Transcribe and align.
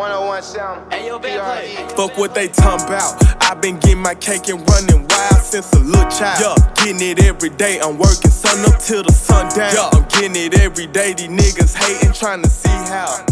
101 0.00 0.42
sound. 0.42 0.90
Hey, 0.90 1.08
yo, 1.08 1.18
Fuck 1.90 2.16
what 2.16 2.34
they 2.34 2.48
talking 2.48 2.86
about. 2.86 3.22
I've 3.42 3.60
been 3.60 3.78
getting 3.80 4.00
my 4.00 4.14
cake 4.14 4.48
and 4.48 4.66
running 4.70 5.06
wild 5.06 5.42
since 5.42 5.70
a 5.74 5.78
little 5.78 6.10
child. 6.10 6.40
Yeah, 6.58 6.72
getting 6.74 7.06
it 7.06 7.22
every 7.22 7.50
day. 7.50 7.80
I'm 7.80 7.98
working 7.98 8.30
sun 8.30 8.64
up 8.64 8.80
till 8.80 9.02
the 9.02 9.12
sun 9.12 9.54
down. 9.54 9.74
Yeah, 9.74 9.90
I'm 9.92 10.08
getting 10.08 10.36
it 10.36 10.58
every 10.58 10.86
day. 10.86 11.12
These 11.12 11.28
niggas 11.28 11.76
hating, 11.76 12.14
trying 12.14 12.40
to 12.40 12.48
see 12.48 12.70
how 12.70 13.26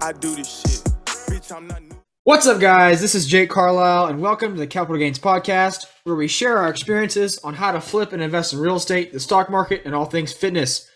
I 0.00 0.12
do 0.12 0.32
this 0.36 0.60
shit. 0.60 0.84
Bitch, 1.26 1.50
I'm 1.52 1.66
not 1.66 1.82
new. 1.82 1.96
What's 2.22 2.46
up, 2.46 2.60
guys? 2.60 3.00
This 3.00 3.16
is 3.16 3.26
Jake 3.26 3.50
Carlisle, 3.50 4.06
and 4.06 4.20
welcome 4.20 4.52
to 4.52 4.60
the 4.60 4.68
Capital 4.68 4.96
Gains 4.96 5.18
Podcast, 5.18 5.86
where 6.04 6.14
we 6.14 6.28
share 6.28 6.58
our 6.58 6.70
experiences 6.70 7.38
on 7.38 7.54
how 7.54 7.72
to 7.72 7.80
flip 7.80 8.12
and 8.12 8.22
invest 8.22 8.52
in 8.52 8.60
real 8.60 8.76
estate, 8.76 9.12
the 9.12 9.18
stock 9.18 9.50
market, 9.50 9.82
and 9.84 9.96
all 9.96 10.04
things 10.04 10.32
fitness. 10.32 10.88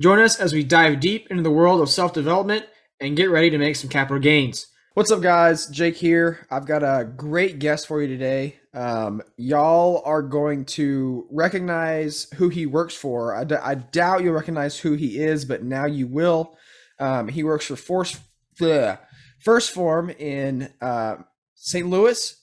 Join 0.00 0.18
us 0.18 0.40
as 0.40 0.52
we 0.52 0.64
dive 0.64 0.98
deep 0.98 1.28
into 1.30 1.44
the 1.44 1.52
world 1.52 1.80
of 1.80 1.88
self 1.88 2.12
development 2.12 2.64
and 3.00 3.16
get 3.16 3.30
ready 3.30 3.50
to 3.50 3.58
make 3.58 3.76
some 3.76 3.90
capital 3.90 4.18
gains. 4.20 4.66
What's 4.94 5.10
up, 5.10 5.22
guys? 5.22 5.66
Jake 5.68 5.96
here. 5.96 6.46
I've 6.50 6.66
got 6.66 6.82
a 6.82 7.04
great 7.04 7.58
guest 7.58 7.86
for 7.86 8.02
you 8.02 8.08
today. 8.08 8.58
Um, 8.74 9.22
y'all 9.36 10.02
are 10.04 10.22
going 10.22 10.64
to 10.66 11.26
recognize 11.30 12.28
who 12.36 12.48
he 12.48 12.66
works 12.66 12.94
for. 12.94 13.34
I, 13.34 13.44
d- 13.44 13.54
I 13.54 13.76
doubt 13.76 14.22
you'll 14.22 14.34
recognize 14.34 14.78
who 14.78 14.94
he 14.94 15.18
is, 15.18 15.44
but 15.44 15.62
now 15.62 15.86
you 15.86 16.06
will. 16.06 16.56
Um, 16.98 17.28
he 17.28 17.42
works 17.44 17.66
for 17.66 17.76
Force 17.76 18.20
bleh, 18.60 18.98
First 19.38 19.70
Form 19.70 20.10
in 20.10 20.72
uh, 20.80 21.16
St. 21.54 21.88
Louis, 21.88 22.36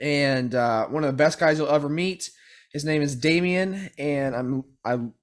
and 0.00 0.54
uh, 0.54 0.86
one 0.88 1.04
of 1.04 1.08
the 1.08 1.16
best 1.16 1.38
guys 1.38 1.58
you'll 1.58 1.68
ever 1.68 1.88
meet. 1.88 2.30
His 2.72 2.84
name 2.84 3.00
is 3.00 3.14
Damien, 3.16 3.90
and 3.96 4.34
I'm 4.34 4.64
I'm 4.84 5.14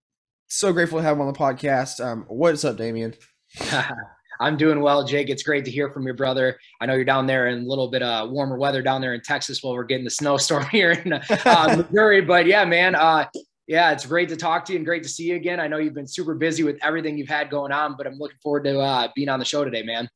so 0.48 0.72
grateful 0.74 1.00
to 1.00 1.04
have 1.04 1.18
him 1.18 1.22
on 1.22 1.32
the 1.32 1.38
podcast. 1.38 2.04
Um, 2.04 2.26
what's 2.30 2.64
up, 2.66 2.78
Damien? 2.78 3.14
I'm 4.42 4.58
doing 4.58 4.82
well, 4.82 5.06
Jake. 5.06 5.30
It's 5.30 5.44
great 5.44 5.64
to 5.66 5.72
hear 5.72 5.92
from 5.92 6.04
your 6.04 6.16
brother. 6.16 6.58
I 6.82 6.88
know 6.88 6.96
you're 6.96 7.06
down 7.06 7.28
there 7.28 7.48
in 7.48 7.60
a 7.60 7.68
little 7.68 7.90
bit 7.90 8.02
uh, 8.02 8.28
warmer 8.30 8.58
weather 8.58 8.82
down 8.82 9.00
there 9.00 9.14
in 9.14 9.22
Texas 9.22 9.62
while 9.62 9.74
we're 9.74 9.84
getting 9.84 10.04
the 10.04 10.10
snowstorm 10.22 10.66
here 10.66 10.92
in 10.92 11.14
uh, 11.14 11.76
Missouri. 11.90 12.22
But 12.22 12.48
yeah, 12.48 12.66
man, 12.66 12.96
uh, 12.96 13.28
yeah, 13.68 13.92
it's 13.92 14.06
great 14.06 14.30
to 14.30 14.36
talk 14.36 14.66
to 14.66 14.74
you 14.74 14.80
and 14.80 14.86
great 14.86 15.04
to 15.04 15.10
see 15.10 15.26
you 15.26 15.36
again. 15.36 15.60
I 15.60 15.68
know 15.68 15.78
you've 15.78 15.94
been 15.94 16.08
super 16.08 16.34
busy 16.34 16.64
with 16.64 16.78
everything 16.82 17.18
you've 17.18 17.30
had 17.30 17.50
going 17.50 17.72
on, 17.72 17.96
but 17.96 18.08
I'm 18.08 18.18
looking 18.18 18.40
forward 18.42 18.64
to 18.64 18.80
uh, 18.80 19.08
being 19.16 19.30
on 19.30 19.40
the 19.40 19.46
show 19.46 19.64
today, 19.64 19.84
man. 19.84 20.10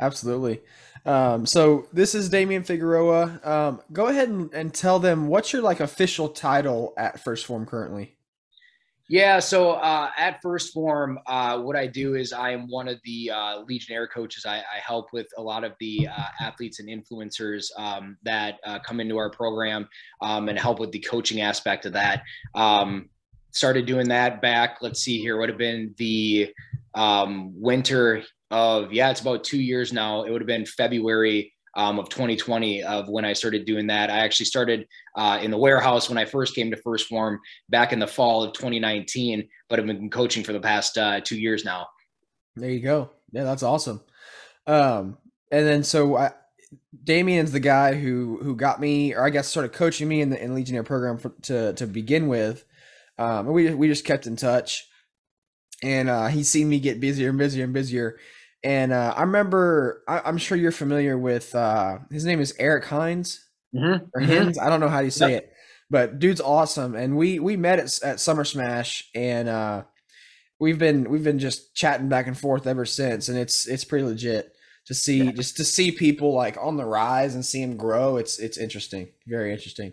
Absolutely. 0.00 0.60
Um, 1.06 1.46
so 1.46 1.86
this 1.92 2.14
is 2.14 2.28
Damian 2.28 2.64
Figueroa. 2.64 3.40
Um, 3.44 3.80
go 3.92 4.08
ahead 4.08 4.28
and, 4.28 4.52
and 4.52 4.74
tell 4.74 4.98
them 4.98 5.28
what's 5.28 5.52
your 5.52 5.62
like 5.62 5.80
official 5.80 6.28
title 6.28 6.92
at 6.96 7.20
First 7.20 7.46
Form 7.46 7.66
currently. 7.66 8.16
Yeah, 9.10 9.40
so 9.40 9.72
uh, 9.72 10.12
at 10.16 10.40
First 10.40 10.72
Form, 10.72 11.18
uh, 11.26 11.58
what 11.58 11.74
I 11.74 11.88
do 11.88 12.14
is 12.14 12.32
I 12.32 12.52
am 12.52 12.68
one 12.68 12.86
of 12.86 13.00
the 13.04 13.32
uh, 13.34 13.62
Legionnaire 13.68 14.06
coaches. 14.06 14.46
I, 14.46 14.58
I, 14.58 14.78
help 14.86 15.12
with 15.12 15.26
a 15.36 15.42
lot 15.42 15.64
of 15.64 15.72
the 15.80 16.06
uh, 16.06 16.26
athletes 16.40 16.78
and 16.78 16.88
influencers 16.88 17.76
um, 17.76 18.18
that 18.22 18.60
uh, 18.64 18.78
come 18.78 19.00
into 19.00 19.16
our 19.16 19.28
program 19.28 19.88
um, 20.22 20.48
and 20.48 20.56
help 20.56 20.78
with 20.78 20.92
the 20.92 21.00
coaching 21.00 21.40
aspect 21.40 21.86
of 21.86 21.92
that. 21.94 22.22
Um, 22.54 23.10
started 23.50 23.84
doing 23.84 24.06
that 24.10 24.40
back, 24.40 24.78
let's 24.80 25.00
see 25.00 25.18
here, 25.18 25.38
would 25.38 25.48
have 25.48 25.58
been 25.58 25.92
the 25.96 26.54
um, 26.94 27.52
winter 27.60 28.22
of, 28.52 28.92
yeah, 28.92 29.10
it's 29.10 29.22
about 29.22 29.42
two 29.42 29.60
years 29.60 29.92
now. 29.92 30.22
It 30.22 30.30
would 30.30 30.40
have 30.40 30.46
been 30.46 30.66
February 30.66 31.52
um, 31.74 31.98
of 31.98 32.08
2020 32.08 32.82
of 32.82 33.08
when 33.08 33.24
I 33.24 33.32
started 33.32 33.64
doing 33.64 33.86
that. 33.88 34.10
I 34.10 34.18
actually 34.18 34.46
started 34.46 34.86
uh, 35.16 35.38
in 35.42 35.50
the 35.50 35.58
warehouse 35.58 36.08
when 36.08 36.18
I 36.18 36.24
first 36.24 36.54
came 36.54 36.70
to 36.70 36.76
First 36.76 37.06
Form 37.06 37.40
back 37.68 37.92
in 37.92 37.98
the 37.98 38.06
fall 38.06 38.42
of 38.42 38.52
2019, 38.52 39.48
but 39.68 39.78
I've 39.78 39.86
been 39.86 40.10
coaching 40.10 40.44
for 40.44 40.52
the 40.52 40.60
past 40.60 40.98
uh, 40.98 41.20
two 41.20 41.38
years 41.38 41.64
now. 41.64 41.86
There 42.56 42.70
you 42.70 42.80
go. 42.80 43.10
Yeah, 43.32 43.44
that's 43.44 43.62
awesome. 43.62 44.00
Um, 44.66 45.18
and 45.50 45.66
then 45.66 45.84
so 45.84 46.16
I, 46.16 46.32
Damien's 47.04 47.52
the 47.52 47.60
guy 47.60 47.94
who 47.94 48.38
who 48.42 48.54
got 48.56 48.80
me, 48.80 49.14
or 49.14 49.24
I 49.24 49.30
guess 49.30 49.48
started 49.48 49.72
coaching 49.72 50.08
me 50.08 50.20
in 50.20 50.30
the 50.30 50.42
in 50.42 50.54
Legionnaire 50.54 50.84
program 50.84 51.18
for, 51.18 51.30
to 51.42 51.72
to 51.74 51.86
begin 51.86 52.28
with. 52.28 52.64
Um, 53.18 53.46
and 53.46 53.54
we 53.54 53.74
we 53.74 53.88
just 53.88 54.04
kept 54.04 54.26
in 54.26 54.36
touch, 54.36 54.88
and 55.82 56.08
uh, 56.08 56.26
he's 56.26 56.48
seen 56.48 56.68
me 56.68 56.80
get 56.80 57.00
busier 57.00 57.30
and 57.30 57.38
busier 57.38 57.64
and 57.64 57.72
busier 57.72 58.18
and 58.62 58.92
uh, 58.92 59.14
I 59.16 59.22
remember, 59.22 60.02
I, 60.06 60.28
am 60.28 60.38
sure 60.38 60.58
you're 60.58 60.72
familiar 60.72 61.16
with 61.16 61.54
uh, 61.54 61.98
his 62.10 62.24
name 62.24 62.40
is 62.40 62.54
Eric 62.58 62.84
Hines 62.84 63.44
mm-hmm. 63.74 64.04
or 64.14 64.20
Hines. 64.20 64.58
Mm-hmm. 64.58 64.66
I 64.66 64.68
don't 64.68 64.80
know 64.80 64.88
how 64.88 65.00
you 65.00 65.10
say 65.10 65.32
yep. 65.32 65.44
it, 65.44 65.52
but 65.88 66.18
dude's 66.18 66.40
awesome. 66.40 66.94
And 66.94 67.16
we 67.16 67.38
we 67.38 67.56
met 67.56 67.78
at, 67.78 68.02
at 68.02 68.20
Summer 68.20 68.44
Smash, 68.44 69.08
and 69.14 69.48
uh, 69.48 69.84
we've 70.58 70.78
been 70.78 71.08
we've 71.10 71.24
been 71.24 71.38
just 71.38 71.74
chatting 71.74 72.08
back 72.08 72.26
and 72.26 72.36
forth 72.36 72.66
ever 72.66 72.84
since. 72.84 73.28
And 73.28 73.38
it's 73.38 73.66
it's 73.66 73.84
pretty 73.84 74.04
legit 74.04 74.52
to 74.86 74.94
see 74.94 75.24
yeah. 75.24 75.32
just 75.32 75.56
to 75.56 75.64
see 75.64 75.92
people 75.92 76.34
like 76.34 76.56
on 76.60 76.76
the 76.76 76.84
rise 76.84 77.34
and 77.34 77.44
see 77.44 77.62
him 77.62 77.76
grow. 77.76 78.16
It's 78.16 78.38
it's 78.38 78.58
interesting, 78.58 79.08
very 79.26 79.52
interesting. 79.52 79.92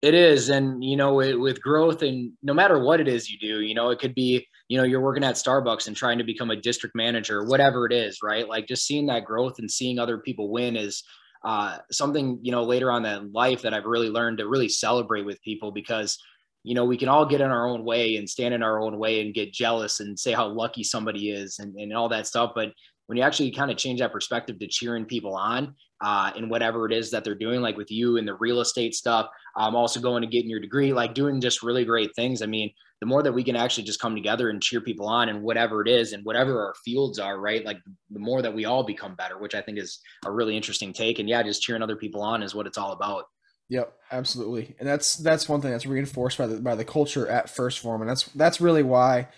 It 0.00 0.14
is, 0.14 0.48
and 0.48 0.82
you 0.82 0.96
know, 0.96 1.14
with, 1.14 1.34
with 1.36 1.60
growth, 1.60 2.02
and 2.02 2.32
no 2.42 2.54
matter 2.54 2.78
what 2.78 3.00
it 3.00 3.08
is 3.08 3.28
you 3.28 3.38
do, 3.38 3.60
you 3.60 3.74
know, 3.74 3.90
it 3.90 3.98
could 3.98 4.14
be 4.14 4.46
you 4.68 4.76
know 4.76 4.84
you're 4.84 5.00
working 5.00 5.24
at 5.24 5.34
starbucks 5.34 5.86
and 5.86 5.96
trying 5.96 6.18
to 6.18 6.24
become 6.24 6.50
a 6.50 6.56
district 6.56 6.94
manager 6.94 7.44
whatever 7.44 7.86
it 7.86 7.92
is 7.92 8.18
right 8.22 8.48
like 8.48 8.66
just 8.66 8.86
seeing 8.86 9.06
that 9.06 9.24
growth 9.24 9.58
and 9.58 9.70
seeing 9.70 9.98
other 9.98 10.18
people 10.18 10.50
win 10.50 10.76
is 10.76 11.02
uh, 11.44 11.78
something 11.90 12.38
you 12.42 12.52
know 12.52 12.64
later 12.64 12.90
on 12.90 13.04
in 13.04 13.32
life 13.32 13.62
that 13.62 13.74
i've 13.74 13.84
really 13.84 14.10
learned 14.10 14.38
to 14.38 14.48
really 14.48 14.68
celebrate 14.68 15.24
with 15.24 15.42
people 15.42 15.72
because 15.72 16.18
you 16.64 16.74
know 16.74 16.84
we 16.84 16.96
can 16.96 17.08
all 17.08 17.24
get 17.24 17.40
in 17.40 17.50
our 17.50 17.66
own 17.66 17.84
way 17.84 18.16
and 18.16 18.28
stand 18.28 18.52
in 18.54 18.62
our 18.62 18.80
own 18.80 18.98
way 18.98 19.20
and 19.20 19.34
get 19.34 19.52
jealous 19.52 20.00
and 20.00 20.18
say 20.18 20.32
how 20.32 20.46
lucky 20.46 20.82
somebody 20.82 21.30
is 21.30 21.58
and, 21.58 21.74
and 21.76 21.92
all 21.92 22.08
that 22.08 22.26
stuff 22.26 22.52
but 22.54 22.72
when 23.08 23.16
you 23.16 23.24
actually 23.24 23.50
kind 23.50 23.70
of 23.70 23.78
change 23.78 24.00
that 24.00 24.12
perspective 24.12 24.58
to 24.58 24.66
cheering 24.68 25.06
people 25.06 25.34
on 25.34 25.74
uh, 26.02 26.30
in 26.36 26.50
whatever 26.50 26.86
it 26.86 26.92
is 26.92 27.10
that 27.10 27.24
they're 27.24 27.34
doing, 27.34 27.62
like 27.62 27.76
with 27.76 27.90
you 27.90 28.18
and 28.18 28.28
the 28.28 28.34
real 28.34 28.60
estate 28.60 28.94
stuff, 28.94 29.28
um, 29.56 29.74
also 29.74 29.98
going 29.98 30.20
to 30.20 30.28
getting 30.28 30.50
your 30.50 30.60
degree, 30.60 30.92
like 30.92 31.14
doing 31.14 31.40
just 31.40 31.62
really 31.62 31.86
great 31.86 32.14
things. 32.14 32.42
I 32.42 32.46
mean, 32.46 32.70
the 33.00 33.06
more 33.06 33.22
that 33.22 33.32
we 33.32 33.44
can 33.44 33.56
actually 33.56 33.84
just 33.84 34.00
come 34.00 34.14
together 34.14 34.50
and 34.50 34.62
cheer 34.62 34.80
people 34.80 35.06
on 35.06 35.28
and 35.28 35.42
whatever 35.42 35.82
it 35.82 35.88
is 35.88 36.12
and 36.12 36.24
whatever 36.24 36.66
our 36.66 36.74
fields 36.84 37.18
are, 37.18 37.38
right? 37.40 37.64
Like 37.64 37.78
the 38.10 38.18
more 38.18 38.42
that 38.42 38.54
we 38.54 38.64
all 38.64 38.82
become 38.82 39.14
better, 39.14 39.38
which 39.38 39.54
I 39.54 39.60
think 39.60 39.78
is 39.78 40.00
a 40.24 40.30
really 40.30 40.56
interesting 40.56 40.92
take. 40.92 41.18
And 41.18 41.28
yeah, 41.28 41.42
just 41.42 41.62
cheering 41.62 41.82
other 41.82 41.96
people 41.96 42.22
on 42.22 42.42
is 42.42 42.54
what 42.54 42.66
it's 42.66 42.78
all 42.78 42.92
about. 42.92 43.24
Yep, 43.70 43.92
absolutely. 44.10 44.74
And 44.78 44.88
that's 44.88 45.16
that's 45.16 45.48
one 45.48 45.60
thing 45.60 45.70
that's 45.70 45.86
reinforced 45.86 46.38
by 46.38 46.46
the 46.46 46.60
by 46.60 46.74
the 46.74 46.84
culture 46.84 47.28
at 47.28 47.50
First 47.50 47.80
Form. 47.80 48.00
And 48.00 48.10
that's 48.10 48.24
that's 48.24 48.60
really 48.60 48.82
why 48.82 49.28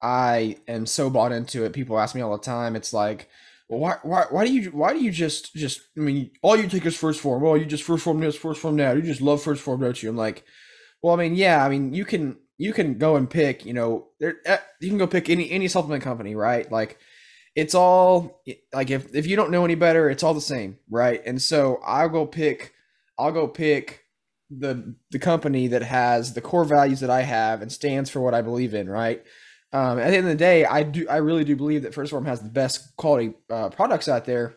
I 0.00 0.58
am 0.68 0.86
so 0.86 1.10
bought 1.10 1.32
into 1.32 1.64
it. 1.64 1.72
People 1.72 1.98
ask 1.98 2.14
me 2.14 2.20
all 2.20 2.36
the 2.36 2.42
time. 2.42 2.76
It's 2.76 2.92
like, 2.92 3.28
well, 3.68 3.80
why, 3.80 3.96
why, 4.02 4.26
why 4.28 4.44
do 4.44 4.52
you, 4.52 4.70
why 4.70 4.92
do 4.92 5.02
you 5.02 5.10
just, 5.10 5.54
just, 5.54 5.80
I 5.96 6.00
mean, 6.00 6.30
all 6.42 6.56
you 6.56 6.68
take 6.68 6.84
is 6.84 6.94
first 6.94 7.20
form. 7.20 7.42
Well, 7.42 7.56
you 7.56 7.64
just 7.64 7.84
first 7.84 8.04
form 8.04 8.20
this, 8.20 8.36
first 8.36 8.60
form 8.60 8.76
now. 8.76 8.92
You 8.92 9.00
just 9.00 9.22
love 9.22 9.42
first 9.42 9.62
form, 9.62 9.80
don't 9.80 10.02
you? 10.02 10.10
I'm 10.10 10.16
like, 10.16 10.44
well, 11.02 11.14
I 11.14 11.16
mean, 11.16 11.34
yeah, 11.34 11.64
I 11.64 11.70
mean, 11.70 11.94
you 11.94 12.04
can, 12.04 12.36
you 12.58 12.72
can 12.72 12.98
go 12.98 13.16
and 13.16 13.28
pick, 13.28 13.64
you 13.64 13.72
know, 13.72 14.08
there, 14.20 14.36
eh, 14.46 14.58
you 14.80 14.88
can 14.88 14.98
go 14.98 15.06
pick 15.06 15.28
any 15.28 15.50
any 15.50 15.68
supplement 15.68 16.02
company, 16.02 16.34
right? 16.34 16.70
Like 16.70 16.98
it's 17.54 17.74
all 17.74 18.42
like 18.72 18.90
if 18.90 19.14
if 19.14 19.26
you 19.26 19.36
don't 19.36 19.50
know 19.50 19.64
any 19.64 19.74
better, 19.74 20.08
it's 20.10 20.22
all 20.22 20.34
the 20.34 20.40
same, 20.40 20.78
right? 20.90 21.22
And 21.24 21.40
so 21.40 21.80
I'll 21.84 22.08
go 22.08 22.26
pick 22.26 22.72
I'll 23.18 23.32
go 23.32 23.46
pick 23.46 24.04
the 24.50 24.94
the 25.10 25.18
company 25.18 25.68
that 25.68 25.82
has 25.82 26.34
the 26.34 26.40
core 26.40 26.64
values 26.64 27.00
that 27.00 27.10
I 27.10 27.22
have 27.22 27.62
and 27.62 27.72
stands 27.72 28.10
for 28.10 28.20
what 28.20 28.34
I 28.34 28.42
believe 28.42 28.74
in, 28.74 28.88
right? 28.88 29.24
Um, 29.72 29.98
at 29.98 30.10
the 30.10 30.16
end 30.16 30.26
of 30.26 30.32
the 30.32 30.36
day, 30.36 30.64
I 30.64 30.84
do 30.84 31.08
I 31.08 31.16
really 31.16 31.44
do 31.44 31.56
believe 31.56 31.82
that 31.82 31.94
First 31.94 32.10
Form 32.10 32.26
has 32.26 32.40
the 32.40 32.48
best 32.48 32.96
quality 32.96 33.34
uh, 33.50 33.70
products 33.70 34.08
out 34.08 34.24
there. 34.24 34.56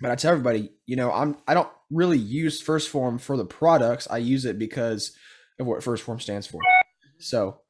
But 0.00 0.10
I 0.10 0.16
tell 0.16 0.32
everybody, 0.32 0.70
you 0.86 0.96
know, 0.96 1.12
I'm 1.12 1.36
I 1.48 1.54
don't 1.54 1.70
really 1.90 2.18
use 2.18 2.60
First 2.60 2.90
Form 2.90 3.18
for 3.18 3.36
the 3.36 3.46
products. 3.46 4.06
I 4.10 4.18
use 4.18 4.44
it 4.44 4.58
because 4.58 5.16
of 5.58 5.66
what 5.66 5.82
First 5.82 6.02
Form 6.02 6.20
stands 6.20 6.46
for. 6.46 6.60
So 7.24 7.60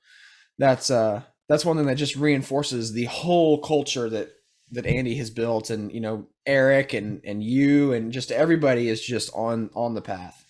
that's 0.59 0.91
uh 0.91 1.23
that's 1.49 1.65
one 1.65 1.77
thing 1.77 1.87
that 1.87 1.97
just 1.97 2.17
reinforces 2.17 2.93
the 2.93 3.05
whole 3.05 3.59
culture 3.59 4.09
that 4.11 4.31
that 4.73 4.87
Andy 4.87 5.15
has 5.17 5.31
built 5.31 5.71
and 5.71 5.93
you 5.93 6.01
know 6.01 6.27
Eric 6.47 6.95
and 6.95 7.21
and 7.25 7.43
you 7.43 7.93
and 7.93 8.13
just 8.13 8.31
everybody 8.31 8.89
is 8.89 9.01
just 9.01 9.31
on 9.35 9.71
on 9.75 9.95
the 9.95 10.03
path. 10.03 10.45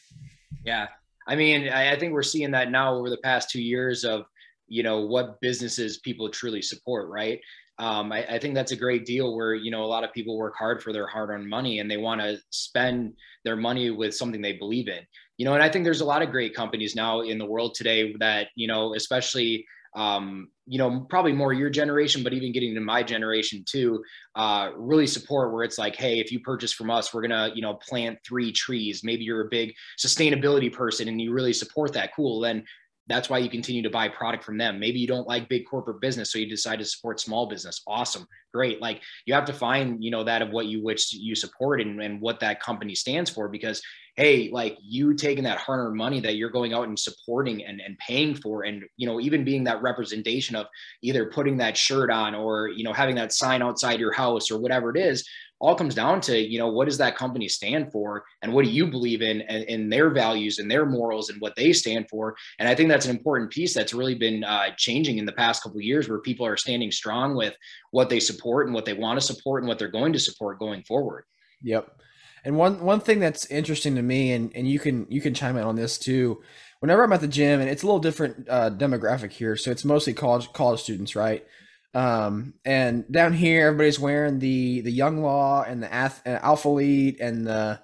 Yeah. 0.65 0.89
I 1.27 1.37
mean, 1.37 1.69
I, 1.69 1.93
I 1.93 1.99
think 1.99 2.13
we're 2.13 2.23
seeing 2.23 2.51
that 2.51 2.71
now 2.71 2.95
over 2.95 3.09
the 3.09 3.19
past 3.19 3.51
two 3.51 3.63
years 3.63 4.05
of 4.05 4.27
you 4.67 4.83
know 4.83 5.01
what 5.01 5.41
businesses 5.41 5.99
people 5.99 6.29
truly 6.31 6.63
support, 6.63 7.09
right? 7.09 7.41
Um, 7.79 8.13
I, 8.13 8.25
I, 8.27 8.39
think 8.39 8.55
that's 8.55 8.71
a 8.71 8.77
great 8.77 9.05
deal 9.05 9.35
where 9.35 9.55
you 9.55 9.71
know 9.71 9.83
a 9.83 9.87
lot 9.87 10.05
of 10.05 10.13
people 10.13 10.39
work 10.39 10.55
hard 10.57 10.81
for 10.81 10.93
their 10.93 11.09
hard-earned 11.09 11.49
money 11.49 11.81
and 11.81 11.91
they 11.91 11.97
want 11.97 12.21
to 12.21 12.39
spend 12.51 13.15
their 13.45 13.57
money 13.57 13.91
with 13.91 14.15
something 14.15 14.41
they 14.41 14.53
believe 14.53 14.87
in 14.87 15.01
you 15.37 15.45
know 15.45 15.55
and 15.55 15.63
i 15.63 15.69
think 15.69 15.85
there's 15.85 16.01
a 16.01 16.05
lot 16.05 16.23
of 16.23 16.31
great 16.31 16.55
companies 16.55 16.95
now 16.95 17.21
in 17.21 17.39
the 17.39 17.47
world 17.47 17.75
today 17.75 18.15
that 18.19 18.49
you 18.55 18.67
know 18.67 18.95
especially 18.95 19.67
um, 19.95 20.49
you 20.67 20.79
know, 20.79 21.07
probably 21.09 21.33
more 21.33 21.53
your 21.53 21.71
generation, 21.71 22.23
but 22.23 22.33
even 22.33 22.53
getting 22.53 22.75
to 22.75 22.81
my 22.81 23.03
generation 23.03 23.65
too, 23.65 24.03
uh, 24.35 24.71
really 24.77 25.07
support 25.07 25.53
where 25.53 25.63
it's 25.63 25.79
like, 25.79 25.95
hey, 25.95 26.19
if 26.19 26.33
you 26.33 26.41
purchase 26.41 26.73
from 26.73 26.91
us, 26.91 27.15
we're 27.15 27.23
gonna, 27.23 27.53
you 27.55 27.63
know, 27.63 27.75
plant 27.75 28.19
three 28.27 28.51
trees. 28.51 29.03
Maybe 29.05 29.25
you're 29.25 29.47
a 29.47 29.51
big 29.51 29.75
sustainability 29.99 30.73
person 30.73 31.09
and 31.09 31.21
you 31.21 31.33
really 31.33 31.53
support 31.53 31.93
that. 31.93 32.15
Cool. 32.15 32.41
Then 32.41 32.65
that's 33.07 33.29
why 33.29 33.39
you 33.39 33.51
continue 33.51 33.83
to 33.83 33.91
buy 33.91 34.09
product 34.09 34.45
from 34.45 34.57
them. 34.57 34.81
Maybe 34.81 34.99
you 34.99 35.07
don't 35.07 35.29
like 35.29 35.49
big 35.49 35.67
corporate 35.67 36.01
business, 36.01 36.33
so 36.33 36.39
you 36.39 36.49
decide 36.49 36.79
to 36.79 36.85
support 36.85 37.21
small 37.21 37.47
business. 37.47 37.83
Awesome, 37.87 38.27
great. 38.53 38.81
Like 38.81 39.03
you 39.27 39.35
have 39.35 39.45
to 39.47 39.53
find, 39.53 40.03
you 40.03 40.11
know, 40.11 40.25
that 40.25 40.43
of 40.43 40.51
what 40.51 40.67
you 40.67 40.83
which 40.83 41.13
you 41.13 41.35
support 41.35 41.81
and, 41.81 42.01
and 42.03 42.21
what 42.21 42.41
that 42.41 42.61
company 42.61 42.95
stands 42.95 43.29
for. 43.29 43.49
Because 43.49 43.83
hey, 44.17 44.49
like 44.53 44.79
you 44.81 45.13
taking 45.15 45.43
that 45.43 45.59
hard-earned 45.59 45.97
money 45.97 46.21
that 46.21 46.37
you're 46.37 46.49
going 46.49 46.73
out 46.73 46.87
and 46.87 46.97
supporting 46.97 47.65
and, 47.65 47.81
and 47.81 47.99
paying 47.99 48.33
for, 48.35 48.63
and 48.63 48.85
you 48.97 49.07
know, 49.09 49.21
even 49.21 49.45
being 49.45 49.65
that 49.65 49.83
representation 49.83 50.55
of 50.55 50.67
either 51.03 51.27
putting 51.27 51.57
that 51.57 51.77
shirt 51.77 52.11
on 52.11 52.35
or 52.35 52.69
you 52.69 52.85
know 52.85 52.93
having 52.93 53.17
that 53.17 53.33
sign 53.33 53.61
outside 53.61 54.01
your 54.01 54.13
house 54.13 54.51
or 54.51 54.59
whatever 54.59 54.91
it 54.95 54.97
is, 54.97 55.29
all 55.65 55.75
comes 55.75 55.95
down 55.95 56.21
to 56.21 56.39
you 56.39 56.59
know 56.59 56.69
what 56.69 56.85
does 56.85 56.99
that 56.99 57.17
company 57.17 57.49
stand 57.49 57.91
for 57.91 58.25
and 58.43 58.53
what 58.53 58.67
do 58.67 58.71
you 58.71 58.87
believe 58.87 59.23
in 59.23 59.41
in 59.41 59.89
their 59.89 60.11
values 60.11 60.59
and 60.59 60.71
their 60.71 60.85
morals 60.85 61.31
and 61.31 61.41
what 61.41 61.57
they 61.57 61.73
stand 61.73 62.07
for? 62.11 62.37
And 62.59 62.69
i 62.69 62.75
think 62.75 62.91
that's 62.91 63.07
an 63.07 63.17
important 63.17 63.51
piece 63.51 63.73
that's 63.73 63.95
really 63.95 64.15
been 64.15 64.45
uh, 64.45 64.75
changing 64.77 65.17
in 65.17 65.25
the 65.25 65.33
past 65.33 65.63
couple 65.63 65.81
years 65.81 66.07
where 66.07 66.19
people 66.19 66.45
are 66.45 66.59
standing 66.59 66.91
strong 66.91 67.35
with 67.35 67.57
what 67.93 68.11
they 68.11 68.21
support 68.21 68.67
and 68.67 68.75
what 68.75 68.85
they 68.85 68.93
want 68.93 69.19
to 69.19 69.27
support 69.27 69.63
and 69.63 69.69
what 69.69 69.79
they're 69.79 69.89
going 69.89 70.13
to 70.13 70.19
support 70.19 70.59
going 70.59 70.83
forward. 70.83 71.25
Yep. 71.63 71.99
And 72.45 72.59
one 72.59 72.85
one 72.85 73.01
thing 73.01 73.19
that's 73.19 73.47
interesting 73.47 73.95
to 73.95 74.03
me 74.03 74.33
and 74.33 74.55
and 74.55 74.69
you 74.69 74.79
can 74.79 75.07
you 75.09 75.23
can 75.23 75.33
chime 75.33 75.57
in 75.57 75.65
on 75.65 75.77
this 75.77 75.97
too. 75.97 76.43
Whenever 76.81 77.03
i'm 77.03 77.15
at 77.15 77.23
the 77.23 77.29
gym 77.29 77.61
and 77.61 77.71
it's 77.71 77.83
a 77.83 77.87
little 77.87 77.99
different 77.99 78.47
uh, 78.47 78.69
demographic 78.69 79.33
here 79.33 79.57
so 79.57 79.71
it's 79.71 79.87
mostly 79.87 80.13
college 80.13 80.53
college 80.53 80.81
students 80.81 81.17
right 81.17 81.47
um, 81.95 82.55
and 82.65 83.11
down 83.11 83.33
here, 83.33 83.69
everybody's 83.69 84.01
wearing 84.01 84.41
the 84.41 84.81
the 84.81 84.91
Young 84.91 85.23
LA 85.23 85.63
and 85.63 85.83
the 85.83 85.93
Ath- 85.93 86.23
and 86.25 86.43
Alphalete 86.43 87.21
and 87.21 87.47
the 87.47 87.81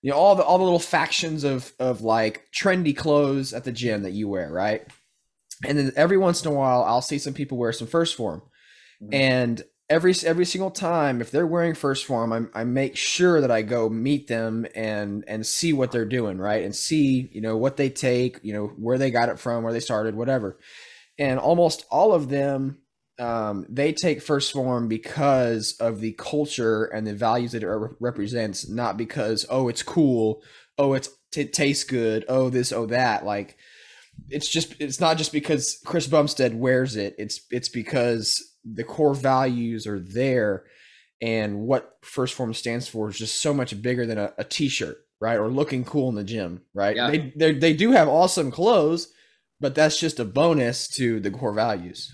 you 0.00 0.10
know 0.10 0.16
all 0.16 0.34
the 0.34 0.42
all 0.42 0.58
the 0.58 0.64
little 0.64 0.78
factions 0.78 1.44
of 1.44 1.72
of 1.78 2.00
like 2.00 2.48
trendy 2.52 2.96
clothes 2.96 3.52
at 3.52 3.64
the 3.64 3.72
gym 3.72 4.02
that 4.02 4.12
you 4.12 4.28
wear, 4.28 4.50
right? 4.50 4.86
And 5.66 5.78
then 5.78 5.92
every 5.96 6.16
once 6.16 6.44
in 6.44 6.50
a 6.50 6.54
while, 6.54 6.82
I'll 6.82 7.02
see 7.02 7.18
some 7.18 7.34
people 7.34 7.56
wear 7.56 7.72
some 7.72 7.86
1st 7.86 8.14
form, 8.16 8.42
mm-hmm. 9.00 9.14
and 9.14 9.62
every 9.90 10.14
every 10.24 10.46
single 10.46 10.70
time, 10.70 11.20
if 11.20 11.30
they're 11.30 11.46
wearing 11.46 11.74
1st 11.74 12.04
form 12.04 12.32
I, 12.32 12.60
I 12.60 12.64
make 12.64 12.96
sure 12.96 13.42
that 13.42 13.50
I 13.50 13.60
go 13.60 13.90
meet 13.90 14.28
them 14.28 14.66
and 14.74 15.24
and 15.28 15.44
see 15.44 15.74
what 15.74 15.92
they're 15.92 16.06
doing, 16.06 16.38
right? 16.38 16.64
And 16.64 16.74
see 16.74 17.28
you 17.32 17.42
know 17.42 17.58
what 17.58 17.76
they 17.76 17.90
take, 17.90 18.40
you 18.42 18.54
know 18.54 18.68
where 18.68 18.96
they 18.96 19.10
got 19.10 19.28
it 19.28 19.38
from, 19.38 19.62
where 19.62 19.74
they 19.74 19.80
started, 19.80 20.14
whatever. 20.14 20.58
And 21.18 21.38
almost 21.38 21.84
all 21.90 22.14
of 22.14 22.30
them 22.30 22.78
um, 23.22 23.66
they 23.68 23.92
take 23.92 24.18
1st 24.18 24.52
form 24.52 24.88
because 24.88 25.76
of 25.78 26.00
the 26.00 26.12
culture 26.14 26.86
and 26.86 27.06
the 27.06 27.14
values 27.14 27.52
that 27.52 27.62
it 27.62 27.68
re- 27.68 27.90
represents, 28.00 28.68
not 28.68 28.96
because 28.96 29.46
oh 29.48 29.68
it's 29.68 29.84
cool, 29.84 30.42
oh 30.76 30.94
it's 30.94 31.08
it 31.36 31.52
tastes 31.52 31.84
good, 31.84 32.24
oh 32.28 32.50
this, 32.50 32.72
oh 32.72 32.86
that. 32.86 33.24
Like 33.24 33.56
it's 34.28 34.48
just 34.48 34.74
it's 34.80 34.98
not 34.98 35.18
just 35.18 35.32
because 35.32 35.80
Chris 35.84 36.08
Bumstead 36.08 36.58
wears 36.58 36.96
it. 36.96 37.14
It's 37.16 37.46
it's 37.52 37.68
because 37.68 38.42
the 38.64 38.82
core 38.82 39.14
values 39.14 39.86
are 39.86 40.00
there, 40.00 40.64
and 41.20 41.60
what 41.60 42.02
1st 42.02 42.32
form 42.32 42.54
stands 42.54 42.88
for 42.88 43.08
is 43.08 43.18
just 43.18 43.40
so 43.40 43.54
much 43.54 43.80
bigger 43.80 44.04
than 44.04 44.18
a 44.18 44.32
a 44.36 44.42
t-shirt, 44.42 44.96
right? 45.20 45.38
Or 45.38 45.48
looking 45.48 45.84
cool 45.84 46.08
in 46.08 46.16
the 46.16 46.24
gym, 46.24 46.62
right? 46.74 46.96
Yeah. 46.96 47.12
They 47.36 47.52
they 47.52 47.72
do 47.72 47.92
have 47.92 48.08
awesome 48.08 48.50
clothes, 48.50 49.12
but 49.60 49.76
that's 49.76 50.00
just 50.00 50.18
a 50.18 50.24
bonus 50.24 50.88
to 50.96 51.20
the 51.20 51.30
core 51.30 51.54
values. 51.54 52.12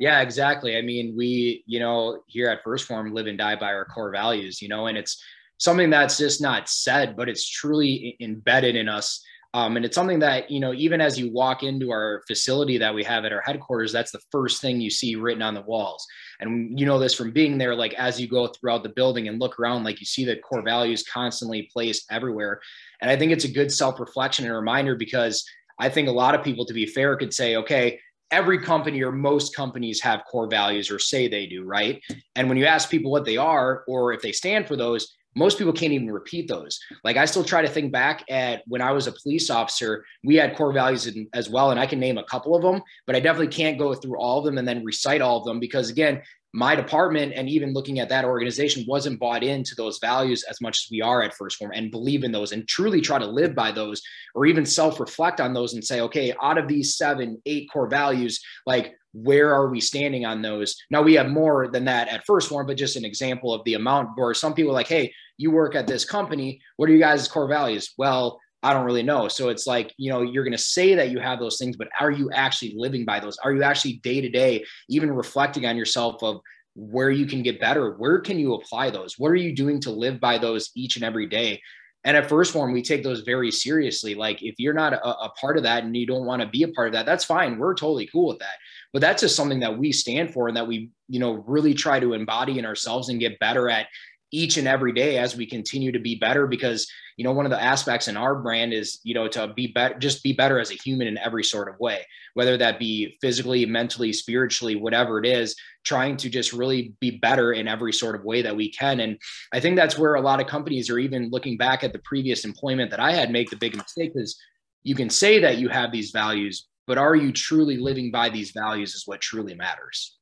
Yeah, 0.00 0.20
exactly. 0.20 0.76
I 0.76 0.82
mean, 0.82 1.14
we, 1.16 1.62
you 1.66 1.78
know, 1.78 2.22
here 2.26 2.48
at 2.48 2.64
1st 2.64 2.84
Form 2.84 3.14
live 3.14 3.26
and 3.26 3.38
die 3.38 3.56
by 3.56 3.72
our 3.72 3.84
core 3.84 4.10
values, 4.10 4.60
you 4.60 4.68
know, 4.68 4.86
and 4.86 4.98
it's 4.98 5.22
something 5.58 5.90
that's 5.90 6.18
just 6.18 6.40
not 6.40 6.68
said, 6.68 7.16
but 7.16 7.28
it's 7.28 7.48
truly 7.48 8.16
embedded 8.20 8.76
in 8.76 8.88
us. 8.88 9.22
Um, 9.54 9.76
and 9.76 9.86
it's 9.86 9.94
something 9.94 10.18
that, 10.18 10.50
you 10.50 10.58
know, 10.58 10.74
even 10.74 11.00
as 11.00 11.16
you 11.16 11.30
walk 11.30 11.62
into 11.62 11.92
our 11.92 12.22
facility 12.26 12.76
that 12.78 12.92
we 12.92 13.04
have 13.04 13.24
at 13.24 13.32
our 13.32 13.40
headquarters, 13.40 13.92
that's 13.92 14.10
the 14.10 14.20
first 14.32 14.60
thing 14.60 14.80
you 14.80 14.90
see 14.90 15.14
written 15.14 15.42
on 15.42 15.54
the 15.54 15.60
walls. 15.62 16.04
And 16.40 16.76
you 16.76 16.86
know 16.86 16.98
this 16.98 17.14
from 17.14 17.30
being 17.30 17.56
there, 17.56 17.76
like 17.76 17.94
as 17.94 18.20
you 18.20 18.26
go 18.26 18.48
throughout 18.48 18.82
the 18.82 18.88
building 18.88 19.28
and 19.28 19.40
look 19.40 19.60
around, 19.60 19.84
like 19.84 20.00
you 20.00 20.06
see 20.06 20.24
the 20.24 20.38
core 20.38 20.62
values 20.62 21.04
constantly 21.04 21.70
placed 21.72 22.04
everywhere. 22.10 22.60
And 23.00 23.08
I 23.08 23.16
think 23.16 23.30
it's 23.30 23.44
a 23.44 23.52
good 23.52 23.70
self 23.70 24.00
reflection 24.00 24.44
and 24.44 24.52
reminder 24.52 24.96
because 24.96 25.44
I 25.78 25.88
think 25.88 26.08
a 26.08 26.12
lot 26.12 26.34
of 26.34 26.42
people, 26.42 26.66
to 26.66 26.74
be 26.74 26.86
fair, 26.86 27.16
could 27.16 27.32
say, 27.32 27.54
okay, 27.54 28.00
every 28.34 28.58
company 28.58 29.00
or 29.00 29.12
most 29.12 29.54
companies 29.54 30.00
have 30.00 30.24
core 30.24 30.48
values 30.48 30.90
or 30.90 30.98
say 30.98 31.28
they 31.28 31.46
do, 31.46 31.62
right? 31.62 32.02
And 32.34 32.48
when 32.48 32.58
you 32.58 32.66
ask 32.66 32.90
people 32.90 33.12
what 33.12 33.24
they 33.24 33.36
are 33.36 33.84
or 33.86 34.12
if 34.12 34.22
they 34.22 34.32
stand 34.32 34.66
for 34.66 34.74
those, 34.74 35.14
most 35.36 35.56
people 35.56 35.72
can't 35.72 35.92
even 35.92 36.10
repeat 36.10 36.48
those. 36.48 36.80
Like 37.04 37.16
I 37.16 37.26
still 37.26 37.44
try 37.44 37.62
to 37.62 37.68
think 37.68 37.92
back 37.92 38.24
at 38.28 38.62
when 38.66 38.82
I 38.82 38.90
was 38.90 39.06
a 39.06 39.12
police 39.22 39.50
officer, 39.50 40.04
we 40.24 40.34
had 40.34 40.56
core 40.56 40.72
values 40.72 41.06
in, 41.06 41.28
as 41.32 41.48
well. 41.48 41.70
And 41.70 41.78
I 41.78 41.86
can 41.86 42.00
name 42.00 42.18
a 42.18 42.24
couple 42.24 42.56
of 42.56 42.62
them, 42.62 42.82
but 43.06 43.14
I 43.14 43.20
definitely 43.20 43.54
can't 43.54 43.78
go 43.78 43.94
through 43.94 44.18
all 44.18 44.40
of 44.40 44.44
them 44.44 44.58
and 44.58 44.66
then 44.66 44.84
recite 44.84 45.20
all 45.20 45.38
of 45.38 45.44
them 45.44 45.60
because 45.60 45.88
again, 45.88 46.20
my 46.54 46.76
department 46.76 47.32
and 47.34 47.48
even 47.48 47.72
looking 47.72 47.98
at 47.98 48.08
that 48.08 48.24
organization 48.24 48.84
wasn't 48.86 49.18
bought 49.18 49.42
into 49.42 49.74
those 49.74 49.98
values 49.98 50.44
as 50.48 50.60
much 50.60 50.84
as 50.84 50.88
we 50.88 51.02
are 51.02 51.20
at 51.20 51.34
1st 51.36 51.54
Form 51.54 51.72
and 51.74 51.90
believe 51.90 52.22
in 52.22 52.30
those 52.30 52.52
and 52.52 52.68
truly 52.68 53.00
try 53.00 53.18
to 53.18 53.26
live 53.26 53.56
by 53.56 53.72
those 53.72 54.00
or 54.36 54.46
even 54.46 54.64
self-reflect 54.64 55.40
on 55.40 55.52
those 55.52 55.74
and 55.74 55.84
say 55.84 56.00
okay 56.00 56.32
out 56.40 56.56
of 56.56 56.68
these 56.68 56.96
seven 56.96 57.42
eight 57.44 57.68
core 57.72 57.88
values 57.88 58.40
like 58.66 58.94
where 59.12 59.52
are 59.52 59.68
we 59.68 59.80
standing 59.80 60.24
on 60.24 60.42
those? 60.42 60.76
Now 60.90 61.00
we 61.00 61.14
have 61.14 61.28
more 61.28 61.68
than 61.68 61.84
that 61.84 62.08
at 62.08 62.26
1st 62.26 62.48
Form, 62.48 62.66
but 62.68 62.76
just 62.76 62.96
an 62.96 63.04
example 63.04 63.52
of 63.52 63.64
the 63.64 63.74
amount 63.74 64.10
where 64.14 64.32
some 64.32 64.54
people 64.54 64.70
are 64.70 64.74
like 64.74 64.86
hey 64.86 65.12
you 65.36 65.50
work 65.50 65.74
at 65.74 65.88
this 65.88 66.04
company. 66.04 66.60
What 66.76 66.88
are 66.88 66.92
you 66.92 67.00
guys 67.00 67.26
core 67.26 67.48
values? 67.48 67.94
Well 67.98 68.40
I 68.64 68.72
don't 68.72 68.86
really 68.86 69.02
know. 69.02 69.28
So 69.28 69.50
it's 69.50 69.66
like, 69.66 69.92
you 69.98 70.10
know, 70.10 70.22
you're 70.22 70.42
going 70.42 70.52
to 70.52 70.58
say 70.58 70.94
that 70.94 71.10
you 71.10 71.20
have 71.20 71.38
those 71.38 71.58
things, 71.58 71.76
but 71.76 71.88
are 72.00 72.10
you 72.10 72.30
actually 72.32 72.72
living 72.74 73.04
by 73.04 73.20
those? 73.20 73.36
Are 73.44 73.52
you 73.52 73.62
actually 73.62 73.94
day 73.98 74.22
to 74.22 74.28
day, 74.30 74.64
even 74.88 75.12
reflecting 75.12 75.66
on 75.66 75.76
yourself 75.76 76.22
of 76.22 76.40
where 76.74 77.10
you 77.10 77.26
can 77.26 77.42
get 77.42 77.60
better? 77.60 77.92
Where 77.92 78.20
can 78.20 78.38
you 78.38 78.54
apply 78.54 78.88
those? 78.88 79.18
What 79.18 79.30
are 79.30 79.36
you 79.36 79.54
doing 79.54 79.80
to 79.82 79.90
live 79.90 80.18
by 80.18 80.38
those 80.38 80.70
each 80.74 80.96
and 80.96 81.04
every 81.04 81.26
day? 81.26 81.60
And 82.04 82.16
at 82.16 82.28
1st 82.28 82.52
Form, 82.52 82.72
we 82.72 82.80
take 82.80 83.02
those 83.02 83.20
very 83.20 83.50
seriously. 83.50 84.14
Like 84.14 84.42
if 84.42 84.54
you're 84.58 84.72
not 84.72 84.94
a, 84.94 85.08
a 85.08 85.30
part 85.38 85.58
of 85.58 85.62
that 85.64 85.84
and 85.84 85.94
you 85.94 86.06
don't 86.06 86.26
want 86.26 86.40
to 86.40 86.48
be 86.48 86.62
a 86.62 86.68
part 86.68 86.88
of 86.88 86.94
that, 86.94 87.04
that's 87.04 87.24
fine. 87.24 87.58
We're 87.58 87.74
totally 87.74 88.06
cool 88.06 88.28
with 88.28 88.38
that. 88.38 88.56
But 88.94 89.00
that's 89.02 89.20
just 89.20 89.36
something 89.36 89.60
that 89.60 89.76
we 89.76 89.92
stand 89.92 90.32
for 90.32 90.48
and 90.48 90.56
that 90.56 90.66
we, 90.66 90.88
you 91.08 91.20
know, 91.20 91.44
really 91.46 91.74
try 91.74 92.00
to 92.00 92.14
embody 92.14 92.58
in 92.58 92.64
ourselves 92.64 93.10
and 93.10 93.20
get 93.20 93.38
better 93.40 93.68
at 93.68 93.88
each 94.34 94.56
and 94.56 94.66
every 94.66 94.92
day 94.92 95.16
as 95.16 95.36
we 95.36 95.46
continue 95.46 95.92
to 95.92 96.00
be 96.00 96.16
better 96.16 96.48
because 96.48 96.90
you 97.16 97.24
know 97.24 97.32
one 97.32 97.46
of 97.46 97.50
the 97.50 97.62
aspects 97.62 98.08
in 98.08 98.16
our 98.16 98.34
brand 98.34 98.72
is 98.72 98.98
you 99.04 99.14
know 99.14 99.28
to 99.28 99.46
be 99.54 99.68
better 99.68 99.96
just 99.98 100.24
be 100.24 100.32
better 100.32 100.58
as 100.58 100.72
a 100.72 100.74
human 100.74 101.06
in 101.06 101.16
every 101.18 101.44
sort 101.44 101.68
of 101.68 101.78
way 101.78 102.04
whether 102.34 102.56
that 102.56 102.80
be 102.80 103.16
physically 103.20 103.64
mentally 103.64 104.12
spiritually 104.12 104.74
whatever 104.74 105.20
it 105.20 105.26
is 105.26 105.54
trying 105.84 106.16
to 106.16 106.28
just 106.28 106.52
really 106.52 106.94
be 106.98 107.12
better 107.12 107.52
in 107.52 107.68
every 107.68 107.92
sort 107.92 108.16
of 108.16 108.24
way 108.24 108.42
that 108.42 108.56
we 108.56 108.70
can. 108.72 109.00
And 109.00 109.18
i 109.52 109.60
think 109.60 109.76
that's 109.76 109.98
where 109.98 110.16
a 110.16 110.20
lot 110.20 110.40
of 110.40 110.48
companies 110.48 110.90
are 110.90 110.98
even 110.98 111.30
looking 111.30 111.56
back 111.56 111.84
at 111.84 111.92
the 111.92 112.00
previous 112.00 112.44
employment 112.44 112.90
that 112.90 113.00
i 113.00 113.12
had 113.12 113.30
make 113.30 113.50
the 113.50 113.56
big 113.56 113.76
mistake 113.76 114.12
is 114.16 114.36
you 114.82 114.96
can 114.96 115.08
say 115.08 115.38
that 115.38 115.58
you 115.58 115.68
have 115.68 115.92
these 115.92 116.10
values 116.10 116.66
but 116.86 116.98
are 116.98 117.14
you 117.14 117.32
truly 117.32 117.76
living 117.76 118.10
by 118.10 118.28
these 118.28 118.50
values 118.50 118.94
is 118.94 119.06
what 119.06 119.20
truly 119.20 119.54
matters. 119.54 120.18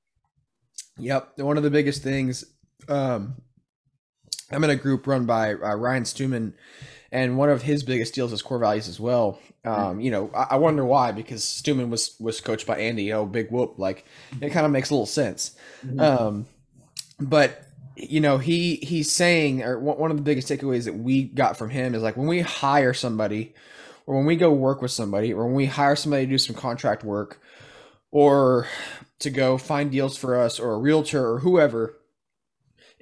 Yep. 0.99 1.39
One 1.39 1.57
of 1.57 1.63
the 1.63 1.71
biggest 1.71 2.03
things 2.03 2.45
um 2.89 3.37
I'm 4.53 4.65
in 4.65 4.71
a 4.71 4.77
group 4.77 5.07
run 5.07 5.27
by 5.27 5.55
uh, 5.55 5.75
Ryan 5.75 6.05
Stewman, 6.05 6.55
and 7.11 7.37
one 7.37 7.51
of 7.51 7.63
his 7.63 7.83
biggest 7.83 8.15
deals 8.15 8.33
is 8.33 8.43
core 8.43 8.59
values 8.59 8.89
as 8.89 8.99
well. 8.99 9.39
Um, 9.65 10.01
you 10.01 10.11
know, 10.11 10.31
I, 10.35 10.49
I, 10.51 10.57
wonder 10.57 10.85
why 10.85 11.13
because 11.13 11.45
Stewman 11.45 11.89
was 11.89 12.17
was 12.19 12.41
coached 12.41 12.67
by 12.67 12.79
Andy. 12.79 13.13
Oh, 13.13 13.27
big 13.27 13.51
whoop! 13.51 13.75
Like 13.79 14.05
it 14.41 14.51
kind 14.51 14.67
of 14.67 14.73
makes 14.73 14.91
a 14.91 14.95
little 14.95 15.07
sense. 15.07 15.57
Mm-hmm. 15.87 16.01
Um, 16.01 16.47
but 17.21 17.65
you 17.95 18.21
know, 18.21 18.39
he 18.39 18.77
he's 18.77 19.13
saying, 19.13 19.63
or 19.63 19.79
one 19.79 20.11
of 20.11 20.17
the 20.17 20.23
biggest 20.23 20.49
takeaways 20.49 20.87
that 20.87 20.95
we 20.95 21.25
got 21.25 21.57
from 21.57 21.71
him 21.71 21.95
is 21.95 22.03
like 22.03 22.17
when 22.17 22.27
we 22.27 22.41
hire 22.41 22.93
somebody, 22.93 23.55
or 24.07 24.17
when 24.17 24.27
we 24.27 24.35
go 24.35 24.53
work 24.53 24.83
with 24.83 24.91
somebody, 24.91 25.33
or 25.33 25.47
when 25.47 25.55
we 25.55 25.67
hire 25.67 25.95
somebody 25.95 26.25
to 26.25 26.31
do 26.31 26.39
some 26.39 26.57
contract 26.57 27.05
work, 27.05 27.41
or 28.11 28.67
to 29.21 29.31
go 29.31 29.59
find 29.59 29.93
deals 29.93 30.17
for 30.17 30.37
us, 30.41 30.59
or 30.59 30.73
a 30.73 30.79
realtor, 30.79 31.25
or 31.25 31.39
whoever 31.41 31.97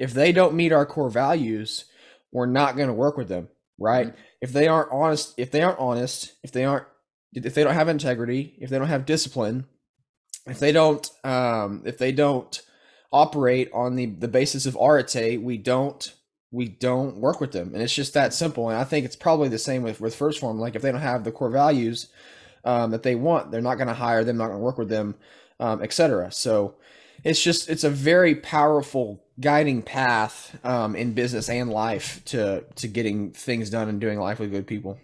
if 0.00 0.14
they 0.14 0.32
don't 0.32 0.54
meet 0.54 0.72
our 0.72 0.86
core 0.86 1.10
values, 1.10 1.84
we're 2.32 2.46
not 2.46 2.74
going 2.74 2.88
to 2.88 2.94
work 2.94 3.18
with 3.18 3.28
them, 3.28 3.48
right? 3.78 4.08
Mm-hmm. 4.08 4.20
If 4.40 4.52
they 4.52 4.66
aren't 4.66 4.90
honest, 4.90 5.34
if 5.36 5.50
they 5.50 5.62
aren't 5.62 5.78
honest, 5.78 6.32
if 6.42 6.50
they 6.50 6.64
aren't 6.64 6.86
if 7.34 7.54
they 7.54 7.62
don't 7.62 7.74
have 7.74 7.88
integrity, 7.88 8.56
if 8.58 8.70
they 8.70 8.78
don't 8.78 8.88
have 8.88 9.06
discipline, 9.06 9.66
if 10.46 10.58
they 10.58 10.72
don't 10.72 11.08
um 11.22 11.82
if 11.84 11.98
they 11.98 12.12
don't 12.12 12.62
operate 13.12 13.70
on 13.74 13.94
the 13.94 14.06
the 14.06 14.26
basis 14.26 14.64
of 14.64 14.76
arete, 14.76 15.40
we 15.40 15.58
don't 15.58 16.14
we 16.50 16.66
don't 16.66 17.18
work 17.18 17.38
with 17.38 17.52
them. 17.52 17.74
And 17.74 17.82
it's 17.82 17.94
just 17.94 18.14
that 18.14 18.32
simple. 18.32 18.70
And 18.70 18.78
I 18.78 18.84
think 18.84 19.04
it's 19.04 19.16
probably 19.16 19.50
the 19.50 19.58
same 19.58 19.82
with 19.82 20.00
with 20.00 20.18
1st 20.18 20.38
form. 20.40 20.58
like 20.58 20.74
if 20.76 20.82
they 20.82 20.90
don't 20.90 21.02
have 21.02 21.24
the 21.24 21.32
core 21.32 21.50
values 21.50 22.08
um, 22.64 22.90
that 22.92 23.02
they 23.02 23.16
want, 23.16 23.50
they're 23.50 23.60
not 23.60 23.76
going 23.76 23.88
to 23.88 23.94
hire 23.94 24.24
them, 24.24 24.38
not 24.38 24.46
going 24.48 24.58
to 24.58 24.64
work 24.64 24.78
with 24.78 24.88
them, 24.88 25.14
um, 25.60 25.82
etc. 25.82 26.32
So 26.32 26.76
it's 27.22 27.42
just 27.42 27.68
it's 27.68 27.84
a 27.84 27.90
very 27.90 28.34
powerful 28.34 29.22
guiding 29.40 29.82
path 29.82 30.58
um, 30.64 30.94
in 30.94 31.12
business 31.12 31.48
and 31.48 31.70
life 31.70 32.22
to 32.26 32.64
to 32.76 32.88
getting 32.88 33.30
things 33.30 33.70
done 33.70 33.88
and 33.88 34.00
doing 34.00 34.18
life 34.18 34.38
with 34.38 34.50
good 34.50 34.66
people. 34.66 34.98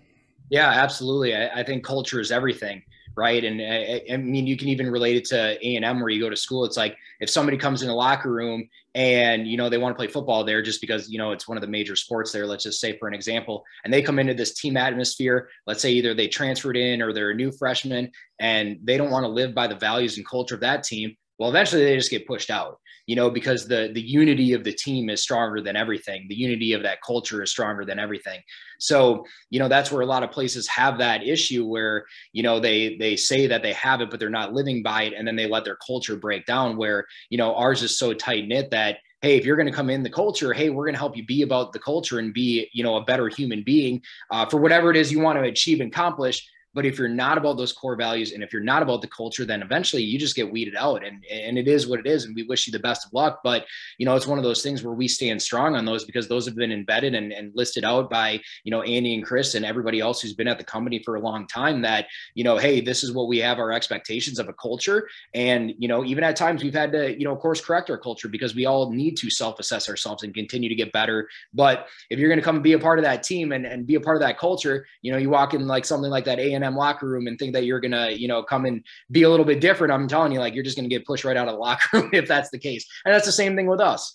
Yeah, 0.51 0.69
absolutely. 0.69 1.35
I, 1.35 1.61
I 1.61 1.63
think 1.65 1.85
culture 1.85 2.21
is 2.21 2.31
everything. 2.31 2.83
right? 3.17 3.43
And 3.43 3.61
I, 3.61 4.03
I, 4.13 4.17
mean, 4.19 4.47
you 4.47 4.57
can 4.57 4.69
even 4.69 4.91
relate 4.91 5.17
it 5.17 5.25
to 5.27 5.67
A 5.67 5.77
and 5.77 5.85
M 5.85 6.01
where 6.01 6.11
you 6.11 6.21
go 6.21 6.29
to 6.31 6.37
school. 6.37 6.65
It's 6.65 6.77
like 6.77 6.97
if 7.19 7.31
somebody 7.31 7.57
comes 7.57 7.83
in 7.83 7.89
the 7.89 7.95
locker 7.95 8.31
room 8.31 8.69
and 8.95 9.47
you 9.47 9.57
know 9.57 9.69
they 9.69 9.79
want 9.79 9.95
to 9.95 9.97
play 9.97 10.07
football 10.07 10.45
there 10.45 10.63
just 10.63 10.81
because 10.81 11.09
you 11.11 11.19
know 11.19 11.33
it's 11.33 11.49
one 11.49 11.57
of 11.57 11.63
the 11.63 11.67
major 11.69 11.97
sports 11.97 12.31
there. 12.31 12.47
Let's 12.47 12.65
just 12.65 12.81
say 12.81 12.97
for 12.99 13.09
an 13.09 13.15
example, 13.15 13.65
and 13.85 13.93
they 13.93 14.03
come 14.03 14.19
into 14.19 14.35
this 14.35 14.55
team 14.55 14.77
atmosphere. 14.77 15.49
Let's 15.67 15.81
say 15.81 15.93
either 15.93 16.15
they 16.15 16.29
transferred 16.29 16.77
in 16.77 17.03
or 17.03 17.13
they're 17.13 17.31
a 17.31 17.35
new 17.35 17.51
freshman 17.51 18.11
and 18.39 18.79
they 18.85 18.97
don't 18.99 19.11
want 19.11 19.25
to 19.25 19.29
live 19.29 19.55
by 19.55 19.67
the 19.67 19.77
values 19.77 20.19
and 20.19 20.27
culture 20.27 20.55
of 20.55 20.61
that 20.61 20.85
team. 20.85 21.17
Well, 21.39 21.49
eventually 21.49 21.85
they 21.85 21.97
just 21.97 22.11
get 22.11 22.27
pushed 22.27 22.51
out 22.51 22.79
you 23.07 23.15
know, 23.17 23.31
because 23.31 23.67
the 23.67 23.91
the 23.95 24.01
unity 24.01 24.53
of 24.53 24.65
the 24.65 24.73
team 24.73 25.09
is 25.09 25.23
stronger 25.23 25.61
than 25.61 25.77
everything. 25.77 26.27
The 26.29 26.35
unity 26.35 26.73
of 26.73 26.83
that 26.83 26.99
culture 27.01 27.43
is 27.43 27.51
stronger 27.51 27.85
than 27.85 27.99
everything. 27.99 28.41
So, 28.79 29.25
you 29.49 29.59
know, 29.59 29.69
that's 29.69 29.91
where 29.91 30.03
a 30.03 30.07
lot 30.07 30.23
of 30.23 30.31
places 30.31 30.69
have 30.69 30.99
that 30.99 31.27
issue 31.27 31.65
where, 31.65 32.05
you 32.33 32.43
know, 32.43 32.61
they 32.61 32.97
they 32.97 33.17
say 33.17 33.47
that 33.47 33.63
they 33.63 33.73
have 33.75 34.01
it, 34.01 34.11
but 34.11 34.21
they're 34.21 34.29
not 34.29 34.53
living 34.53 34.83
by 34.83 35.05
it, 35.05 35.15
and 35.17 35.27
then 35.27 35.37
they 35.37 35.49
let 35.49 35.65
their 35.65 35.77
culture 35.77 36.17
break 36.17 36.47
down. 36.47 36.77
Where, 36.77 37.07
you 37.31 37.39
know, 37.39 37.55
ours 37.55 37.83
is 37.83 37.99
so 37.99 38.13
tight 38.13 38.47
knit 38.49 38.71
that 38.73 38.99
hey 39.23 39.37
if 39.37 39.47
you're 39.47 39.57
going 39.57 39.67
to 39.67 39.73
come 39.73 39.89
in 39.89 40.03
the 40.03 40.11
culture 40.11 40.53
hey 40.53 40.69
we're 40.69 40.85
going 40.85 40.95
to 40.95 40.99
help 40.99 41.17
you 41.17 41.25
be 41.25 41.41
about 41.41 41.73
the 41.73 41.79
culture 41.79 42.19
and 42.19 42.35
be 42.35 42.69
you 42.75 42.85
know 42.85 42.97
a 42.97 43.05
better 43.05 43.29
human 43.29 43.63
being 43.63 44.01
uh, 44.31 44.45
for 44.45 44.59
whatever 44.59 44.91
it 44.91 44.97
is 44.97 45.11
you 45.11 45.21
want 45.21 45.39
to 45.39 45.45
achieve 45.45 45.81
and 45.81 45.91
accomplish 45.91 46.47
but 46.77 46.85
if 46.85 46.99
you're 46.99 47.09
not 47.09 47.39
about 47.39 47.57
those 47.57 47.73
core 47.73 47.97
values 47.97 48.33
and 48.33 48.43
if 48.43 48.53
you're 48.53 48.63
not 48.63 48.83
about 48.83 49.01
the 49.01 49.09
culture, 49.09 49.47
then 49.47 49.63
eventually 49.63 50.03
you 50.03 50.19
just 50.19 50.37
get 50.37 50.53
weeded 50.53 50.77
out. 50.77 51.03
And, 51.03 51.25
and 51.25 51.57
it 51.57 51.69
is 51.69 51.87
what 51.87 52.01
it 52.01 52.07
is. 52.07 52.27
And 52.27 52.37
we 52.37 52.43
wish 52.43 52.67
you 52.67 52.71
the 52.71 52.79
best 52.79 53.07
of 53.07 53.15
luck. 53.15 53.41
But, 53.43 53.65
you 53.97 54.05
know, 54.05 54.15
it's 54.15 54.27
one 54.27 54.37
of 54.37 54.45
those 54.45 54.63
things 54.63 54.83
where 54.83 54.93
we 54.93 55.09
stand 55.09 55.41
strong 55.41 55.75
on 55.75 55.87
those 55.87 56.05
because 56.05 56.29
those 56.29 56.45
have 56.45 56.55
been 56.55 56.71
embedded 56.71 57.15
and, 57.15 57.33
and 57.33 57.51
listed 57.55 57.83
out 57.83 58.11
by, 58.11 58.43
you 58.63 58.71
know, 58.71 58.83
Andy 58.83 59.15
and 59.15 59.25
Chris 59.25 59.55
and 59.55 59.65
everybody 59.65 60.01
else 60.01 60.21
who's 60.21 60.35
been 60.35 60.49
at 60.49 60.59
the 60.59 60.65
company 60.65 61.03
for 61.03 61.15
a 61.15 61.21
long 61.21 61.47
time 61.47 61.81
that, 61.81 62.09
you 62.35 62.45
know, 62.45 62.59
hey, 62.59 62.83
this 62.83 63.03
is 63.03 63.11
what 63.11 63.27
we 63.27 63.39
have 63.39 63.59
our 63.59 63.73
expectations 63.73 64.39
of 64.39 64.51
a 64.51 64.53
culture. 64.53 65.09
And, 65.33 65.73
you 65.79 65.89
know, 65.89 66.05
even 66.05 66.25
at 66.25 66.37
times 66.37 66.63
we've 66.63 66.75
had 66.75 66.93
to, 66.93 67.19
you 67.19 67.25
know, 67.25 67.33
of 67.33 67.39
course, 67.39 67.59
correct 67.59 67.89
our 67.89 67.97
culture 67.97 68.29
because 68.29 68.55
we 68.55 68.67
all 68.67 68.93
need 68.93 69.17
to 69.17 69.31
self 69.31 69.59
assess 69.59 69.89
ourselves 69.89 70.25
and 70.25 70.35
continue 70.35 70.69
to 70.69 70.75
get 70.75 70.93
better. 70.93 71.27
But 71.55 71.87
if 72.11 72.19
you're 72.19 72.29
going 72.29 72.39
to 72.39 72.45
come 72.45 72.57
and 72.57 72.63
be 72.63 72.75
a 72.75 72.79
part 72.79 72.99
of 72.99 73.07
that 73.07 73.23
team 73.23 73.53
and, 73.53 73.65
and 73.65 73.87
be 73.87 73.95
a 73.95 74.01
part 74.01 74.17
of 74.17 74.21
that 74.21 74.39
culture, 74.39 74.87
you 75.01 75.11
know, 75.11 75.17
you 75.17 75.31
walk 75.31 75.55
in 75.55 75.67
like 75.67 75.87
something 75.87 76.11
like 76.11 76.27
that 76.27 76.39
A&M 76.67 76.77
locker 76.77 77.07
room 77.07 77.27
and 77.27 77.39
think 77.39 77.53
that 77.53 77.65
you're 77.65 77.81
gonna, 77.81 78.11
you 78.11 78.29
know, 78.29 78.43
come 78.43 78.67
and 78.67 78.85
be 79.11 79.23
a 79.23 79.31
little 79.31 79.47
bit 79.47 79.61
different, 79.61 79.93
I'm 79.93 80.09
telling 80.09 80.33
you, 80.33 80.41
like 80.41 80.55
you're 80.55 80.65
just 80.65 80.77
gonna 80.77 80.89
get 80.89 81.07
pushed 81.07 81.25
right 81.25 81.37
out 81.37 81.49
of 81.49 81.55
the 81.55 81.61
locker 81.61 82.01
room 82.01 82.11
if 82.13 82.29
that's 82.29 82.51
the 82.51 82.59
case. 82.59 82.87
And 83.05 83.15
that's 83.15 83.27
the 83.27 83.33
same 83.33 83.57
thing 83.57 83.67
with 83.67 83.81
us. 83.81 84.15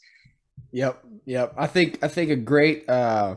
Yep, 0.71 1.03
yep. 1.25 1.53
I 1.57 1.67
think 1.67 2.03
I 2.03 2.07
think 2.07 2.31
a 2.31 2.35
great 2.35 2.89
uh, 2.89 3.35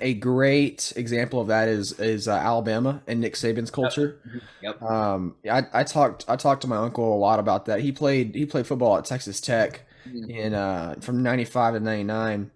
a 0.00 0.14
great 0.14 0.92
example 0.96 1.40
of 1.40 1.48
that 1.48 1.68
is 1.68 1.98
is 1.98 2.28
uh, 2.28 2.32
Alabama 2.32 3.02
and 3.06 3.20
Nick 3.20 3.34
Saban's 3.34 3.70
culture. 3.70 4.20
Yep. 4.62 4.80
Mm-hmm. 4.80 4.86
Um, 4.86 5.36
I, 5.50 5.64
I 5.72 5.84
talked 5.84 6.24
I 6.28 6.36
talked 6.36 6.62
to 6.62 6.68
my 6.68 6.76
uncle 6.76 7.14
a 7.14 7.18
lot 7.18 7.38
about 7.38 7.66
that. 7.66 7.80
He 7.80 7.92
played 7.92 8.34
he 8.34 8.46
played 8.46 8.66
football 8.66 8.96
at 8.96 9.04
Texas 9.04 9.40
Tech 9.40 9.86
mm-hmm. 10.06 10.30
in 10.30 10.54
uh, 10.54 10.96
from 11.00 11.22
ninety 11.22 11.44
five 11.44 11.74
to 11.74 11.80
ninety 11.80 12.04
nine, 12.04 12.50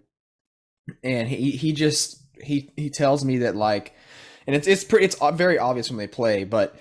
and 1.03 1.27
he 1.27 1.51
he 1.51 1.73
just 1.73 2.21
he 2.41 2.71
he 2.75 2.89
tells 2.89 3.23
me 3.25 3.39
that 3.39 3.55
like 3.55 3.93
and 4.47 4.55
it's 4.55 4.67
it's 4.67 4.83
pretty 4.83 5.05
it's 5.05 5.17
very 5.33 5.57
obvious 5.57 5.89
when 5.89 5.97
they 5.97 6.07
play, 6.07 6.43
but 6.43 6.75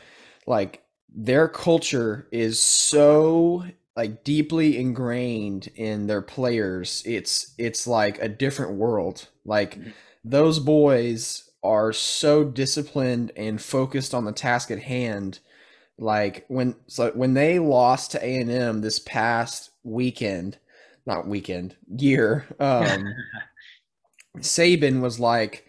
like 0.46 0.82
their 1.14 1.48
culture 1.48 2.26
is 2.32 2.62
so 2.62 3.64
like 3.96 4.24
deeply 4.24 4.78
ingrained 4.78 5.68
in 5.74 6.06
their 6.06 6.22
players. 6.22 7.02
It's 7.06 7.54
it's 7.58 7.86
like 7.86 8.20
a 8.20 8.28
different 8.28 8.72
world. 8.72 9.28
Like 9.44 9.78
mm-hmm. 9.78 9.90
those 10.24 10.58
boys 10.58 11.50
are 11.62 11.92
so 11.92 12.44
disciplined 12.44 13.32
and 13.36 13.60
focused 13.60 14.14
on 14.14 14.24
the 14.24 14.32
task 14.32 14.70
at 14.70 14.80
hand. 14.80 15.38
Like 15.98 16.44
when 16.48 16.76
so 16.86 17.10
when 17.14 17.34
they 17.34 17.58
lost 17.58 18.12
to 18.12 18.24
A 18.24 18.40
and 18.40 18.50
M 18.50 18.80
this 18.80 18.98
past 18.98 19.70
weekend, 19.84 20.58
not 21.06 21.26
weekend 21.26 21.76
year, 21.96 22.46
um, 22.60 23.14
Saban 24.38 25.00
was 25.00 25.20
like 25.20 25.66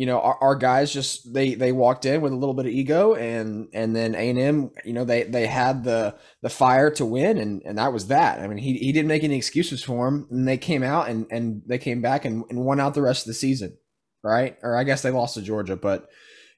you 0.00 0.06
know 0.06 0.18
our, 0.18 0.38
our, 0.40 0.56
guys 0.56 0.90
just 0.90 1.30
they 1.30 1.52
they 1.54 1.72
walked 1.72 2.06
in 2.06 2.22
with 2.22 2.32
a 2.32 2.36
little 2.36 2.54
bit 2.54 2.64
of 2.64 2.72
ego 2.72 3.14
and 3.16 3.68
and 3.74 3.94
then 3.94 4.14
a&m 4.14 4.70
you 4.82 4.94
know 4.94 5.04
they 5.04 5.24
they 5.24 5.46
had 5.46 5.84
the 5.84 6.16
the 6.40 6.48
fire 6.48 6.90
to 6.90 7.04
win 7.04 7.36
and 7.36 7.60
and 7.66 7.76
that 7.76 7.92
was 7.92 8.06
that. 8.06 8.40
I 8.40 8.48
mean 8.48 8.56
he, 8.56 8.78
he 8.78 8.92
didn't 8.92 9.08
make 9.08 9.24
any 9.24 9.36
excuses 9.36 9.82
for 9.84 10.06
them 10.06 10.26
and 10.30 10.48
they 10.48 10.56
came 10.56 10.82
out 10.82 11.10
and 11.10 11.26
and 11.30 11.60
they 11.66 11.76
came 11.76 12.00
back 12.00 12.24
and, 12.24 12.44
and 12.48 12.64
won 12.64 12.80
out 12.80 12.94
the 12.94 13.02
rest 13.02 13.26
of 13.26 13.26
the 13.26 13.34
season 13.34 13.76
right? 14.22 14.56
Or 14.62 14.74
i 14.74 14.84
guess 14.84 15.02
they 15.02 15.10
lost 15.10 15.34
to 15.34 15.42
georgia 15.42 15.76
but 15.76 16.08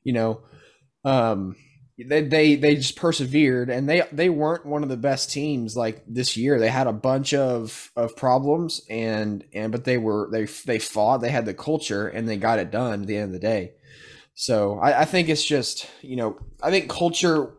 you 0.05 0.13
know 0.13 0.43
um 1.05 1.57
they 1.99 2.23
they 2.23 2.57
they 2.57 2.77
just 2.77 2.97
persevered 2.97 3.69
and 3.69 3.89
they 3.89 4.03
they 4.13 4.29
weren't 4.29 4.67
one 4.67 4.83
of 4.83 4.89
the 4.89 4.97
best 4.97 5.31
teams 5.31 5.77
like 5.77 6.03
this 6.07 6.37
year. 6.37 6.59
They 6.59 6.69
had 6.71 6.87
a 6.87 6.93
bunch 6.93 7.35
of 7.35 7.91
of 7.97 8.17
problems 8.17 8.81
and 8.89 9.45
and 9.53 9.73
but 9.73 9.85
they 9.85 9.99
were 9.99 10.29
they 10.33 10.45
they 10.67 10.79
fought 10.79 11.19
they 11.19 11.31
had 11.31 11.47
the 11.47 11.55
culture 11.55 12.09
and 12.09 12.29
they 12.29 12.37
got 12.37 12.59
it 12.59 12.71
done 12.71 13.03
at 13.03 13.07
the 13.07 13.17
end 13.17 13.27
of 13.27 13.33
the 13.33 13.39
day. 13.39 13.73
So 14.35 14.79
i, 14.79 15.03
I 15.03 15.05
think 15.05 15.29
it's 15.29 15.45
just 15.45 15.89
you 16.01 16.17
know 16.17 16.39
i 16.63 16.71
think 16.71 16.91
culture 16.91 17.55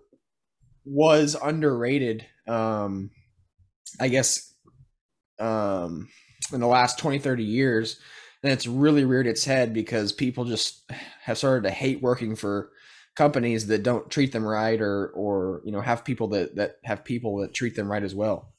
was 0.85 1.35
underrated 1.41 2.25
um 2.47 3.11
i 3.99 4.07
guess 4.07 4.53
um 5.39 6.09
in 6.51 6.59
the 6.59 6.67
last 6.67 6.99
20 6.99 7.19
30 7.19 7.43
years 7.43 7.99
and 8.41 8.51
it's 8.51 8.67
really 8.67 9.05
reared 9.05 9.27
its 9.27 9.45
head 9.45 9.73
because 9.73 10.11
people 10.11 10.45
just 10.45 10.89
have 11.21 11.37
started 11.37 11.63
to 11.63 11.71
hate 11.71 12.01
working 12.01 12.35
for 12.35 12.71
companies 13.15 13.67
that 13.67 13.83
don't 13.83 14.09
treat 14.09 14.31
them 14.31 14.45
right 14.45 14.81
or 14.81 15.09
or 15.09 15.61
you 15.65 15.71
know 15.71 15.81
have 15.81 16.03
people 16.03 16.27
that 16.27 16.55
that 16.55 16.77
have 16.83 17.03
people 17.03 17.37
that 17.37 17.53
treat 17.53 17.75
them 17.75 17.91
right 17.91 18.03
as 18.03 18.15
well 18.15 18.53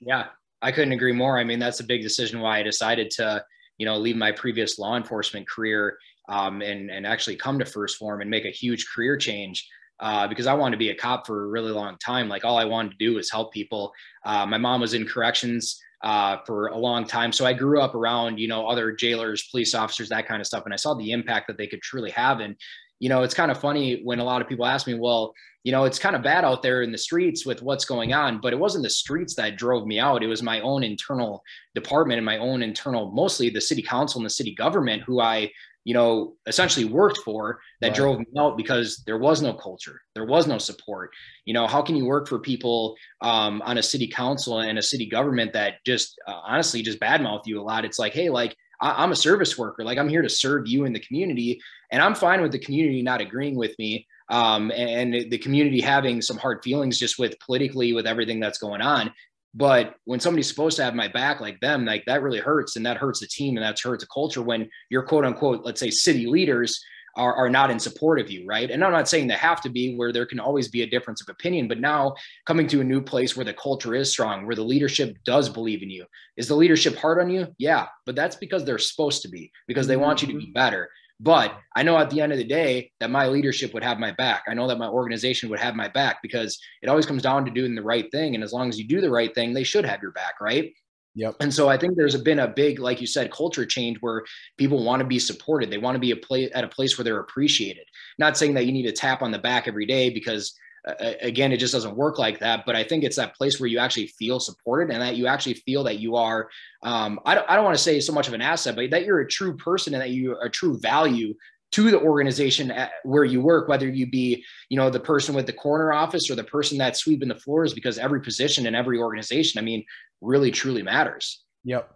yeah 0.00 0.26
i 0.62 0.70
couldn't 0.70 0.92
agree 0.92 1.12
more 1.12 1.38
i 1.38 1.44
mean 1.44 1.58
that's 1.58 1.80
a 1.80 1.84
big 1.84 2.02
decision 2.02 2.40
why 2.40 2.58
i 2.58 2.62
decided 2.62 3.10
to 3.10 3.42
you 3.78 3.86
know 3.86 3.96
leave 3.96 4.16
my 4.16 4.30
previous 4.30 4.78
law 4.78 4.96
enforcement 4.96 5.48
career 5.48 5.98
um, 6.28 6.62
and 6.62 6.90
and 6.90 7.06
actually 7.06 7.36
come 7.36 7.58
to 7.58 7.64
1st 7.64 7.96
form 7.96 8.20
and 8.20 8.30
make 8.30 8.44
a 8.44 8.50
huge 8.50 8.86
career 8.94 9.16
change 9.16 9.68
uh, 10.00 10.26
because 10.26 10.46
I 10.46 10.54
wanted 10.54 10.72
to 10.72 10.78
be 10.78 10.90
a 10.90 10.94
cop 10.94 11.26
for 11.26 11.44
a 11.44 11.48
really 11.48 11.72
long 11.72 11.96
time. 11.98 12.28
Like 12.28 12.44
all 12.44 12.58
I 12.58 12.64
wanted 12.64 12.92
to 12.92 12.96
do 12.96 13.14
was 13.14 13.30
help 13.30 13.52
people. 13.52 13.92
Uh, 14.24 14.46
my 14.46 14.56
mom 14.56 14.80
was 14.80 14.94
in 14.94 15.06
corrections 15.06 15.78
uh, 16.02 16.38
for 16.46 16.68
a 16.68 16.78
long 16.78 17.06
time, 17.06 17.32
so 17.32 17.44
I 17.44 17.52
grew 17.52 17.80
up 17.80 17.94
around 17.94 18.38
you 18.38 18.48
know 18.48 18.66
other 18.66 18.92
jailers, 18.92 19.46
police 19.50 19.74
officers, 19.74 20.08
that 20.08 20.26
kind 20.26 20.40
of 20.40 20.46
stuff, 20.46 20.64
and 20.64 20.72
I 20.72 20.78
saw 20.78 20.94
the 20.94 21.10
impact 21.10 21.46
that 21.48 21.58
they 21.58 21.66
could 21.66 21.82
truly 21.82 22.10
have. 22.12 22.40
And 22.40 22.56
you 23.00 23.08
know, 23.08 23.22
it's 23.22 23.34
kind 23.34 23.50
of 23.50 23.58
funny 23.58 24.02
when 24.04 24.20
a 24.20 24.24
lot 24.24 24.40
of 24.40 24.48
people 24.48 24.66
ask 24.66 24.86
me, 24.86 24.94
well, 24.94 25.34
you 25.64 25.72
know, 25.72 25.84
it's 25.84 25.98
kind 25.98 26.14
of 26.14 26.22
bad 26.22 26.44
out 26.44 26.62
there 26.62 26.82
in 26.82 26.92
the 26.92 26.98
streets 26.98 27.44
with 27.44 27.62
what's 27.62 27.84
going 27.84 28.12
on, 28.12 28.40
but 28.40 28.52
it 28.52 28.58
wasn't 28.58 28.84
the 28.84 28.90
streets 28.90 29.34
that 29.34 29.56
drove 29.56 29.86
me 29.86 29.98
out. 29.98 30.22
It 30.22 30.26
was 30.26 30.42
my 30.42 30.60
own 30.60 30.84
internal 30.84 31.42
department 31.74 32.18
and 32.18 32.24
my 32.24 32.38
own 32.38 32.62
internal, 32.62 33.10
mostly 33.10 33.50
the 33.50 33.60
city 33.60 33.82
council 33.82 34.20
and 34.20 34.26
the 34.26 34.30
city 34.30 34.54
government 34.54 35.02
who 35.02 35.20
I, 35.20 35.50
you 35.84 35.94
know, 35.94 36.34
essentially 36.46 36.84
worked 36.84 37.18
for 37.18 37.58
that 37.80 37.88
right. 37.88 37.96
drove 37.96 38.18
me 38.18 38.26
out 38.38 38.56
because 38.56 39.02
there 39.06 39.18
was 39.18 39.40
no 39.40 39.54
culture. 39.54 40.00
There 40.14 40.26
was 40.26 40.46
no 40.46 40.58
support. 40.58 41.10
You 41.46 41.54
know, 41.54 41.66
how 41.66 41.80
can 41.80 41.96
you 41.96 42.04
work 42.04 42.28
for 42.28 42.38
people 42.38 42.96
um, 43.22 43.62
on 43.62 43.78
a 43.78 43.82
city 43.82 44.08
council 44.08 44.60
and 44.60 44.78
a 44.78 44.82
city 44.82 45.06
government 45.06 45.54
that 45.54 45.84
just 45.86 46.18
uh, 46.26 46.40
honestly 46.44 46.82
just 46.82 47.00
badmouth 47.00 47.46
you 47.46 47.60
a 47.60 47.62
lot? 47.62 47.86
It's 47.86 47.98
like, 47.98 48.12
hey, 48.12 48.28
like, 48.28 48.56
I, 48.80 49.04
am 49.04 49.12
a 49.12 49.16
service 49.16 49.58
worker. 49.58 49.84
Like 49.84 49.98
I'm 49.98 50.08
here 50.08 50.22
to 50.22 50.28
serve 50.28 50.66
you 50.66 50.84
in 50.84 50.92
the 50.92 51.00
community, 51.00 51.60
and 51.90 52.02
I'm 52.02 52.14
fine 52.14 52.42
with 52.42 52.52
the 52.52 52.58
community 52.58 53.02
not 53.02 53.20
agreeing 53.20 53.56
with 53.56 53.78
me, 53.78 54.06
um, 54.28 54.70
and, 54.70 55.14
and 55.14 55.30
the 55.30 55.38
community 55.38 55.80
having 55.80 56.22
some 56.22 56.38
hard 56.38 56.62
feelings 56.62 56.98
just 56.98 57.18
with 57.18 57.38
politically 57.40 57.92
with 57.92 58.06
everything 58.06 58.40
that's 58.40 58.58
going 58.58 58.80
on. 58.80 59.12
But 59.52 59.96
when 60.04 60.20
somebody's 60.20 60.48
supposed 60.48 60.76
to 60.76 60.84
have 60.84 60.94
my 60.94 61.08
back 61.08 61.40
like 61.40 61.58
them, 61.60 61.84
like 61.84 62.04
that 62.06 62.22
really 62.22 62.38
hurts, 62.38 62.76
and 62.76 62.86
that 62.86 62.96
hurts 62.96 63.20
the 63.20 63.26
team, 63.26 63.56
and 63.56 63.64
that 63.64 63.78
hurts 63.78 64.04
the 64.04 64.08
culture. 64.12 64.42
When 64.42 64.68
you're 64.88 65.02
quote 65.02 65.24
unquote, 65.24 65.64
let's 65.64 65.80
say, 65.80 65.90
city 65.90 66.26
leaders 66.26 66.80
are, 67.16 67.34
are 67.34 67.50
not 67.50 67.70
in 67.70 67.78
support 67.78 68.20
of 68.20 68.30
you, 68.30 68.46
right? 68.46 68.70
And 68.70 68.84
I'm 68.84 68.92
not 68.92 69.08
saying 69.08 69.26
they 69.26 69.34
have 69.34 69.60
to 69.62 69.68
be 69.68 69.96
where 69.96 70.12
there 70.12 70.26
can 70.26 70.40
always 70.40 70.68
be 70.68 70.82
a 70.82 70.86
difference 70.86 71.20
of 71.20 71.28
opinion, 71.28 71.68
but 71.68 71.80
now 71.80 72.14
coming 72.46 72.66
to 72.68 72.80
a 72.80 72.84
new 72.84 73.00
place 73.00 73.36
where 73.36 73.44
the 73.44 73.54
culture 73.54 73.94
is 73.94 74.10
strong, 74.10 74.46
where 74.46 74.56
the 74.56 74.62
leadership 74.62 75.16
does 75.24 75.48
believe 75.48 75.82
in 75.82 75.90
you. 75.90 76.04
Is 76.36 76.48
the 76.48 76.56
leadership 76.56 76.96
hard 76.96 77.20
on 77.20 77.30
you? 77.30 77.48
Yeah, 77.58 77.86
but 78.06 78.16
that's 78.16 78.36
because 78.36 78.64
they're 78.64 78.78
supposed 78.78 79.22
to 79.22 79.28
be, 79.28 79.50
because 79.66 79.86
they 79.86 79.96
want 79.96 80.22
you 80.22 80.28
to 80.28 80.34
be 80.34 80.44
mm-hmm. 80.44 80.52
better. 80.52 80.88
But 81.22 81.54
I 81.76 81.82
know 81.82 81.98
at 81.98 82.08
the 82.08 82.22
end 82.22 82.32
of 82.32 82.38
the 82.38 82.44
day 82.44 82.92
that 82.98 83.10
my 83.10 83.28
leadership 83.28 83.74
would 83.74 83.84
have 83.84 83.98
my 83.98 84.10
back. 84.12 84.44
I 84.48 84.54
know 84.54 84.66
that 84.68 84.78
my 84.78 84.88
organization 84.88 85.50
would 85.50 85.60
have 85.60 85.76
my 85.76 85.88
back 85.88 86.22
because 86.22 86.58
it 86.80 86.88
always 86.88 87.04
comes 87.04 87.22
down 87.22 87.44
to 87.44 87.50
doing 87.50 87.74
the 87.74 87.82
right 87.82 88.10
thing. 88.10 88.34
And 88.34 88.42
as 88.42 88.54
long 88.54 88.70
as 88.70 88.78
you 88.78 88.88
do 88.88 89.02
the 89.02 89.10
right 89.10 89.34
thing, 89.34 89.52
they 89.52 89.62
should 89.62 89.84
have 89.84 90.00
your 90.00 90.12
back, 90.12 90.40
right? 90.40 90.72
Yep. 91.16 91.36
And 91.40 91.52
so 91.52 91.68
I 91.68 91.76
think 91.76 91.96
there's 91.96 92.16
been 92.22 92.38
a 92.38 92.48
big, 92.48 92.78
like 92.78 93.00
you 93.00 93.06
said, 93.06 93.32
culture 93.32 93.66
change 93.66 93.98
where 94.00 94.24
people 94.56 94.84
want 94.84 95.00
to 95.00 95.06
be 95.06 95.18
supported. 95.18 95.70
They 95.70 95.78
want 95.78 95.96
to 95.96 96.00
be 96.00 96.12
a 96.12 96.16
place 96.16 96.50
at 96.54 96.64
a 96.64 96.68
place 96.68 96.96
where 96.96 97.04
they're 97.04 97.20
appreciated. 97.20 97.84
Not 98.18 98.36
saying 98.38 98.54
that 98.54 98.66
you 98.66 98.72
need 98.72 98.86
to 98.86 98.92
tap 98.92 99.22
on 99.22 99.32
the 99.32 99.38
back 99.38 99.66
every 99.66 99.86
day 99.86 100.10
because 100.10 100.54
uh, 100.88 101.12
again, 101.20 101.52
it 101.52 101.58
just 101.58 101.74
doesn't 101.74 101.96
work 101.96 102.18
like 102.18 102.38
that. 102.38 102.64
But 102.64 102.76
I 102.76 102.84
think 102.84 103.04
it's 103.04 103.16
that 103.16 103.34
place 103.34 103.60
where 103.60 103.68
you 103.68 103.78
actually 103.78 104.06
feel 104.06 104.40
supported 104.40 104.92
and 104.92 105.02
that 105.02 105.16
you 105.16 105.26
actually 105.26 105.54
feel 105.54 105.84
that 105.84 105.98
you 105.98 106.16
are, 106.16 106.48
um, 106.82 107.20
I 107.26 107.34
don't, 107.34 107.50
I 107.50 107.56
don't 107.56 107.64
want 107.64 107.76
to 107.76 107.82
say 107.82 108.00
so 108.00 108.12
much 108.12 108.28
of 108.28 108.34
an 108.34 108.40
asset, 108.40 108.76
but 108.76 108.90
that 108.90 109.04
you're 109.04 109.20
a 109.20 109.28
true 109.28 109.56
person 109.56 109.94
and 109.94 110.02
that 110.02 110.10
you 110.10 110.32
are 110.32 110.46
a 110.46 110.50
true 110.50 110.78
value 110.78 111.34
to 111.72 111.90
the 111.90 112.00
organization 112.00 112.72
where 113.04 113.24
you 113.24 113.40
work, 113.40 113.68
whether 113.68 113.88
you 113.88 114.10
be, 114.10 114.44
you 114.68 114.76
know, 114.76 114.90
the 114.90 115.00
person 115.00 115.34
with 115.34 115.46
the 115.46 115.52
corner 115.52 115.92
office 115.92 116.30
or 116.30 116.34
the 116.34 116.44
person 116.44 116.78
that's 116.78 117.00
sweeping 117.00 117.28
the 117.28 117.36
floors, 117.36 117.74
because 117.74 117.98
every 117.98 118.20
position 118.20 118.66
in 118.66 118.74
every 118.74 118.98
organization, 118.98 119.58
I 119.58 119.62
mean, 119.62 119.84
really 120.20 120.50
truly 120.50 120.82
matters. 120.82 121.44
Yep. 121.64 121.90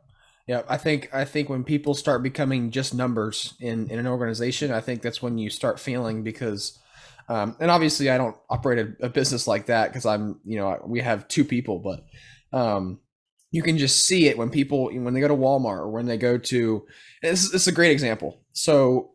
Yeah, 0.47 0.63
I 0.69 0.77
think 0.77 1.09
I 1.15 1.25
think 1.25 1.49
when 1.49 1.65
people 1.65 1.95
start 1.95 2.23
becoming 2.23 2.71
just 2.71 2.95
numbers 2.95 3.55
in 3.61 3.89
in 3.89 3.99
an 3.99 4.07
organization, 4.07 4.73
I 4.73 4.81
think 4.81 5.01
that's 5.01 5.23
when 5.23 5.39
you 5.39 5.49
start 5.49 5.81
feeling 5.81 6.23
because, 6.23 6.79
um, 7.31 7.57
and 7.61 7.71
obviously 7.71 8.11
I 8.11 8.19
don't 8.19 8.37
operate 8.51 8.87
a, 9.01 9.07
a 9.07 9.09
business 9.09 9.49
like 9.49 9.67
that 9.67 9.89
because 9.89 10.05
I'm 10.05 10.41
you 10.45 10.59
know 10.59 10.79
we 10.87 11.01
have 11.01 11.29
two 11.29 11.47
people, 11.47 11.79
but 11.79 12.05
um, 12.57 13.01
you 13.53 13.63
can 13.63 13.79
just 13.79 14.05
see 14.05 14.27
it 14.27 14.37
when 14.37 14.51
people 14.51 14.91
when 14.93 15.15
they 15.15 15.21
go 15.21 15.29
to 15.29 15.35
Walmart 15.35 15.79
or 15.79 15.91
when 15.91 16.05
they 16.05 16.19
go 16.19 16.37
to. 16.37 16.87
This, 17.23 17.51
this 17.51 17.63
is 17.63 17.69
a 17.69 17.73
great 17.73 17.93
example. 17.93 18.43
So 18.53 19.14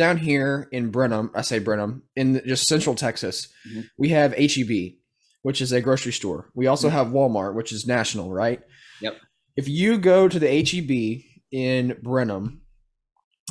down 0.00 0.16
here 0.16 0.68
in 0.72 0.90
Brenham, 0.90 1.30
I 1.34 1.42
say 1.42 1.58
Brenham 1.58 2.02
in 2.16 2.42
just 2.46 2.66
Central 2.66 2.96
Texas, 2.96 3.48
mm-hmm. 3.68 3.82
we 3.96 4.08
have 4.08 4.34
HEB, 4.34 4.94
which 5.42 5.60
is 5.60 5.72
a 5.72 5.80
grocery 5.80 6.12
store. 6.12 6.50
We 6.54 6.66
also 6.66 6.88
mm-hmm. 6.88 6.96
have 6.96 7.06
Walmart, 7.08 7.54
which 7.54 7.72
is 7.72 7.86
national, 7.86 8.32
right? 8.32 8.60
Yep 9.00 9.14
if 9.56 9.68
you 9.68 9.98
go 9.98 10.28
to 10.28 10.38
the 10.38 10.48
HEB 10.48 11.22
in 11.50 11.98
Brenham 12.02 12.62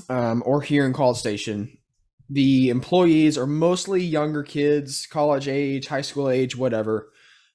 um, 0.10 0.42
or 0.46 0.62
here 0.62 0.86
in 0.86 0.94
College 0.94 1.18
Station, 1.18 1.78
the 2.30 2.70
employees 2.70 3.38
are 3.38 3.48
mostly 3.48 4.04
younger 4.04 4.44
kids, 4.44 5.08
college 5.08 5.48
age, 5.48 5.88
high 5.88 6.02
school 6.02 6.30
age, 6.30 6.56
whatever. 6.56 7.12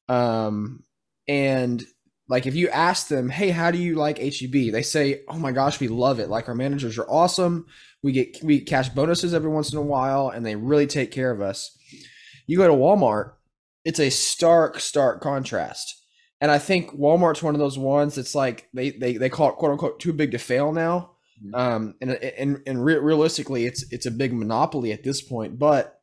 Um, 0.09 0.85
and 1.27 1.83
like 2.29 2.47
if 2.47 2.55
you 2.55 2.69
ask 2.69 3.09
them, 3.09 3.29
"Hey, 3.29 3.51
how 3.51 3.71
do 3.71 3.79
you 3.79 3.95
like 3.97 4.19
HEB?" 4.19 4.73
They 4.73 4.83
say, 4.83 5.23
"Oh 5.29 5.39
my 5.39 5.53
gosh, 5.53 5.81
we 5.81 5.89
love 5.89 6.19
it. 6.19 6.29
Like 6.29 6.49
our 6.49 6.55
managers 6.55 6.99
are 6.99 7.09
awesome. 7.09 7.67
We 8.05 8.13
get 8.13 8.39
we 8.45 8.59
get 8.59 8.69
cash 8.69 8.91
bonuses 8.91 9.35
every 9.35 9.51
once 9.51 9.73
in 9.73 9.79
a 9.79 9.83
while, 9.83 10.29
and 10.29 10.47
they 10.47 10.55
really 10.55 10.87
take 10.87 11.11
care 11.11 11.33
of 11.33 11.41
us." 11.41 11.77
You 12.47 12.59
go 12.59 12.69
to 12.69 12.75
Walmart, 12.75 13.33
it's 13.85 14.01
a 14.01 14.11
stark, 14.11 14.81
stark 14.81 15.21
contrast. 15.21 16.03
And 16.41 16.51
I 16.51 16.59
think 16.59 16.91
Walmart's 16.93 17.43
one 17.43 17.55
of 17.55 17.59
those 17.59 17.79
ones 17.79 18.17
that's 18.17 18.35
like 18.35 18.69
they 18.75 18.91
they, 18.91 19.17
they 19.17 19.29
call 19.29 19.51
it 19.51 19.57
quote 19.57 19.73
unquote 19.73 20.01
too 20.01 20.13
big 20.13 20.33
to 20.33 20.39
fail 20.39 20.73
now. 20.73 21.13
Mm-hmm. 21.45 21.55
Um, 21.55 21.95
and 22.01 22.11
and 22.11 22.63
and 22.67 22.85
re- 22.85 22.99
realistically, 22.99 23.67
it's 23.67 23.85
it's 23.91 24.07
a 24.07 24.11
big 24.11 24.33
monopoly 24.33 24.93
at 24.93 25.05
this 25.05 25.23
point. 25.23 25.59
But 25.59 25.99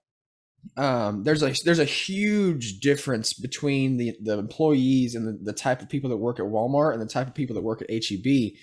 um, 0.77 1.24
there's 1.24 1.43
a 1.43 1.53
there's 1.65 1.79
a 1.79 1.86
huge 1.86 2.79
difference 2.79 3.34
between 3.34 3.98
the 3.98 4.15
the 4.22 4.38
employees 4.38 5.15
and 5.15 5.27
the, 5.27 5.39
the 5.43 5.53
type 5.53 5.81
of 5.81 5.89
people 5.89 6.10
that 6.10 6.17
work 6.17 6.39
at 6.39 6.46
Walmart 6.46 6.93
and 6.93 7.01
the 7.01 7.08
type 7.08 7.27
of 7.27 7.36
people 7.36 7.55
that 7.55 7.62
work 7.62 7.81
at 7.81 7.89
HEB 7.89 8.53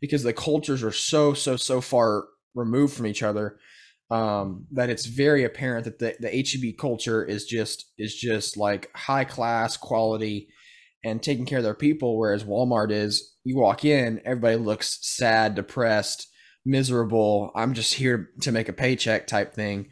because 0.00 0.22
the 0.22 0.32
cultures 0.32 0.82
are 0.82 0.92
so 0.92 1.34
so 1.34 1.56
so 1.56 1.80
far 1.80 2.26
removed 2.54 2.94
from 2.94 3.06
each 3.06 3.22
other 3.22 3.58
um, 4.10 4.66
that 4.72 4.90
it's 4.90 5.06
very 5.06 5.44
apparent 5.44 5.84
that 5.84 5.98
the, 5.98 6.14
the 6.20 6.28
HEB 6.30 6.76
culture 6.78 7.24
is 7.24 7.46
just 7.46 7.90
is 7.98 8.14
just 8.14 8.56
like 8.56 8.90
high 8.94 9.24
class 9.24 9.76
quality 9.76 10.48
and 11.04 11.22
taking 11.22 11.46
care 11.46 11.58
of 11.58 11.64
their 11.64 11.74
people. 11.74 12.18
Whereas 12.18 12.44
Walmart 12.44 12.90
is, 12.90 13.34
you 13.44 13.56
walk 13.56 13.84
in, 13.84 14.20
everybody 14.24 14.56
looks 14.56 14.98
sad, 15.02 15.54
depressed, 15.54 16.28
miserable. 16.64 17.50
I'm 17.54 17.74
just 17.74 17.94
here 17.94 18.30
to 18.42 18.52
make 18.52 18.68
a 18.68 18.72
paycheck 18.72 19.26
type 19.26 19.54
thing. 19.54 19.88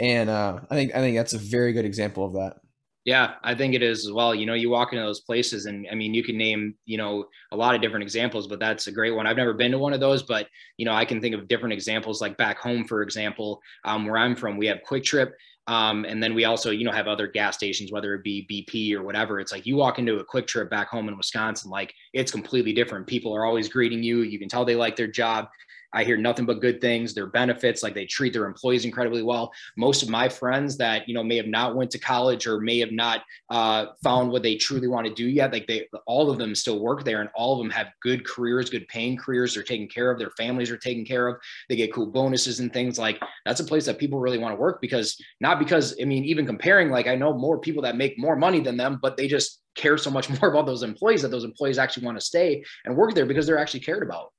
And 0.00 0.30
uh, 0.30 0.60
I 0.70 0.74
think 0.74 0.94
I 0.94 0.98
think 1.00 1.16
that's 1.16 1.34
a 1.34 1.38
very 1.38 1.72
good 1.72 1.84
example 1.84 2.24
of 2.24 2.32
that. 2.34 2.59
Yeah, 3.06 3.34
I 3.42 3.54
think 3.54 3.74
it 3.74 3.82
is 3.82 4.06
as 4.06 4.12
well. 4.12 4.34
You 4.34 4.44
know, 4.44 4.52
you 4.52 4.68
walk 4.68 4.92
into 4.92 5.02
those 5.04 5.20
places, 5.20 5.64
and 5.64 5.86
I 5.90 5.94
mean, 5.94 6.12
you 6.12 6.22
can 6.22 6.36
name 6.36 6.74
you 6.84 6.98
know 6.98 7.26
a 7.50 7.56
lot 7.56 7.74
of 7.74 7.80
different 7.80 8.02
examples, 8.02 8.46
but 8.46 8.60
that's 8.60 8.88
a 8.88 8.92
great 8.92 9.12
one. 9.12 9.26
I've 9.26 9.38
never 9.38 9.54
been 9.54 9.70
to 9.72 9.78
one 9.78 9.94
of 9.94 10.00
those, 10.00 10.22
but 10.22 10.48
you 10.76 10.84
know, 10.84 10.92
I 10.92 11.06
can 11.06 11.18
think 11.20 11.34
of 11.34 11.48
different 11.48 11.72
examples. 11.72 12.20
Like 12.20 12.36
back 12.36 12.58
home, 12.58 12.84
for 12.84 13.02
example, 13.02 13.62
um, 13.86 14.04
where 14.06 14.18
I'm 14.18 14.36
from, 14.36 14.58
we 14.58 14.66
have 14.66 14.80
Kwik 14.86 15.04
Trip. 15.04 15.32
Um, 15.66 16.04
and 16.04 16.22
then 16.22 16.34
we 16.34 16.44
also, 16.46 16.70
you 16.70 16.84
know, 16.84 16.90
have 16.90 17.06
other 17.06 17.28
gas 17.28 17.54
stations, 17.54 17.92
whether 17.92 18.14
it 18.14 18.24
be 18.24 18.44
BP 18.50 18.92
or 18.94 19.02
whatever. 19.04 19.38
It's 19.40 19.52
like 19.52 19.66
you 19.66 19.76
walk 19.76 19.98
into 19.98 20.16
a 20.18 20.24
Kwik 20.24 20.46
Trip 20.46 20.68
back 20.68 20.88
home 20.88 21.08
in 21.08 21.16
Wisconsin, 21.16 21.70
like 21.70 21.94
it's 22.12 22.32
completely 22.32 22.72
different. 22.72 23.06
People 23.06 23.34
are 23.34 23.44
always 23.44 23.68
greeting 23.68 24.02
you. 24.02 24.22
You 24.22 24.38
can 24.38 24.48
tell 24.48 24.64
they 24.64 24.74
like 24.74 24.96
their 24.96 25.06
job. 25.06 25.46
I 25.92 26.04
hear 26.04 26.16
nothing 26.16 26.46
but 26.46 26.60
good 26.60 26.80
things. 26.80 27.14
Their 27.14 27.26
benefits, 27.26 27.82
like 27.82 27.94
they 27.94 28.06
treat 28.06 28.32
their 28.32 28.46
employees 28.46 28.84
incredibly 28.84 29.22
well. 29.22 29.52
Most 29.76 30.02
of 30.02 30.08
my 30.08 30.28
friends 30.28 30.76
that 30.78 31.08
you 31.08 31.14
know 31.14 31.24
may 31.24 31.36
have 31.36 31.46
not 31.46 31.74
went 31.74 31.90
to 31.92 31.98
college 31.98 32.46
or 32.46 32.60
may 32.60 32.78
have 32.78 32.92
not 32.92 33.22
uh, 33.50 33.86
found 34.02 34.30
what 34.30 34.42
they 34.42 34.56
truly 34.56 34.88
want 34.88 35.06
to 35.06 35.14
do 35.14 35.28
yet, 35.28 35.52
like 35.52 35.66
they, 35.66 35.88
all 36.06 36.30
of 36.30 36.38
them 36.38 36.54
still 36.54 36.80
work 36.80 37.04
there, 37.04 37.20
and 37.20 37.30
all 37.34 37.54
of 37.54 37.58
them 37.58 37.70
have 37.70 37.88
good 38.02 38.26
careers, 38.26 38.70
good 38.70 38.86
paying 38.88 39.16
careers. 39.16 39.54
They're 39.54 39.62
taken 39.62 39.88
care 39.88 40.10
of. 40.10 40.18
Their 40.18 40.30
families 40.36 40.70
are 40.70 40.76
taken 40.76 41.04
care 41.04 41.28
of. 41.28 41.36
They 41.68 41.76
get 41.76 41.92
cool 41.92 42.06
bonuses 42.06 42.60
and 42.60 42.72
things 42.72 42.98
like 42.98 43.20
that's 43.44 43.60
a 43.60 43.64
place 43.64 43.86
that 43.86 43.98
people 43.98 44.20
really 44.20 44.38
want 44.38 44.54
to 44.54 44.60
work 44.60 44.80
because 44.80 45.20
not 45.40 45.58
because 45.58 45.96
I 46.00 46.04
mean 46.04 46.24
even 46.24 46.46
comparing, 46.46 46.90
like 46.90 47.06
I 47.06 47.16
know 47.16 47.32
more 47.32 47.58
people 47.58 47.82
that 47.82 47.96
make 47.96 48.18
more 48.18 48.36
money 48.36 48.60
than 48.60 48.76
them, 48.76 48.98
but 49.02 49.16
they 49.16 49.28
just 49.28 49.60
care 49.74 49.98
so 49.98 50.10
much 50.10 50.28
more 50.40 50.50
about 50.50 50.66
those 50.66 50.82
employees 50.82 51.22
that 51.22 51.30
those 51.30 51.44
employees 51.44 51.78
actually 51.78 52.06
want 52.06 52.18
to 52.18 52.24
stay 52.24 52.64
and 52.84 52.96
work 52.96 53.14
there 53.14 53.26
because 53.26 53.46
they're 53.46 53.58
actually 53.58 53.80
cared 53.80 54.02
about. 54.02 54.32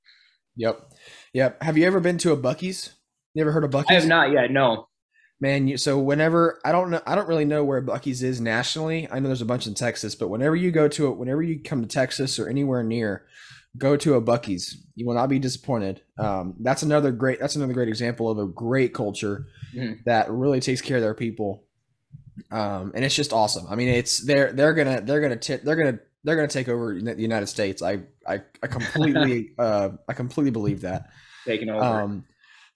Yep. 0.57 0.91
Yep. 1.33 1.63
Have 1.63 1.77
you 1.77 1.85
ever 1.85 1.99
been 1.99 2.17
to 2.19 2.31
a 2.31 2.37
Buc-ee's? 2.37 2.95
You 3.33 3.41
ever 3.41 3.51
heard 3.51 3.63
of 3.63 3.71
Buc-ee's? 3.71 3.89
I 3.89 3.93
have 3.93 4.07
not 4.07 4.31
yet. 4.31 4.51
No. 4.51 4.87
Man, 5.39 5.67
you, 5.67 5.77
so 5.77 5.97
whenever 5.97 6.59
I 6.63 6.71
don't 6.71 6.91
know, 6.91 7.01
I 7.07 7.15
don't 7.15 7.27
really 7.27 7.45
know 7.45 7.63
where 7.63 7.81
Buc-ee's 7.81 8.21
is 8.21 8.39
nationally. 8.39 9.07
I 9.11 9.19
know 9.19 9.27
there's 9.27 9.41
a 9.41 9.45
bunch 9.45 9.65
in 9.65 9.73
Texas, 9.73 10.13
but 10.13 10.27
whenever 10.27 10.55
you 10.55 10.71
go 10.71 10.87
to 10.89 11.07
it, 11.07 11.17
whenever 11.17 11.41
you 11.41 11.59
come 11.59 11.81
to 11.81 11.87
Texas 11.87 12.37
or 12.37 12.47
anywhere 12.47 12.83
near, 12.83 13.25
go 13.77 13.97
to 13.97 14.15
a 14.15 14.21
Buc-ee's. 14.21 14.85
You 14.95 15.07
will 15.07 15.15
not 15.15 15.29
be 15.29 15.39
disappointed. 15.39 16.01
Um, 16.19 16.55
that's 16.59 16.83
another 16.83 17.11
great. 17.11 17.39
That's 17.39 17.55
another 17.55 17.73
great 17.73 17.87
example 17.87 18.29
of 18.29 18.37
a 18.37 18.45
great 18.45 18.93
culture 18.93 19.47
mm-hmm. 19.73 19.93
that 20.05 20.29
really 20.29 20.59
takes 20.59 20.81
care 20.81 20.97
of 20.97 21.03
their 21.03 21.15
people. 21.15 21.63
Um, 22.51 22.91
and 22.93 23.03
it's 23.03 23.15
just 23.15 23.33
awesome. 23.33 23.65
I 23.69 23.75
mean, 23.75 23.89
it's 23.89 24.23
they're 24.23 24.51
they're 24.51 24.73
gonna 24.73 25.01
they're 25.01 25.21
gonna 25.21 25.37
t- 25.37 25.55
they're 25.55 25.75
gonna 25.75 25.99
they're 26.23 26.35
gonna 26.35 26.47
take 26.47 26.69
over 26.69 26.93
the 26.99 27.15
United 27.21 27.47
States. 27.47 27.81
I 27.81 28.03
I, 28.27 28.41
I 28.61 28.67
completely 28.67 29.51
uh, 29.59 29.89
I 30.07 30.13
completely 30.13 30.51
believe 30.51 30.81
that 30.81 31.09
taking 31.45 31.69
over. 31.69 31.83
Um, 31.83 32.25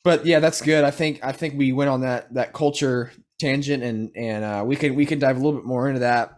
but 0.04 0.26
yeah, 0.26 0.40
that's 0.40 0.62
good. 0.62 0.84
I 0.84 0.92
think 0.92 1.20
I 1.24 1.32
think 1.32 1.58
we 1.58 1.72
went 1.72 1.90
on 1.90 2.02
that 2.02 2.34
that 2.34 2.54
culture 2.54 3.12
tangent, 3.40 3.84
and 3.84 4.12
and 4.16 4.44
uh, 4.44 4.64
we 4.66 4.76
can 4.76 4.96
we 4.96 5.06
can 5.06 5.20
dive 5.20 5.38
a 5.38 5.40
little 5.40 5.60
bit 5.60 5.66
more 5.66 5.88
into 5.88 6.02
that 6.02 6.36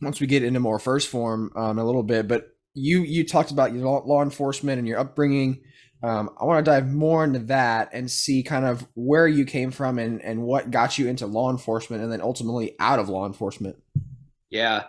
once 0.00 0.20
we 0.20 0.26
get 0.26 0.42
into 0.42 0.60
more 0.60 0.78
1st 0.78 1.06
form 1.06 1.52
um, 1.56 1.78
a 1.78 1.84
little 1.84 2.02
bit. 2.02 2.28
But 2.28 2.48
you 2.74 3.02
you 3.02 3.26
talked 3.26 3.50
about 3.50 3.72
your 3.72 3.84
law, 3.84 4.02
law 4.04 4.22
enforcement 4.22 4.78
and 4.78 4.88
your 4.88 4.98
upbringing. 4.98 5.62
Um, 6.02 6.30
I 6.40 6.44
want 6.44 6.64
to 6.64 6.68
dive 6.68 6.92
more 6.92 7.22
into 7.22 7.38
that 7.40 7.90
and 7.92 8.10
see 8.10 8.42
kind 8.42 8.64
of 8.64 8.84
where 8.94 9.28
you 9.28 9.44
came 9.44 9.70
from 9.70 10.00
and, 10.00 10.20
and 10.20 10.42
what 10.42 10.72
got 10.72 10.98
you 10.98 11.06
into 11.06 11.26
law 11.26 11.48
enforcement 11.48 12.02
and 12.02 12.10
then 12.10 12.20
ultimately 12.20 12.74
out 12.80 12.98
of 12.98 13.08
law 13.08 13.24
enforcement. 13.24 13.76
Yeah. 14.50 14.84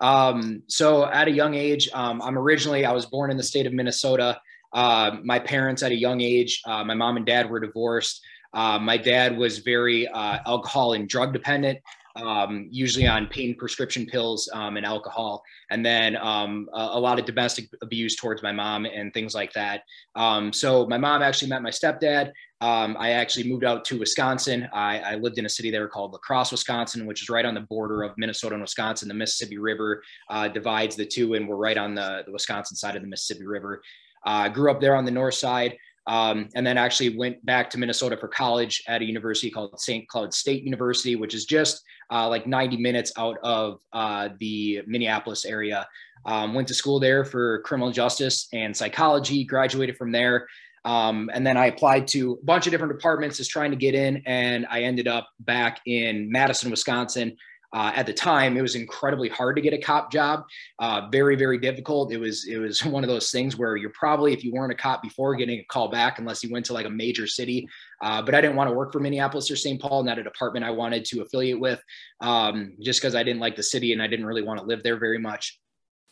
Um, 0.00 0.62
so 0.68 1.06
at 1.06 1.28
a 1.28 1.30
young 1.30 1.54
age, 1.54 1.88
um, 1.92 2.22
I'm 2.22 2.38
originally, 2.38 2.84
I 2.84 2.92
was 2.92 3.06
born 3.06 3.30
in 3.30 3.36
the 3.36 3.42
state 3.42 3.66
of 3.66 3.72
Minnesota. 3.72 4.40
Uh, 4.72 5.16
my 5.24 5.38
parents 5.38 5.82
at 5.82 5.92
a 5.92 5.96
young 5.96 6.20
age, 6.20 6.62
uh, 6.66 6.84
my 6.84 6.94
mom 6.94 7.16
and 7.16 7.26
dad 7.26 7.48
were 7.48 7.60
divorced. 7.60 8.20
Uh, 8.54 8.78
my 8.78 8.96
dad 8.96 9.36
was 9.36 9.58
very 9.58 10.08
uh, 10.08 10.38
alcohol 10.46 10.94
and 10.94 11.08
drug 11.08 11.32
dependent, 11.32 11.78
um, 12.16 12.68
usually 12.70 13.06
on 13.06 13.26
pain 13.26 13.54
prescription 13.56 14.06
pills 14.06 14.48
um, 14.54 14.76
and 14.76 14.86
alcohol, 14.86 15.42
and 15.70 15.84
then 15.84 16.16
um, 16.16 16.68
a, 16.74 16.80
a, 16.92 17.00
lot 17.00 17.18
of 17.18 17.26
domestic 17.26 17.68
abuse 17.82 18.16
towards 18.16 18.42
my 18.42 18.50
mom 18.50 18.86
and 18.86 19.12
things 19.12 19.34
like 19.34 19.52
that. 19.52 19.82
Um, 20.16 20.52
so 20.52 20.86
my 20.86 20.98
mom 20.98 21.22
actually 21.22 21.48
met 21.48 21.62
my 21.62 21.70
stepdad. 21.70 22.32
Um, 22.60 22.96
I 22.98 23.10
actually 23.10 23.48
moved 23.48 23.64
out 23.64 23.84
to 23.86 23.98
Wisconsin. 23.98 24.68
I, 24.72 24.98
I, 24.98 25.14
lived 25.14 25.38
in 25.38 25.46
a 25.46 25.48
city 25.48 25.70
there 25.70 25.86
called 25.86 26.12
La 26.12 26.18
Crosse, 26.18 26.50
Wisconsin, 26.50 27.06
which 27.06 27.22
is 27.22 27.30
right 27.30 27.44
on 27.44 27.54
the 27.54 27.60
border 27.60 28.02
of 28.02 28.18
Minnesota 28.18 28.54
and 28.54 28.62
Wisconsin. 28.62 29.06
The 29.06 29.14
Mississippi 29.14 29.58
River 29.58 30.02
uh, 30.28 30.48
divides 30.48 30.96
the 30.96 31.06
two, 31.06 31.34
and 31.34 31.48
we're 31.48 31.54
right 31.54 31.78
on 31.78 31.94
the, 31.94 32.24
the 32.26 32.32
Wisconsin 32.32 32.76
side 32.76 32.96
of 32.96 33.02
the 33.02 33.08
Mississippi 33.08 33.46
River. 33.46 33.80
I 34.24 34.46
uh, 34.46 34.48
grew 34.48 34.72
up 34.72 34.80
there 34.80 34.96
on 34.96 35.04
the 35.04 35.10
north 35.12 35.34
side. 35.34 35.76
Um, 36.08 36.48
and 36.54 36.66
then 36.66 36.78
actually 36.78 37.18
went 37.18 37.44
back 37.44 37.68
to 37.68 37.78
Minnesota 37.78 38.16
for 38.16 38.28
college 38.28 38.82
at 38.88 39.02
a 39.02 39.04
university 39.04 39.50
called 39.50 39.78
St. 39.78 40.08
Cloud 40.08 40.32
State 40.32 40.62
University, 40.62 41.16
which 41.16 41.34
is 41.34 41.44
just 41.44 41.84
uh, 42.10 42.26
like 42.26 42.46
90 42.46 42.78
minutes 42.78 43.12
out 43.18 43.36
of 43.42 43.82
uh, 43.92 44.30
the 44.40 44.80
Minneapolis 44.86 45.44
area. 45.44 45.86
Um, 46.24 46.54
went 46.54 46.66
to 46.68 46.74
school 46.74 46.98
there 46.98 47.26
for 47.26 47.60
criminal 47.60 47.92
justice 47.92 48.48
and 48.54 48.74
psychology, 48.74 49.44
graduated 49.44 49.98
from 49.98 50.10
there. 50.10 50.48
Um, 50.84 51.30
and 51.32 51.46
then 51.46 51.56
I 51.56 51.66
applied 51.66 52.08
to 52.08 52.38
a 52.40 52.44
bunch 52.44 52.66
of 52.66 52.70
different 52.70 52.92
departments 52.92 53.36
just 53.36 53.50
trying 53.50 53.70
to 53.70 53.76
get 53.76 53.94
in, 53.94 54.22
and 54.26 54.66
I 54.70 54.82
ended 54.82 55.08
up 55.08 55.28
back 55.40 55.80
in 55.86 56.30
Madison, 56.30 56.70
Wisconsin, 56.70 57.36
uh, 57.72 57.92
at 57.94 58.06
the 58.06 58.14
time, 58.14 58.56
it 58.56 58.62
was 58.62 58.74
incredibly 58.74 59.28
hard 59.28 59.56
to 59.56 59.62
get 59.62 59.74
a 59.74 59.78
cop 59.78 60.10
job. 60.10 60.44
Uh, 60.78 61.08
very, 61.12 61.36
very 61.36 61.58
difficult. 61.58 62.12
It 62.12 62.18
was 62.18 62.46
it 62.46 62.56
was 62.56 62.84
one 62.84 63.04
of 63.04 63.08
those 63.08 63.30
things 63.30 63.56
where 63.56 63.76
you're 63.76 63.92
probably, 63.98 64.32
if 64.32 64.42
you 64.42 64.52
weren't 64.52 64.72
a 64.72 64.76
cop 64.76 65.02
before, 65.02 65.34
getting 65.34 65.60
a 65.60 65.64
call 65.64 65.88
back 65.88 66.18
unless 66.18 66.42
you 66.42 66.50
went 66.50 66.64
to 66.66 66.72
like 66.72 66.86
a 66.86 66.90
major 66.90 67.26
city. 67.26 67.68
Uh, 68.02 68.22
but 68.22 68.34
I 68.34 68.40
didn't 68.40 68.56
want 68.56 68.70
to 68.70 68.74
work 68.74 68.92
for 68.92 69.00
Minneapolis 69.00 69.50
or 69.50 69.56
St. 69.56 69.80
Paul, 69.80 70.02
not 70.04 70.18
a 70.18 70.22
department 70.22 70.64
I 70.64 70.70
wanted 70.70 71.04
to 71.06 71.20
affiliate 71.20 71.60
with, 71.60 71.82
um, 72.20 72.74
just 72.80 73.00
because 73.00 73.14
I 73.14 73.22
didn't 73.22 73.40
like 73.40 73.56
the 73.56 73.62
city 73.62 73.92
and 73.92 74.00
I 74.00 74.06
didn't 74.06 74.26
really 74.26 74.42
want 74.42 74.60
to 74.60 74.66
live 74.66 74.82
there 74.82 74.98
very 74.98 75.18
much. 75.18 75.58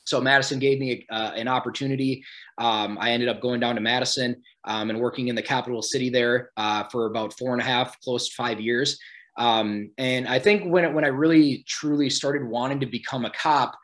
So 0.06 0.20
Madison 0.20 0.58
gave 0.58 0.78
me 0.78 1.04
uh, 1.10 1.32
an 1.34 1.48
opportunity. 1.48 2.24
Um, 2.58 2.96
I 3.00 3.10
ended 3.10 3.28
up 3.28 3.40
going 3.40 3.60
down 3.60 3.74
to 3.74 3.80
Madison 3.80 4.42
um, 4.64 4.88
and 4.88 5.00
working 5.00 5.28
in 5.28 5.34
the 5.34 5.42
capital 5.42 5.82
city 5.82 6.10
there 6.10 6.50
uh, 6.56 6.84
for 6.84 7.06
about 7.06 7.36
four 7.36 7.52
and 7.52 7.60
a 7.60 7.64
half, 7.64 8.00
close 8.00 8.28
to 8.28 8.34
five 8.34 8.60
years. 8.60 8.98
Um, 9.36 9.90
and 9.98 10.26
I 10.26 10.38
think 10.38 10.72
when 10.72 10.84
it, 10.84 10.92
when 10.94 11.04
I 11.04 11.08
really 11.08 11.64
truly 11.66 12.08
started 12.08 12.44
wanting 12.44 12.80
to 12.80 12.86
become 12.86 13.24
a 13.24 13.30
cop 13.30 13.76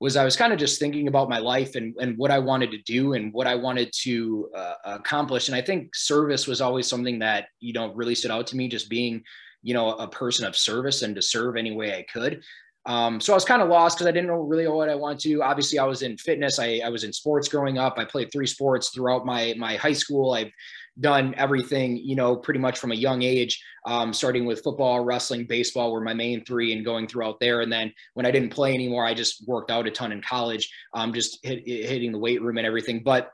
was 0.00 0.16
I 0.16 0.24
was 0.24 0.36
kind 0.36 0.52
of 0.52 0.58
just 0.58 0.78
thinking 0.78 1.08
about 1.08 1.28
my 1.28 1.38
life 1.38 1.74
and, 1.74 1.94
and 2.00 2.16
what 2.16 2.30
I 2.30 2.38
wanted 2.38 2.70
to 2.70 2.78
do 2.78 3.14
and 3.14 3.32
what 3.32 3.46
I 3.46 3.54
wanted 3.54 3.92
to 4.02 4.50
uh, 4.56 4.74
accomplish. 4.84 5.48
And 5.48 5.54
I 5.54 5.60
think 5.60 5.94
service 5.94 6.46
was 6.46 6.60
always 6.60 6.86
something 6.86 7.18
that, 7.18 7.48
you 7.58 7.74
know, 7.74 7.92
really 7.92 8.14
stood 8.14 8.30
out 8.30 8.46
to 8.48 8.56
me, 8.56 8.68
just 8.68 8.88
being, 8.88 9.22
you 9.62 9.74
know, 9.74 9.92
a 9.92 10.08
person 10.08 10.46
of 10.46 10.56
service 10.56 11.02
and 11.02 11.14
to 11.16 11.22
serve 11.22 11.56
any 11.56 11.72
way 11.72 11.94
I 11.94 12.06
could. 12.10 12.42
Um, 12.90 13.20
so 13.20 13.32
I 13.32 13.36
was 13.36 13.44
kind 13.44 13.62
of 13.62 13.68
lost 13.68 13.96
because 13.96 14.08
I 14.08 14.10
didn't 14.10 14.26
know 14.26 14.40
really 14.40 14.66
what 14.66 14.88
I 14.88 14.96
wanted 14.96 15.20
to. 15.20 15.44
Obviously, 15.44 15.78
I 15.78 15.84
was 15.84 16.02
in 16.02 16.16
fitness. 16.16 16.58
I, 16.58 16.80
I 16.84 16.88
was 16.88 17.04
in 17.04 17.12
sports 17.12 17.46
growing 17.46 17.78
up. 17.78 17.98
I 17.98 18.04
played 18.04 18.32
three 18.32 18.48
sports 18.48 18.90
throughout 18.90 19.24
my 19.24 19.54
my 19.56 19.76
high 19.76 19.92
school. 19.92 20.32
I've 20.32 20.50
done 20.98 21.32
everything, 21.36 21.98
you 21.98 22.16
know, 22.16 22.34
pretty 22.34 22.58
much 22.58 22.80
from 22.80 22.90
a 22.90 22.96
young 22.96 23.22
age, 23.22 23.62
um, 23.86 24.12
starting 24.12 24.44
with 24.44 24.64
football, 24.64 25.04
wrestling, 25.04 25.46
baseball 25.46 25.92
were 25.92 26.00
my 26.00 26.14
main 26.14 26.44
three 26.44 26.72
and 26.72 26.84
going 26.84 27.06
throughout 27.06 27.38
there. 27.38 27.60
And 27.60 27.72
then 27.72 27.92
when 28.14 28.26
I 28.26 28.32
didn't 28.32 28.50
play 28.50 28.74
anymore, 28.74 29.06
I 29.06 29.14
just 29.14 29.46
worked 29.46 29.70
out 29.70 29.86
a 29.86 29.92
ton 29.92 30.10
in 30.10 30.20
college, 30.20 30.68
um, 30.92 31.12
just 31.12 31.38
hit, 31.44 31.62
hitting 31.64 32.10
the 32.10 32.18
weight 32.18 32.42
room 32.42 32.58
and 32.58 32.66
everything. 32.66 33.04
But 33.04 33.30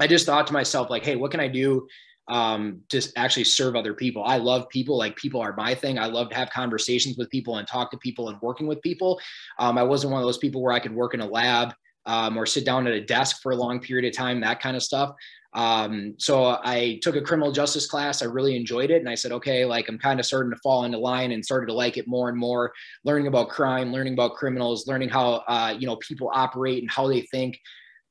I 0.00 0.08
just 0.08 0.26
thought 0.26 0.48
to 0.48 0.52
myself, 0.52 0.90
like, 0.90 1.04
hey, 1.04 1.14
what 1.14 1.30
can 1.30 1.38
I 1.38 1.46
do 1.46 1.86
um, 2.28 2.80
to 2.88 3.02
actually 3.16 3.44
serve 3.44 3.76
other 3.76 3.94
people. 3.94 4.24
I 4.24 4.38
love 4.38 4.68
people. 4.68 4.96
Like 4.96 5.16
people 5.16 5.40
are 5.40 5.54
my 5.56 5.74
thing. 5.74 5.98
I 5.98 6.06
love 6.06 6.28
to 6.30 6.34
have 6.34 6.50
conversations 6.50 7.16
with 7.16 7.30
people 7.30 7.56
and 7.56 7.68
talk 7.68 7.90
to 7.90 7.98
people 7.98 8.28
and 8.28 8.40
working 8.40 8.66
with 8.66 8.80
people. 8.82 9.20
Um, 9.58 9.78
I 9.78 9.82
wasn't 9.82 10.12
one 10.12 10.22
of 10.22 10.26
those 10.26 10.38
people 10.38 10.62
where 10.62 10.72
I 10.72 10.80
could 10.80 10.94
work 10.94 11.14
in 11.14 11.20
a 11.20 11.26
lab 11.26 11.74
um, 12.06 12.36
or 12.36 12.46
sit 12.46 12.64
down 12.64 12.86
at 12.86 12.92
a 12.92 13.00
desk 13.00 13.40
for 13.42 13.52
a 13.52 13.56
long 13.56 13.80
period 13.80 14.06
of 14.06 14.16
time, 14.16 14.40
that 14.40 14.60
kind 14.60 14.76
of 14.76 14.82
stuff. 14.82 15.14
Um, 15.54 16.14
so 16.18 16.58
I 16.64 16.98
took 17.00 17.14
a 17.14 17.20
criminal 17.20 17.52
justice 17.52 17.86
class. 17.86 18.22
I 18.22 18.26
really 18.26 18.56
enjoyed 18.56 18.90
it. 18.90 19.00
And 19.00 19.08
I 19.08 19.14
said, 19.14 19.30
okay, 19.32 19.64
like 19.64 19.88
I'm 19.88 19.98
kind 19.98 20.18
of 20.18 20.26
starting 20.26 20.50
to 20.50 20.58
fall 20.58 20.84
into 20.84 20.98
line 20.98 21.30
and 21.30 21.44
started 21.44 21.66
to 21.66 21.72
like 21.72 21.96
it 21.96 22.08
more 22.08 22.28
and 22.28 22.36
more, 22.36 22.72
learning 23.04 23.28
about 23.28 23.50
crime, 23.50 23.92
learning 23.92 24.14
about 24.14 24.34
criminals, 24.34 24.88
learning 24.88 25.10
how, 25.10 25.44
uh, 25.46 25.74
you 25.78 25.86
know, 25.86 25.96
people 25.96 26.30
operate 26.34 26.82
and 26.82 26.90
how 26.90 27.06
they 27.06 27.20
think 27.20 27.60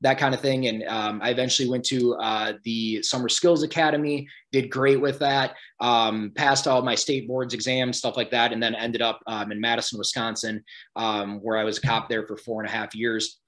that 0.03 0.17
kind 0.17 0.35
of 0.35 0.41
thing. 0.41 0.67
And 0.67 0.83
um, 0.83 1.19
I 1.23 1.29
eventually 1.31 1.69
went 1.69 1.83
to 1.85 2.13
uh, 2.15 2.53
the 2.63 3.01
Summer 3.01 3.29
Skills 3.29 3.63
Academy, 3.63 4.27
did 4.51 4.69
great 4.69 5.01
with 5.01 5.17
that, 5.19 5.55
um, 5.79 6.31
passed 6.35 6.67
all 6.67 6.81
my 6.81 6.95
state 6.95 7.27
boards 7.27 7.53
exams, 7.53 7.97
stuff 7.97 8.17
like 8.17 8.29
that, 8.31 8.53
and 8.53 8.61
then 8.61 8.75
ended 8.75 9.01
up 9.01 9.21
um, 9.27 9.51
in 9.51 9.59
Madison, 9.59 9.97
Wisconsin, 9.97 10.63
um, 10.95 11.39
where 11.39 11.57
I 11.57 11.63
was 11.63 11.77
a 11.77 11.81
cop 11.81 12.09
there 12.09 12.27
for 12.27 12.37
four 12.37 12.61
and 12.61 12.69
a 12.69 12.71
half 12.71 12.93
years 12.93 13.39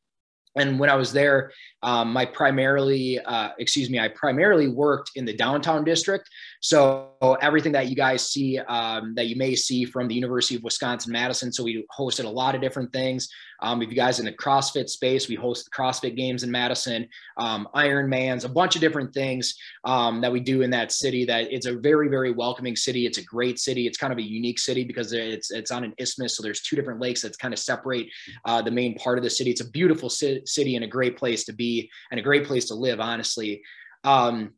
and 0.55 0.79
when 0.79 0.89
I 0.89 0.95
was 0.95 1.11
there, 1.11 1.51
um, 1.83 2.13
my 2.13 2.25
primarily, 2.25 3.19
uh, 3.19 3.49
excuse 3.59 3.89
me, 3.89 3.99
I 3.99 4.07
primarily 4.07 4.69
worked 4.69 5.11
in 5.15 5.25
the 5.25 5.35
downtown 5.35 5.83
district. 5.83 6.29
So 6.65 7.11
everything 7.43 7.73
that 7.73 7.89
you 7.89 7.95
guys 7.95 8.31
see, 8.31 8.57
um, 8.57 9.13
that 9.13 9.27
you 9.27 9.35
may 9.35 9.53
see 9.53 9.85
from 9.85 10.07
the 10.07 10.15
University 10.15 10.55
of 10.55 10.63
Wisconsin 10.63 11.11
Madison. 11.11 11.53
So 11.53 11.63
we 11.63 11.85
hosted 11.95 12.25
a 12.25 12.29
lot 12.29 12.55
of 12.55 12.61
different 12.61 12.91
things. 12.91 13.29
Um, 13.61 13.83
if 13.83 13.89
you 13.89 13.95
guys 13.95 14.17
in 14.17 14.25
the 14.25 14.31
CrossFit 14.31 14.89
space, 14.89 15.29
we 15.29 15.35
host 15.35 15.65
the 15.65 15.69
CrossFit 15.69 16.17
games 16.17 16.41
in 16.41 16.49
Madison, 16.49 17.07
um, 17.37 17.67
Ironmans, 17.75 18.45
a 18.45 18.49
bunch 18.49 18.73
of 18.73 18.81
different 18.81 19.13
things 19.13 19.53
um, 19.83 20.21
that 20.21 20.31
we 20.31 20.39
do 20.39 20.63
in 20.63 20.71
that 20.71 20.91
city. 20.91 21.23
That 21.23 21.53
it's 21.53 21.67
a 21.67 21.75
very, 21.75 22.07
very 22.07 22.31
welcoming 22.31 22.75
city. 22.75 23.05
It's 23.05 23.19
a 23.19 23.23
great 23.23 23.59
city. 23.59 23.85
It's 23.85 23.99
kind 23.99 24.11
of 24.11 24.17
a 24.17 24.23
unique 24.23 24.57
city 24.57 24.83
because 24.83 25.13
it's 25.13 25.51
it's 25.51 25.69
on 25.69 25.83
an 25.83 25.93
isthmus, 25.99 26.35
so 26.35 26.41
there's 26.41 26.61
two 26.61 26.75
different 26.75 26.99
lakes 26.99 27.21
that 27.21 27.37
kind 27.37 27.53
of 27.53 27.59
separate 27.59 28.07
uh, 28.45 28.63
the 28.63 28.71
main 28.71 28.95
part 28.95 29.19
of 29.19 29.23
the 29.23 29.29
city. 29.29 29.51
It's 29.51 29.61
a 29.61 29.69
beautiful 29.69 30.09
city 30.09 30.75
and 30.75 30.83
a 30.83 30.87
great 30.87 31.15
place 31.15 31.45
to 31.45 31.53
be 31.53 31.91
and 32.09 32.19
a 32.19 32.23
great 32.23 32.45
place 32.45 32.65
to 32.69 32.73
live, 32.73 32.99
honestly. 32.99 33.61
Um, 34.03 34.53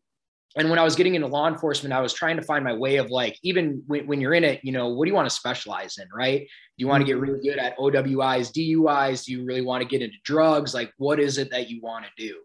and 0.57 0.69
when 0.69 0.79
I 0.79 0.83
was 0.83 0.95
getting 0.95 1.15
into 1.15 1.27
law 1.27 1.47
enforcement, 1.47 1.93
I 1.93 2.01
was 2.01 2.13
trying 2.13 2.35
to 2.37 2.41
find 2.41 2.63
my 2.63 2.73
way 2.73 2.97
of 2.97 3.11
like, 3.11 3.37
even 3.43 3.83
when, 3.87 4.07
when 4.07 4.19
you're 4.19 4.33
in 4.33 4.43
it, 4.43 4.59
you 4.63 4.71
know, 4.71 4.89
what 4.89 5.05
do 5.05 5.09
you 5.09 5.15
want 5.15 5.29
to 5.29 5.35
specialize 5.35 5.97
in, 5.97 6.07
right? 6.13 6.41
Do 6.41 6.47
you 6.77 6.87
want 6.87 7.01
to 7.01 7.05
get 7.05 7.17
mm-hmm. 7.17 7.31
really 7.31 7.47
good 7.47 7.59
at 7.59 7.77
OWIs, 7.77 8.51
DUIs? 8.51 9.25
Do 9.25 9.31
you 9.31 9.45
really 9.45 9.61
want 9.61 9.83
to 9.83 9.87
get 9.87 10.01
into 10.01 10.17
drugs? 10.23 10.73
Like, 10.73 10.91
what 10.97 11.19
is 11.19 11.37
it 11.37 11.51
that 11.51 11.69
you 11.69 11.79
want 11.81 12.05
to 12.05 12.11
do? 12.17 12.35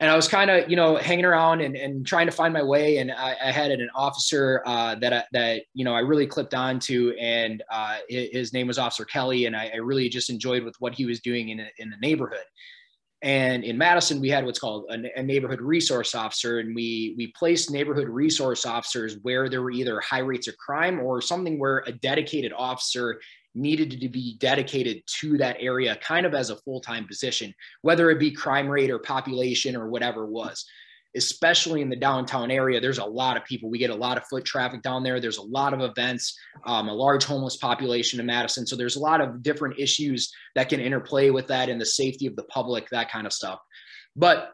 And 0.00 0.10
I 0.10 0.16
was 0.16 0.26
kind 0.26 0.50
of, 0.50 0.68
you 0.68 0.74
know, 0.74 0.96
hanging 0.96 1.24
around 1.24 1.60
and, 1.60 1.76
and 1.76 2.04
trying 2.04 2.26
to 2.26 2.32
find 2.32 2.52
my 2.52 2.62
way. 2.62 2.96
And 2.96 3.12
I, 3.12 3.36
I 3.40 3.52
had 3.52 3.70
an 3.70 3.88
officer 3.94 4.60
uh, 4.66 4.96
that, 4.96 5.12
I, 5.12 5.24
that, 5.32 5.62
you 5.74 5.84
know, 5.84 5.94
I 5.94 6.00
really 6.00 6.26
clipped 6.26 6.54
on 6.54 6.80
to, 6.80 7.14
and 7.20 7.62
uh, 7.70 7.98
his 8.08 8.52
name 8.52 8.66
was 8.66 8.78
Officer 8.78 9.04
Kelly. 9.04 9.46
And 9.46 9.54
I, 9.54 9.70
I 9.72 9.76
really 9.76 10.08
just 10.08 10.28
enjoyed 10.28 10.64
with 10.64 10.74
what 10.80 10.92
he 10.92 11.06
was 11.06 11.20
doing 11.20 11.50
in, 11.50 11.64
in 11.78 11.88
the 11.88 11.96
neighborhood. 11.98 12.44
And 13.22 13.62
in 13.62 13.78
Madison, 13.78 14.20
we 14.20 14.30
had 14.30 14.44
what's 14.44 14.58
called 14.58 14.86
a, 14.90 15.18
a, 15.18 15.22
neighborhood 15.22 15.60
resource 15.60 16.14
officer, 16.14 16.58
and 16.58 16.74
we 16.74 17.14
we 17.16 17.28
placed 17.28 17.70
neighborhood 17.70 18.08
resource 18.08 18.66
officers 18.66 19.18
where 19.22 19.48
there 19.48 19.62
were 19.62 19.70
either 19.70 20.00
high 20.00 20.18
rates 20.18 20.48
of 20.48 20.56
crime 20.56 20.98
or 21.00 21.20
something 21.20 21.58
where 21.58 21.84
a 21.86 21.92
dedicated 21.92 22.52
officer 22.56 23.20
needed 23.54 24.00
to 24.00 24.08
be 24.08 24.36
dedicated 24.38 25.02
to 25.20 25.38
that 25.38 25.56
area, 25.60 25.96
kind 25.96 26.26
of 26.26 26.34
as 26.34 26.50
a 26.50 26.56
full 26.56 26.80
time 26.80 27.06
position, 27.06 27.54
whether 27.82 28.10
it 28.10 28.18
be 28.18 28.32
crime 28.32 28.68
rate 28.68 28.90
or 28.90 28.98
population 28.98 29.76
or 29.76 29.88
whatever 29.88 30.24
it 30.24 30.30
was 30.30 30.66
especially 31.16 31.82
in 31.82 31.90
the 31.90 31.96
downtown 31.96 32.50
area, 32.50 32.80
there's 32.80 32.98
a 32.98 33.04
lot 33.04 33.36
of 33.36 33.44
people. 33.44 33.70
We 33.70 33.78
get 33.78 33.90
a 33.90 33.94
lot 33.94 34.16
of 34.16 34.24
foot 34.28 34.44
traffic 34.44 34.82
down 34.82 35.02
there. 35.02 35.20
There's 35.20 35.38
a 35.38 35.42
lot 35.42 35.74
of 35.74 35.80
events, 35.80 36.36
um, 36.66 36.88
a 36.88 36.94
large 36.94 37.24
homeless 37.24 37.56
population 37.56 38.20
in 38.20 38.26
Madison. 38.26 38.66
So 38.66 38.76
there's 38.76 38.96
a 38.96 39.00
lot 39.00 39.20
of 39.20 39.42
different 39.42 39.78
issues 39.78 40.32
that 40.54 40.68
can 40.68 40.80
interplay 40.80 41.30
with 41.30 41.46
that 41.48 41.68
and 41.68 41.80
the 41.80 41.86
safety 41.86 42.26
of 42.26 42.36
the 42.36 42.44
public, 42.44 42.88
that 42.90 43.10
kind 43.10 43.26
of 43.26 43.32
stuff. 43.32 43.58
But 44.16 44.52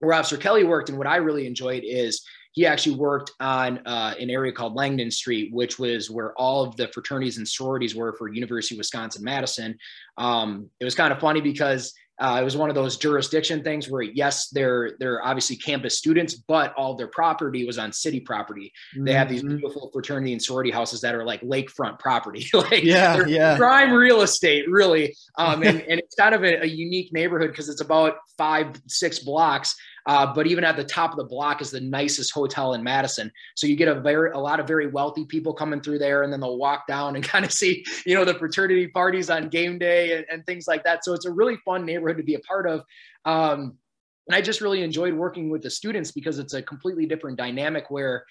where 0.00 0.14
Officer 0.14 0.36
Kelly 0.36 0.64
worked 0.64 0.88
and 0.88 0.98
what 0.98 1.06
I 1.06 1.16
really 1.16 1.46
enjoyed 1.46 1.82
is 1.86 2.22
he 2.52 2.66
actually 2.66 2.96
worked 2.96 3.32
on 3.40 3.80
uh, 3.84 4.14
an 4.18 4.30
area 4.30 4.52
called 4.52 4.76
Langdon 4.76 5.10
Street, 5.10 5.52
which 5.52 5.78
was 5.78 6.08
where 6.08 6.32
all 6.34 6.62
of 6.62 6.76
the 6.76 6.86
fraternities 6.88 7.36
and 7.36 7.48
sororities 7.48 7.96
were 7.96 8.14
for 8.16 8.32
University 8.32 8.76
of 8.76 8.78
Wisconsin 8.78 9.24
Madison. 9.24 9.76
Um, 10.18 10.70
it 10.78 10.84
was 10.84 10.94
kind 10.94 11.12
of 11.12 11.18
funny 11.18 11.40
because 11.40 11.92
uh, 12.20 12.38
it 12.40 12.44
was 12.44 12.56
one 12.56 12.68
of 12.68 12.76
those 12.76 12.96
jurisdiction 12.96 13.62
things 13.64 13.90
where 13.90 14.02
yes, 14.02 14.48
they're 14.48 14.92
they're 15.00 15.24
obviously 15.24 15.56
campus 15.56 15.98
students, 15.98 16.34
but 16.34 16.72
all 16.74 16.94
their 16.94 17.08
property 17.08 17.64
was 17.64 17.76
on 17.76 17.92
city 17.92 18.20
property. 18.20 18.72
Mm-hmm. 18.94 19.04
They 19.04 19.12
have 19.14 19.28
these 19.28 19.42
mm-hmm. 19.42 19.56
beautiful 19.56 19.90
fraternity 19.92 20.32
and 20.32 20.40
sorority 20.40 20.70
houses 20.70 21.00
that 21.00 21.14
are 21.14 21.24
like 21.24 21.40
lakefront 21.40 21.98
property, 21.98 22.46
like 22.54 22.84
yeah, 22.84 23.24
yeah, 23.26 23.56
prime 23.56 23.92
real 23.92 24.22
estate, 24.22 24.68
really. 24.68 25.14
Um, 25.36 25.64
and, 25.64 25.80
and 25.80 25.98
it's 25.98 26.14
kind 26.14 26.32
of 26.32 26.44
a, 26.44 26.62
a 26.62 26.64
unique 26.64 27.12
neighborhood 27.12 27.50
because 27.50 27.68
it's 27.68 27.80
about 27.80 28.18
five 28.38 28.80
six 28.86 29.18
blocks 29.18 29.74
uh, 30.06 30.32
but 30.34 30.46
even 30.46 30.64
at 30.64 30.76
the 30.76 30.84
top 30.84 31.12
of 31.12 31.16
the 31.16 31.24
block 31.24 31.62
is 31.62 31.70
the 31.70 31.80
nicest 31.80 32.32
hotel 32.32 32.74
in 32.74 32.82
Madison. 32.82 33.32
So 33.54 33.66
you 33.66 33.76
get 33.76 33.88
a 33.88 34.00
very 34.00 34.30
a 34.32 34.38
lot 34.38 34.60
of 34.60 34.66
very 34.66 34.86
wealthy 34.86 35.24
people 35.24 35.54
coming 35.54 35.80
through 35.80 35.98
there, 35.98 36.22
and 36.22 36.32
then 36.32 36.40
they'll 36.40 36.58
walk 36.58 36.86
down 36.86 37.16
and 37.16 37.24
kind 37.34 37.44
of 37.44 37.52
see 37.52 37.84
you 38.06 38.14
know 38.14 38.24
the 38.24 38.34
fraternity 38.34 38.88
parties 38.88 39.30
on 39.30 39.48
game 39.48 39.78
day 39.78 40.16
and, 40.16 40.26
and 40.30 40.46
things 40.46 40.66
like 40.66 40.84
that. 40.84 41.04
So 41.04 41.14
it's 41.14 41.26
a 41.26 41.32
really 41.32 41.56
fun 41.64 41.84
neighborhood 41.84 42.18
to 42.18 42.22
be 42.22 42.34
a 42.34 42.40
part 42.40 42.68
of. 42.68 42.82
Um, 43.24 43.78
and 44.26 44.34
I 44.34 44.40
just 44.40 44.60
really 44.60 44.82
enjoyed 44.82 45.14
working 45.14 45.50
with 45.50 45.62
the 45.62 45.70
students 45.70 46.10
because 46.10 46.38
it's 46.38 46.54
a 46.54 46.62
completely 46.62 47.06
different 47.06 47.36
dynamic 47.36 47.90
where 47.90 48.24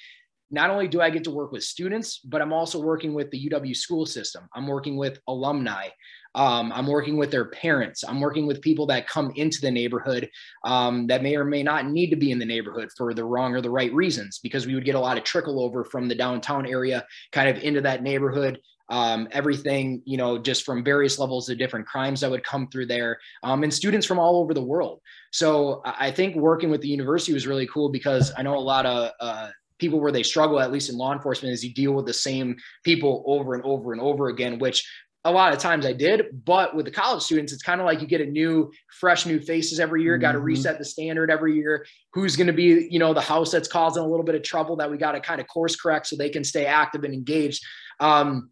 not 0.49 0.69
only 0.69 0.88
do 0.88 1.01
I 1.01 1.09
get 1.09 1.23
to 1.25 1.31
work 1.31 1.51
with 1.51 1.63
students, 1.63 2.19
but 2.19 2.41
I'm 2.41 2.53
also 2.53 2.79
working 2.79 3.13
with 3.13 3.31
the 3.31 3.49
UW 3.49 3.75
school 3.75 4.05
system. 4.05 4.47
I'm 4.53 4.67
working 4.67 4.97
with 4.97 5.19
alumni. 5.27 5.89
Um, 6.36 6.72
I'm 6.74 6.88
working 6.88 7.17
with 7.17 7.32
their 7.32 7.46
parents. 7.46 8.04
I'm 8.04 8.19
working 8.19 8.48
with 8.48 8.62
people 8.62 8.86
that 8.88 9.08
come 9.08 9.32
into 9.36 9.62
the 9.62 9.72
neighborhood 9.72 10.30
um, 10.63 11.08
that 11.08 11.24
may 11.24 11.36
or 11.36 11.46
may 11.46 11.63
not 11.63 11.88
need 11.88 12.10
to 12.10 12.15
be 12.15 12.32
in 12.32 12.39
the 12.39 12.46
neighborhood 12.46 12.89
for 12.98 13.13
the 13.13 13.24
wrong 13.24 13.54
or 13.54 13.62
the 13.62 13.69
right 13.69 13.93
reasons, 13.93 14.39
because 14.41 14.65
we 14.65 14.76
would 14.76 14.86
get 14.86 14.96
a 14.96 15.00
lot 15.00 15.17
of 15.17 15.24
trickle 15.24 15.62
over 15.62 15.84
from 15.84 16.08
the 16.08 16.15
downtown 16.15 16.65
area 16.65 17.06
kind 17.32 17.50
of 17.50 17.63
into 17.63 17.82
that 17.82 18.04
neighborhood. 18.04 18.60
Um, 18.89 19.30
everything, 19.32 20.02
you 20.06 20.17
know, 20.17 20.38
just 20.38 20.65
from 20.65 20.84
various 20.84 21.17
levels 21.17 21.50
of 21.50 21.58
different 21.58 21.88
crimes 21.88 22.19
that 22.19 22.30
would 22.30 22.43
come 22.43 22.67
through 22.67 22.88
there, 22.88 23.17
um, 23.41 23.63
and 23.63 23.74
students 23.74 24.06
from 24.06 24.19
all 24.19 24.38
over 24.41 24.54
the 24.54 24.62
world. 24.62 25.00
So 25.32 25.82
I 25.86 26.12
think 26.12 26.36
working 26.36 26.69
with 26.69 26.82
the 26.82 26.89
university 26.89 27.34
was 27.34 27.48
really 27.48 27.67
cool 27.67 27.89
because 27.89 28.32
I 28.38 28.43
know 28.43 28.56
a 28.56 28.60
lot 28.60 28.86
of 28.86 29.12
uh, 29.19 29.50
people 29.80 30.00
where 30.00 30.12
they 30.12 30.22
struggle, 30.22 30.60
at 30.60 30.72
least 30.72 30.89
in 30.89 30.98
law 30.98 31.13
enforcement, 31.13 31.54
is 31.54 31.63
you 31.63 31.74
deal 31.74 31.93
with 31.93 32.06
the 32.06 32.13
same 32.13 32.56
people 32.84 33.24
over 33.26 33.56
and 33.56 33.63
over 33.63 33.93
and 33.93 34.02
over 34.02 34.28
again, 34.28 34.60
which 34.60 34.88
a 35.25 35.31
lot 35.31 35.53
of 35.53 35.59
times 35.59 35.86
I 35.86 35.93
did, 35.93 36.43
but 36.43 36.75
with 36.75 36.86
the 36.86 36.91
college 36.91 37.23
students, 37.23 37.53
it's 37.53 37.63
kind 37.63 37.79
of 37.79 37.86
like 37.86 38.01
you 38.01 38.07
get 38.07 38.19
a 38.19 38.25
new, 38.25 38.71
fresh, 38.99 39.25
new 39.25 39.39
faces 39.39 39.79
every 39.79 40.03
year. 40.03 40.15
Mm-hmm. 40.15 40.21
Got 40.21 40.31
to 40.33 40.39
reset 40.39 40.77
the 40.77 40.86
standard 40.86 41.31
every 41.31 41.55
year. 41.55 41.86
Who's 42.13 42.36
going 42.36 42.47
to 42.47 42.53
be, 42.53 42.88
you 42.91 42.99
know, 42.99 43.13
the 43.13 43.21
house 43.21 43.51
that's 43.51 43.67
causing 43.67 44.03
a 44.03 44.07
little 44.07 44.25
bit 44.25 44.36
of 44.36 44.43
trouble 44.43 44.75
that 44.77 44.91
we 44.91 44.97
got 44.97 45.13
to 45.13 45.21
kind 45.21 45.39
of 45.39 45.47
course 45.47 45.75
correct 45.75 46.07
so 46.07 46.17
they 46.17 46.29
can 46.29 46.43
stay 46.43 46.65
active 46.65 47.05
and 47.05 47.13
engaged. 47.13 47.63
Um, 48.01 48.49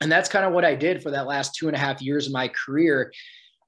and 0.00 0.10
that's 0.10 0.28
kind 0.28 0.44
of 0.44 0.52
what 0.52 0.64
I 0.64 0.74
did 0.74 1.02
for 1.02 1.10
that 1.10 1.26
last 1.26 1.56
two 1.56 1.68
and 1.68 1.76
a 1.76 1.80
half 1.80 2.00
years 2.00 2.26
of 2.26 2.32
my 2.32 2.48
career. 2.48 3.12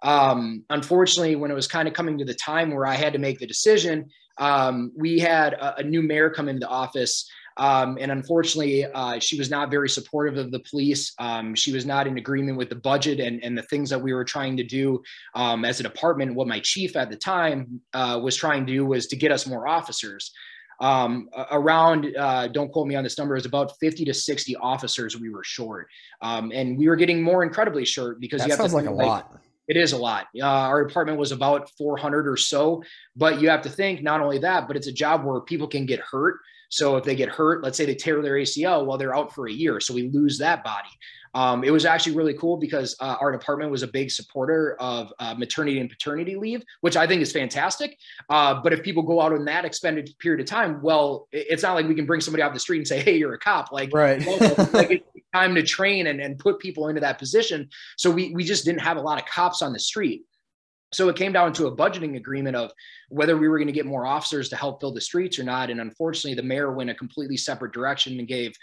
Um, 0.02 0.64
unfortunately, 0.70 1.34
when 1.34 1.50
it 1.50 1.54
was 1.54 1.66
kind 1.66 1.88
of 1.88 1.94
coming 1.94 2.18
to 2.18 2.24
the 2.24 2.34
time 2.34 2.72
where 2.72 2.86
I 2.86 2.94
had 2.94 3.14
to 3.14 3.18
make 3.18 3.38
the 3.38 3.46
decision, 3.46 4.10
um, 4.38 4.92
we 4.96 5.18
had 5.18 5.54
a, 5.54 5.78
a, 5.78 5.82
new 5.82 6.02
mayor 6.02 6.28
come 6.28 6.48
into 6.48 6.60
the 6.60 6.68
office 6.68 7.30
Um, 7.56 7.98
and 8.00 8.10
unfortunately, 8.10 8.84
uh, 8.84 9.18
she 9.18 9.38
was 9.38 9.50
not 9.50 9.70
very 9.70 9.88
supportive 9.88 10.36
of 10.36 10.50
the 10.50 10.58
police. 10.60 11.12
Um, 11.18 11.54
she 11.54 11.72
was 11.72 11.86
not 11.86 12.06
in 12.06 12.18
agreement 12.18 12.58
with 12.58 12.68
the 12.68 12.76
budget 12.76 13.20
and, 13.20 13.42
and 13.44 13.56
the 13.56 13.62
things 13.62 13.90
that 13.90 14.00
we 14.00 14.12
were 14.12 14.24
trying 14.24 14.56
to 14.56 14.64
do 14.64 15.02
um, 15.34 15.64
as 15.64 15.80
a 15.80 15.82
department. 15.82 16.34
What 16.34 16.48
my 16.48 16.60
chief 16.60 16.96
at 16.96 17.10
the 17.10 17.16
time 17.16 17.80
uh, 17.92 18.20
was 18.22 18.36
trying 18.36 18.66
to 18.66 18.72
do 18.72 18.86
was 18.86 19.06
to 19.08 19.16
get 19.16 19.30
us 19.30 19.46
more 19.46 19.68
officers. 19.68 20.32
Um, 20.80 21.28
around, 21.52 22.16
uh, 22.16 22.48
don't 22.48 22.72
quote 22.72 22.88
me 22.88 22.96
on 22.96 23.04
this 23.04 23.16
number, 23.16 23.36
is 23.36 23.46
about 23.46 23.72
50 23.78 24.04
to 24.06 24.14
60 24.14 24.56
officers 24.56 25.18
we 25.18 25.30
were 25.30 25.44
short. 25.44 25.88
Um, 26.20 26.50
and 26.52 26.76
we 26.76 26.88
were 26.88 26.96
getting 26.96 27.22
more 27.22 27.44
incredibly 27.44 27.84
short 27.84 28.20
because 28.20 28.40
that 28.40 28.48
you 28.48 28.52
have 28.52 28.58
sounds 28.58 28.72
to 28.72 28.78
like 28.78 28.86
a 28.86 28.90
like, 28.90 29.06
lot. 29.06 29.40
it 29.68 29.76
is 29.76 29.92
a 29.92 29.96
lot. 29.96 30.26
Uh, 30.36 30.44
our 30.44 30.84
department 30.84 31.18
was 31.18 31.30
about 31.30 31.70
400 31.78 32.26
or 32.26 32.36
so, 32.36 32.82
but 33.14 33.40
you 33.40 33.48
have 33.48 33.62
to 33.62 33.70
think 33.70 34.02
not 34.02 34.20
only 34.20 34.38
that, 34.38 34.66
but 34.66 34.76
it's 34.76 34.88
a 34.88 34.92
job 34.92 35.24
where 35.24 35.40
people 35.40 35.68
can 35.68 35.86
get 35.86 36.00
hurt. 36.00 36.40
So 36.74 36.96
if 36.96 37.04
they 37.04 37.14
get 37.14 37.28
hurt, 37.28 37.62
let's 37.62 37.78
say 37.78 37.86
they 37.86 37.94
tear 37.94 38.20
their 38.20 38.34
ACL, 38.34 38.84
well, 38.84 38.98
they're 38.98 39.14
out 39.14 39.32
for 39.32 39.46
a 39.46 39.52
year. 39.52 39.78
So 39.78 39.94
we 39.94 40.08
lose 40.08 40.38
that 40.38 40.64
body. 40.64 40.88
Um, 41.32 41.62
it 41.62 41.70
was 41.70 41.84
actually 41.84 42.16
really 42.16 42.34
cool 42.34 42.56
because 42.56 42.96
uh, 42.98 43.14
our 43.20 43.30
department 43.30 43.70
was 43.70 43.84
a 43.84 43.86
big 43.86 44.10
supporter 44.10 44.76
of 44.80 45.12
uh, 45.20 45.34
maternity 45.34 45.78
and 45.78 45.88
paternity 45.88 46.34
leave, 46.34 46.64
which 46.80 46.96
I 46.96 47.06
think 47.06 47.22
is 47.22 47.30
fantastic. 47.30 47.96
Uh, 48.28 48.60
but 48.60 48.72
if 48.72 48.82
people 48.82 49.04
go 49.04 49.20
out 49.20 49.32
in 49.32 49.44
that 49.44 49.64
expended 49.64 50.12
period 50.18 50.40
of 50.40 50.46
time, 50.46 50.82
well, 50.82 51.28
it's 51.30 51.62
not 51.62 51.74
like 51.74 51.86
we 51.86 51.94
can 51.94 52.06
bring 52.06 52.20
somebody 52.20 52.42
off 52.42 52.52
the 52.52 52.60
street 52.60 52.78
and 52.78 52.88
say, 52.88 53.00
"Hey, 53.00 53.16
you're 53.16 53.34
a 53.34 53.38
cop." 53.38 53.70
Like, 53.70 53.90
right. 53.92 54.24
like 54.72 54.90
it's 54.90 55.26
time 55.32 55.54
to 55.54 55.62
train 55.62 56.08
and, 56.08 56.20
and 56.20 56.38
put 56.38 56.58
people 56.58 56.88
into 56.88 57.00
that 57.00 57.18
position. 57.18 57.68
So 57.96 58.10
we 58.10 58.32
we 58.34 58.44
just 58.44 58.64
didn't 58.64 58.80
have 58.80 58.96
a 58.96 59.00
lot 59.00 59.20
of 59.20 59.26
cops 59.26 59.62
on 59.62 59.72
the 59.72 59.80
street. 59.80 60.24
So 60.94 61.08
it 61.08 61.16
came 61.16 61.32
down 61.32 61.52
to 61.54 61.66
a 61.66 61.76
budgeting 61.76 62.16
agreement 62.16 62.56
of 62.56 62.70
whether 63.08 63.36
we 63.36 63.48
were 63.48 63.58
going 63.58 63.68
to 63.68 63.72
get 63.72 63.86
more 63.86 64.06
officers 64.06 64.48
to 64.50 64.56
help 64.56 64.80
fill 64.80 64.92
the 64.92 65.00
streets 65.00 65.38
or 65.38 65.44
not. 65.44 65.70
And 65.70 65.80
unfortunately, 65.80 66.34
the 66.34 66.46
mayor 66.46 66.72
went 66.72 66.90
a 66.90 66.94
completely 66.94 67.36
separate 67.36 67.72
direction 67.72 68.18
and 68.18 68.28
gave 68.28 68.54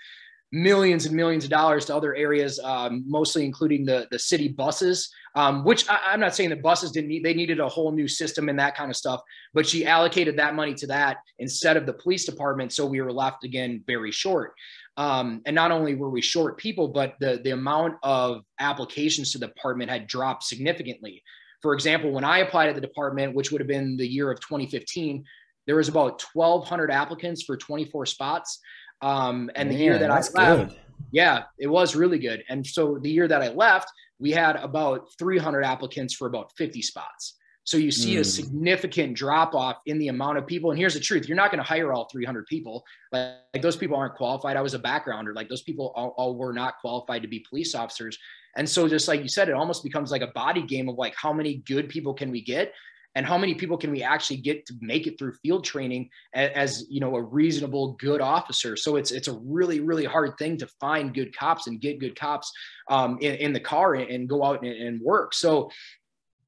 millions 0.52 1.06
and 1.06 1.16
millions 1.16 1.46
of 1.46 1.50
dollars 1.50 1.86
to 1.86 1.96
other 1.96 2.14
areas, 2.16 2.60
um, 2.60 3.04
mostly 3.08 3.46
including 3.46 3.86
the 3.86 4.08
the 4.12 4.20
city 4.20 4.48
buses. 4.48 5.10
Um, 5.34 5.64
which 5.64 5.90
I, 5.90 6.14
am 6.14 6.20
not 6.20 6.36
saying 6.36 6.50
the 6.50 6.58
buses 6.58 6.92
didn't 6.92 7.08
need; 7.08 7.24
they 7.24 7.34
needed 7.34 7.62
a 7.62 7.70
whole 7.70 7.92
new 7.92 8.08
system 8.08 8.50
and 8.50 8.60
that 8.60 8.76
kind 8.76 8.92
of 8.92 8.98
stuff. 8.98 9.22
But 9.54 9.66
she 9.66 9.86
allocated 9.86 10.38
that 10.38 10.56
money 10.56 10.74
to 10.76 10.88
that 10.88 11.18
instead 11.40 11.78
of 11.78 11.86
the 11.86 11.94
police 11.94 12.26
department, 12.26 12.74
so 12.74 12.86
we 12.86 13.00
were 13.02 13.14
left 13.14 13.46
again 13.46 13.84
very 13.88 14.12
short. 14.12 14.54
Um, 14.98 15.42
and 15.46 15.56
not 15.56 15.72
only 15.72 15.96
were 15.96 16.10
we 16.10 16.22
short 16.22 16.58
people, 16.58 16.90
but 16.90 17.16
the 17.22 17.40
the 17.44 17.52
amount 17.52 17.96
of 18.04 18.44
applications 18.60 19.32
to 19.32 19.38
the 19.38 19.48
department 19.48 19.90
had 19.90 20.06
dropped 20.06 20.44
significantly. 20.44 21.24
For 21.62 21.74
example, 21.74 22.12
when 22.12 22.24
I 22.24 22.40
applied 22.40 22.70
at 22.70 22.76
the 22.76 22.82
department, 22.82 23.36
which 23.36 23.52
would 23.52 23.62
have 23.62 23.68
been 23.68 23.98
the 23.98 24.08
year 24.08 24.32
of 24.32 24.40
2015, 24.40 25.24
there 25.68 25.76
was 25.76 25.88
about 25.88 26.24
1,200 26.34 26.92
applicants 26.92 27.44
for 27.44 27.56
24 27.56 28.06
spots. 28.06 28.60
Um, 29.02 29.50
and 29.56 29.70
Man, 29.70 29.78
the 29.78 29.84
year 29.84 29.98
that 29.98 30.10
I 30.10 30.16
left, 30.16 30.34
good. 30.72 30.80
yeah, 31.12 31.44
it 31.60 31.68
was 31.68 31.96
really 31.96 32.20
good. 32.20 32.44
And 32.50 32.66
so 32.66 33.00
the 33.02 33.10
year 33.10 33.28
that 33.28 33.42
I 33.42 33.50
left, 33.50 33.90
we 34.20 34.32
had 34.32 34.56
about 34.58 35.08
300 35.18 35.64
applicants 35.64 36.14
for 36.14 36.28
about 36.28 36.52
50 36.58 36.82
spots. 36.82 37.36
So 37.64 37.78
you 37.78 37.92
see 37.92 38.16
mm. 38.16 38.16
a 38.16 38.18
hmm. 38.20 38.24
significant 38.24 39.16
drop 39.16 39.54
off 39.54 39.78
in 39.86 40.00
the 40.00 40.08
amount 40.08 40.40
of 40.40 40.48
people. 40.48 40.72
And 40.72 40.80
here's 40.80 40.96
the 40.96 41.00
truth: 41.00 41.28
you're 41.28 41.38
not 41.38 41.52
going 41.52 41.60
to 41.60 41.68
hire 41.68 41.94
all 41.94 42.08
300 42.12 42.46
people. 42.48 42.84
Like, 43.12 43.36
like, 43.54 43.62
those 43.62 43.76
people 43.76 43.96
aren't 43.96 44.16
qualified. 44.16 44.58
I 44.58 44.62
was 44.62 44.74
a 44.74 44.80
backgrounder. 44.80 45.36
Like 45.36 45.48
those 45.48 45.62
people 45.62 45.94
all, 45.96 46.14
all 46.18 46.36
were 46.36 46.54
not 46.54 46.80
qualified 46.82 47.22
to 47.22 47.28
be 47.28 47.46
police 47.48 47.76
officers. 47.76 48.18
And 48.56 48.70
so, 48.70 48.88
just 48.88 49.08
like 49.08 49.22
you 49.22 49.28
said, 49.28 49.50
it 49.50 49.56
almost 49.56 49.84
becomes 49.84 50.12
like 50.12 50.22
a 50.22 50.28
body 50.28 50.62
game 50.62 50.90
of 50.90 50.96
like 50.96 51.16
how 51.16 51.34
many 51.34 51.56
good 51.66 51.90
people 51.90 52.14
can 52.14 52.32
we 52.32 52.42
get, 52.42 52.74
and 53.16 53.26
how 53.26 53.38
many 53.38 53.56
people 53.56 53.78
can 53.78 53.92
we 53.92 54.04
actually 54.04 54.38
get 54.38 54.66
to 54.66 54.74
make 54.82 55.08
it 55.08 55.18
through 55.18 55.34
field 55.44 55.64
training 55.64 56.10
as, 56.34 56.86
you 56.90 57.00
know 57.00 57.16
a 57.16 57.22
reasonable 57.22 57.94
good 57.94 58.22
officer? 58.22 58.76
So 58.76 58.96
it's 58.96 59.12
it's 59.12 59.28
a 59.28 59.38
really 59.44 59.80
really 59.80 60.06
hard 60.06 60.38
thing 60.38 60.58
to 60.58 60.68
find 60.80 61.14
good 61.14 61.36
cops 61.38 61.68
and 61.68 61.82
get 61.82 62.00
good 62.00 62.16
cops 62.16 62.52
um, 62.90 63.18
in, 63.22 63.36
in, 63.36 63.54
the 63.54 63.60
car 63.60 63.96
and, 63.96 64.10
and 64.10 64.30
go 64.30 64.44
out 64.44 64.64
and, 64.64 64.74
and 64.74 65.02
work. 65.02 65.34
So 65.34 65.70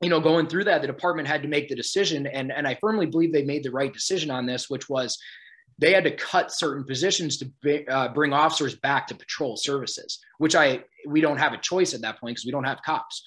you 0.02 0.10
know 0.10 0.20
going 0.20 0.48
through 0.48 0.66
that 0.66 0.82
the 0.82 0.88
department 0.88 1.28
had 1.28 1.42
to 1.44 1.48
make 1.48 1.70
the 1.70 1.76
decision. 1.76 2.28
And 2.28 2.52
and 2.52 2.68
i 2.68 2.78
firmly 2.82 3.06
believe 3.06 3.32
they 3.32 3.44
made 3.44 3.64
the 3.64 3.72
right 3.72 3.94
decision 3.94 4.30
on 4.30 4.46
this 4.46 4.70
which 4.70 4.90
was 4.90 5.18
they 5.80 5.94
had 5.94 6.04
to 6.04 6.16
cut 6.16 6.52
certain 6.52 6.84
positions 6.84 7.38
to 7.38 7.52
be, 7.62 7.88
uh, 7.88 8.10
bring 8.10 8.34
officers 8.34 8.76
back 8.76 9.08
to 9.08 9.16
patrol 9.16 9.58
services 9.58 10.20
which 10.38 10.56
i 10.56 10.84
we 11.08 11.22
don't 11.22 11.38
have 11.38 11.54
a 11.54 11.58
choice 11.58 11.94
at 11.94 12.02
that 12.02 12.20
point 12.20 12.36
because 12.36 12.46
we 12.46 12.52
don't 12.52 12.64
have 12.66 12.82
cops 12.86 13.24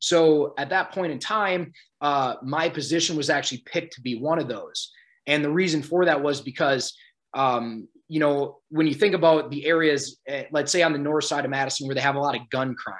so 0.00 0.54
at 0.58 0.70
that 0.70 0.92
point 0.92 1.12
in 1.12 1.18
time, 1.18 1.72
uh, 2.00 2.34
my 2.42 2.68
position 2.68 3.16
was 3.16 3.30
actually 3.30 3.62
picked 3.66 3.94
to 3.94 4.00
be 4.00 4.18
one 4.18 4.38
of 4.38 4.48
those. 4.48 4.90
And 5.26 5.44
the 5.44 5.50
reason 5.50 5.82
for 5.82 6.04
that 6.04 6.22
was 6.22 6.40
because, 6.40 6.96
um, 7.34 7.88
you 8.08 8.20
know, 8.20 8.58
when 8.70 8.86
you 8.86 8.94
think 8.94 9.14
about 9.14 9.50
the 9.50 9.66
areas, 9.66 10.18
uh, 10.30 10.42
let's 10.52 10.72
say 10.72 10.82
on 10.82 10.92
the 10.92 10.98
north 10.98 11.24
side 11.24 11.44
of 11.44 11.50
Madison, 11.50 11.86
where 11.86 11.94
they 11.94 12.00
have 12.00 12.16
a 12.16 12.20
lot 12.20 12.36
of 12.36 12.48
gun 12.50 12.74
crime, 12.74 12.96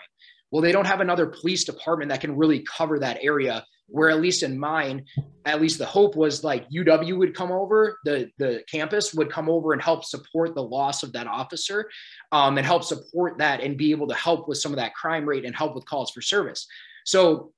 well, 0.51 0.63
they 0.63 0.73
don't 0.73 0.87
have 0.87 1.01
another 1.01 1.27
police 1.27 1.65
department 1.65 2.11
that 2.11 2.21
can 2.21 2.37
really 2.37 2.65
cover 2.65 2.99
that 2.99 3.19
area. 3.23 3.65
Where 3.89 4.11
at 4.11 4.21
least 4.21 4.43
in 4.43 4.59
mine, 4.59 5.07
at 5.47 5.61
least 5.61 5.79
the 5.79 5.87
hope 5.87 6.15
was 6.15 6.45
like 6.45 6.69
UW 6.69 7.19
would 7.19 7.35
come 7.35 7.51
over, 7.51 7.99
the 8.05 8.31
the 8.39 8.63
campus 8.71 9.15
would 9.15 9.31
come 9.31 9.49
over 9.49 9.73
and 9.73 9.81
help 9.81 10.05
support 10.05 10.55
the 10.55 10.63
loss 10.63 11.03
of 11.03 11.13
that 11.13 11.27
officer, 11.27 11.89
um, 12.33 12.59
and 12.59 12.67
help 12.67 12.85
support 12.85 13.39
that 13.39 13.61
and 13.61 13.77
be 13.77 13.91
able 13.91 14.07
to 14.09 14.15
help 14.15 14.49
with 14.49 14.59
some 14.59 14.73
of 14.73 14.77
that 14.77 14.95
crime 14.95 15.27
rate 15.27 15.45
and 15.45 15.57
help 15.57 15.75
with 15.75 15.87
calls 15.87 16.11
for 16.11 16.21
service. 16.21 16.67
So 17.05 17.53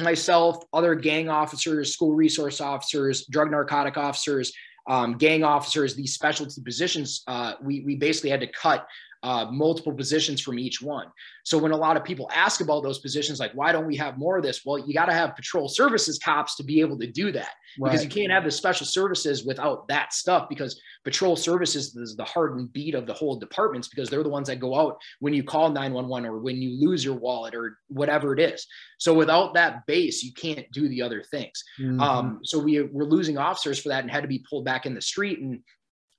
myself, 0.00 0.64
other 0.72 0.94
gang 0.94 1.28
officers, 1.28 1.92
school 1.92 2.14
resource 2.14 2.60
officers, 2.60 3.26
drug 3.26 3.50
narcotic 3.50 3.96
officers, 3.96 4.52
um, 4.88 5.16
gang 5.18 5.44
officers, 5.44 5.94
these 5.94 6.14
specialty 6.14 6.60
positions, 6.62 7.22
uh, 7.26 7.54
we, 7.62 7.80
we 7.80 7.96
basically 7.96 8.30
had 8.30 8.40
to 8.40 8.46
cut 8.46 8.86
uh, 9.22 9.46
multiple 9.50 9.92
positions 9.92 10.40
from 10.40 10.58
each 10.58 10.80
one. 10.80 11.06
So 11.44 11.58
when 11.58 11.72
a 11.72 11.76
lot 11.76 11.96
of 11.96 12.04
people 12.04 12.30
ask 12.34 12.60
about 12.60 12.82
those 12.82 13.00
positions, 13.00 13.38
like 13.38 13.52
why 13.52 13.70
don't 13.70 13.86
we 13.86 13.96
have 13.96 14.16
more 14.16 14.38
of 14.38 14.42
this? 14.42 14.62
Well, 14.64 14.78
you 14.78 14.94
got 14.94 15.06
to 15.06 15.12
have 15.12 15.36
patrol 15.36 15.68
services 15.68 16.18
cops 16.18 16.56
to 16.56 16.62
be 16.62 16.80
able 16.80 16.98
to 16.98 17.06
do 17.06 17.30
that 17.32 17.50
right. 17.78 17.90
because 17.90 18.02
you 18.02 18.10
can't 18.10 18.32
have 18.32 18.44
the 18.44 18.50
special 18.50 18.86
services 18.86 19.44
without 19.44 19.86
that 19.88 20.14
stuff. 20.14 20.48
Because 20.48 20.80
patrol 21.04 21.36
services 21.36 21.94
is 21.96 22.16
the 22.16 22.24
heart 22.24 22.54
and 22.54 22.72
beat 22.72 22.94
of 22.94 23.06
the 23.06 23.12
whole 23.12 23.36
departments 23.36 23.88
because 23.88 24.08
they're 24.08 24.22
the 24.22 24.28
ones 24.28 24.48
that 24.48 24.60
go 24.60 24.74
out 24.74 24.98
when 25.18 25.34
you 25.34 25.44
call 25.44 25.70
911 25.70 26.28
or 26.28 26.38
when 26.38 26.56
you 26.62 26.80
lose 26.80 27.04
your 27.04 27.16
wallet 27.16 27.54
or 27.54 27.78
whatever 27.88 28.32
it 28.32 28.40
is. 28.40 28.66
So 28.98 29.12
without 29.12 29.52
that 29.54 29.86
base, 29.86 30.22
you 30.22 30.32
can't 30.32 30.70
do 30.72 30.88
the 30.88 31.02
other 31.02 31.22
things. 31.22 31.62
Mm-hmm. 31.78 32.00
Um, 32.00 32.40
so 32.42 32.58
we 32.58 32.80
were 32.80 33.04
losing 33.04 33.36
officers 33.36 33.78
for 33.78 33.90
that 33.90 34.02
and 34.02 34.10
had 34.10 34.22
to 34.22 34.28
be 34.28 34.44
pulled 34.48 34.64
back 34.64 34.86
in 34.86 34.94
the 34.94 35.02
street 35.02 35.40
and 35.40 35.60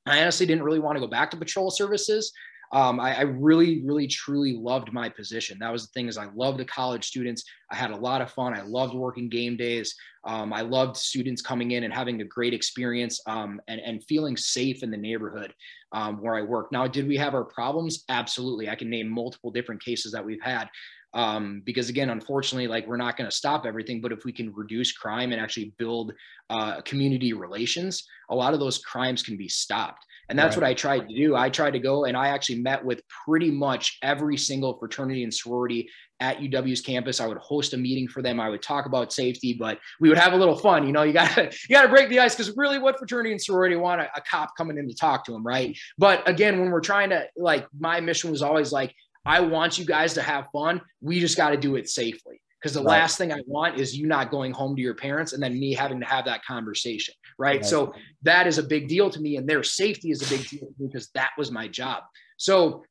I 0.06 0.22
honestly 0.22 0.46
didn't 0.46 0.64
really 0.64 0.80
want 0.80 0.96
to 0.96 1.00
go 1.00 1.08
back 1.08 1.32
to 1.32 1.38
patrol 1.38 1.70
services 1.70 2.34
um, 2.74 3.00
I, 3.00 3.18
I, 3.18 3.22
really, 3.22 3.84
really, 3.84 4.08
truly 4.08 4.54
loved 4.54 4.94
my 4.94 5.10
position. 5.10 5.58
That 5.60 5.72
was 5.72 5.88
the 5.88 5.92
thing 5.92 6.08
is 6.08 6.18
I 6.18 6.28
loved 6.34 6.58
the 6.58 6.66
college 6.66 7.06
students. 7.06 7.44
I 7.70 7.76
had 7.76 7.92
a 7.92 7.96
lot 7.96 8.22
of 8.22 8.32
fun. 8.32 8.54
I 8.54 8.62
loved 8.62 8.94
working 8.94 9.28
game 9.30 9.58
days. 9.58 9.94
Um, 10.26 10.54
I 10.54 10.62
loved 10.62 10.96
students 10.96 11.42
coming 11.42 11.72
in 11.72 11.84
and 11.84 11.94
having 11.94 12.22
a 12.22 12.26
great 12.26 12.54
experience 12.54 13.20
um, 13.28 13.60
and, 13.68 13.82
and 13.82 14.04
feeling 14.06 14.38
safe 14.38 14.84
in 14.84 14.92
the 14.92 14.98
neighborhood 14.98 15.54
um, 15.92 16.22
where 16.22 16.36
I 16.36 16.44
work. 16.44 16.72
Now, 16.72 16.88
did 16.88 17.08
we 17.08 17.18
have 17.18 17.34
our 17.34 17.44
problems? 17.44 18.06
Absolutely. 18.08 18.70
I 18.70 18.76
can 18.76 18.90
name 18.90 19.10
multiple 19.10 19.52
different 19.52 19.84
cases 19.84 20.12
that 20.14 20.24
we've 20.24 20.42
had 20.42 20.70
um, 21.14 21.62
because 21.66 21.90
again 21.90 22.10
unfortunately 22.10 22.68
like 22.68 22.88
we're 22.88 22.98
not 22.98 23.18
going 23.18 23.30
to 23.30 23.36
stop 23.36 23.66
everything 23.66 24.02
but 24.02 24.12
if 24.12 24.24
we 24.24 24.32
can 24.32 24.54
reduce 24.54 24.92
crime 24.92 25.32
and 25.32 25.42
actually 25.42 25.74
build 25.78 26.14
uh, 26.50 26.82
community 26.82 27.34
relations 27.34 28.08
a 28.30 28.36
lot 28.36 28.54
of 28.54 28.60
those 28.60 28.78
crimes 28.80 29.22
can 29.22 29.38
be 29.38 29.48
stopped 29.48 30.06
and 30.32 30.40
that's 30.40 30.56
right. 30.56 30.64
what 30.64 30.70
I 30.70 30.74
tried 30.74 31.10
to 31.10 31.14
do. 31.14 31.36
I 31.36 31.50
tried 31.50 31.72
to 31.72 31.80
go 31.80 32.06
and 32.06 32.16
I 32.16 32.30
actually 32.30 32.62
met 32.62 32.84
with 32.84 33.02
pretty 33.26 33.52
much 33.52 33.98
every 34.02 34.38
single 34.38 34.78
fraternity 34.78 35.26
and 35.26 35.34
sorority 35.34 35.90
at 36.22 36.40
UW's 36.40 36.80
campus. 36.80 37.20
I 37.20 37.28
would 37.28 37.40
host 37.40 37.74
a 37.74 37.78
meeting 37.78 38.08
for 38.08 38.22
them. 38.22 38.40
I 38.40 38.48
would 38.48 38.62
talk 38.62 38.86
about 38.86 39.12
safety, 39.12 39.54
but 39.54 39.78
we 40.00 40.08
would 40.08 40.18
have 40.18 40.32
a 40.32 40.38
little 40.38 40.56
fun. 40.56 40.88
You 40.88 40.94
know, 40.94 41.04
you 41.04 41.12
got 41.12 41.36
to 41.36 41.44
you 41.70 41.76
got 41.76 41.82
to 41.82 41.90
break 41.90 42.08
the 42.08 42.22
ice 42.22 42.34
because 42.34 42.56
really, 42.56 42.80
what 42.80 42.98
fraternity 42.98 43.34
and 43.34 43.42
sorority 43.42 43.76
want 43.76 44.00
a, 44.00 44.10
a 44.16 44.22
cop 44.22 44.56
coming 44.58 44.78
in 44.78 44.88
to 44.88 44.96
talk 44.96 45.26
to 45.26 45.34
them, 45.34 45.46
right? 45.46 45.78
But 45.98 46.26
again, 46.30 46.62
when 46.62 46.72
we're 46.72 46.80
trying 46.80 47.10
to 47.10 47.26
like, 47.36 47.68
my 47.78 48.00
mission 48.00 48.32
was 48.32 48.42
always 48.42 48.72
like, 48.72 48.96
I 49.26 49.42
want 49.42 49.78
you 49.78 49.84
guys 49.84 50.14
to 50.14 50.22
have 50.22 50.48
fun. 50.54 50.80
We 51.02 51.20
just 51.20 51.36
got 51.36 51.50
to 51.50 51.58
do 51.58 51.76
it 51.76 51.90
safely 51.90 52.42
because 52.62 52.76
the 52.76 52.84
right. 52.84 53.00
last 53.00 53.18
thing 53.18 53.34
I 53.34 53.42
want 53.48 53.80
is 53.80 53.98
you 53.98 54.06
not 54.06 54.30
going 54.30 54.52
home 54.52 54.76
to 54.76 54.82
your 54.82 54.94
parents 54.94 55.34
and 55.34 55.42
then 55.42 55.60
me 55.60 55.74
having 55.74 56.00
to 56.00 56.06
have 56.06 56.26
that 56.26 56.46
conversation. 56.46 57.16
Right? 57.40 57.56
right. 57.56 57.66
So 57.66 57.94
that 58.22 58.46
is 58.46 58.60
a 58.60 58.64
big 58.64 58.88
deal 58.88 59.10
to 59.10 59.20
me. 59.20 59.38
And 59.38 59.50
their 59.50 59.64
safety 59.64 60.12
is 60.12 60.22
a 60.22 60.30
big 60.30 60.48
deal 60.48 60.68
because 60.80 61.10
that 61.16 61.32
was 61.38 61.52
my 61.52 61.68
job. 61.68 62.04
So 62.38 62.84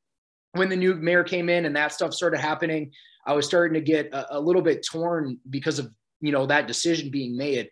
when 0.52 0.68
the 0.68 0.76
new 0.76 0.94
mayor 0.94 1.22
came 1.22 1.48
in 1.48 1.66
and 1.66 1.76
that 1.76 1.92
stuff 1.92 2.12
started 2.12 2.40
happening, 2.40 2.90
I 3.24 3.35
was 3.35 3.46
starting 3.46 3.74
to 3.74 3.80
get 3.80 4.12
a, 4.12 4.38
a 4.38 4.40
little 4.40 4.62
bit 4.62 4.85
torn 4.85 5.38
because 5.48 5.78
of, 5.78 5.92
you 6.20 6.33
know, 6.33 6.46
that 6.46 6.66
decision 6.66 7.11
being 7.11 7.37
made. 7.37 7.70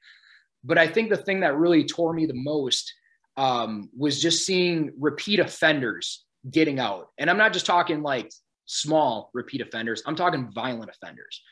But 0.62 0.78
I 0.78 0.86
think 0.86 1.10
the 1.10 1.16
thing 1.16 1.40
that 1.40 1.56
really 1.56 1.84
tore 1.84 2.12
me 2.12 2.26
the 2.26 2.34
most 2.34 2.92
um, 3.36 3.88
was 3.96 4.20
just 4.20 4.46
seeing 4.46 4.92
repeat 4.98 5.40
offenders 5.40 6.24
getting 6.48 6.78
out. 6.78 7.08
And 7.18 7.28
I'm 7.28 7.38
not 7.38 7.52
just 7.52 7.66
talking 7.66 8.02
like 8.02 8.30
small 8.66 9.30
repeat 9.34 9.62
offenders, 9.62 10.02
I'm 10.06 10.14
talking 10.14 10.52
violent 10.52 10.90
offenders 10.90 11.42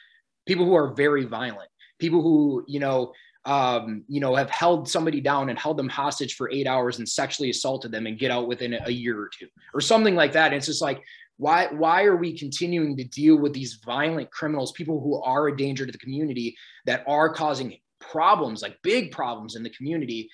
people 0.46 0.64
who 0.64 0.74
are 0.74 0.94
very 0.94 1.24
violent, 1.24 1.68
people 1.98 2.22
who, 2.22 2.64
you 2.66 2.80
know, 2.80 3.12
um, 3.44 4.02
you 4.08 4.20
know, 4.20 4.34
have 4.34 4.50
held 4.50 4.88
somebody 4.88 5.20
down 5.20 5.50
and 5.50 5.58
held 5.58 5.76
them 5.76 5.88
hostage 5.88 6.34
for 6.34 6.50
eight 6.50 6.66
hours 6.66 6.98
and 6.98 7.08
sexually 7.08 7.50
assaulted 7.50 7.92
them 7.92 8.06
and 8.06 8.18
get 8.18 8.32
out 8.32 8.48
within 8.48 8.74
a 8.84 8.90
year 8.90 9.20
or 9.20 9.28
two 9.28 9.46
or 9.72 9.80
something 9.80 10.16
like 10.16 10.32
that. 10.32 10.46
And 10.46 10.56
it's 10.56 10.66
just 10.66 10.82
like, 10.82 11.00
why, 11.36 11.68
why 11.70 12.04
are 12.04 12.16
we 12.16 12.36
continuing 12.36 12.96
to 12.96 13.04
deal 13.04 13.36
with 13.36 13.52
these 13.52 13.78
violent 13.84 14.30
criminals, 14.32 14.72
people 14.72 15.00
who 15.00 15.22
are 15.22 15.46
a 15.46 15.56
danger 15.56 15.86
to 15.86 15.92
the 15.92 15.98
community 15.98 16.56
that 16.86 17.04
are 17.06 17.32
causing 17.32 17.76
problems, 18.00 18.62
like 18.62 18.78
big 18.82 19.12
problems 19.12 19.54
in 19.54 19.62
the 19.62 19.70
community? 19.70 20.28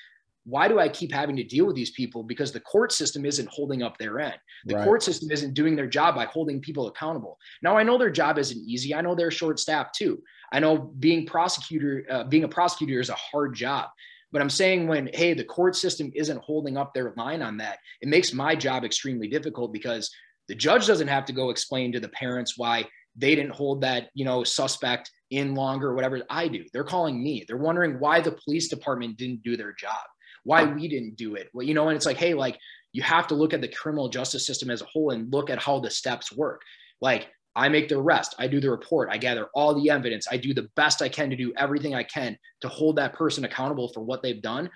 Why 0.45 0.67
do 0.67 0.81
I 0.81 0.89
keep 0.89 1.13
having 1.13 1.37
to 1.37 1.45
deal 1.45 1.67
with 1.67 1.77
these 1.77 1.93
people? 1.93 2.23
Because 2.25 2.51
the 2.51 2.61
court 2.61 2.93
system 2.93 3.25
isn't 3.25 3.49
holding 3.49 3.83
up 3.83 3.97
their 3.99 4.19
end. 4.19 4.37
The 4.67 4.75
right. 4.75 4.85
court 4.85 5.03
system 5.03 5.31
isn't 5.31 5.55
doing 5.55 5.77
their 5.77 5.87
job 5.87 6.17
by 6.17 6.25
holding 6.25 6.61
people 6.61 6.89
accountable. 6.89 7.39
Now, 7.63 7.77
I 7.77 7.85
know 7.85 7.97
their 7.97 8.11
job 8.11 8.39
isn't 8.39 8.59
easy. 8.59 8.95
I 8.95 9.01
know 9.01 9.15
they're 9.15 9.31
short 9.31 9.61
staffed 9.61 9.95
too. 9.95 10.23
I 10.53 10.59
know 10.59 10.77
being 10.79 11.27
prosecutor, 11.27 12.05
uh, 12.11 12.25
being 12.25 12.45
a 12.45 12.49
prosecutor 12.49 13.01
is 13.01 13.09
a 13.09 13.15
hard 13.15 13.55
job. 13.55 13.89
But 14.33 14.43
I'm 14.43 14.51
saying 14.51 14.89
when, 14.89 15.11
hey, 15.13 15.35
the 15.35 15.45
court 15.45 15.77
system 15.77 16.11
isn't 16.15 16.43
holding 16.43 16.77
up 16.77 16.95
their 16.95 17.13
line 17.17 17.43
on 17.43 17.59
that, 17.59 17.79
it 18.01 18.09
makes 18.09 18.33
my 18.33 18.57
job 18.57 18.83
extremely 18.83 19.29
difficult 19.29 19.73
because 19.73 20.11
the 20.49 20.55
judge 20.55 20.87
doesn't 20.87 21.09
have 21.09 21.27
to 21.27 21.33
go 21.33 21.51
explain 21.51 21.93
to 21.93 22.01
the 22.01 22.09
parents 22.09 22.57
why 22.57 22.87
they 23.15 23.35
didn't 23.35 23.53
hold 23.53 23.83
that, 23.83 24.09
you 24.15 24.25
know, 24.25 24.43
suspect 24.43 25.11
in 25.31 25.55
longer 25.55 25.91
or 25.91 25.95
whatever 25.95 26.23
I 26.31 26.49
do. 26.49 26.65
They're 26.73 26.85
calling 26.85 27.23
me. 27.23 27.45
They're 27.47 27.57
wondering 27.57 27.99
why 27.99 28.21
the 28.21 28.33
police 28.45 28.69
department 28.69 29.19
didn't 29.19 29.43
do 29.43 29.57
their 29.57 29.73
job, 29.73 30.01
why 30.45 30.65
we 30.65 30.89
didn't 30.89 31.17
do 31.17 31.35
it. 31.35 31.49
Well, 31.53 31.67
you 31.67 31.75
know, 31.75 31.89
and 31.89 31.97
it's 31.97 32.07
like, 32.07 32.17
hey, 32.17 32.35
like 32.35 32.59
you 32.93 33.03
have 33.03 33.27
to 33.29 33.35
look 33.35 33.53
at 33.53 33.61
the 33.61 33.69
criminal 33.69 34.09
justice 34.09 34.47
system 34.47 34.71
as 34.71 34.83
a 34.83 34.87
whole 34.87 35.11
and 35.11 35.33
look 35.33 35.51
at 35.51 35.59
how 35.59 35.81
the 35.81 35.91
steps 35.91 36.33
work. 36.33 36.63
Like 37.01 37.29
I 37.55 37.69
make 37.69 37.89
the 37.89 37.99
arrest. 37.99 38.35
I 38.39 38.47
do 38.49 38.61
the 38.61 38.71
report. 38.71 39.09
I 39.11 39.19
gather 39.19 39.49
all 39.55 39.75
the 39.75 39.91
evidence. 39.91 40.27
I 40.31 40.37
do 40.37 40.55
the 40.55 40.69
best 40.77 41.03
I 41.03 41.09
can 41.09 41.31
to 41.31 41.37
do 41.37 41.53
everything 41.57 41.95
I 41.95 42.03
can 42.03 42.37
to 42.63 42.69
hold 42.69 42.97
that 42.97 43.15
person 43.15 43.45
accountable 43.45 43.89
for 43.89 44.03
what 44.03 44.23
they've 44.23 44.43
done. 44.43 44.71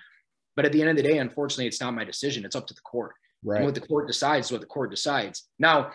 But 0.55 0.65
at 0.65 0.71
the 0.71 0.81
end 0.81 0.89
of 0.89 0.97
the 0.97 1.03
day, 1.03 1.19
unfortunately, 1.19 1.67
it's 1.67 1.81
not 1.81 1.93
my 1.93 2.03
decision. 2.03 2.45
It's 2.45 2.55
up 2.55 2.67
to 2.67 2.73
the 2.73 2.81
court. 2.81 3.13
Right. 3.43 3.57
And 3.57 3.65
what 3.65 3.75
the 3.75 3.81
court 3.81 4.07
decides 4.07 4.47
is 4.47 4.51
what 4.51 4.61
the 4.61 4.67
court 4.67 4.89
decides. 4.89 5.47
Now, 5.59 5.91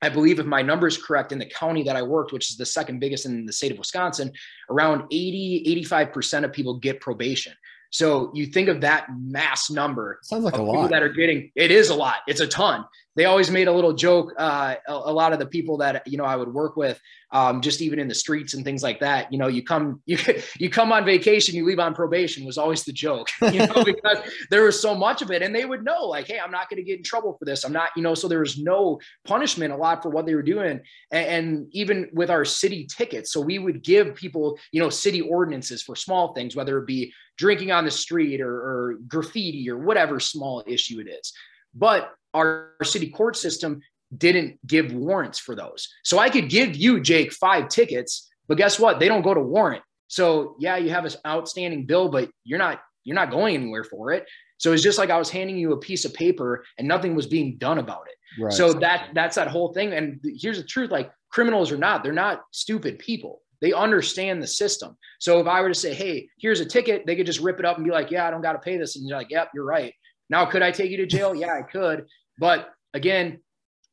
I 0.00 0.08
believe 0.08 0.38
if 0.38 0.46
my 0.46 0.62
number 0.62 0.86
is 0.86 0.96
correct 0.96 1.32
in 1.32 1.38
the 1.38 1.46
county 1.46 1.82
that 1.84 1.96
I 1.96 2.02
worked, 2.02 2.32
which 2.32 2.50
is 2.50 2.56
the 2.56 2.66
second 2.66 3.00
biggest 3.00 3.26
in 3.26 3.44
the 3.46 3.52
state 3.52 3.72
of 3.72 3.78
Wisconsin, 3.78 4.32
around 4.70 5.02
80, 5.10 5.84
85% 5.88 6.44
of 6.44 6.52
people 6.52 6.78
get 6.78 7.00
probation. 7.00 7.52
So 7.90 8.30
you 8.34 8.46
think 8.46 8.68
of 8.68 8.82
that 8.82 9.06
mass 9.18 9.70
number. 9.70 10.18
Sounds 10.22 10.44
like 10.44 10.56
a 10.56 10.62
lot. 10.62 10.90
That 10.90 11.02
are 11.02 11.08
getting 11.08 11.50
it 11.54 11.70
is 11.70 11.88
a 11.90 11.94
lot. 11.94 12.16
It's 12.26 12.40
a 12.40 12.46
ton. 12.46 12.84
They 13.18 13.24
always 13.24 13.50
made 13.50 13.66
a 13.66 13.72
little 13.72 13.92
joke. 13.92 14.32
Uh, 14.38 14.76
a, 14.86 14.92
a, 14.92 15.12
lot 15.12 15.32
of 15.32 15.40
the 15.40 15.46
people 15.46 15.78
that 15.78 16.06
you 16.06 16.16
know 16.16 16.24
I 16.24 16.36
would 16.36 16.54
work 16.54 16.76
with, 16.76 17.00
um, 17.32 17.60
just 17.60 17.82
even 17.82 17.98
in 17.98 18.06
the 18.06 18.14
streets 18.14 18.54
and 18.54 18.64
things 18.64 18.80
like 18.80 19.00
that. 19.00 19.32
You 19.32 19.40
know, 19.40 19.48
you 19.48 19.64
come 19.64 20.00
you 20.06 20.18
you 20.56 20.70
come 20.70 20.92
on 20.92 21.04
vacation, 21.04 21.56
you 21.56 21.66
leave 21.66 21.80
on 21.80 21.96
probation 21.96 22.46
was 22.46 22.58
always 22.58 22.84
the 22.84 22.92
joke. 22.92 23.28
You 23.58 23.66
know, 23.66 23.82
because 23.82 24.18
there 24.50 24.62
was 24.62 24.80
so 24.80 24.94
much 24.94 25.20
of 25.20 25.32
it, 25.32 25.42
and 25.42 25.52
they 25.52 25.64
would 25.64 25.84
know 25.84 26.04
like, 26.04 26.28
hey, 26.28 26.38
I'm 26.38 26.52
not 26.52 26.70
going 26.70 26.76
to 26.76 26.84
get 26.84 26.98
in 26.98 27.02
trouble 27.02 27.34
for 27.36 27.44
this. 27.44 27.64
I'm 27.64 27.72
not, 27.72 27.88
you 27.96 28.04
know. 28.04 28.14
So 28.14 28.28
there 28.28 28.38
was 28.38 28.56
no 28.56 29.00
punishment 29.24 29.72
a 29.72 29.76
lot 29.76 30.00
for 30.00 30.10
what 30.10 30.24
they 30.24 30.36
were 30.36 30.42
doing, 30.42 30.80
and, 31.10 31.26
and 31.26 31.66
even 31.72 32.08
with 32.12 32.30
our 32.30 32.44
city 32.44 32.86
tickets. 32.86 33.32
So 33.32 33.40
we 33.40 33.58
would 33.58 33.82
give 33.82 34.14
people, 34.14 34.60
you 34.70 34.80
know, 34.80 34.90
city 34.90 35.22
ordinances 35.22 35.82
for 35.82 35.96
small 35.96 36.34
things, 36.34 36.54
whether 36.54 36.78
it 36.78 36.86
be 36.86 37.12
drinking 37.36 37.72
on 37.72 37.84
the 37.84 37.90
street 37.90 38.40
or, 38.40 38.54
or 38.54 38.98
graffiti 39.08 39.68
or 39.68 39.78
whatever 39.78 40.20
small 40.20 40.62
issue 40.68 41.00
it 41.00 41.08
is. 41.08 41.32
But 41.74 42.12
our, 42.34 42.72
our 42.80 42.84
city 42.84 43.10
court 43.10 43.36
system 43.36 43.80
didn't 44.16 44.58
give 44.66 44.92
warrants 44.92 45.38
for 45.38 45.54
those. 45.54 45.88
So 46.04 46.18
I 46.18 46.30
could 46.30 46.48
give 46.48 46.76
you, 46.76 47.00
Jake, 47.00 47.32
five 47.32 47.68
tickets, 47.68 48.28
but 48.46 48.56
guess 48.56 48.78
what? 48.78 48.98
They 48.98 49.08
don't 49.08 49.22
go 49.22 49.34
to 49.34 49.40
warrant. 49.40 49.82
So 50.08 50.56
yeah, 50.58 50.76
you 50.76 50.90
have 50.90 51.04
an 51.04 51.12
outstanding 51.26 51.84
bill, 51.84 52.08
but 52.08 52.30
you're 52.44 52.58
not 52.58 52.80
you're 53.04 53.14
not 53.14 53.30
going 53.30 53.54
anywhere 53.54 53.84
for 53.84 54.12
it. 54.12 54.26
So 54.58 54.72
it's 54.72 54.82
just 54.82 54.98
like 54.98 55.10
I 55.10 55.18
was 55.18 55.30
handing 55.30 55.56
you 55.56 55.72
a 55.72 55.78
piece 55.78 56.04
of 56.04 56.12
paper 56.12 56.64
and 56.78 56.86
nothing 56.88 57.14
was 57.14 57.26
being 57.26 57.56
done 57.58 57.78
about 57.78 58.06
it. 58.08 58.42
Right. 58.42 58.52
So 58.52 58.72
that 58.74 59.10
that's 59.14 59.36
that 59.36 59.48
whole 59.48 59.72
thing. 59.72 59.92
And 59.92 60.20
here's 60.40 60.58
the 60.58 60.64
truth: 60.64 60.90
like 60.90 61.10
criminals 61.30 61.70
are 61.70 61.78
not, 61.78 62.02
they're 62.02 62.12
not 62.12 62.42
stupid 62.52 62.98
people. 62.98 63.42
They 63.60 63.72
understand 63.72 64.42
the 64.42 64.46
system. 64.46 64.96
So 65.18 65.40
if 65.40 65.46
I 65.46 65.60
were 65.60 65.68
to 65.68 65.74
say, 65.74 65.92
hey, 65.92 66.28
here's 66.38 66.60
a 66.60 66.64
ticket, 66.64 67.06
they 67.06 67.16
could 67.16 67.26
just 67.26 67.40
rip 67.40 67.58
it 67.58 67.64
up 67.64 67.76
and 67.76 67.84
be 67.84 67.90
like, 67.90 68.10
yeah, 68.10 68.26
I 68.26 68.30
don't 68.30 68.40
got 68.40 68.52
to 68.52 68.60
pay 68.60 68.78
this. 68.78 68.96
And 68.96 69.08
you're 69.08 69.18
like, 69.18 69.30
yep, 69.30 69.50
you're 69.52 69.64
right. 69.64 69.92
Now, 70.30 70.44
could 70.46 70.62
I 70.62 70.70
take 70.70 70.90
you 70.90 70.96
to 70.98 71.06
jail? 71.06 71.34
Yeah, 71.34 71.54
I 71.54 71.62
could. 71.62 72.06
But 72.38 72.70
again, 72.94 73.40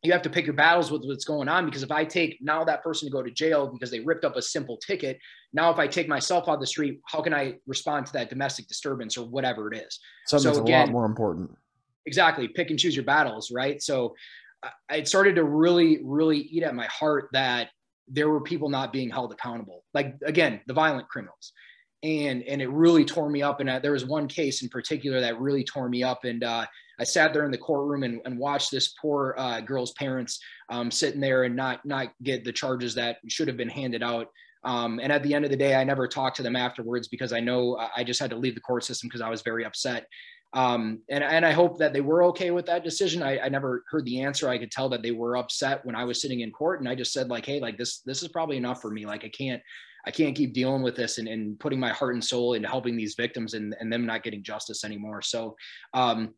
you 0.04 0.12
have 0.12 0.22
to 0.22 0.30
pick 0.30 0.46
your 0.46 0.54
battles 0.54 0.92
with 0.92 1.04
what's 1.06 1.26
going 1.26 1.50
on 1.50 1.66
because 1.66 1.84
if 1.84 1.92
I 1.92 2.06
take 2.06 2.38
now 2.42 2.64
that 2.64 2.84
person 2.84 3.08
to 3.08 3.12
go 3.12 3.24
to 3.24 3.32
jail 3.32 3.68
because 3.68 3.90
they 3.90 4.02
ripped 4.02 4.24
up 4.24 4.36
a 4.36 4.42
simple 4.42 4.78
ticket, 4.78 5.18
now 5.54 5.72
if 5.72 5.80
I 5.80 5.88
take 5.88 6.08
myself 6.08 6.48
out 6.48 6.60
the 6.60 6.68
street, 6.68 7.02
how 7.06 7.22
can 7.22 7.34
I 7.34 7.56
respond 7.66 8.06
to 8.08 8.14
that 8.14 8.30
domestic 8.30 8.68
disturbance 8.68 9.18
or 9.18 9.28
whatever 9.28 9.72
it 9.72 9.78
is? 9.78 10.00
Something 10.28 10.54
so 10.54 10.62
again, 10.62 10.82
a 10.82 10.86
lot 10.86 10.92
more 10.92 11.06
important. 11.06 11.52
Exactly. 12.06 12.48
Pick 12.48 12.70
and 12.70 12.78
choose 12.78 12.96
your 12.96 13.06
battles, 13.06 13.52
right? 13.52 13.82
So 13.82 14.16
uh, 14.62 14.70
it 14.92 15.08
started 15.08 15.36
to 15.36 15.44
really, 15.44 16.00
really 16.04 16.38
eat 16.38 16.64
at 16.64 16.76
my 16.76 16.86
heart 16.86 17.30
that 17.34 17.70
there 18.08 18.30
were 18.30 18.42
people 18.42 18.70
not 18.70 18.94
being 18.94 19.10
held 19.10 19.32
accountable. 19.32 19.84
Like 19.94 20.16
again, 20.24 20.62
the 20.68 20.74
violent 20.74 21.10
criminals. 21.10 21.52
And 22.06 22.44
and 22.44 22.62
it 22.62 22.70
really 22.70 23.04
tore 23.04 23.30
me 23.30 23.42
up. 23.42 23.60
And 23.60 23.70
uh, 23.70 23.80
there 23.80 23.94
was 23.94 24.06
one 24.06 24.28
case 24.28 24.62
in 24.62 24.70
particular 24.70 25.20
that 25.22 25.40
really 25.40 25.64
tore 25.64 25.90
me 25.90 26.04
up. 26.04 26.24
And 26.24 26.44
uh, 26.44 26.66
I 27.00 27.04
sat 27.04 27.34
there 27.34 27.46
in 27.46 27.52
the 27.52 27.58
courtroom 27.58 28.04
and, 28.04 28.22
and 28.26 28.38
watched 28.38 28.70
this 28.70 28.94
poor 29.02 29.34
uh, 29.40 29.62
girl's 29.62 29.92
parents 29.94 30.40
um, 30.70 30.92
sitting 30.92 31.20
there 31.20 31.44
and 31.44 31.56
not 31.56 31.84
not 31.84 32.10
get 32.22 32.46
the 32.46 32.54
charges 32.54 32.94
that 32.96 33.18
should 33.28 33.48
have 33.48 33.58
been 33.58 33.70
handed 33.70 34.04
out. 34.04 34.28
Um, 34.64 35.00
and 35.02 35.12
at 35.12 35.24
the 35.24 35.34
end 35.34 35.46
of 35.46 35.52
the 35.52 35.58
day, 35.58 35.76
I 35.76 35.84
never 35.84 36.08
talked 36.08 36.38
to 36.38 36.44
them 36.44 36.56
afterwards 36.56 37.08
because 37.08 37.34
I 37.34 37.40
know 37.40 37.78
I 37.96 38.04
just 38.04 38.20
had 38.20 38.32
to 38.32 38.36
leave 38.36 38.56
the 38.56 38.62
court 38.62 38.84
system 38.84 39.08
because 39.08 39.22
I 39.22 39.30
was 39.30 39.42
very 39.42 39.66
upset. 39.66 40.08
Um, 40.54 41.02
and, 41.10 41.24
and 41.24 41.46
I 41.46 41.52
hope 41.52 41.78
that 41.80 41.92
they 41.92 42.02
were 42.02 42.24
okay 42.26 42.50
with 42.50 42.66
that 42.68 42.84
decision. 42.84 43.22
I, 43.22 43.40
I 43.40 43.50
never 43.50 43.84
heard 43.90 44.06
the 44.06 44.22
answer. 44.22 44.48
I 44.48 44.58
could 44.58 44.72
tell 44.72 44.88
that 44.90 45.04
they 45.04 45.12
were 45.12 45.36
upset 45.36 45.86
when 45.86 45.96
I 45.96 46.06
was 46.06 46.22
sitting 46.22 46.40
in 46.40 46.52
court 46.52 46.80
and 46.80 46.88
I 46.88 46.96
just 46.96 47.12
said 47.12 47.28
like, 47.28 47.46
Hey, 47.46 47.60
like 47.60 47.78
this, 47.78 48.00
this 48.00 48.24
is 48.24 48.30
probably 48.30 48.56
enough 48.56 48.82
for 48.82 48.90
me. 48.90 49.06
Like 49.06 49.26
I 49.26 49.30
can't, 49.30 49.62
I 50.06 50.12
can't 50.12 50.36
keep 50.36 50.54
dealing 50.54 50.84
with 50.84 50.96
this 50.96 51.18
and, 51.18 51.28
and 51.28 51.60
putting 51.60 51.80
my 51.80 51.90
heart 51.90 52.14
and 52.14 52.24
soul 52.24 52.54
into 52.54 52.68
helping 52.68 52.96
these 52.96 53.16
victims 53.16 53.54
and, 53.54 53.76
and 53.80 53.92
them 53.92 54.06
not 54.06 54.24
getting 54.24 54.44
justice 54.44 54.84
anymore. 54.84 55.22
So, 55.22 55.56
um, 55.94 56.34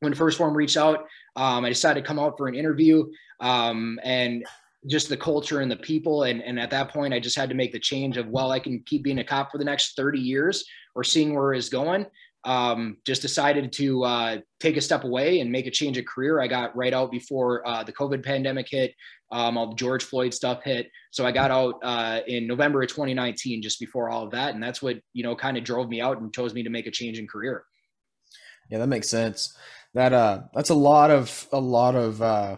when 0.00 0.12
1st 0.12 0.36
Phorm 0.36 0.54
reached 0.54 0.76
out, 0.76 1.06
um, 1.36 1.64
I 1.64 1.70
decided 1.70 2.02
to 2.02 2.06
come 2.06 2.18
out 2.18 2.36
for 2.36 2.48
an 2.48 2.54
interview 2.54 3.04
um, 3.40 3.98
and 4.02 4.44
just 4.88 5.08
the 5.08 5.16
culture 5.16 5.60
and 5.60 5.70
the 5.70 5.76
people. 5.76 6.24
And, 6.24 6.42
and 6.42 6.60
at 6.60 6.70
that 6.70 6.90
point, 6.90 7.14
I 7.14 7.18
just 7.18 7.36
had 7.36 7.48
to 7.48 7.54
make 7.54 7.72
the 7.72 7.78
change 7.78 8.18
of, 8.18 8.28
well, 8.28 8.52
I 8.52 8.60
can 8.60 8.80
keep 8.84 9.02
being 9.02 9.20
a 9.20 9.24
cop 9.24 9.50
for 9.50 9.58
the 9.58 9.64
next 9.64 9.96
30 9.96 10.18
years 10.20 10.64
or 10.94 11.02
seeing 11.02 11.34
where 11.34 11.54
it's 11.54 11.68
going 11.68 12.06
um, 12.46 12.96
just 13.04 13.22
decided 13.22 13.72
to 13.72 14.04
uh, 14.04 14.38
take 14.60 14.76
a 14.76 14.80
step 14.80 15.04
away 15.04 15.40
and 15.40 15.50
make 15.50 15.66
a 15.66 15.70
change 15.70 15.98
of 15.98 16.06
career. 16.06 16.40
I 16.40 16.46
got 16.46 16.74
right 16.76 16.94
out 16.94 17.10
before 17.10 17.66
uh, 17.66 17.82
the 17.82 17.92
COVID 17.92 18.24
pandemic 18.24 18.68
hit, 18.70 18.94
um, 19.32 19.58
all 19.58 19.70
the 19.70 19.74
George 19.74 20.04
Floyd 20.04 20.32
stuff 20.32 20.62
hit. 20.62 20.88
So 21.10 21.26
I 21.26 21.32
got 21.32 21.50
out 21.50 21.74
uh, 21.82 22.20
in 22.28 22.46
November 22.46 22.82
of 22.82 22.88
2019, 22.88 23.62
just 23.62 23.80
before 23.80 24.08
all 24.08 24.24
of 24.24 24.30
that, 24.30 24.54
and 24.54 24.62
that's 24.62 24.80
what 24.80 25.00
you 25.12 25.24
know 25.24 25.34
kind 25.34 25.58
of 25.58 25.64
drove 25.64 25.88
me 25.88 26.00
out 26.00 26.20
and 26.20 26.32
chose 26.32 26.54
me 26.54 26.62
to 26.62 26.70
make 26.70 26.86
a 26.86 26.90
change 26.90 27.18
in 27.18 27.26
career. 27.26 27.64
Yeah, 28.70 28.78
that 28.78 28.86
makes 28.86 29.08
sense. 29.08 29.56
That 29.94 30.12
uh, 30.12 30.42
that's 30.54 30.70
a 30.70 30.74
lot 30.74 31.10
of 31.10 31.48
a 31.52 31.60
lot 31.60 31.96
of 31.96 32.22
uh, 32.22 32.56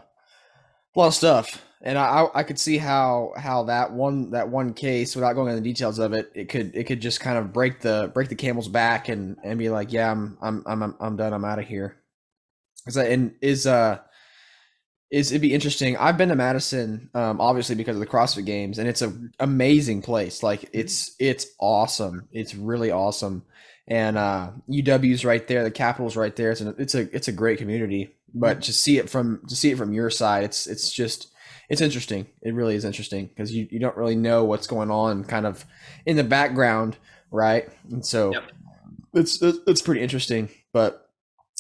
a 0.95 0.99
lot 0.99 1.07
of 1.09 1.15
stuff 1.15 1.65
and 1.83 1.97
I 1.99 2.27
I 2.35 2.43
could 2.43 2.59
see 2.59 2.79
how 2.79 3.33
how 3.37 3.65
that 3.65 3.93
one 3.93 4.31
that 4.31 4.49
one 4.49 4.75
case 4.75 5.15
without 5.15 5.35
going 5.35 5.49
into 5.49 5.61
the 5.61 5.69
details 5.69 5.99
of 5.99 6.13
it 6.13 6.31
it 6.35 6.49
could 6.49 6.75
it 6.75 6.85
could 6.85 7.01
just 7.01 7.21
kind 7.21 7.39
of 7.39 7.53
break 7.53 7.81
the 7.81 8.11
break 8.15 8.29
the 8.29 8.35
camel's 8.35 8.69
back 8.69 9.09
and 9.09 9.37
and 9.45 9.59
be 9.59 9.69
like 9.69 9.93
yeah 9.93 10.11
I'm 10.11 10.39
I'm 10.41 10.63
I'm 10.67 10.95
I'm 11.01 11.17
done 11.17 11.33
I'm 11.33 11.45
out 11.45 11.59
of 11.59 11.67
here. 11.67 11.97
Is 12.87 12.95
that 12.95 13.11
and 13.11 13.35
is 13.41 13.67
uh 13.67 13.99
is 15.11 15.33
it'd 15.33 15.43
be 15.43 15.55
interesting. 15.55 15.97
I've 15.97 16.19
been 16.19 16.29
to 16.29 16.37
Madison, 16.37 17.09
um, 17.15 17.41
obviously 17.41 17.75
because 17.75 17.97
of 17.97 18.01
the 18.01 18.07
CrossFit 18.07 18.45
Games, 18.45 18.79
and 18.79 18.89
it's 18.89 19.01
an 19.01 19.33
amazing 19.41 20.03
place. 20.03 20.43
Like 20.43 20.69
it's 20.73 21.15
it's 21.19 21.47
awesome. 21.59 22.29
It's 22.31 22.55
really 22.55 22.91
awesome, 22.91 23.45
and 23.87 24.19
uh, 24.19 24.51
UW's 24.69 25.25
right 25.25 25.47
there. 25.47 25.65
The 25.65 25.71
Capitol's 25.71 26.17
right 26.17 26.35
there. 26.37 26.51
It's 26.51 26.61
a 26.61 26.69
it's 26.79 26.95
a 26.95 27.15
it's 27.15 27.29
a 27.29 27.33
great 27.33 27.59
community. 27.59 28.15
But 28.35 28.63
to 28.63 28.73
see 28.75 28.99
it 28.99 29.09
from 29.09 29.43
to 29.49 29.57
see 29.57 29.71
it 29.71 29.79
from 29.79 29.95
your 29.95 30.11
side, 30.11 30.45
it's 30.45 30.67
it's 30.67 30.93
just 30.93 31.33
it's 31.69 31.81
interesting. 31.81 32.27
It 32.43 32.55
really 32.55 32.75
is 32.75 32.85
interesting 32.85 33.27
because 33.27 33.53
you, 33.53 33.69
you 33.71 33.79
don't 33.79 33.97
really 33.97 34.17
know 34.17 34.45
what's 34.45 34.67
going 34.67 34.91
on 34.91 35.25
kind 35.25 35.47
of 35.47 35.65
in 36.07 36.17
the 36.17 36.25
background, 36.25 36.97
right? 37.31 37.69
And 37.91 38.05
so 38.05 38.33
yep. 38.33 38.51
it's 39.15 39.43
it's 39.43 39.83
pretty 39.83 40.01
interesting. 40.01 40.49
But 40.73 41.11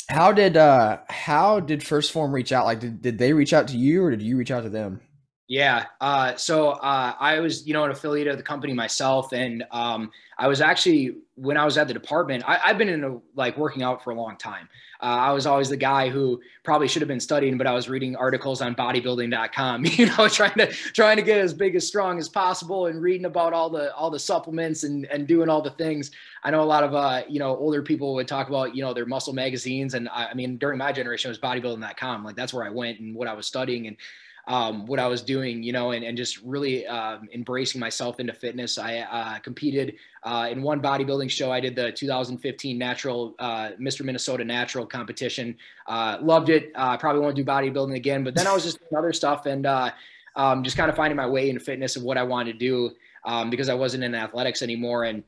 how 0.09 0.33
did 0.33 0.57
uh 0.57 0.99
how 1.09 1.61
did 1.61 1.81
1st 1.81 2.11
Phorm 2.11 2.33
reach 2.33 2.53
out? 2.53 2.64
Like 2.64 2.81
did, 2.81 3.03
did 3.03 3.18
they 3.18 3.33
reach 3.33 3.53
out 3.53 3.68
to 3.68 3.77
you 3.77 4.03
or 4.03 4.11
did 4.11 4.23
you 4.23 4.37
reach 4.37 4.51
out 4.51 4.62
to 4.62 4.71
them? 4.71 5.01
Yeah. 5.48 5.87
Uh, 5.98 6.37
so 6.37 6.72
uh, 6.72 7.14
I 7.18 7.40
was, 7.40 7.66
you 7.66 7.72
know, 7.72 7.82
an 7.84 7.90
affiliate 7.90 8.28
of 8.28 8.36
the 8.36 8.42
company 8.42 8.74
myself, 8.74 9.32
and 9.32 9.64
um, 9.70 10.11
I 10.36 10.46
was 10.46 10.61
actually 10.61 11.16
when 11.36 11.57
I 11.57 11.64
was 11.64 11.78
at 11.78 11.88
the 11.88 11.94
department. 11.94 12.44
I, 12.46 12.59
have 12.68 12.76
been 12.76 12.90
in 12.90 13.03
a, 13.03 13.16
like 13.34 13.57
working 13.57 13.82
out 13.82 14.05
for 14.05 14.11
a 14.11 14.14
long 14.14 14.36
time. 14.36 14.68
Uh, 15.01 15.07
I 15.07 15.32
was 15.32 15.46
always 15.46 15.70
the 15.70 15.76
guy 15.76 16.11
who 16.11 16.38
probably 16.64 16.86
should 16.86 17.01
have 17.01 17.09
been 17.09 17.20
studying, 17.20 17.57
but 17.57 17.66
I 17.66 17.72
was 17.72 17.88
reading 17.88 18.14
articles 18.14 18.61
on 18.61 18.74
bodybuilding.com. 18.74 19.86
You 19.99 20.07
know, 20.07 20.28
trying 20.28 20.55
to 20.59 20.66
trying 20.66 21.16
to 21.16 21.22
get 21.22 21.38
as 21.38 21.55
big 21.55 21.74
as 21.76 21.86
strong 21.86 22.18
as 22.18 22.28
possible, 22.28 22.86
and 22.86 23.01
reading 23.01 23.24
about 23.24 23.55
all 23.55 23.70
the 23.70 23.94
all 23.94 24.11
the 24.11 24.18
supplements 24.18 24.84
and 24.84 25.07
and 25.07 25.26
doing 25.26 25.49
all 25.49 25.62
the 25.62 25.70
things. 25.70 26.11
I 26.44 26.51
know 26.51 26.61
a 26.61 26.64
lot 26.64 26.84
of 26.84 26.94
uh, 26.94 27.22
you 27.26 27.38
know 27.38 27.57
older 27.57 27.82
people 27.82 28.12
would 28.16 28.28
talk 28.28 28.49
about 28.49 28.76
you 28.76 28.82
know 28.82 28.92
their 28.92 29.07
muscle 29.07 29.32
magazines, 29.32 29.94
and 29.94 30.11
I, 30.11 30.26
I 30.26 30.34
mean 30.34 30.59
during 30.59 30.76
my 30.76 30.92
generation 30.92 31.30
it 31.30 31.32
was 31.32 31.38
bodybuilding.com. 31.38 32.22
Like 32.22 32.36
that's 32.36 32.53
where 32.53 32.66
I 32.66 32.70
went 32.70 33.01
and 33.01 33.14
what 33.14 33.28
I 33.28 33.32
was 33.32 33.46
studying 33.46 33.86
and 33.86 33.96
um, 34.49 34.86
what 34.86 34.99
I 34.99 35.07
was 35.07 35.20
doing, 35.20 35.62
you 35.62 35.72
know, 35.72 35.90
and, 35.90 36.03
and 36.03 36.16
just 36.16 36.40
really 36.42 36.86
um, 36.86 37.28
embracing 37.34 37.78
myself 37.78 38.18
into 38.18 38.32
fitness. 38.32 38.78
I 38.78 39.01
uh, 39.01 39.38
competed 39.40 39.96
uh, 40.22 40.49
in 40.51 40.62
one 40.62 40.80
bodybuilding 40.80 41.30
show. 41.30 41.53
I 41.53 41.61
did 41.61 41.76
the 41.76 41.92
2015 41.92 42.78
natural 42.78 43.34
uh, 43.38 43.70
Mr. 43.78 44.05
Minnesota 44.05 44.44
natural 44.44 44.86
competition. 44.86 45.55
Uh, 45.86 46.16
loved 46.22 46.49
it. 46.49 46.72
I 46.74 46.96
probably 46.96 47.20
won't 47.20 47.36
do 47.36 47.44
bodybuilding 47.44 47.94
again, 47.94 48.24
but 48.24 48.34
then 48.34 48.46
I 48.46 48.55
was 48.55 48.64
just 48.64 48.78
doing 48.78 48.99
other 48.99 49.12
stuff 49.12 49.44
and 49.44 49.66
uh, 49.66 49.90
um, 50.34 50.64
just 50.64 50.78
kind 50.78 50.88
of 50.88 50.96
finding 50.96 51.16
my 51.16 51.26
way 51.26 51.51
in 51.51 51.59
fitness 51.59 51.96
of 51.96 52.03
what 52.03 52.16
I 52.16 52.22
wanted 52.22 52.55
to 52.55 52.59
do 52.59 52.92
um, 53.26 53.51
because 53.51 53.68
I 53.68 53.74
wasn't 53.74 54.03
in 54.03 54.14
athletics 54.14 54.62
anymore. 54.62 55.05
And 55.05 55.24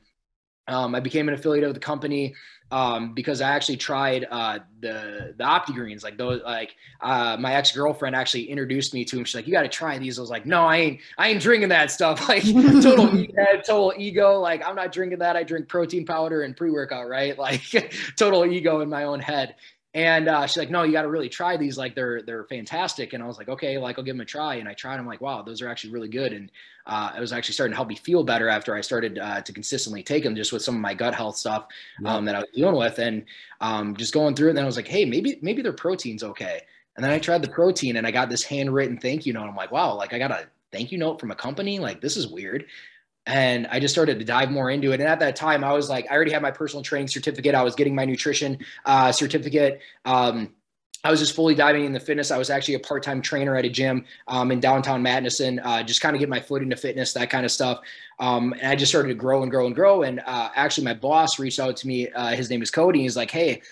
um, 0.66 0.94
I 0.94 1.00
became 1.00 1.28
an 1.28 1.34
affiliate 1.34 1.64
of 1.64 1.74
the 1.74 1.80
company 1.80 2.34
um, 2.72 3.14
because 3.14 3.40
I 3.40 3.50
actually 3.50 3.76
tried 3.76 4.26
uh, 4.30 4.60
the 4.80 5.34
the 5.36 5.44
OptiGreens. 5.44 6.04
Like 6.04 6.16
those, 6.16 6.40
like 6.42 6.76
uh, 7.00 7.36
my 7.38 7.54
ex 7.54 7.72
girlfriend 7.72 8.14
actually 8.14 8.44
introduced 8.44 8.94
me 8.94 9.04
to 9.06 9.18
him. 9.18 9.24
She's 9.24 9.34
like, 9.34 9.46
"You 9.46 9.52
got 9.52 9.62
to 9.62 9.68
try 9.68 9.98
these." 9.98 10.18
I 10.18 10.20
was 10.20 10.30
like, 10.30 10.46
"No, 10.46 10.64
I 10.64 10.76
ain't. 10.76 11.00
I 11.18 11.28
ain't 11.28 11.42
drinking 11.42 11.70
that 11.70 11.90
stuff. 11.90 12.20
Like 12.30 12.44
total 12.44 13.06
head, 13.36 13.64
total 13.66 13.92
ego. 13.96 14.38
Like 14.38 14.64
I'm 14.64 14.76
not 14.76 14.92
drinking 14.92 15.18
that. 15.18 15.36
I 15.36 15.42
drink 15.42 15.68
protein 15.68 16.06
powder 16.06 16.42
and 16.42 16.56
pre 16.56 16.70
workout. 16.70 17.08
Right? 17.08 17.36
Like 17.38 17.94
total 18.16 18.44
ego 18.46 18.80
in 18.80 18.88
my 18.88 19.04
own 19.04 19.20
head." 19.20 19.56
And 19.92 20.28
uh, 20.28 20.46
she's 20.46 20.56
like, 20.56 20.70
no, 20.70 20.84
you 20.84 20.92
got 20.92 21.02
to 21.02 21.08
really 21.08 21.28
try 21.28 21.56
these. 21.56 21.76
Like 21.76 21.96
they're, 21.96 22.22
they're 22.22 22.44
fantastic. 22.44 23.12
And 23.12 23.22
I 23.22 23.26
was 23.26 23.38
like, 23.38 23.48
okay, 23.48 23.76
like 23.76 23.98
I'll 23.98 24.04
give 24.04 24.14
them 24.14 24.20
a 24.20 24.24
try. 24.24 24.56
And 24.56 24.68
I 24.68 24.72
tried, 24.72 24.98
I'm 24.98 25.06
like, 25.06 25.20
wow, 25.20 25.42
those 25.42 25.60
are 25.62 25.68
actually 25.68 25.92
really 25.92 26.08
good. 26.08 26.32
And 26.32 26.52
uh, 26.86 27.12
it 27.16 27.20
was 27.20 27.32
actually 27.32 27.54
starting 27.54 27.72
to 27.72 27.76
help 27.76 27.88
me 27.88 27.96
feel 27.96 28.22
better 28.22 28.48
after 28.48 28.74
I 28.74 28.82
started 28.82 29.18
uh, 29.18 29.40
to 29.40 29.52
consistently 29.52 30.04
take 30.04 30.22
them 30.22 30.36
just 30.36 30.52
with 30.52 30.62
some 30.62 30.76
of 30.76 30.80
my 30.80 30.94
gut 30.94 31.14
health 31.14 31.36
stuff 31.36 31.66
um, 32.04 32.24
that 32.24 32.36
I 32.36 32.40
was 32.40 32.48
dealing 32.54 32.76
with 32.76 33.00
and 33.00 33.24
um, 33.60 33.96
just 33.96 34.14
going 34.14 34.36
through 34.36 34.48
it. 34.48 34.50
And 34.50 34.58
then 34.58 34.64
I 34.64 34.68
was 34.68 34.76
like, 34.76 34.88
Hey, 34.88 35.04
maybe, 35.04 35.38
maybe 35.42 35.60
their 35.60 35.72
protein's 35.72 36.22
okay. 36.22 36.60
And 36.96 37.04
then 37.04 37.10
I 37.10 37.18
tried 37.18 37.42
the 37.42 37.48
protein 37.48 37.96
and 37.96 38.06
I 38.06 38.12
got 38.12 38.28
this 38.28 38.44
handwritten 38.44 38.98
thank 38.98 39.26
you 39.26 39.32
note. 39.32 39.48
I'm 39.48 39.56
like, 39.56 39.72
wow, 39.72 39.94
like 39.94 40.12
I 40.12 40.18
got 40.18 40.30
a 40.30 40.46
thank 40.70 40.92
you 40.92 40.98
note 40.98 41.18
from 41.18 41.32
a 41.32 41.36
company. 41.36 41.80
Like 41.80 42.00
this 42.00 42.16
is 42.16 42.28
weird 42.28 42.66
and 43.30 43.66
I 43.68 43.78
just 43.78 43.94
started 43.94 44.18
to 44.18 44.24
dive 44.24 44.50
more 44.50 44.70
into 44.70 44.92
it. 44.92 45.00
And 45.00 45.08
at 45.08 45.20
that 45.20 45.36
time, 45.36 45.62
I 45.62 45.72
was 45.72 45.88
like, 45.88 46.10
I 46.10 46.14
already 46.14 46.32
had 46.32 46.42
my 46.42 46.50
personal 46.50 46.82
training 46.82 47.08
certificate. 47.08 47.54
I 47.54 47.62
was 47.62 47.74
getting 47.74 47.94
my 47.94 48.04
nutrition 48.04 48.58
uh, 48.84 49.12
certificate. 49.12 49.80
Um, 50.04 50.52
I 51.02 51.10
was 51.10 51.20
just 51.20 51.34
fully 51.34 51.54
diving 51.54 51.84
into 51.84 52.00
fitness. 52.00 52.30
I 52.30 52.36
was 52.36 52.50
actually 52.50 52.74
a 52.74 52.80
part-time 52.80 53.22
trainer 53.22 53.56
at 53.56 53.64
a 53.64 53.70
gym 53.70 54.04
um, 54.28 54.50
in 54.50 54.60
downtown 54.60 55.02
Madison, 55.02 55.58
uh, 55.60 55.82
just 55.82 56.02
kind 56.02 56.14
of 56.14 56.20
get 56.20 56.28
my 56.28 56.40
foot 56.40 56.62
into 56.62 56.76
fitness, 56.76 57.14
that 57.14 57.30
kind 57.30 57.46
of 57.46 57.50
stuff. 57.50 57.80
Um, 58.18 58.52
and 58.60 58.66
I 58.66 58.76
just 58.76 58.92
started 58.92 59.08
to 59.08 59.14
grow 59.14 59.42
and 59.42 59.50
grow 59.50 59.64
and 59.66 59.74
grow. 59.74 60.02
And 60.02 60.20
uh, 60.26 60.50
actually, 60.54 60.84
my 60.84 60.94
boss 60.94 61.38
reached 61.38 61.58
out 61.58 61.76
to 61.78 61.86
me. 61.86 62.10
Uh, 62.10 62.30
his 62.30 62.50
name 62.50 62.60
is 62.60 62.70
Cody. 62.70 63.00
He's 63.00 63.16
like, 63.16 63.30
"Hey, 63.30 63.62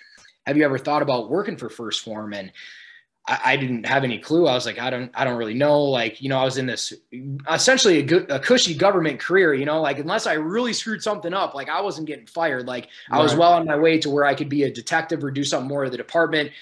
have 0.47 0.57
you 0.57 0.65
ever 0.65 0.79
thought 0.79 1.03
about 1.03 1.29
working 1.29 1.59
for 1.59 1.69
1st 1.69 2.03
Phorm?" 2.03 2.33
And 2.33 2.51
I, 3.29 3.41
I, 3.45 3.57
didn't 3.57 3.85
have 3.85 4.05
any 4.05 4.19
clue. 4.19 4.47
I 4.47 4.55
was 4.55 4.65
like, 4.65 4.79
I 4.79 4.89
don't, 4.89 5.11
I 5.15 5.25
don't 5.25 5.37
really 5.37 5.55
know. 5.55 5.83
Like, 5.83 6.23
you 6.23 6.29
know, 6.29 6.39
I 6.39 6.45
was 6.45 6.57
in 6.57 6.67
this 6.67 6.93
essentially 7.51 7.99
a, 7.99 8.03
good, 8.03 8.31
a 8.31 8.41
cushy 8.41 8.75
government 8.75 9.21
career, 9.21 9.53
you 9.53 9.67
know, 9.67 9.81
like 9.83 9.99
unless 9.99 10.27
I 10.27 10.33
really 10.35 10.73
screwed 10.73 11.03
something 11.03 11.35
up, 11.35 11.55
like 11.55 11.69
I 11.69 11.81
wasn't 11.83 12.07
getting 12.07 12.27
fired. 12.27 12.67
Like 12.67 12.89
right. 13.11 13.19
I 13.19 13.23
was 13.23 13.37
well 13.37 13.53
on 13.53 13.67
my 13.67 13.77
way 13.77 13.99
to 13.99 14.11
where 14.11 14.25
I 14.25 14.35
could 14.35 14.49
be 14.49 14.63
a 14.63 14.73
detective 14.73 15.23
or 15.23 15.31
do 15.31 15.45
something 15.45 15.69
more 15.69 15.85
of 15.85 15.91
the 15.91 15.99
department, 15.99 16.53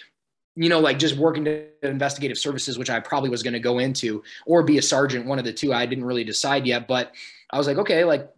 you 0.56 0.68
know, 0.68 0.80
like 0.80 0.98
just 0.98 1.16
working 1.16 1.44
to 1.44 1.66
investigative 1.82 2.38
services, 2.38 2.78
which 2.78 2.90
I 2.90 2.98
probably 2.98 3.30
was 3.30 3.42
going 3.42 3.54
to 3.54 3.60
go 3.60 3.78
into 3.78 4.24
or 4.44 4.62
be 4.62 4.78
a 4.78 4.82
sergeant, 4.82 5.26
one 5.26 5.38
of 5.38 5.44
the 5.44 5.52
two. 5.52 5.72
I 5.72 5.86
didn't 5.86 6.04
really 6.04 6.24
decide 6.24 6.66
yet, 6.66 6.88
but 6.88 7.12
I 7.50 7.58
was 7.58 7.66
like, 7.66 7.78
okay, 7.78 8.04
like 8.04 8.28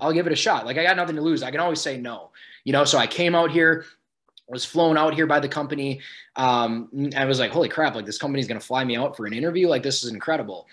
I'll 0.00 0.12
give 0.12 0.26
it 0.26 0.32
a 0.32 0.36
shot. 0.36 0.64
Like 0.64 0.78
I 0.78 0.84
got 0.84 0.96
nothing 0.96 1.16
to 1.16 1.22
lose. 1.22 1.42
I 1.42 1.50
can 1.50 1.60
always 1.60 1.80
say 1.80 1.98
no, 1.98 2.30
you 2.64 2.72
know? 2.72 2.84
So 2.84 2.96
I 2.96 3.06
came 3.06 3.34
out 3.34 3.50
here, 3.50 3.84
was 4.48 4.64
flown 4.64 4.96
out 4.98 5.14
here 5.14 5.26
by 5.26 5.40
the 5.40 5.48
company. 5.48 6.00
Um, 6.36 6.88
I 7.16 7.24
was 7.24 7.38
like, 7.38 7.50
holy 7.50 7.68
crap, 7.68 7.94
like 7.94 8.06
this 8.06 8.18
company's 8.18 8.46
going 8.46 8.60
to 8.60 8.66
fly 8.66 8.84
me 8.84 8.96
out 8.96 9.16
for 9.16 9.26
an 9.26 9.32
interview. 9.32 9.68
Like 9.68 9.82
this 9.82 10.04
is 10.04 10.10
incredible. 10.10 10.66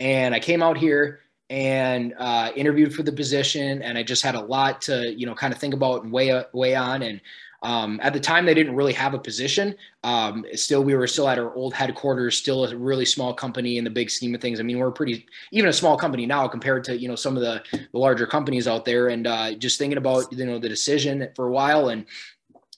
And 0.00 0.34
I 0.34 0.40
came 0.40 0.62
out 0.62 0.78
here 0.78 1.20
and 1.50 2.14
uh, 2.18 2.50
interviewed 2.56 2.94
for 2.94 3.02
the 3.02 3.12
position. 3.12 3.82
And 3.82 3.98
I 3.98 4.02
just 4.02 4.22
had 4.22 4.34
a 4.34 4.40
lot 4.40 4.80
to, 4.82 5.12
you 5.14 5.26
know, 5.26 5.34
kind 5.34 5.52
of 5.52 5.58
think 5.58 5.74
about 5.74 6.04
and 6.04 6.12
weigh, 6.12 6.42
weigh 6.52 6.74
on. 6.74 7.02
And 7.02 7.20
um, 7.62 7.98
at 8.02 8.12
the 8.12 8.20
time, 8.20 8.46
they 8.46 8.54
didn't 8.54 8.76
really 8.76 8.92
have 8.92 9.14
a 9.14 9.18
position. 9.18 9.74
Um, 10.04 10.44
still, 10.54 10.84
we 10.84 10.94
were 10.94 11.08
still 11.08 11.28
at 11.28 11.38
our 11.38 11.52
old 11.54 11.74
headquarters, 11.74 12.36
still 12.36 12.64
a 12.64 12.76
really 12.76 13.04
small 13.04 13.34
company 13.34 13.78
in 13.78 13.84
the 13.84 13.90
big 13.90 14.10
scheme 14.10 14.34
of 14.34 14.40
things. 14.40 14.60
I 14.60 14.62
mean, 14.62 14.78
we're 14.78 14.92
pretty, 14.92 15.26
even 15.50 15.68
a 15.68 15.72
small 15.72 15.96
company 15.96 16.24
now 16.24 16.46
compared 16.46 16.84
to, 16.84 16.96
you 16.96 17.08
know, 17.08 17.16
some 17.16 17.36
of 17.36 17.42
the, 17.42 17.62
the 17.72 17.98
larger 17.98 18.26
companies 18.26 18.68
out 18.68 18.84
there. 18.84 19.08
And 19.08 19.26
uh, 19.26 19.54
just 19.54 19.78
thinking 19.78 19.98
about, 19.98 20.32
you 20.32 20.46
know, 20.46 20.58
the 20.58 20.68
decision 20.68 21.28
for 21.34 21.48
a 21.48 21.50
while 21.50 21.88
and 21.88 22.06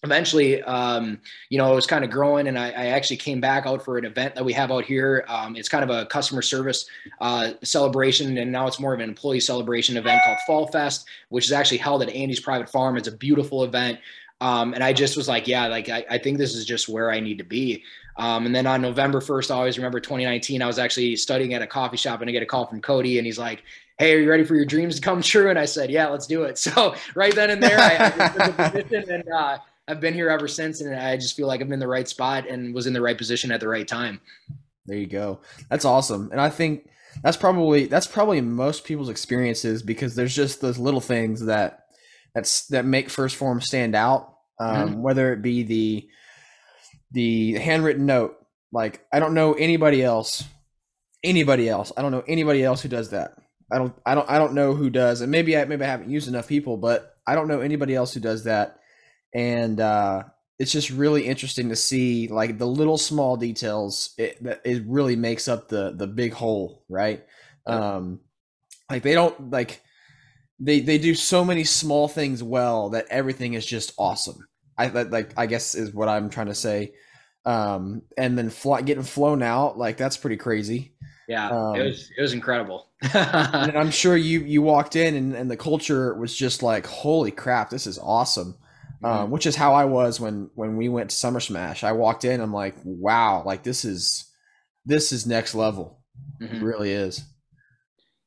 eventually, 0.03 0.63
um, 0.63 1.19
you 1.51 1.59
know, 1.59 1.71
it 1.73 1.75
was 1.75 1.87
kind 1.87 2.05
of 2.05 2.11
growing, 2.11 2.49
and 2.49 2.59
I, 2.59 2.69
I, 2.69 2.87
actually 2.87 3.19
came 3.19 3.41
back 3.41 3.67
out 3.67 3.85
for 3.85 3.99
an 3.99 4.05
event 4.05 4.35
that 4.35 4.45
we 4.45 4.53
have 4.55 4.71
out 4.71 4.85
here. 4.85 5.25
Um, 5.29 5.57
it's 5.57 5.69
kind 5.69 5.85
of 5.85 5.91
a 5.91 6.07
customer 6.07 6.43
service 6.43 6.87
uh, 7.21 7.53
celebration, 7.63 8.39
and 8.39 8.51
now 8.51 8.67
it's 8.67 8.81
more 8.81 8.95
of 8.95 9.01
an 9.01 9.09
employee 9.09 9.41
celebration 9.41 9.97
event 9.97 10.23
called 10.25 10.39
Fall 10.47 10.67
Fest, 10.69 11.07
which 11.29 11.45
is 11.45 11.53
actually 11.53 11.79
held 11.79 12.03
at 12.03 12.09
Andy's 12.09 12.41
Private 12.41 12.71
Farm. 12.71 12.97
It's 12.97 13.09
a 13.09 13.13
beautiful 13.13 13.65
event. 13.65 13.99
Um, 14.43 14.73
and 14.73 14.83
I 14.83 14.95
just 14.95 15.19
was 15.19 15.29
like, 15.29 15.47
yeah, 15.47 15.67
like 15.67 15.91
I, 15.91 16.05
I, 16.11 16.17
think 16.17 16.39
this 16.39 16.55
is 16.55 16.65
just 16.65 16.89
where 16.89 17.11
I 17.11 17.21
need 17.21 17.37
to 17.39 17.45
be. 17.45 17.85
Um, 18.17 18.47
and 18.47 18.55
then 18.55 18.67
on 18.67 18.81
November 18.81 19.21
1st, 19.21 19.51
I 19.51 19.55
always 19.55 19.77
remember 19.77 20.01
2019, 20.01 20.63
I 20.63 20.67
was 20.67 20.79
actually 20.79 21.15
studying 21.17 21.53
at 21.53 21.61
a 21.61 21.67
coffee 21.67 21.99
shop 21.99 22.23
and 22.23 22.31
I 22.31 22.33
get 22.33 22.43
a 22.43 22.47
call 22.47 22.67
from 22.67 22.81
Cody 22.81 23.19
and 23.19 23.27
he's 23.27 23.39
like, 23.39 23.63
Hey, 23.99 24.15
are 24.15 24.19
you 24.19 24.31
ready 24.31 24.45
for 24.45 24.55
your 24.55 24.65
dreams 24.65 24.97
to 24.97 25.03
come 25.03 25.21
true? 25.21 25.51
And 25.51 25.59
I 25.59 25.67
said, 25.67 25.91
yeah, 25.91 26.09
let's 26.09 26.27
do 26.27 26.45
it. 26.45 26.59
So 26.59 26.95
right 27.15 27.35
then 27.35 27.51
and 27.51 27.63
there, 27.63 27.79
I, 27.79 28.07
I 28.07 28.11
took 28.11 28.57
the 28.57 28.71
position 28.71 29.11
and, 29.11 29.29
uh, 29.29 29.59
I've 29.91 30.01
been 30.01 30.15
here 30.15 30.31
ever 30.31 30.47
since, 30.47 30.81
and 30.81 30.95
I 30.95 31.17
just 31.17 31.37
feel 31.37 31.49
like 31.49 31.61
I'm 31.61 31.73
in 31.73 31.81
the 31.81 31.89
right 31.89 32.09
spot 32.09 32.47
and 32.49 32.73
was 32.73 32.87
in 32.87 32.93
the 32.93 33.01
right 33.01 33.19
position 33.19 33.51
at 33.51 33.59
the 33.61 33.69
right 33.69 33.87
time. 33.87 34.21
There 34.87 34.97
you 34.97 35.07
go. 35.07 35.41
That's 35.69 35.85
awesome, 35.85 36.31
and 36.31 36.41
I 36.41 36.49
think 36.49 36.89
that's 37.23 37.37
probably 37.37 37.87
that's 37.87 38.07
probably 38.07 38.41
most 38.41 38.85
people's 38.85 39.09
experiences 39.09 39.83
because 39.83 40.15
there's 40.15 40.35
just 40.35 40.61
those 40.61 40.79
little 40.79 41.01
things 41.01 41.45
that 41.47 41.87
that's 42.35 42.67
that 42.69 42.85
make 42.85 43.09
1st 43.09 43.35
Phorm 43.35 43.61
stand 43.61 43.95
out. 43.97 44.37
Um, 44.61 44.91
mm-hmm. 44.91 45.03
Whether 45.03 45.33
it 45.33 45.43
be 45.43 45.65
the 45.65 46.09
the 47.13 47.55
handwritten 47.55 48.07
note, 48.07 48.37
like 48.73 49.05
I 49.13 49.19
don't 49.19 49.35
know 49.35 49.55
anybody 49.55 50.03
else, 50.03 50.45
anybody 51.25 51.69
else. 51.69 51.93
I 51.97 52.03
don't 52.03 52.13
know 52.13 52.25
anybody 52.29 52.63
else 52.63 52.83
who 52.83 52.89
does 52.89 53.11
that. 53.11 53.37
I 53.73 53.79
don't 53.79 53.95
I 54.07 54.15
don't 54.15 54.31
I 54.31 54.39
don't 54.39 54.55
know 54.55 54.75
who 54.75 54.89
does, 54.89 55.21
and 55.21 55.33
maybe 55.33 55.57
I 55.57 55.65
maybe 55.65 55.85
I 55.85 55.89
haven't 55.89 56.11
used 56.11 56.29
enough 56.29 56.49
people, 56.49 56.77
but 56.77 57.17
I 57.27 57.35
don't 57.35 57.49
know 57.49 57.61
anybody 57.61 57.95
else 57.95 58.15
who 58.15 58.21
does 58.21 58.45
that 58.45 58.80
and 59.35 59.81
uh, 59.81 60.25
it's 60.59 60.73
just 60.73 60.91
really 60.91 61.27
interesting 61.27 61.69
to 61.69 61.77
see 61.77 62.29
like 62.29 62.59
the 62.59 62.67
little 62.67 62.99
small 62.99 63.37
details. 63.37 64.15
It 64.19 64.43
that 64.45 64.61
it 64.65 64.83
really 64.87 65.17
makes 65.17 65.49
up 65.49 65.69
the 65.69 65.95
the 65.97 66.07
big 66.07 66.33
whole, 66.33 66.85
right? 66.89 67.25
Um, 67.67 68.21
like 68.91 69.03
they 69.03 69.15
don't 69.15 69.51
like 69.51 69.83
they 70.59 70.81
they 70.81 70.99
do 70.99 71.15
so 71.15 71.45
many 71.45 71.65
small 71.65 72.09
things 72.09 72.43
well 72.43 72.91
that 72.91 73.07
everything 73.11 73.55
is 73.55 73.65
just 73.65 73.95
awesome. 73.99 74.47
I 74.77 74.89
like 74.89 75.33
I 75.39 75.47
guess 75.47 75.75
is 75.75 75.95
what 75.95 76.09
I'm 76.09 76.31
trying 76.31 76.49
to 76.49 76.55
say. 76.55 76.93
Um, 77.47 78.03
and 78.19 78.37
then 78.37 78.51
fly, 78.51 78.83
getting 78.83 79.03
flown 79.03 79.43
out 79.43 79.79
like 79.79 79.97
that's 79.97 80.17
pretty 80.17 80.37
crazy. 80.37 80.95
Yeah, 81.27 81.49
um, 81.49 81.77
it 81.77 81.85
was 81.85 82.11
it 82.17 82.21
was 82.21 82.33
incredible. 82.33 82.89
and 83.15 83.79
I'm 83.79 83.91
sure 83.91 84.17
you 84.17 84.41
you 84.41 84.61
walked 84.61 84.97
in 84.97 85.15
and, 85.15 85.35
and 85.35 85.51
the 85.51 85.57
culture 85.57 86.15
was 86.15 86.37
just 86.37 86.63
like, 86.63 86.87
holy 86.87 87.31
crap, 87.31 87.71
this 87.71 87.87
is 87.87 87.99
awesome 87.99 88.57
um, 89.03 89.31
which 89.31 89.47
is 89.47 89.57
how 89.57 89.75
I 89.75 89.85
was 89.85 90.21
when 90.21 90.51
when 90.55 90.77
we 90.77 90.89
went 90.89 91.11
to 91.11 91.17
Summer 91.17 91.41
Smash. 91.41 91.85
I 91.85 91.93
walked 91.93 92.25
in, 92.25 92.41
I'm 92.41 92.53
like, 92.53 92.77
wow, 92.85 93.43
like 93.45 93.63
this 93.63 93.85
is 93.85 94.31
this 94.85 95.13
is 95.13 95.27
next 95.27 95.55
level. 95.55 96.01
Mm-hmm. 96.41 96.57
It 96.57 96.63
really 96.63 96.93
is. 96.93 97.25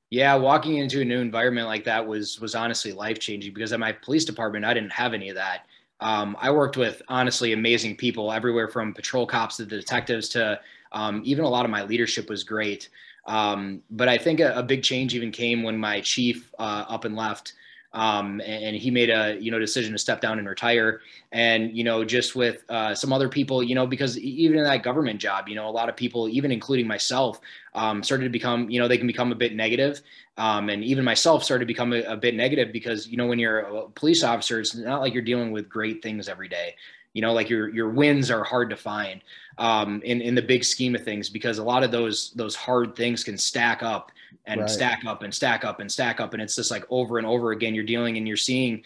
Yeah, 0.10 0.36
walking 0.36 0.78
into 0.78 1.02
a 1.02 1.06
new 1.06 1.20
environment 1.20 1.68
like 1.68 1.86
that 1.86 2.06
was 2.06 2.40
was 2.40 2.56
honestly 2.56 2.92
life 2.92 3.20
changing 3.20 3.54
because 3.54 3.74
at 3.74 3.80
my 3.80 3.92
police 3.92 4.26
department 4.26 4.66
I 4.66 4.74
didn't 4.74 4.92
have 4.92 5.14
any 5.14 5.30
of 5.30 5.36
that. 5.36 5.66
Um, 6.00 6.36
I 6.40 6.52
worked 6.52 6.76
with 6.76 7.02
honestly 7.08 7.54
amazing 7.54 7.96
people 7.96 8.32
everywhere 8.32 8.68
from 8.68 8.94
patrol 8.94 9.26
cops 9.26 9.58
to 9.58 9.66
the 9.66 9.78
detectives 9.78 10.28
to 10.30 10.60
um, 10.92 11.22
even 11.24 11.46
a 11.46 11.50
lot 11.50 11.66
of 11.66 11.72
my 11.72 11.84
leadership 11.84 12.30
was 12.30 12.44
great. 12.44 12.90
Um, 13.26 13.82
but 13.90 14.10
I 14.10 14.18
think 14.18 14.40
a, 14.42 14.54
a, 14.54 14.64
big 14.64 14.84
change 14.84 15.16
even 15.16 15.32
came 15.32 15.64
when 15.64 15.78
my 15.78 16.02
chief 16.02 16.54
uh, 16.60 16.84
up 16.90 17.06
and 17.06 17.16
left 17.16 17.54
um, 17.94 18.42
and, 18.42 18.76
he 18.76 18.90
made 18.90 19.10
a 19.10 19.38
you 19.40 19.52
know 19.52 19.60
decision 19.60 19.92
to 19.92 19.98
step 19.98 20.20
down 20.20 20.40
and 20.40 20.48
retire. 20.48 21.02
And 21.32 21.76
you 21.78 21.84
know, 21.84 22.04
just 22.04 22.36
with 22.36 22.64
uh, 22.70 22.96
some 22.96 23.14
other 23.14 23.30
people, 23.30 23.62
you 23.62 23.76
know, 23.76 23.86
because 23.86 24.18
even 24.18 24.58
in 24.58 24.64
that 24.64 24.84
government 24.84 25.20
job, 25.20 25.48
you 25.48 25.56
know, 25.56 25.70
a 25.70 25.72
lot 25.72 25.90
of 25.90 25.96
people, 25.96 26.28
even 26.28 26.52
including 26.52 26.88
myself, 26.88 27.40
um, 27.76 28.04
started 28.04 28.24
to 28.24 28.30
become, 28.30 28.70
you 28.70 28.80
know, 28.80 28.88
they 28.88 28.98
can 28.98 29.08
become 29.08 29.32
a 29.32 29.36
bit 29.36 29.56
negative. 29.56 30.02
Um, 30.38 30.70
and 30.70 30.84
even 30.84 31.06
myself 31.06 31.44
started 31.44 31.66
to 31.66 31.68
become 31.68 31.94
a, 31.94 32.02
a 32.04 32.18
bit 32.18 32.34
negative 32.34 32.74
because 32.74 33.08
you 33.08 33.18
know, 33.18 33.28
when 33.28 33.38
you're 33.38 33.60
a 33.60 33.90
police 33.90 34.24
officer, 34.24 34.60
it's 34.60 34.76
not 34.76 35.02
like 35.02 35.14
you're 35.14 35.22
dealing 35.22 35.52
with 35.52 35.70
great 35.70 36.02
things 36.02 36.28
every 36.28 36.48
day 36.48 36.76
you 37.14 37.22
know 37.22 37.32
like 37.32 37.48
your 37.48 37.70
your 37.70 37.90
wins 37.90 38.32
are 38.32 38.44
hard 38.44 38.72
to 38.72 38.76
find 38.76 39.22
um, 39.60 40.02
in 40.04 40.20
in 40.20 40.34
the 40.34 40.42
big 40.42 40.64
scheme 40.64 40.96
of 40.96 41.04
things 41.04 41.30
because 41.30 41.60
a 41.60 41.64
lot 41.64 41.84
of 41.84 41.92
those 41.92 42.32
those 42.32 42.56
hard 42.56 42.96
things 42.96 43.24
can 43.24 43.38
stack 43.38 43.84
up 43.84 44.12
and 44.46 44.62
right. 44.62 44.70
stack 44.70 45.04
up 45.06 45.24
and 45.24 45.34
stack 45.34 45.64
up 45.64 45.80
and 45.80 45.92
stack 45.92 46.20
up 46.20 46.34
and 46.34 46.42
it's 46.42 46.56
just 46.56 46.72
like 46.72 46.86
over 46.90 47.18
and 47.18 47.28
over 47.28 47.52
again 47.52 47.74
you're 47.74 47.84
dealing 47.84 48.18
and 48.18 48.28
you're 48.28 48.38
seeing 48.38 48.84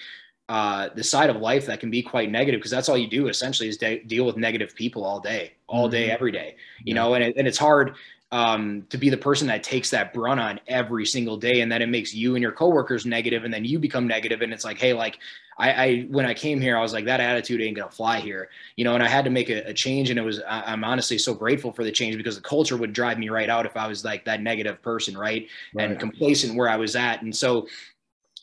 uh, 0.49 0.87
the 0.95 1.03
side 1.03 1.29
of 1.29 1.35
life 1.37 1.65
that 1.65 1.79
can 1.79 1.91
be 1.91 2.01
quite 2.01 2.31
negative 2.31 2.59
because 2.59 2.71
that's 2.71 2.87
all 2.87 2.97
you 2.97 3.09
do 3.09 3.27
essentially 3.27 3.67
is 3.67 3.77
de- 3.77 4.03
deal 4.03 4.25
with 4.25 4.37
negative 4.37 4.73
people 4.75 5.03
all 5.03 5.19
day 5.19 5.53
all 5.67 5.89
day 5.89 6.05
mm-hmm. 6.05 6.13
every 6.13 6.31
day 6.31 6.55
you 6.83 6.93
yeah. 6.93 7.01
know 7.01 7.13
and, 7.15 7.23
it, 7.23 7.35
and 7.37 7.47
it's 7.47 7.57
hard 7.57 7.95
um, 8.32 8.86
to 8.89 8.97
be 8.97 9.09
the 9.09 9.17
person 9.17 9.47
that 9.47 9.63
takes 9.63 9.89
that 9.91 10.13
brunt 10.13 10.39
on 10.39 10.59
every 10.67 11.05
single 11.05 11.38
day 11.38 11.61
and 11.61 11.71
then 11.71 11.82
it 11.82 11.88
makes 11.88 12.13
you 12.13 12.36
and 12.36 12.41
your 12.41 12.51
coworkers 12.51 13.05
negative 13.05 13.45
and 13.45 13.53
then 13.53 13.63
you 13.63 13.80
become 13.80 14.05
negative 14.05 14.41
and 14.41 14.51
it's 14.51 14.65
like 14.65 14.78
hey 14.78 14.91
like 14.93 15.17
I, 15.57 15.71
I 15.71 16.01
when 16.09 16.25
i 16.25 16.34
came 16.34 16.59
here 16.59 16.78
i 16.78 16.82
was 16.82 16.91
like 16.91 17.05
that 17.05 17.21
attitude 17.21 17.61
ain't 17.61 17.78
gonna 17.78 17.89
fly 17.89 18.19
here 18.19 18.49
you 18.75 18.84
know 18.84 18.95
and 18.95 19.01
i 19.03 19.07
had 19.07 19.23
to 19.25 19.32
make 19.32 19.49
a, 19.49 19.69
a 19.69 19.73
change 19.73 20.09
and 20.09 20.19
it 20.19 20.23
was 20.23 20.41
I, 20.41 20.63
i'm 20.73 20.84
honestly 20.84 21.17
so 21.17 21.34
grateful 21.34 21.71
for 21.71 21.86
the 21.86 21.91
change 21.91 22.17
because 22.17 22.36
the 22.36 22.41
culture 22.41 22.75
would 22.75 22.91
drive 22.91 23.17
me 23.17 23.30
right 23.30 23.49
out 23.49 23.65
if 23.65 23.78
i 23.78 23.88
was 23.88 24.03
like 24.03 24.25
that 24.25 24.41
negative 24.41 24.82
person 24.82 25.17
right, 25.17 25.47
right. 25.73 25.89
and 25.89 25.99
complacent 25.99 26.55
where 26.55 26.69
i 26.69 26.75
was 26.75 26.97
at 26.97 27.21
and 27.21 27.34
so 27.34 27.67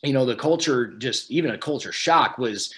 you 0.03 0.13
know 0.13 0.25
the 0.25 0.35
culture 0.35 0.87
just 0.87 1.29
even 1.29 1.51
a 1.51 1.57
culture 1.59 1.91
shock 1.91 2.39
was 2.39 2.73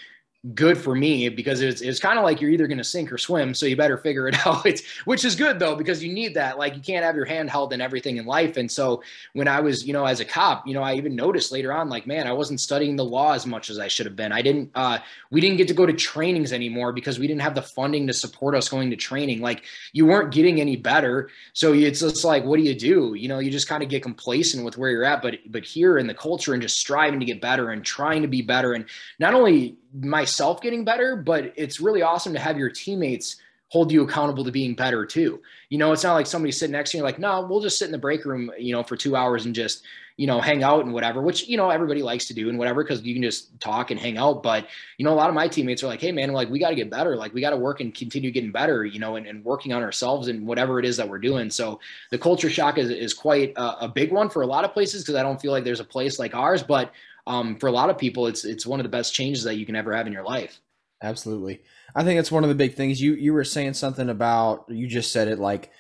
good 0.54 0.78
for 0.78 0.96
me 0.96 1.30
because 1.30 1.62
it's, 1.62 1.82
it's 1.82 2.00
kind 2.00 2.18
of 2.20 2.24
like 2.24 2.40
you're 2.40 2.52
either 2.52 2.68
going 2.68 2.78
to 2.78 2.84
sink 2.84 3.12
or 3.12 3.18
swim 3.18 3.54
so 3.54 3.66
you 3.66 3.76
better 3.76 3.98
figure 3.98 4.28
it 4.28 4.36
out 4.48 4.66
it's, 4.66 4.84
which 5.06 5.26
is 5.26 5.36
good 5.36 5.58
though 5.60 5.76
because 5.76 6.04
you 6.04 6.14
need 6.14 6.34
that 6.36 6.58
like 6.58 6.76
you 6.76 6.82
can't 6.82 7.04
have 7.04 7.16
your 7.16 7.26
hand 7.26 7.50
held 7.50 7.74
in 7.74 7.82
everything 7.82 8.18
in 8.18 8.26
life 8.26 8.56
and 8.56 8.72
so 8.72 9.02
when 9.34 9.48
i 9.48 9.60
was 9.60 9.86
you 9.86 9.94
know 9.94 10.06
as 10.06 10.20
a 10.20 10.26
cop 10.26 10.66
you 10.68 10.74
know 10.74 10.84
i 10.84 10.94
even 10.94 11.16
noticed 11.16 11.52
later 11.52 11.74
on 11.74 11.90
like 11.90 12.06
man 12.06 12.28
i 12.28 12.32
wasn't 12.32 12.60
studying 12.60 12.96
the 12.96 13.04
law 13.04 13.34
as 13.34 13.48
much 13.48 13.70
as 13.70 13.80
i 13.80 13.88
should 13.88 14.06
have 14.06 14.16
been 14.16 14.32
i 14.32 14.42
didn't 14.42 14.70
uh 14.76 15.00
we 15.32 15.42
didn't 15.42 15.58
get 15.58 15.68
to 15.68 15.74
go 15.74 15.86
to 15.88 15.94
trainings 15.94 16.54
anymore 16.54 16.94
because 16.94 17.18
we 17.18 17.28
didn't 17.28 17.42
have 17.42 17.56
the 17.56 17.62
funding 17.62 18.06
to 18.06 18.14
support 18.14 18.56
us 18.56 18.70
going 18.70 18.92
to 18.92 18.96
training 18.96 19.42
like 19.42 19.64
you 19.92 20.06
weren't 20.06 20.32
getting 20.32 20.62
any 20.62 20.76
better 20.76 21.30
so 21.54 21.74
it's 21.74 22.00
just 22.00 22.24
like 22.24 22.44
what 22.44 22.58
do 22.58 22.64
you 22.64 22.76
do? 22.76 23.14
You 23.16 23.28
know 23.28 23.40
you 23.40 23.52
just 23.52 23.68
kind 23.68 23.84
of 23.84 23.90
get 23.90 24.04
complacent 24.04 24.64
with 24.64 24.78
where 24.78 24.90
you're 24.90 25.04
at 25.04 25.22
but 25.22 25.40
but 25.48 25.64
here 25.64 25.98
in 25.98 26.08
the 26.08 26.14
culture 26.14 26.54
and 26.54 26.62
just 26.62 26.80
striving 26.80 27.20
to 27.20 27.26
get 27.26 27.42
better 27.42 27.72
and 27.72 27.84
trying 27.84 28.22
to 28.22 28.28
be 28.28 28.42
better 28.42 28.74
and 28.74 28.86
not 29.20 29.34
only 29.34 29.78
myself 30.00 30.62
getting 30.62 30.84
better, 30.84 31.16
but 31.16 31.54
it's 31.56 31.80
really 31.80 32.02
awesome 32.02 32.34
to 32.34 32.40
have 32.40 32.58
your 32.58 32.70
teammates 32.70 33.38
hold 33.70 33.92
you 33.92 34.02
accountable 34.02 34.46
to 34.46 34.52
being 34.52 34.74
better 34.74 35.06
too. 35.06 35.42
You 35.70 35.78
know, 35.78 35.92
it's 35.92 36.04
not 36.04 36.14
like 36.14 36.26
somebody 36.26 36.52
sitting 36.52 36.72
next 36.72 36.92
to 36.92 36.98
you 36.98 37.04
like, 37.04 37.20
no, 37.20 37.46
we'll 37.50 37.60
just 37.60 37.78
sit 37.78 37.86
in 37.86 37.92
the 37.92 37.98
break 37.98 38.24
room, 38.24 38.50
you 38.58 38.72
know, 38.72 38.82
for 38.82 38.96
two 38.96 39.16
hours 39.16 39.46
and 39.46 39.54
just, 39.54 39.84
you 40.16 40.26
know, 40.26 40.40
hang 40.40 40.64
out 40.64 40.86
and 40.86 40.94
whatever, 40.94 41.22
which, 41.22 41.48
you 41.48 41.58
know, 41.58 41.70
everybody 41.70 42.02
likes 42.02 42.28
to 42.28 42.34
do 42.34 42.50
and 42.50 42.58
whatever, 42.58 42.82
because 42.82 43.04
you 43.04 43.14
can 43.14 43.22
just 43.22 43.60
talk 43.60 43.92
and 43.92 44.00
hang 44.00 44.18
out. 44.18 44.42
But, 44.42 44.68
you 44.98 45.04
know, 45.04 45.14
a 45.14 45.16
lot 45.16 45.28
of 45.28 45.36
my 45.36 45.50
teammates 45.50 45.84
are 45.84 45.88
like, 45.88 46.00
hey 46.00 46.14
man, 46.14 46.32
like 46.32 46.50
we 46.50 46.60
got 46.60 46.70
to 46.70 46.76
get 46.76 46.90
better. 46.90 47.18
Like 47.18 47.34
we 47.34 47.42
got 47.42 47.50
to 47.50 47.58
work 47.58 47.82
and 47.82 47.94
continue 47.94 48.32
getting 48.32 48.52
better, 48.52 48.86
you 48.86 49.00
know, 49.00 49.18
and, 49.18 49.28
and 49.28 49.44
working 49.44 49.74
on 49.74 49.84
ourselves 49.84 50.30
and 50.30 50.48
whatever 50.48 50.80
it 50.80 50.86
is 50.86 50.96
that 50.98 51.08
we're 51.08 51.20
doing. 51.20 51.50
So 51.50 51.82
the 52.10 52.18
culture 52.18 52.50
shock 52.50 52.78
is, 52.78 52.90
is 52.90 53.14
quite 53.14 53.52
a, 53.58 53.86
a 53.86 53.88
big 53.90 54.14
one 54.14 54.30
for 54.30 54.44
a 54.44 54.48
lot 54.48 54.64
of 54.64 54.72
places 54.72 55.04
because 55.04 55.16
I 55.16 55.24
don't 55.24 55.42
feel 55.42 55.52
like 55.52 55.66
there's 55.66 55.82
a 55.82 55.86
place 55.86 56.20
like 56.20 56.34
ours, 56.34 56.64
but 56.64 56.94
um, 57.28 57.58
for 57.58 57.68
a 57.68 57.72
lot 57.72 57.90
of 57.90 57.98
people, 57.98 58.28
it's 58.28 58.46
it's 58.46 58.66
one 58.66 58.80
of 58.80 58.84
the 58.84 58.90
best 58.90 59.14
changes 59.14 59.44
that 59.44 59.58
you 59.58 59.66
can 59.66 59.76
ever 59.76 59.96
have 59.96 60.08
in 60.08 60.14
your 60.14 60.24
life. 60.24 60.60
Absolutely, 61.04 61.62
I 61.96 62.04
think 62.04 62.20
it's 62.20 62.32
one 62.32 62.44
of 62.44 62.50
the 62.50 62.56
big 62.56 62.76
things. 62.76 63.02
You 63.02 63.14
you 63.14 63.34
were 63.34 63.44
saying 63.44 63.74
something 63.74 64.10
about 64.10 64.66
you 64.70 64.88
just 64.88 65.12
said 65.12 65.28
it 65.28 65.40
like 65.40 65.72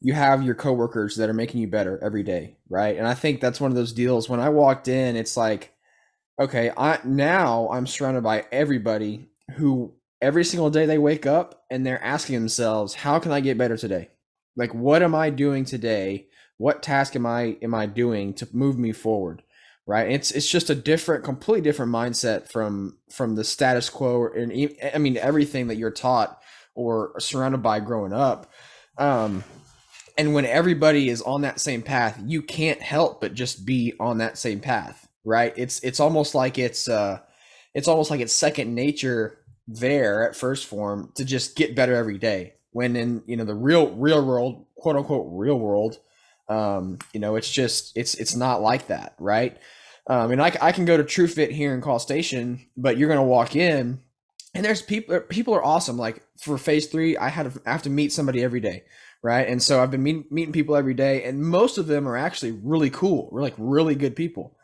you 0.00 0.12
have 0.12 0.42
your 0.42 0.54
coworkers 0.54 1.16
that 1.16 1.30
are 1.30 1.34
making 1.34 1.60
you 1.60 1.66
better 1.66 1.98
every 2.02 2.22
day, 2.22 2.56
right? 2.68 2.96
And 2.96 3.06
I 3.06 3.14
think 3.14 3.40
that's 3.40 3.60
one 3.60 3.70
of 3.70 3.76
those 3.76 3.92
deals. 3.92 4.28
When 4.28 4.40
I 4.40 4.48
walked 4.48 4.88
in, 4.88 5.16
it's 5.16 5.36
like, 5.36 5.74
okay, 6.40 6.70
I 6.76 6.98
now 7.04 7.68
I'm 7.70 7.86
surrounded 7.86 8.22
by 8.22 8.44
everybody 8.52 9.28
who 9.52 9.94
every 10.20 10.44
single 10.44 10.70
day 10.70 10.86
they 10.86 10.98
wake 10.98 11.26
up 11.26 11.64
and 11.70 11.86
they're 11.86 12.02
asking 12.02 12.36
themselves, 12.36 12.94
how 12.94 13.18
can 13.18 13.32
I 13.32 13.40
get 13.40 13.58
better 13.58 13.76
today? 13.76 14.10
Like, 14.56 14.74
what 14.74 15.02
am 15.02 15.14
I 15.14 15.30
doing 15.30 15.64
today? 15.64 16.28
What 16.58 16.82
task 16.82 17.16
am 17.16 17.26
I 17.26 17.58
am 17.62 17.74
I 17.74 17.86
doing 17.86 18.34
to 18.34 18.48
move 18.52 18.78
me 18.78 18.92
forward? 18.92 19.42
Right? 19.86 20.10
It's 20.10 20.32
it's 20.32 20.48
just 20.50 20.68
a 20.68 20.74
different 20.74 21.24
completely 21.24 21.62
different 21.62 21.92
mindset 21.92 22.50
from 22.50 22.98
from 23.10 23.36
the 23.36 23.44
status 23.44 23.88
quo 23.88 24.28
and 24.34 24.52
i 24.92 24.98
mean 24.98 25.16
everything 25.16 25.68
that 25.68 25.76
you're 25.76 25.92
taught 25.92 26.40
or 26.74 27.18
surrounded 27.20 27.62
by 27.62 27.80
growing 27.80 28.12
up. 28.12 28.50
Um 28.98 29.44
and 30.18 30.34
when 30.34 30.44
everybody 30.46 31.08
is 31.08 31.22
on 31.22 31.42
that 31.42 31.60
same 31.60 31.82
path 31.82 32.20
you 32.24 32.42
can't 32.42 32.82
help 32.82 33.20
but 33.20 33.34
just 33.34 33.64
be 33.64 33.94
on 34.00 34.18
that 34.18 34.38
same 34.38 34.58
path 34.58 35.06
right? 35.26 35.52
It's 35.56 35.80
it's 35.80 36.00
almost 36.00 36.34
like 36.34 36.56
it's 36.56 36.88
uh 36.88 37.18
it's 37.74 37.88
almost 37.88 38.10
like 38.10 38.20
it's 38.20 38.32
second 38.32 38.74
nature 38.74 39.38
there 39.68 40.26
at 40.26 40.36
1st 40.36 40.64
Phorm 40.64 41.12
to 41.16 41.24
just 41.24 41.56
get 41.56 41.74
better 41.74 41.94
every 41.94 42.16
day. 42.16 42.54
When 42.70 42.96
in 42.96 43.22
you 43.26 43.36
know 43.36 43.44
the 43.44 43.54
real 43.54 43.94
real 43.96 44.24
world 44.24 44.66
quote 44.76 44.96
unquote 44.96 45.26
real 45.28 45.58
world 45.58 45.98
um 46.48 46.98
you 47.12 47.20
know 47.20 47.36
it's 47.36 47.50
just 47.50 47.96
it's 47.96 48.14
it's 48.14 48.36
not 48.36 48.62
like 48.62 48.86
that 48.88 49.14
right 49.18 49.58
um, 50.08 50.30
and 50.30 50.40
I, 50.40 50.56
I 50.60 50.72
can 50.72 50.84
go 50.84 50.96
to 50.96 51.02
TrueFit 51.02 51.50
here 51.50 51.74
in 51.74 51.80
College 51.80 52.02
Station, 52.02 52.60
but 52.76 52.96
you're 52.96 53.08
gonna 53.08 53.24
walk 53.24 53.56
in, 53.56 54.00
and 54.54 54.64
there's 54.64 54.82
people. 54.82 55.20
People 55.20 55.54
are 55.54 55.64
awesome. 55.64 55.98
Like 55.98 56.22
for 56.40 56.56
phase 56.58 56.86
three, 56.86 57.16
I 57.16 57.28
had 57.28 57.52
to, 57.52 57.60
I 57.66 57.72
have 57.72 57.82
to 57.82 57.90
meet 57.90 58.12
somebody 58.12 58.42
every 58.42 58.60
day, 58.60 58.84
right? 59.22 59.48
And 59.48 59.60
so 59.60 59.82
I've 59.82 59.90
been 59.90 60.04
meet, 60.04 60.30
meeting 60.30 60.52
people 60.52 60.76
every 60.76 60.94
day, 60.94 61.24
and 61.24 61.42
most 61.42 61.76
of 61.76 61.88
them 61.88 62.06
are 62.08 62.16
actually 62.16 62.52
really 62.52 62.90
cool. 62.90 63.28
We're 63.32 63.42
like 63.42 63.54
really 63.58 63.96
good 63.96 64.14
people. 64.14 64.56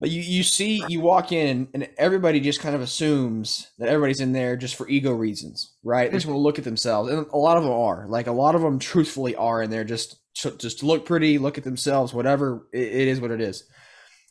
But 0.00 0.10
you, 0.10 0.22
you 0.22 0.44
see, 0.44 0.80
you 0.88 1.00
walk 1.00 1.32
in, 1.32 1.68
and 1.74 1.88
everybody 1.98 2.38
just 2.38 2.60
kind 2.60 2.74
of 2.74 2.80
assumes 2.80 3.68
that 3.78 3.88
everybody's 3.88 4.20
in 4.20 4.32
there 4.32 4.56
just 4.56 4.76
for 4.76 4.88
ego 4.88 5.12
reasons, 5.12 5.72
right? 5.82 6.08
They 6.10 6.16
just 6.16 6.26
want 6.26 6.36
to 6.36 6.42
look 6.42 6.58
at 6.58 6.64
themselves, 6.64 7.10
and 7.10 7.26
a 7.32 7.36
lot 7.36 7.56
of 7.58 7.64
them 7.64 7.72
are. 7.72 8.06
Like 8.08 8.28
a 8.28 8.32
lot 8.32 8.54
of 8.54 8.62
them, 8.62 8.78
truthfully, 8.78 9.34
are 9.36 9.60
in 9.60 9.70
there 9.70 9.84
just 9.84 10.16
just 10.58 10.80
to 10.80 10.86
look 10.86 11.04
pretty, 11.04 11.38
look 11.38 11.58
at 11.58 11.64
themselves, 11.64 12.14
whatever. 12.14 12.66
it, 12.72 12.82
it 12.82 13.08
is 13.08 13.20
what 13.20 13.30
it 13.30 13.40
is. 13.40 13.64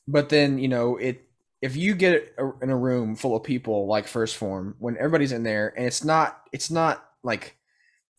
But 0.07 0.29
then 0.29 0.57
you 0.57 0.67
know 0.67 0.97
it 0.97 1.23
if 1.61 1.75
you 1.75 1.95
get 1.95 2.35
in 2.61 2.69
a 2.69 2.77
room 2.77 3.15
full 3.15 3.35
of 3.35 3.43
people 3.43 3.87
like 3.87 4.05
1st 4.05 4.35
Phorm, 4.35 4.75
when 4.79 4.95
everybody's 4.97 5.31
in 5.31 5.43
there 5.43 5.73
and 5.75 5.85
it's 5.85 6.03
not 6.03 6.41
it's 6.53 6.69
not 6.69 7.03
like 7.23 7.57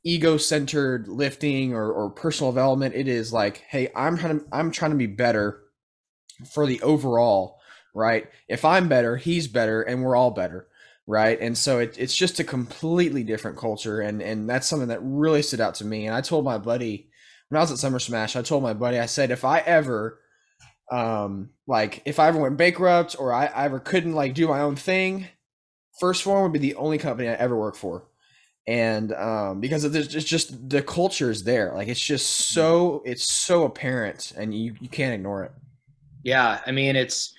ego 0.05 0.37
centered 0.37 1.09
lifting 1.09 1.75
or, 1.75 1.91
or 1.93 2.11
personal 2.11 2.53
development 2.53 2.95
it 2.95 3.09
is 3.09 3.33
like 3.33 3.65
hey 3.69 3.89
i'm 3.97 4.17
trying 4.17 4.39
to 4.39 4.47
i'm 4.53 4.71
trying 4.71 4.93
to 4.93 4.97
be 4.97 5.07
better 5.07 5.65
for 6.53 6.67
the 6.67 6.81
overall 6.83 7.59
right? 7.95 8.29
If 8.49 8.65
i'm 8.65 8.89
better 8.89 9.17
he's 9.17 9.49
better 9.49 9.83
and 9.83 10.03
we're 10.03 10.17
all 10.17 10.31
better 10.31 10.69
right? 11.07 11.41
And 11.41 11.57
so 11.57 11.79
it, 11.79 11.97
it's 11.99 12.15
just 12.15 12.39
a 12.39 12.45
completely 12.45 13.25
different 13.25 13.57
culture 13.57 14.01
and 14.01 14.23
and 14.23 14.49
that's 14.49 14.69
something 14.69 14.89
that 14.89 15.01
really 15.03 15.43
stood 15.43 15.61
out 15.61 15.75
to 15.77 15.85
me. 15.85 16.07
And 16.07 16.15
i 16.15 16.21
told 16.21 16.45
my 16.45 16.59
buddy 16.59 17.08
when 17.49 17.59
i 17.59 17.63
was 17.63 17.71
at 17.73 17.79
summer 17.79 17.99
smash 17.99 18.37
i 18.37 18.43
told 18.43 18.63
my 18.63 18.75
buddy 18.75 18.99
i 18.99 19.07
said 19.07 19.31
if 19.31 19.45
i 19.45 19.59
ever 19.61 20.21
um 20.91 21.51
like 21.67 22.03
if 22.05 22.19
i 22.19 22.29
ever 22.29 22.39
went 22.39 22.57
bankrupt 22.57 23.17
or 23.19 23.33
i, 23.33 23.47
I 23.47 23.65
ever 23.65 23.79
couldn't 23.79 24.15
like 24.15 24.35
do 24.35 24.49
my 24.49 24.61
own 24.61 24.77
thing 24.77 25.27
1st 26.01 26.23
Phorm 26.23 26.43
would 26.45 26.53
be 26.53 26.59
the 26.59 26.77
only 26.77 26.99
company 26.99 27.29
i 27.29 27.35
ever 27.35 27.57
work 27.57 27.77
for. 27.77 28.05
And 28.67 29.13
um 29.13 29.61
because 29.61 29.85
it's 29.85 30.25
just 30.25 30.69
the 30.69 30.83
culture 30.83 31.31
is 31.31 31.43
there. 31.45 31.73
Like 31.75 31.89
it's 31.89 32.01
just 32.01 32.27
so 32.51 33.03
it's 33.05 33.33
so 33.33 33.65
apparent 33.65 34.33
and 34.37 34.55
you 34.55 34.75
you 34.81 34.89
can't 34.89 35.15
ignore 35.15 35.45
it. 35.45 35.53
Yeah 36.23 36.61
i 36.67 36.73
mean 36.73 36.97
it's 36.97 37.35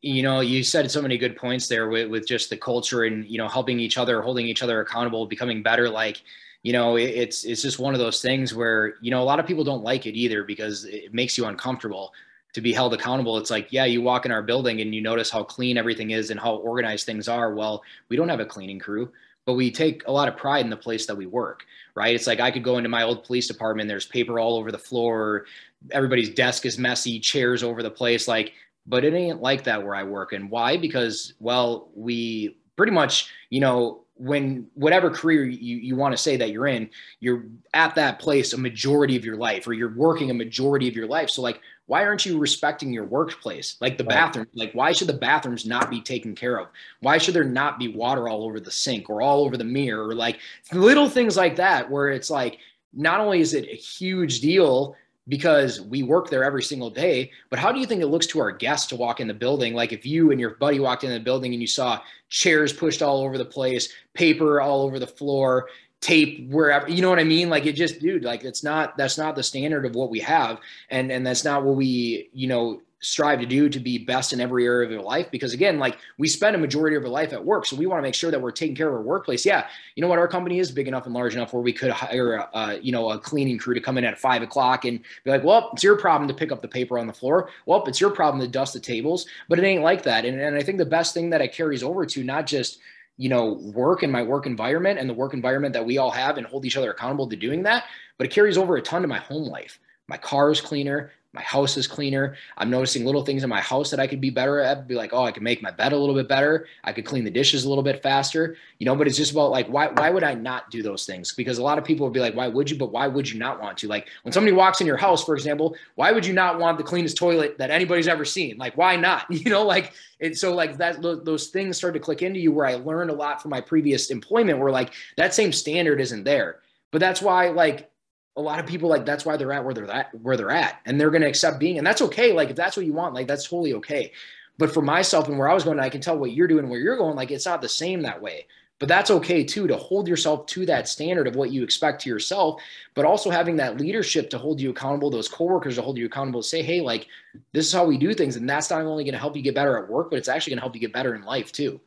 you 0.00 0.22
know 0.22 0.40
you 0.40 0.62
said 0.62 0.90
so 0.90 1.02
many 1.02 1.18
good 1.18 1.36
points 1.36 1.66
there 1.66 1.88
with, 1.88 2.08
with 2.08 2.26
just 2.26 2.50
the 2.50 2.56
culture 2.56 3.04
and 3.04 3.26
you 3.26 3.38
know 3.38 3.48
helping 3.48 3.80
each 3.80 3.98
other 3.98 4.22
holding 4.22 4.46
each 4.46 4.62
other 4.62 4.80
accountable 4.80 5.26
becoming 5.26 5.62
better. 5.62 5.88
Like 5.88 6.22
you 6.64 6.72
know 6.72 6.96
it, 6.96 7.10
it's 7.10 7.44
it's 7.44 7.62
just 7.62 7.78
one 7.78 7.94
of 7.94 8.00
those 8.00 8.20
things 8.20 8.52
where 8.52 8.94
you 9.00 9.12
know 9.12 9.22
a 9.22 9.24
lot 9.24 9.38
of 9.38 9.46
people 9.46 9.62
don't 9.62 9.84
like 9.84 10.06
it 10.06 10.16
either 10.16 10.42
because 10.42 10.84
it 10.86 11.14
makes 11.14 11.38
you 11.38 11.44
uncomfortable 11.46 12.12
to 12.54 12.60
be 12.60 12.72
held 12.72 12.94
accountable. 12.94 13.36
It's 13.36 13.50
like, 13.50 13.72
yeah, 13.72 13.84
you 13.84 14.00
walk 14.00 14.26
in 14.26 14.32
our 14.32 14.42
building 14.42 14.80
and 14.80 14.94
you 14.94 15.02
notice 15.02 15.28
how 15.28 15.42
clean 15.42 15.76
everything 15.76 16.12
is 16.12 16.30
and 16.30 16.38
how 16.38 16.54
organized 16.54 17.04
things 17.04 17.28
are. 17.28 17.52
Well, 17.52 17.82
we 18.08 18.16
don't 18.16 18.28
have 18.28 18.40
a 18.40 18.46
cleaning 18.46 18.78
crew, 18.78 19.10
but 19.44 19.54
we 19.54 19.72
take 19.72 20.06
a 20.06 20.12
lot 20.12 20.28
of 20.28 20.36
pride 20.36 20.64
in 20.64 20.70
the 20.70 20.76
place 20.76 21.04
that 21.06 21.16
we 21.16 21.26
work, 21.26 21.64
right? 21.96 22.14
It's 22.14 22.28
like 22.28 22.38
I 22.38 22.52
could 22.52 22.62
go 22.62 22.78
into 22.78 22.88
my 22.88 23.02
old 23.02 23.24
police 23.24 23.48
department, 23.48 23.88
there's 23.88 24.06
paper 24.06 24.38
all 24.38 24.56
over 24.56 24.70
the 24.70 24.78
floor, 24.78 25.46
everybody's 25.90 26.30
desk 26.30 26.64
is 26.64 26.78
messy, 26.78 27.18
chairs 27.18 27.64
over 27.64 27.82
the 27.82 27.90
place, 27.90 28.28
like, 28.28 28.52
but 28.86 29.04
it 29.04 29.14
ain't 29.14 29.42
like 29.42 29.64
that 29.64 29.82
where 29.82 29.96
I 29.96 30.04
work. 30.04 30.32
And 30.32 30.48
why? 30.48 30.76
Because, 30.76 31.34
well, 31.40 31.88
we 31.94 32.56
pretty 32.76 32.92
much, 32.92 33.32
you 33.50 33.60
know, 33.60 34.03
when 34.16 34.66
whatever 34.74 35.10
career 35.10 35.44
you, 35.44 35.76
you 35.76 35.96
want 35.96 36.12
to 36.12 36.18
say 36.18 36.36
that 36.36 36.50
you're 36.50 36.66
in, 36.66 36.88
you're 37.20 37.44
at 37.72 37.94
that 37.96 38.18
place 38.18 38.52
a 38.52 38.58
majority 38.58 39.16
of 39.16 39.24
your 39.24 39.36
life, 39.36 39.66
or 39.66 39.72
you're 39.72 39.94
working 39.94 40.30
a 40.30 40.34
majority 40.34 40.88
of 40.88 40.94
your 40.94 41.06
life. 41.08 41.30
So 41.30 41.42
like 41.42 41.60
why 41.86 42.04
aren't 42.04 42.24
you 42.24 42.38
respecting 42.38 42.92
your 42.92 43.04
workplace? 43.04 43.76
Like 43.80 43.98
the 43.98 44.04
Right. 44.04 44.14
bathroom, 44.14 44.46
like 44.54 44.72
why 44.72 44.92
should 44.92 45.08
the 45.08 45.12
bathrooms 45.12 45.66
not 45.66 45.90
be 45.90 46.00
taken 46.00 46.34
care 46.34 46.58
of? 46.58 46.68
Why 47.00 47.18
should 47.18 47.34
there 47.34 47.44
not 47.44 47.78
be 47.78 47.88
water 47.88 48.28
all 48.28 48.44
over 48.44 48.58
the 48.58 48.70
sink 48.70 49.10
or 49.10 49.20
all 49.20 49.44
over 49.44 49.56
the 49.56 49.64
mirror 49.64 50.08
or 50.08 50.14
like 50.14 50.38
little 50.72 51.08
things 51.08 51.36
like 51.36 51.56
that 51.56 51.90
where 51.90 52.08
it's 52.08 52.30
like 52.30 52.58
not 52.94 53.20
only 53.20 53.40
is 53.40 53.54
it 53.54 53.68
a 53.68 53.76
huge 53.76 54.40
deal 54.40 54.96
because 55.28 55.80
we 55.80 56.02
work 56.02 56.28
there 56.28 56.44
every 56.44 56.62
single 56.62 56.90
day, 56.90 57.30
but 57.48 57.58
how 57.58 57.72
do 57.72 57.80
you 57.80 57.86
think 57.86 58.02
it 58.02 58.08
looks 58.08 58.26
to 58.26 58.40
our 58.40 58.52
guests 58.52 58.88
to 58.88 58.96
walk 58.96 59.20
in 59.20 59.28
the 59.28 59.34
building? 59.34 59.74
Like 59.74 59.92
if 59.92 60.04
you 60.04 60.30
and 60.30 60.40
your 60.40 60.56
buddy 60.56 60.80
walked 60.80 61.04
in 61.04 61.10
the 61.10 61.20
building 61.20 61.52
and 61.52 61.60
you 61.60 61.66
saw 61.66 62.00
chairs 62.28 62.72
pushed 62.72 63.02
all 63.02 63.22
over 63.22 63.38
the 63.38 63.44
place, 63.44 63.92
paper 64.12 64.60
all 64.60 64.82
over 64.82 64.98
the 64.98 65.06
floor, 65.06 65.68
tape 66.00 66.50
wherever, 66.50 66.88
you 66.90 67.00
know 67.00 67.08
what 67.08 67.18
I 67.18 67.24
mean? 67.24 67.48
Like 67.48 67.64
it 67.64 67.72
just, 67.72 68.00
dude, 68.00 68.24
like 68.24 68.44
it's 68.44 68.62
not, 68.62 68.96
that's 68.98 69.16
not 69.16 69.34
the 69.34 69.42
standard 69.42 69.86
of 69.86 69.94
what 69.94 70.10
we 70.10 70.20
have. 70.20 70.60
And, 70.90 71.10
and 71.10 71.26
that's 71.26 71.44
not 71.44 71.64
what 71.64 71.76
we, 71.76 72.28
you 72.34 72.46
know, 72.46 72.82
strive 73.04 73.40
to 73.40 73.46
do 73.46 73.68
to 73.68 73.78
be 73.78 73.98
best 73.98 74.32
in 74.32 74.40
every 74.40 74.64
area 74.64 74.86
of 74.86 74.90
your 74.90 75.02
life 75.02 75.30
because 75.30 75.52
again 75.52 75.78
like 75.78 75.98
we 76.18 76.26
spend 76.26 76.56
a 76.56 76.58
majority 76.58 76.96
of 76.96 77.02
our 77.04 77.08
life 77.08 77.32
at 77.32 77.44
work 77.44 77.66
so 77.66 77.76
we 77.76 77.86
want 77.86 77.98
to 77.98 78.02
make 78.02 78.14
sure 78.14 78.30
that 78.30 78.40
we're 78.40 78.50
taking 78.50 78.74
care 78.74 78.88
of 78.88 78.94
our 78.94 79.02
workplace. 79.02 79.44
Yeah 79.44 79.66
you 79.94 80.00
know 80.00 80.08
what? 80.08 80.18
Our 80.18 80.26
company 80.26 80.58
is 80.58 80.72
big 80.72 80.88
enough 80.88 81.04
and 81.04 81.14
large 81.14 81.34
enough 81.34 81.52
where 81.52 81.62
we 81.62 81.72
could 81.72 81.90
hire 81.90 82.34
a, 82.34 82.48
a 82.54 82.78
you 82.80 82.92
know 82.92 83.10
a 83.10 83.18
cleaning 83.18 83.58
crew 83.58 83.74
to 83.74 83.80
come 83.80 83.98
in 83.98 84.04
at 84.04 84.18
five 84.18 84.42
o'clock 84.42 84.84
and 84.84 85.00
be 85.24 85.30
like 85.30 85.44
well 85.44 85.70
it's 85.72 85.82
your 85.82 85.96
problem 85.96 86.26
to 86.28 86.34
pick 86.34 86.50
up 86.50 86.62
the 86.62 86.68
paper 86.68 86.98
on 86.98 87.06
the 87.06 87.12
floor. 87.12 87.50
Well 87.66 87.84
it's 87.86 88.00
your 88.00 88.10
problem 88.10 88.40
to 88.40 88.48
dust 88.48 88.72
the 88.72 88.80
tables. 88.80 89.26
But 89.48 89.58
it 89.58 89.64
ain't 89.64 89.82
like 89.82 90.02
that 90.04 90.24
and, 90.24 90.40
and 90.40 90.56
i 90.56 90.62
think 90.62 90.78
the 90.78 90.86
best 90.86 91.14
thing 91.14 91.30
that 91.30 91.40
it 91.40 91.52
carries 91.52 91.82
over 91.82 92.06
to 92.06 92.24
not 92.24 92.46
just 92.46 92.78
you 93.16 93.28
know 93.28 93.60
work 93.74 94.02
and 94.02 94.10
my 94.10 94.22
work 94.22 94.46
environment 94.46 94.98
and 94.98 95.08
the 95.08 95.14
work 95.14 95.34
environment 95.34 95.72
that 95.74 95.84
we 95.84 95.98
all 95.98 96.10
have 96.10 96.38
and 96.38 96.46
hold 96.46 96.64
each 96.64 96.76
other 96.76 96.90
accountable 96.90 97.28
to 97.28 97.36
doing 97.36 97.62
that 97.62 97.84
but 98.16 98.26
it 98.26 98.32
carries 98.32 98.58
over 98.58 98.76
a 98.76 98.82
ton 98.82 99.02
to 99.02 99.08
my 99.08 99.18
home 99.18 99.44
life. 99.44 99.78
My 100.08 100.16
car 100.16 100.50
is 100.50 100.60
cleaner 100.60 101.12
my 101.34 101.42
house 101.42 101.76
is 101.76 101.88
cleaner. 101.88 102.36
I'm 102.56 102.70
noticing 102.70 103.04
little 103.04 103.24
things 103.24 103.42
in 103.42 103.50
my 103.50 103.60
house 103.60 103.90
that 103.90 103.98
I 103.98 104.06
could 104.06 104.20
be 104.20 104.30
better 104.30 104.60
at. 104.60 104.86
Be 104.86 104.94
like, 104.94 105.12
oh, 105.12 105.24
I 105.24 105.32
can 105.32 105.42
make 105.42 105.62
my 105.62 105.72
bed 105.72 105.92
a 105.92 105.98
little 105.98 106.14
bit 106.14 106.28
better. 106.28 106.68
I 106.84 106.92
could 106.92 107.04
clean 107.04 107.24
the 107.24 107.30
dishes 107.30 107.64
a 107.64 107.68
little 107.68 107.82
bit 107.82 108.02
faster. 108.02 108.56
You 108.78 108.86
know, 108.86 108.94
but 108.94 109.08
it's 109.08 109.16
just 109.16 109.32
about 109.32 109.50
like, 109.50 109.66
why 109.66 109.88
why 109.88 110.10
would 110.10 110.22
I 110.22 110.34
not 110.34 110.70
do 110.70 110.80
those 110.82 111.06
things? 111.06 111.34
Because 111.34 111.58
a 111.58 111.62
lot 111.62 111.76
of 111.76 111.84
people 111.84 112.06
would 112.06 112.12
be 112.12 112.20
like, 112.20 112.36
why 112.36 112.46
would 112.46 112.70
you? 112.70 112.78
But 112.78 112.92
why 112.92 113.08
would 113.08 113.28
you 113.28 113.38
not 113.38 113.60
want 113.60 113.76
to? 113.78 113.88
Like 113.88 114.08
when 114.22 114.32
somebody 114.32 114.54
walks 114.54 114.80
in 114.80 114.86
your 114.86 114.96
house, 114.96 115.24
for 115.24 115.34
example, 115.34 115.76
why 115.96 116.12
would 116.12 116.24
you 116.24 116.32
not 116.32 116.60
want 116.60 116.78
the 116.78 116.84
cleanest 116.84 117.16
toilet 117.16 117.58
that 117.58 117.70
anybody's 117.70 118.08
ever 118.08 118.24
seen? 118.24 118.56
Like, 118.56 118.76
why 118.76 118.96
not? 118.96 119.26
You 119.44 119.50
know, 119.50 119.64
like 119.64 119.92
it's 120.20 120.40
so 120.40 120.54
like 120.54 120.78
that 120.78 121.02
those 121.02 121.48
things 121.48 121.76
start 121.76 121.92
to 121.94 122.00
click 122.00 122.22
into 122.22 122.40
you 122.40 122.50
where 122.50 122.64
I 122.64 122.76
learned 122.76 123.10
a 123.10 123.14
lot 123.14 123.42
from 123.42 123.50
my 123.50 123.60
previous 123.60 124.10
employment 124.10 124.58
where 124.58 124.70
like 124.70 124.94
that 125.18 125.34
same 125.34 125.52
standard 125.52 126.00
isn't 126.00 126.24
there. 126.24 126.60
But 126.90 127.00
that's 127.00 127.20
why 127.20 127.48
like 127.48 127.90
a 128.36 128.42
lot 128.42 128.58
of 128.58 128.66
people 128.66 128.88
like 128.88 129.06
that's 129.06 129.24
why 129.24 129.36
they're 129.36 129.52
at 129.52 129.64
where 129.64 129.74
they're 129.74 129.90
at 129.90 130.14
where 130.20 130.36
they're 130.36 130.50
at 130.50 130.80
and 130.86 131.00
they're 131.00 131.10
going 131.10 131.22
to 131.22 131.28
accept 131.28 131.58
being 131.58 131.78
and 131.78 131.86
that's 131.86 132.02
okay 132.02 132.32
like 132.32 132.50
if 132.50 132.56
that's 132.56 132.76
what 132.76 132.86
you 132.86 132.92
want 132.92 133.14
like 133.14 133.26
that's 133.26 133.48
totally 133.48 133.74
okay 133.74 134.12
but 134.58 134.72
for 134.72 134.82
myself 134.82 135.28
and 135.28 135.38
where 135.38 135.48
i 135.48 135.54
was 135.54 135.64
going 135.64 135.78
i 135.78 135.88
can 135.88 136.00
tell 136.00 136.18
what 136.18 136.32
you're 136.32 136.48
doing 136.48 136.68
where 136.68 136.80
you're 136.80 136.96
going 136.96 137.16
like 137.16 137.30
it's 137.30 137.46
not 137.46 137.62
the 137.62 137.68
same 137.68 138.02
that 138.02 138.20
way 138.20 138.46
but 138.80 138.88
that's 138.88 139.10
okay 139.10 139.44
too 139.44 139.68
to 139.68 139.76
hold 139.76 140.08
yourself 140.08 140.44
to 140.46 140.66
that 140.66 140.88
standard 140.88 141.28
of 141.28 141.36
what 141.36 141.52
you 141.52 141.62
expect 141.62 142.02
to 142.02 142.08
yourself 142.08 142.60
but 142.94 143.04
also 143.04 143.30
having 143.30 143.56
that 143.56 143.78
leadership 143.78 144.28
to 144.30 144.38
hold 144.38 144.60
you 144.60 144.70
accountable 144.70 145.10
those 145.10 145.28
coworkers 145.28 145.76
to 145.76 145.82
hold 145.82 145.96
you 145.96 146.06
accountable 146.06 146.42
to 146.42 146.48
say 146.48 146.62
hey 146.62 146.80
like 146.80 147.06
this 147.52 147.66
is 147.66 147.72
how 147.72 147.84
we 147.84 147.96
do 147.96 148.12
things 148.12 148.36
and 148.36 148.48
that's 148.48 148.70
not 148.70 148.82
only 148.82 149.04
going 149.04 149.12
to 149.12 149.18
help 149.18 149.36
you 149.36 149.42
get 149.42 149.54
better 149.54 149.78
at 149.78 149.88
work 149.88 150.10
but 150.10 150.18
it's 150.18 150.28
actually 150.28 150.50
going 150.50 150.58
to 150.58 150.62
help 150.62 150.74
you 150.74 150.80
get 150.80 150.92
better 150.92 151.14
in 151.14 151.22
life 151.24 151.52
too 151.52 151.80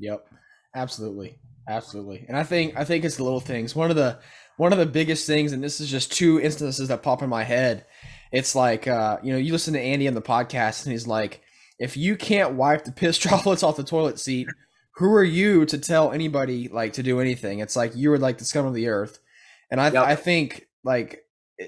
Yep. 0.00 0.26
Absolutely. 0.74 1.36
Absolutely. 1.68 2.24
And 2.26 2.36
I 2.36 2.42
think 2.42 2.76
I 2.76 2.84
think 2.84 3.04
it's 3.04 3.16
the 3.16 3.24
little 3.24 3.40
things. 3.40 3.76
One 3.76 3.90
of 3.90 3.96
the 3.96 4.18
one 4.60 4.74
of 4.74 4.78
the 4.78 4.84
biggest 4.84 5.26
things, 5.26 5.52
and 5.52 5.64
this 5.64 5.80
is 5.80 5.90
just 5.90 6.12
two 6.12 6.38
instances 6.38 6.88
that 6.88 7.02
pop 7.02 7.22
in 7.22 7.30
my 7.30 7.44
head. 7.44 7.86
It's 8.30 8.54
like 8.54 8.86
uh, 8.86 9.16
you 9.22 9.32
know, 9.32 9.38
you 9.38 9.52
listen 9.52 9.72
to 9.72 9.80
Andy 9.80 10.06
on 10.06 10.12
the 10.12 10.20
podcast 10.20 10.84
and 10.84 10.92
he's 10.92 11.06
like, 11.06 11.40
if 11.78 11.96
you 11.96 12.14
can't 12.14 12.54
wipe 12.56 12.84
the 12.84 12.92
piss 12.92 13.16
droplets 13.24 13.62
off 13.62 13.76
the 13.78 13.84
toilet 13.84 14.18
seat, 14.18 14.48
who 14.96 15.14
are 15.14 15.24
you 15.24 15.64
to 15.64 15.78
tell 15.78 16.12
anybody 16.12 16.68
like 16.68 16.92
to 16.92 17.02
do 17.02 17.20
anything? 17.20 17.60
It's 17.60 17.74
like 17.74 17.96
you 17.96 18.10
were 18.10 18.18
like 18.18 18.36
the 18.36 18.44
scum 18.44 18.66
of 18.66 18.74
the 18.74 18.88
earth. 18.88 19.18
And 19.70 19.80
I 19.80 19.86
Yep. 19.90 20.04
I 20.04 20.14
think 20.14 20.66
like 20.84 21.24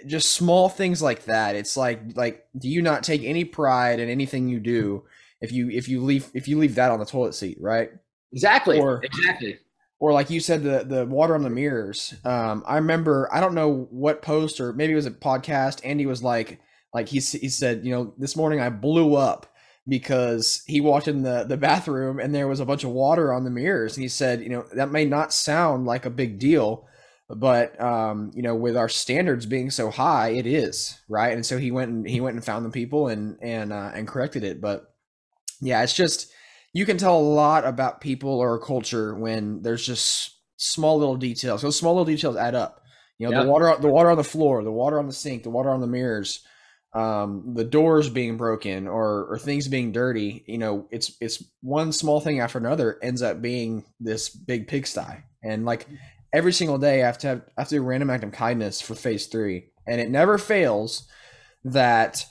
just 0.06 0.30
small 0.32 0.68
things 0.68 1.00
like 1.00 1.24
that. 1.24 1.56
It's 1.56 1.76
like 1.78 2.00
like 2.14 2.44
do 2.58 2.68
you 2.68 2.82
not 2.82 3.02
take 3.04 3.22
any 3.24 3.44
pride 3.46 4.00
in 4.00 4.10
anything 4.10 4.48
you 4.48 4.60
do 4.60 5.04
if 5.40 5.50
you 5.50 5.70
if 5.70 5.88
you 5.88 6.02
leave 6.04 6.28
if 6.34 6.46
you 6.46 6.58
leave 6.58 6.74
that 6.74 6.90
on 6.90 6.98
the 6.98 7.06
toilet 7.06 7.34
seat, 7.34 7.56
right? 7.58 7.90
exactly 8.32 8.78
Or- 8.78 9.00
exactly 9.02 9.58
or 10.02 10.12
like 10.12 10.30
you 10.30 10.40
said 10.40 10.64
the 10.64 10.84
the 10.84 11.06
water 11.06 11.36
on 11.36 11.42
the 11.42 11.50
mirrors. 11.50 12.12
Um 12.24 12.64
i 12.66 12.74
remember 12.74 13.28
i 13.32 13.40
don't 13.40 13.54
know 13.54 13.86
what 13.90 14.20
post 14.20 14.60
or 14.60 14.72
maybe 14.72 14.92
it 14.92 14.96
was 14.96 15.06
a 15.06 15.12
podcast 15.12 15.80
andy 15.84 16.06
was 16.06 16.22
like 16.24 16.60
like 16.92 17.08
he, 17.08 17.20
he 17.20 17.48
said 17.48 17.86
you 17.86 17.92
know 17.94 18.12
this 18.18 18.36
morning 18.36 18.60
i 18.60 18.68
blew 18.68 19.14
up 19.14 19.46
because 19.88 20.64
he 20.66 20.80
walked 20.80 21.06
in 21.06 21.22
the 21.22 21.44
the 21.44 21.56
bathroom 21.56 22.18
and 22.18 22.34
there 22.34 22.48
was 22.48 22.58
a 22.60 22.66
bunch 22.66 22.84
of 22.84 22.90
water 22.90 23.32
on 23.32 23.44
the 23.44 23.50
mirrors. 23.50 23.96
And 23.96 24.02
he 24.02 24.08
said 24.08 24.42
you 24.42 24.48
know 24.48 24.64
that 24.74 24.90
may 24.90 25.04
not 25.04 25.32
sound 25.32 25.86
like 25.86 26.04
a 26.04 26.10
big 26.10 26.38
deal 26.40 26.86
but 27.30 27.80
um 27.80 28.32
you 28.34 28.42
know 28.42 28.54
with 28.56 28.76
our 28.76 28.88
standards 28.88 29.46
being 29.46 29.70
so 29.70 29.90
high 29.90 30.30
it 30.30 30.46
is 30.46 31.00
right? 31.08 31.32
And 31.32 31.46
so 31.46 31.58
he 31.58 31.70
went 31.70 31.90
and 31.92 32.08
he 32.08 32.20
went 32.20 32.34
and 32.34 32.44
found 32.44 32.64
the 32.64 32.70
people 32.70 33.08
and 33.08 33.38
and 33.40 33.72
uh, 33.72 33.92
and 33.94 34.08
corrected 34.08 34.42
it. 34.44 34.60
But 34.60 34.92
yeah 35.60 35.82
it's 35.82 35.94
just 35.94 36.31
you 36.72 36.86
can 36.86 36.96
tell 36.98 37.18
a 37.18 37.20
lot 37.20 37.66
about 37.66 38.00
people 38.00 38.38
or 38.40 38.54
a 38.54 38.60
culture 38.60 39.14
when 39.14 39.62
there's 39.62 39.84
just 39.86 40.38
small 40.56 40.98
little 40.98 41.16
details. 41.16 41.62
Those 41.62 41.76
small 41.76 41.94
little 41.94 42.04
details 42.06 42.36
add 42.36 42.54
up. 42.54 42.80
You 43.18 43.28
know, 43.28 43.36
Yeah. 43.38 43.44
the 43.44 43.50
water, 43.50 43.76
the 43.80 43.88
water 43.88 44.10
on 44.10 44.16
the 44.16 44.24
floor, 44.24 44.64
the 44.64 44.72
water 44.72 44.98
on 44.98 45.06
the 45.06 45.12
sink, 45.12 45.42
the 45.42 45.50
water 45.50 45.70
on 45.70 45.80
the 45.80 45.86
mirrors, 45.86 46.40
um, 46.94 47.54
the 47.54 47.64
doors 47.64 48.08
being 48.08 48.36
broken, 48.36 48.86
or 48.88 49.26
or 49.30 49.38
things 49.38 49.68
being 49.68 49.92
dirty. 49.92 50.44
You 50.46 50.58
know, 50.58 50.88
it's 50.90 51.16
it's 51.20 51.42
one 51.62 51.92
small 51.92 52.20
thing 52.20 52.40
after 52.40 52.58
another 52.58 52.98
ends 53.02 53.22
up 53.22 53.40
being 53.40 53.84
this 54.00 54.28
big 54.28 54.66
pigsty. 54.68 55.22
And 55.42 55.64
like 55.64 55.86
every 56.32 56.52
single 56.52 56.78
day, 56.78 57.02
I 57.02 57.06
have 57.06 57.18
to 57.18 57.26
have 57.28 57.42
I 57.56 57.60
have 57.62 57.68
to 57.68 57.76
do 57.76 57.82
a 57.82 57.84
random 57.84 58.10
act 58.10 58.24
of 58.24 58.32
kindness 58.32 58.80
for 58.80 58.94
phase 58.94 59.26
three, 59.26 59.70
and 59.86 60.00
it 60.00 60.10
never 60.10 60.36
fails 60.38 61.06
that 61.64 62.24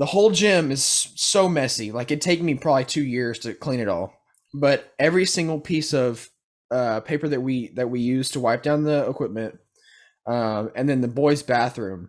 the 0.00 0.06
whole 0.06 0.30
gym 0.30 0.72
is 0.72 0.82
so 0.82 1.46
messy. 1.46 1.92
Like 1.92 2.10
it'd 2.10 2.22
take 2.22 2.40
me 2.40 2.54
probably 2.54 2.86
two 2.86 3.04
years 3.04 3.38
to 3.40 3.52
clean 3.52 3.80
it 3.80 3.88
all. 3.88 4.14
But 4.54 4.94
every 4.98 5.26
single 5.26 5.60
piece 5.60 5.92
of 5.92 6.28
uh, 6.70 7.00
paper 7.00 7.28
that 7.28 7.42
we 7.42 7.68
that 7.74 7.90
we 7.90 8.00
use 8.00 8.30
to 8.30 8.40
wipe 8.40 8.62
down 8.62 8.84
the 8.84 9.08
equipment, 9.08 9.58
um, 10.26 10.70
and 10.74 10.88
then 10.88 11.02
the 11.02 11.08
boys' 11.08 11.42
bathroom, 11.42 12.08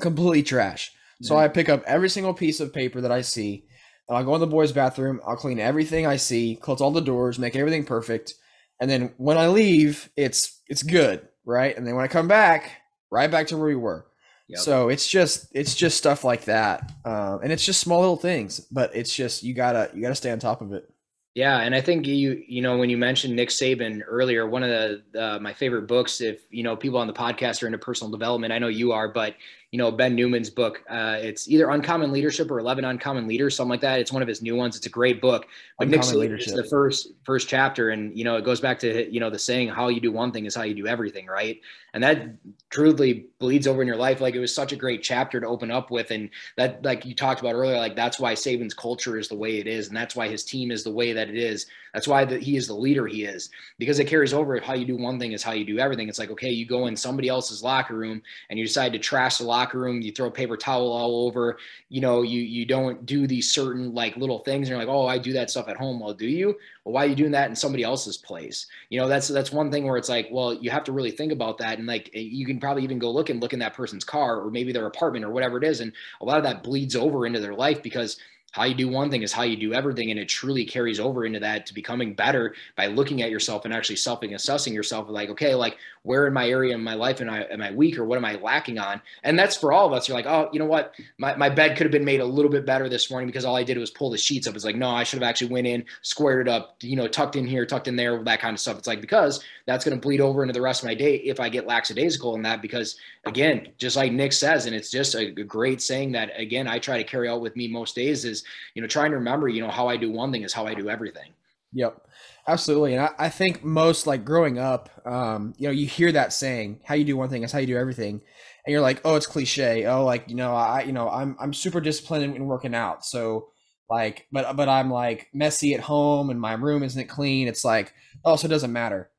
completely 0.00 0.42
trash. 0.42 0.90
So 1.22 1.36
I 1.36 1.46
pick 1.46 1.68
up 1.68 1.84
every 1.86 2.08
single 2.08 2.34
piece 2.34 2.58
of 2.58 2.74
paper 2.74 3.00
that 3.00 3.12
I 3.12 3.20
see, 3.20 3.66
and 4.08 4.18
I'll 4.18 4.24
go 4.24 4.34
in 4.34 4.40
the 4.40 4.46
boys' 4.48 4.72
bathroom. 4.72 5.20
I'll 5.24 5.36
clean 5.36 5.60
everything 5.60 6.04
I 6.04 6.16
see, 6.16 6.56
close 6.56 6.80
all 6.80 6.90
the 6.90 7.00
doors, 7.00 7.38
make 7.38 7.54
everything 7.54 7.84
perfect, 7.84 8.34
and 8.80 8.90
then 8.90 9.14
when 9.18 9.38
I 9.38 9.46
leave, 9.46 10.10
it's 10.16 10.60
it's 10.66 10.82
good, 10.82 11.28
right? 11.44 11.76
And 11.76 11.86
then 11.86 11.94
when 11.94 12.04
I 12.04 12.08
come 12.08 12.26
back, 12.26 12.78
right 13.12 13.30
back 13.30 13.46
to 13.46 13.56
where 13.56 13.68
we 13.68 13.76
were. 13.76 14.04
Yep. 14.52 14.60
So 14.60 14.88
it's 14.90 15.08
just 15.08 15.48
it's 15.54 15.74
just 15.74 15.96
stuff 15.96 16.24
like 16.24 16.44
that, 16.44 16.92
um, 17.06 17.40
and 17.42 17.50
it's 17.50 17.64
just 17.64 17.80
small 17.80 18.00
little 18.00 18.18
things, 18.18 18.60
but 18.60 18.94
it's 18.94 19.14
just 19.14 19.42
you 19.42 19.54
gotta 19.54 19.90
you 19.94 20.02
gotta 20.02 20.14
stay 20.14 20.30
on 20.30 20.38
top 20.38 20.60
of 20.60 20.72
it. 20.74 20.92
Yeah, 21.34 21.60
and 21.60 21.74
I 21.74 21.80
think 21.80 22.06
you 22.06 22.44
you 22.46 22.60
know 22.60 22.76
when 22.76 22.90
you 22.90 22.98
mentioned 22.98 23.34
Nick 23.34 23.48
Saban 23.48 24.02
earlier, 24.06 24.46
one 24.46 24.62
of 24.62 24.68
the 24.68 25.02
uh, 25.18 25.38
my 25.38 25.54
favorite 25.54 25.86
books. 25.86 26.20
If 26.20 26.40
you 26.50 26.62
know 26.62 26.76
people 26.76 26.98
on 26.98 27.06
the 27.06 27.14
podcast 27.14 27.62
are 27.62 27.66
into 27.66 27.78
personal 27.78 28.10
development, 28.10 28.52
I 28.52 28.58
know 28.58 28.68
you 28.68 28.92
are, 28.92 29.08
but 29.08 29.36
you 29.70 29.78
know 29.78 29.90
Ben 29.90 30.14
Newman's 30.14 30.50
book. 30.50 30.82
Uh, 30.90 31.16
it's 31.18 31.48
either 31.48 31.70
Uncommon 31.70 32.12
Leadership 32.12 32.50
or 32.50 32.58
Eleven 32.58 32.84
Uncommon 32.84 33.26
Leaders, 33.26 33.56
something 33.56 33.70
like 33.70 33.80
that. 33.80 33.98
It's 33.98 34.12
one 34.12 34.20
of 34.20 34.28
his 34.28 34.42
new 34.42 34.56
ones. 34.56 34.76
It's 34.76 34.84
a 34.84 34.90
great 34.90 35.22
book. 35.22 35.46
But 35.78 35.88
Nick 35.88 36.00
Uncommon 36.02 36.14
Saban 36.14 36.24
is 36.24 36.30
Leadership. 36.30 36.54
the 36.56 36.64
first 36.64 37.12
first 37.24 37.48
chapter, 37.48 37.88
and 37.88 38.14
you 38.14 38.24
know 38.24 38.36
it 38.36 38.44
goes 38.44 38.60
back 38.60 38.78
to 38.80 39.10
you 39.10 39.18
know 39.18 39.30
the 39.30 39.38
saying, 39.38 39.68
"How 39.68 39.88
you 39.88 40.00
do 40.00 40.12
one 40.12 40.32
thing 40.32 40.44
is 40.44 40.54
how 40.54 40.64
you 40.64 40.74
do 40.74 40.86
everything," 40.86 41.24
right? 41.28 41.58
And 41.94 42.02
that 42.02 42.36
truly 42.70 43.26
bleeds 43.38 43.66
over 43.66 43.82
in 43.82 43.88
your 43.88 43.96
life. 43.96 44.20
Like 44.20 44.34
it 44.34 44.40
was 44.40 44.54
such 44.54 44.72
a 44.72 44.76
great 44.76 45.02
chapter 45.02 45.40
to 45.40 45.46
open 45.46 45.70
up 45.70 45.90
with, 45.90 46.10
and 46.10 46.30
that 46.56 46.82
like 46.82 47.04
you 47.04 47.14
talked 47.14 47.40
about 47.40 47.54
earlier, 47.54 47.76
like 47.76 47.94
that's 47.94 48.18
why 48.18 48.32
Saban's 48.32 48.72
culture 48.72 49.18
is 49.18 49.28
the 49.28 49.34
way 49.36 49.58
it 49.58 49.66
is, 49.66 49.88
and 49.88 49.96
that's 49.96 50.16
why 50.16 50.28
his 50.28 50.44
team 50.44 50.70
is 50.70 50.82
the 50.82 50.90
way 50.90 51.12
that 51.12 51.28
it 51.28 51.36
is. 51.36 51.66
That's 51.92 52.08
why 52.08 52.24
that 52.24 52.42
he 52.42 52.56
is 52.56 52.66
the 52.66 52.74
leader 52.74 53.06
he 53.06 53.24
is 53.24 53.50
because 53.78 53.98
it 53.98 54.06
carries 54.06 54.32
over. 54.32 54.58
How 54.60 54.72
you 54.72 54.86
do 54.86 54.96
one 54.96 55.18
thing 55.18 55.32
is 55.32 55.42
how 55.42 55.52
you 55.52 55.66
do 55.66 55.78
everything. 55.78 56.08
It's 56.08 56.18
like 56.18 56.30
okay, 56.30 56.50
you 56.50 56.64
go 56.66 56.86
in 56.86 56.96
somebody 56.96 57.28
else's 57.28 57.62
locker 57.62 57.94
room 57.94 58.22
and 58.48 58.58
you 58.58 58.64
decide 58.64 58.92
to 58.94 58.98
trash 58.98 59.38
the 59.38 59.44
locker 59.44 59.78
room. 59.78 60.00
You 60.00 60.12
throw 60.12 60.28
a 60.28 60.30
paper 60.30 60.56
towel 60.56 60.90
all 60.90 61.26
over. 61.26 61.58
You 61.90 62.00
know, 62.00 62.22
you 62.22 62.40
you 62.40 62.64
don't 62.64 63.04
do 63.04 63.26
these 63.26 63.52
certain 63.52 63.92
like 63.94 64.16
little 64.16 64.38
things. 64.38 64.68
And 64.68 64.70
you're 64.70 64.78
like, 64.78 64.94
oh, 64.94 65.06
I 65.06 65.18
do 65.18 65.34
that 65.34 65.50
stuff 65.50 65.68
at 65.68 65.76
home. 65.76 66.00
Well, 66.00 66.14
do 66.14 66.26
you? 66.26 66.56
Well, 66.84 66.94
why 66.94 67.04
are 67.04 67.08
you 67.08 67.14
doing 67.14 67.30
that 67.32 67.48
in 67.48 67.54
somebody 67.56 67.84
else's 67.84 68.16
place? 68.16 68.66
You 68.90 69.00
know, 69.00 69.08
that's 69.08 69.28
that's 69.28 69.52
one 69.52 69.70
thing 69.70 69.84
where 69.84 69.96
it's 69.96 70.08
like, 70.08 70.28
well, 70.32 70.54
you 70.54 70.70
have 70.70 70.84
to 70.84 70.92
really 70.92 71.12
think 71.12 71.32
about 71.32 71.58
that. 71.58 71.78
And 71.78 71.86
like, 71.86 72.10
eh, 72.14 72.20
you 72.20 72.44
can 72.44 72.58
probably 72.58 72.82
even 72.82 72.98
go 72.98 73.10
look 73.10 73.30
and 73.30 73.40
look 73.40 73.52
in 73.52 73.60
that 73.60 73.74
person's 73.74 74.04
car 74.04 74.40
or 74.40 74.50
maybe 74.50 74.72
their 74.72 74.86
apartment 74.86 75.24
or 75.24 75.30
whatever 75.30 75.58
it 75.58 75.64
is. 75.64 75.80
And 75.80 75.92
a 76.20 76.24
lot 76.24 76.38
of 76.38 76.44
that 76.44 76.62
bleeds 76.64 76.96
over 76.96 77.24
into 77.26 77.40
their 77.40 77.54
life 77.54 77.82
because 77.82 78.18
how 78.52 78.64
you 78.64 78.74
do 78.74 78.88
one 78.88 79.10
thing 79.10 79.22
is 79.22 79.32
how 79.32 79.42
you 79.42 79.56
do 79.56 79.72
everything 79.72 80.10
and 80.10 80.20
it 80.20 80.28
truly 80.28 80.64
carries 80.64 81.00
over 81.00 81.24
into 81.24 81.40
that 81.40 81.66
to 81.66 81.74
becoming 81.74 82.14
better 82.14 82.54
by 82.76 82.86
looking 82.86 83.22
at 83.22 83.30
yourself 83.30 83.64
and 83.64 83.72
actually 83.72 83.96
self-assessing 83.96 84.74
yourself 84.74 85.08
like 85.08 85.30
okay 85.30 85.54
like 85.54 85.78
where 86.04 86.26
in 86.26 86.32
my 86.32 86.48
area 86.48 86.74
in 86.74 86.82
my 86.82 86.94
life 86.94 87.20
am 87.20 87.30
I 87.30 87.44
am 87.44 87.62
I 87.62 87.70
weak 87.70 87.98
or 87.98 88.04
what 88.04 88.18
am 88.18 88.24
I 88.24 88.34
lacking 88.34 88.78
on? 88.78 89.00
And 89.22 89.38
that's 89.38 89.56
for 89.56 89.72
all 89.72 89.86
of 89.86 89.92
us. 89.92 90.08
You're 90.08 90.16
like 90.16 90.26
oh 90.26 90.48
you 90.52 90.58
know 90.58 90.66
what? 90.66 90.94
My, 91.18 91.34
my 91.36 91.48
bed 91.48 91.76
could 91.76 91.84
have 91.84 91.92
been 91.92 92.04
made 92.04 92.20
a 92.20 92.24
little 92.24 92.50
bit 92.50 92.66
better 92.66 92.88
this 92.88 93.10
morning 93.10 93.26
because 93.26 93.44
all 93.44 93.56
I 93.56 93.64
did 93.64 93.78
was 93.78 93.90
pull 93.90 94.10
the 94.10 94.18
sheets 94.18 94.46
up. 94.46 94.54
It's 94.54 94.64
like 94.64 94.76
no 94.76 94.90
I 94.90 95.04
should 95.04 95.20
have 95.20 95.28
actually 95.28 95.52
went 95.52 95.66
in 95.66 95.84
squared 96.02 96.46
it 96.46 96.50
up 96.50 96.76
you 96.80 96.96
know 96.96 97.08
tucked 97.08 97.36
in 97.36 97.46
here 97.46 97.66
tucked 97.66 97.88
in 97.88 97.96
there 97.96 98.22
that 98.24 98.40
kind 98.40 98.54
of 98.54 98.60
stuff. 98.60 98.78
It's 98.78 98.88
like 98.88 99.00
because 99.00 99.44
that's 99.66 99.84
going 99.84 99.96
to 99.96 100.00
bleed 100.00 100.20
over 100.20 100.42
into 100.42 100.52
the 100.52 100.60
rest 100.60 100.82
of 100.82 100.88
my 100.88 100.94
day 100.94 101.16
if 101.16 101.40
I 101.40 101.48
get 101.48 101.66
lackadaisical 101.66 102.34
in 102.34 102.42
that 102.42 102.62
because 102.62 102.96
again 103.24 103.68
just 103.78 103.96
like 103.96 104.12
Nick 104.12 104.32
says 104.32 104.66
and 104.66 104.74
it's 104.74 104.90
just 104.90 105.14
a, 105.14 105.28
a 105.28 105.44
great 105.44 105.82
saying 105.82 106.12
that 106.12 106.30
again 106.38 106.66
I 106.66 106.78
try 106.78 106.98
to 106.98 107.04
carry 107.04 107.28
out 107.28 107.40
with 107.40 107.56
me 107.56 107.68
most 107.68 107.94
days 107.94 108.24
is 108.24 108.44
you 108.74 108.82
know, 108.82 108.88
trying 108.88 109.10
to 109.10 109.16
remember, 109.16 109.48
you 109.48 109.62
know, 109.62 109.70
how 109.70 109.88
I 109.88 109.96
do 109.96 110.10
one 110.10 110.32
thing 110.32 110.42
is 110.42 110.52
how 110.52 110.66
I 110.66 110.74
do 110.74 110.88
everything. 110.88 111.32
Yep. 111.72 112.06
Absolutely. 112.46 112.94
And 112.94 113.02
I, 113.02 113.10
I 113.18 113.28
think 113.28 113.64
most 113.64 114.06
like 114.06 114.24
growing 114.24 114.58
up, 114.58 114.90
um, 115.06 115.54
you 115.56 115.68
know, 115.68 115.72
you 115.72 115.86
hear 115.86 116.12
that 116.12 116.32
saying, 116.32 116.80
how 116.84 116.94
you 116.94 117.04
do 117.04 117.16
one 117.16 117.28
thing 117.28 117.42
is 117.42 117.52
how 117.52 117.58
you 117.58 117.66
do 117.66 117.76
everything. 117.76 118.20
And 118.64 118.72
you're 118.72 118.80
like, 118.80 119.00
oh, 119.04 119.16
it's 119.16 119.26
cliche. 119.26 119.86
Oh, 119.86 120.04
like, 120.04 120.28
you 120.28 120.36
know, 120.36 120.54
I, 120.54 120.82
you 120.82 120.92
know, 120.92 121.08
I'm, 121.08 121.36
I'm 121.40 121.54
super 121.54 121.80
disciplined 121.80 122.36
in 122.36 122.46
working 122.46 122.74
out. 122.74 123.04
So 123.04 123.48
like, 123.88 124.26
but, 124.32 124.56
but 124.56 124.68
I'm 124.68 124.90
like 124.90 125.28
messy 125.32 125.74
at 125.74 125.80
home 125.80 126.30
and 126.30 126.40
my 126.40 126.52
room 126.54 126.82
isn't 126.82 127.08
clean. 127.08 127.48
It's 127.48 127.64
like, 127.64 127.92
oh, 128.24 128.36
so 128.36 128.46
it 128.46 128.50
doesn't 128.50 128.72
matter. 128.72 129.10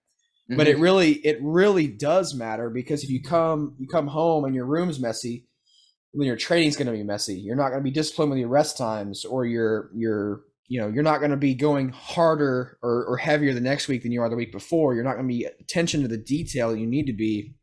Mm-hmm. 0.49 0.57
But 0.57 0.67
it 0.67 0.73
mm-hmm. 0.73 0.83
really, 0.83 1.11
it 1.11 1.37
really 1.41 1.87
does 1.87 2.33
matter 2.33 2.69
because 2.69 3.03
if 3.03 3.09
you 3.09 3.21
come, 3.21 3.75
you 3.79 3.87
come 3.87 4.07
home 4.07 4.45
and 4.45 4.53
your 4.53 4.65
room's 4.65 4.99
messy, 4.99 5.47
then 6.13 6.27
your 6.27 6.37
training's 6.37 6.75
going 6.75 6.87
to 6.87 6.93
be 6.93 7.03
messy. 7.03 7.35
You're 7.35 7.55
not 7.55 7.69
going 7.69 7.79
to 7.79 7.83
be 7.83 7.91
disciplined 7.91 8.31
with 8.31 8.39
your 8.39 8.49
rest 8.49 8.77
times, 8.77 9.25
or 9.25 9.45
you're 9.45 9.89
you're 9.95 10.41
you 10.67 10.79
know 10.79 10.87
you're 10.87 11.03
not 11.03 11.19
going 11.19 11.31
to 11.31 11.37
be 11.37 11.53
going 11.53 11.89
harder 11.89 12.77
or, 12.81 13.05
or 13.05 13.17
heavier 13.17 13.53
the 13.53 13.61
next 13.61 13.87
week 13.87 14.03
than 14.03 14.11
you 14.11 14.21
are 14.21 14.29
the 14.29 14.35
week 14.35 14.51
before. 14.51 14.93
You're 14.93 15.03
not 15.03 15.15
going 15.15 15.27
to 15.27 15.33
be 15.33 15.45
attention 15.45 16.01
to 16.01 16.07
the 16.07 16.17
detail 16.17 16.71
that 16.71 16.79
you 16.79 16.87
need 16.87 17.07
to 17.07 17.13
be 17.13 17.55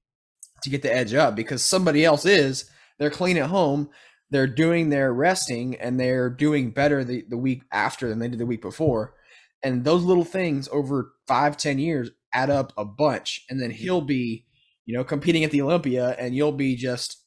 to 0.63 0.71
get 0.71 0.83
the 0.83 0.95
edge 0.95 1.15
up 1.15 1.35
because 1.35 1.65
somebody 1.65 2.05
else 2.05 2.25
is. 2.25 2.69
They're 2.99 3.11
clean 3.11 3.39
at 3.39 3.49
home. 3.49 3.89
They're 4.31 4.47
doing 4.47 4.91
their 4.91 5.13
resting 5.13 5.75
and 5.77 5.99
they're 5.99 6.29
doing 6.29 6.71
better 6.71 7.03
the, 7.03 7.25
the 7.29 7.39
week 7.39 7.63
after 7.73 8.09
than 8.09 8.19
they 8.19 8.29
did 8.29 8.39
the 8.39 8.47
week 8.47 8.61
before. 8.61 9.15
And 9.63 9.85
those 9.85 10.05
little 10.05 10.25
things 10.25 10.69
over 10.71 11.13
five, 11.27 11.57
ten 11.57 11.79
years 11.79 12.11
add 12.35 12.51
up 12.51 12.73
a 12.77 12.85
bunch. 12.85 13.45
And 13.49 13.61
then 13.61 13.71
he'll 13.71 14.03
be, 14.03 14.45
you 14.85 14.95
know, 14.95 15.03
competing 15.03 15.45
at 15.45 15.51
the 15.51 15.63
Olympia 15.63 16.15
and 16.19 16.35
you'll 16.35 16.53
be 16.53 16.77
just 16.77 17.25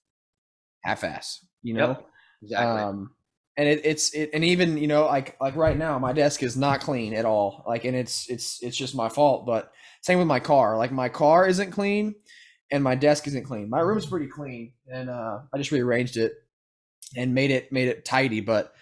half-ass 0.83 1.45
you 1.63 1.73
know 1.73 1.89
yep, 1.89 2.09
exactly 2.43 2.81
um 2.81 3.11
and 3.57 3.67
it, 3.67 3.81
it's 3.83 4.13
it 4.13 4.31
and 4.33 4.43
even 4.43 4.77
you 4.77 4.87
know 4.87 5.05
like 5.05 5.39
like 5.39 5.55
right 5.55 5.77
now 5.77 5.99
my 5.99 6.13
desk 6.13 6.41
is 6.43 6.57
not 6.57 6.81
clean 6.81 7.13
at 7.13 7.25
all. 7.25 7.63
Like 7.67 7.85
and 7.85 7.95
it's 7.95 8.29
it's 8.29 8.61
it's 8.61 8.77
just 8.77 8.95
my 8.95 9.09
fault 9.09 9.45
but 9.45 9.71
same 10.01 10.19
with 10.19 10.27
my 10.27 10.39
car. 10.39 10.77
Like 10.77 10.91
my 10.91 11.09
car 11.09 11.47
isn't 11.47 11.71
clean 11.71 12.15
and 12.71 12.83
my 12.83 12.95
desk 12.95 13.27
isn't 13.27 13.45
clean. 13.45 13.69
My 13.69 13.79
room's 13.79 14.05
pretty 14.05 14.27
clean 14.27 14.73
and 14.91 15.09
uh 15.09 15.39
i 15.53 15.57
just 15.57 15.71
rearranged 15.71 16.17
it 16.17 16.33
and 17.15 17.35
made 17.35 17.51
it 17.51 17.71
made 17.71 17.87
it 17.87 18.05
tidy 18.05 18.41
but 18.41 18.73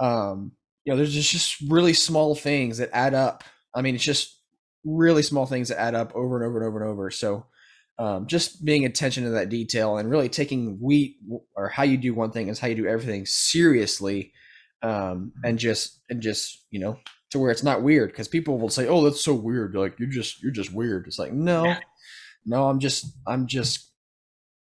um 0.00 0.52
you 0.84 0.92
know 0.92 0.96
there's 0.96 1.12
just, 1.14 1.30
just 1.30 1.60
really 1.70 1.92
small 1.92 2.34
things 2.34 2.78
that 2.78 2.90
add 2.92 3.14
up. 3.14 3.44
I 3.74 3.82
mean 3.82 3.94
it's 3.94 4.04
just 4.04 4.40
really 4.84 5.22
small 5.22 5.46
things 5.46 5.68
that 5.68 5.80
add 5.80 5.94
up 5.94 6.14
over 6.14 6.36
and 6.36 6.46
over 6.46 6.58
and 6.58 6.68
over 6.68 6.82
and 6.82 6.90
over. 6.90 7.10
So 7.10 7.46
um, 7.98 8.26
just 8.26 8.64
being 8.64 8.84
attention 8.84 9.24
to 9.24 9.30
that 9.30 9.48
detail 9.48 9.98
and 9.98 10.10
really 10.10 10.28
taking 10.28 10.78
wheat 10.80 11.18
or 11.54 11.68
how 11.68 11.84
you 11.84 11.96
do 11.96 12.14
one 12.14 12.32
thing 12.32 12.48
is 12.48 12.58
how 12.58 12.66
you 12.66 12.74
do 12.74 12.86
everything 12.86 13.24
seriously 13.24 14.32
um, 14.82 15.32
and 15.44 15.58
just 15.58 16.00
and 16.10 16.20
just 16.20 16.64
you 16.70 16.80
know 16.80 16.98
to 17.30 17.38
where 17.38 17.50
it's 17.50 17.62
not 17.62 17.82
weird 17.82 18.10
because 18.10 18.28
people 18.28 18.58
will 18.58 18.68
say 18.68 18.86
oh 18.86 19.02
that's 19.02 19.24
so 19.24 19.34
weird 19.34 19.74
like 19.74 19.98
you're 19.98 20.08
just 20.08 20.42
you're 20.42 20.52
just 20.52 20.72
weird. 20.72 21.06
It's 21.06 21.18
like 21.18 21.32
no 21.32 21.74
no 22.46 22.68
i'm 22.68 22.78
just 22.78 23.06
i'm 23.26 23.46
just 23.46 23.90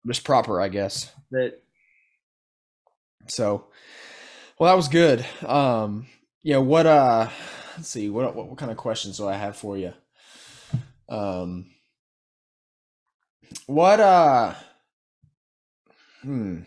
just 0.07 0.25
proper 0.25 0.61
i 0.61 0.69
guess. 0.69 1.11
That 1.33 1.61
so 3.29 3.67
well 4.59 4.71
that 4.71 4.77
was 4.77 4.89
good. 4.89 5.27
Um 5.45 6.07
yeah 6.43 6.59
what 6.59 6.87
uh 6.87 7.29
let's 7.77 7.89
see 7.89 8.09
what, 8.09 8.35
what 8.35 8.49
what 8.49 8.59
kind 8.59 8.71
of 8.71 8.77
questions 8.77 9.17
do 9.17 9.29
i 9.29 9.35
have 9.35 9.57
for 9.57 9.77
you? 9.77 9.93
Um 11.09 11.72
what 13.67 14.01
uh 14.01 14.55
hmm. 16.23 16.61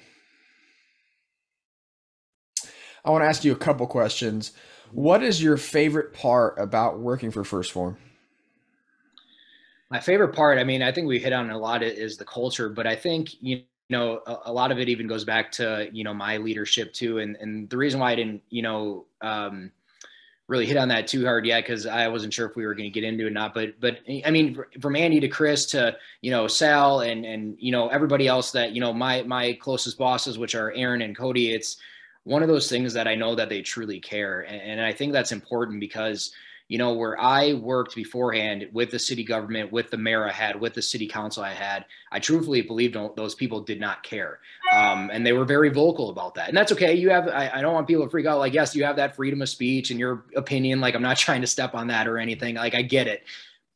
I 3.03 3.11
want 3.11 3.23
to 3.23 3.27
ask 3.27 3.45
you 3.45 3.51
a 3.51 3.57
couple 3.57 3.85
questions. 3.85 4.51
What 4.91 5.21
is 5.21 5.41
your 5.41 5.57
favorite 5.57 6.13
part 6.13 6.55
about 6.57 6.99
working 6.99 7.29
for 7.29 7.43
1st 7.43 7.71
Phorm? 7.71 7.97
My 9.91 9.99
favorite 9.99 10.33
part, 10.33 10.57
I 10.57 10.63
mean, 10.63 10.81
I 10.81 10.91
think 10.91 11.07
we 11.07 11.19
hit 11.19 11.31
on 11.31 11.51
a 11.51 11.57
lot 11.57 11.83
is 11.83 12.17
the 12.17 12.25
culture, 12.25 12.69
but 12.69 12.87
I 12.87 12.95
think 12.95 13.29
you 13.41 13.63
know 13.89 14.21
a, 14.25 14.37
a, 14.45 14.53
lot 14.53 14.71
of 14.71 14.79
it 14.79 14.89
even 14.89 15.07
goes 15.07 15.23
back 15.23 15.51
to 15.53 15.87
you 15.91 16.03
know 16.03 16.13
my 16.13 16.37
leadership 16.37 16.91
too, 16.93 17.19
and 17.19 17.35
and 17.35 17.69
the 17.69 17.77
reason 17.77 17.99
why 17.99 18.11
I 18.11 18.15
didn't 18.15 18.41
you 18.49 18.63
know 18.63 19.05
um, 19.21 19.71
really 20.47 20.65
hit 20.65 20.77
on 20.77 20.87
that 20.89 21.07
too 21.07 21.25
hard 21.25 21.45
yet 21.45 21.63
because 21.63 21.85
I 21.85 22.07
wasn't 22.07 22.33
sure 22.33 22.47
if 22.47 22.55
we 22.55 22.65
were 22.65 22.75
going 22.75 22.91
to 22.91 22.93
get 22.93 23.03
into 23.03 23.25
it 23.25 23.27
or 23.27 23.31
not. 23.31 23.53
But 23.53 23.79
but 23.79 23.99
I 24.25 24.29
mean, 24.31 24.57
from 24.79 24.95
Andy 24.95 25.19
to 25.19 25.27
Chris 25.27 25.65
to 25.67 25.97
you 26.21 26.31
know 26.31 26.47
Sal 26.47 27.01
and 27.01 27.25
and 27.25 27.55
you 27.59 27.71
know 27.71 27.87
everybody 27.87 28.27
else 28.27 28.51
that 28.51 28.71
you 28.73 28.81
know 28.81 28.93
my 28.93 29.23
my 29.23 29.53
closest 29.53 29.97
bosses, 29.97 30.37
which 30.37 30.55
are 30.55 30.71
Aaron 30.73 31.01
and 31.01 31.17
Cody, 31.17 31.51
it's 31.51 31.77
one 32.23 32.41
of 32.41 32.47
those 32.47 32.69
things 32.69 32.93
that 32.93 33.07
I 33.07 33.15
know 33.15 33.35
that 33.35 33.49
they 33.49 33.61
truly 33.61 33.99
care, 33.99 34.41
and, 34.41 34.61
and 34.61 34.81
I 34.81 34.93
think 34.93 35.13
that's 35.13 35.31
important 35.31 35.79
because 35.79 36.31
you 36.67 36.79
know, 36.79 36.93
where 36.93 37.19
I 37.19 37.53
worked 37.53 37.93
beforehand 37.93 38.69
with 38.73 38.89
the 38.89 38.97
city 38.97 39.23
government, 39.23 39.71
with 39.71 39.91
the 39.91 39.97
mayor 39.97 40.27
I 40.27 40.31
had, 40.31 40.59
with 40.59 40.73
the 40.73 40.81
city 40.81 41.07
council 41.07 41.43
I 41.43 41.53
had, 41.53 41.85
I 42.11 42.19
truthfully 42.19 42.61
believed 42.61 42.97
those 43.15 43.35
people 43.35 43.61
did 43.61 43.79
not 43.79 44.01
care. 44.01 44.39
Um, 44.73 45.11
and 45.13 45.23
they 45.23 45.33
were 45.33 45.45
very 45.45 45.69
vocal 45.69 46.09
about 46.09 46.33
that. 46.35 46.47
And 46.47 46.57
that's 46.57 46.71
okay. 46.71 46.95
You 46.95 47.11
have, 47.11 47.27
I, 47.27 47.51
I, 47.53 47.61
don't 47.61 47.73
want 47.75 47.87
people 47.87 48.03
to 48.03 48.09
freak 48.09 48.25
out. 48.25 48.39
Like, 48.39 48.53
yes, 48.53 48.75
you 48.75 48.83
have 48.83 48.95
that 48.95 49.15
freedom 49.15 49.43
of 49.43 49.49
speech 49.49 49.91
and 49.91 49.99
your 49.99 50.25
opinion. 50.35 50.81
Like, 50.81 50.95
I'm 50.95 51.03
not 51.03 51.17
trying 51.25 51.41
to 51.41 51.47
step 51.47 51.75
on 51.75 51.87
that 51.87 52.07
or 52.07 52.17
anything. 52.17 52.55
Like, 52.55 52.73
I 52.73 52.81
get 52.81 53.07
it. 53.07 53.23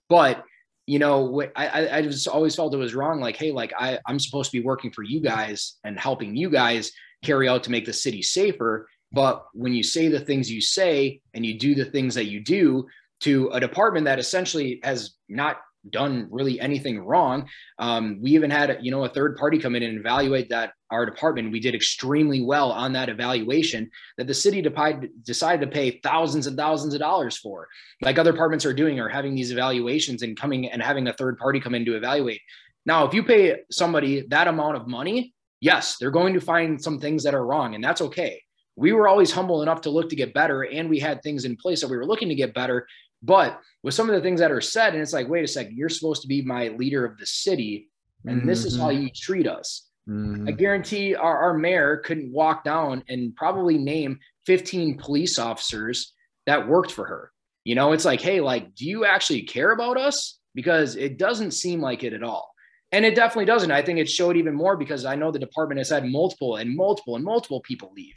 But, 0.08 0.44
you 0.88 0.98
know, 0.98 1.44
I, 1.56 1.98
I 1.98 2.02
just 2.02 2.28
always 2.28 2.56
felt 2.56 2.74
it 2.74 2.78
was 2.78 2.96
wrong. 2.96 3.20
Like, 3.20 3.36
hey, 3.36 3.52
like, 3.52 3.72
I, 3.78 4.00
I'm 4.08 4.20
supposed 4.20 4.50
to 4.50 4.58
be 4.58 4.66
working 4.66 4.90
for 4.90 5.04
you 5.04 5.20
guys 5.20 5.76
and 5.84 6.00
helping 6.00 6.36
you 6.36 6.50
guys 6.50 6.92
carry 7.24 7.48
out 7.48 7.64
to 7.66 7.72
make 7.72 7.86
the 7.86 7.94
city 7.94 8.24
safer 8.24 8.88
but 9.12 9.46
when 9.54 9.74
you 9.74 9.84
say 9.84 10.08
the 10.08 10.20
things 10.20 10.52
you 10.52 10.62
say 10.62 11.22
and 11.34 11.46
you 11.46 11.58
do 11.58 11.76
the 11.76 11.86
things 11.86 12.16
that 12.16 12.26
you 12.26 12.40
do 12.40 12.88
to 13.22 13.50
a 13.50 13.60
department 13.60 14.06
that 14.06 14.20
essentially 14.20 14.80
has 14.84 15.16
not 15.28 15.58
done 15.90 16.28
really 16.30 16.60
anything 16.60 17.00
wrong, 17.00 17.48
um, 17.80 18.20
we 18.22 18.32
even 18.32 18.52
had 18.52 18.80
you 18.82 18.92
know 18.92 19.06
a 19.06 19.10
third 19.10 19.38
party 19.38 19.58
come 19.58 19.76
in 19.76 19.84
and 19.84 20.00
evaluate 20.00 20.50
that 20.50 20.74
our 20.92 21.06
department. 21.06 21.52
We 21.52 21.60
did 21.60 21.74
extremely 21.74 22.42
well 22.42 22.72
on 22.72 22.94
that 22.94 23.10
evaluation 23.10 23.90
that 24.18 24.28
the 24.28 24.34
city 24.34 24.62
decided 24.62 25.62
to 25.62 25.72
pay 25.72 26.00
thousands 26.04 26.48
and 26.48 26.58
thousands 26.58 26.94
of 26.94 27.00
dollars 27.00 27.38
for, 27.38 27.68
like 28.02 28.18
other 28.18 28.32
departments 28.32 28.66
are 28.66 28.74
doing, 28.74 29.00
or 29.00 29.10
having 29.10 29.36
these 29.36 29.52
evaluations 29.52 30.22
and 30.22 30.40
coming 30.40 30.70
and 30.70 30.84
having 30.84 31.08
a 31.08 31.14
third 31.14 31.38
party 31.38 31.60
come 31.60 31.76
in 31.76 31.86
to 31.86 31.96
evaluate. 31.96 32.42
Now, 32.86 33.06
if 33.06 33.14
you 33.14 33.24
pay 33.24 33.58
somebody 33.72 34.26
that 34.30 34.48
amount 34.48 34.78
of 34.78 34.88
money, 34.88 35.34
yes, 35.62 35.98
they're 35.98 36.12
going 36.12 36.34
to 36.34 36.42
find 36.42 36.82
some 36.82 37.00
things 37.00 37.24
that 37.24 37.34
are 37.34 37.46
wrong, 37.46 37.74
and 37.76 37.84
that's 37.84 38.02
okay 38.02 38.42
we 38.76 38.94
were 38.94 39.08
always 39.08 39.32
humble 39.32 39.62
enough 39.62 39.82
to 39.82 39.90
look 39.90 40.10
to 40.10 40.16
get 40.16 40.34
better 40.34 40.64
and 40.64 40.90
we 40.90 41.00
had 41.00 41.22
things 41.22 41.46
in 41.46 41.56
place 41.58 41.82
that 41.82 41.90
we 41.90 41.98
were 41.98 42.06
looking 42.06 42.30
to 42.30 42.36
get 42.36 42.54
better 42.54 42.88
but 43.22 43.60
with 43.84 43.94
some 43.94 44.10
of 44.10 44.16
the 44.16 44.22
things 44.22 44.40
that 44.40 44.52
are 44.52 44.62
said 44.62 44.94
and 44.94 45.02
it's 45.02 45.14
like 45.14 45.28
wait 45.28 45.44
a 45.44 45.48
second 45.48 45.76
you're 45.76 45.90
supposed 45.90 46.22
to 46.22 46.28
be 46.28 46.42
my 46.42 46.70
leader 46.70 47.06
of 47.06 47.18
the 47.18 47.26
city 47.26 47.90
and 48.26 48.40
mm-hmm. 48.40 48.48
this 48.48 48.66
is 48.66 48.78
how 48.78 48.90
mm-hmm. 48.90 49.04
you 49.04 49.10
treat 49.14 49.48
us 49.48 49.90
mm-hmm. 50.08 50.48
i 50.48 50.52
guarantee 50.52 51.16
our, 51.16 51.38
our 51.38 51.54
mayor 51.58 51.98
couldn't 51.98 52.32
walk 52.32 52.64
down 52.64 53.04
and 53.10 53.36
probably 53.36 53.78
name 53.78 54.18
15 54.46 54.98
police 54.98 55.38
officers 55.38 56.14
that 56.46 56.68
worked 56.68 56.92
for 56.92 57.06
her 57.06 57.32
you 57.64 57.76
know 57.76 57.92
it's 57.92 58.06
like 58.06 58.22
hey 58.22 58.40
like 58.40 58.74
do 58.76 58.86
you 58.86 59.06
actually 59.06 59.42
care 59.44 59.72
about 59.72 59.98
us 59.98 60.40
because 60.56 60.96
it 60.96 61.18
doesn't 61.18 61.52
seem 61.52 61.82
like 61.82 62.04
it 62.04 62.14
at 62.14 62.24
all 62.24 62.52
and 62.92 63.06
it 63.06 63.16
definitely 63.16 63.46
doesn't 63.46 63.72
i 63.72 63.82
think 63.82 64.00
it 64.00 64.10
showed 64.10 64.38
even 64.38 64.56
more 64.56 64.78
because 64.78 65.06
i 65.06 65.16
know 65.16 65.32
the 65.32 65.40
department 65.40 65.78
has 65.78 65.90
had 65.90 66.06
multiple 66.06 66.56
and 66.56 66.76
multiple 66.76 67.16
and 67.16 67.26
multiple 67.26 67.62
people 67.62 67.92
leave 67.96 68.16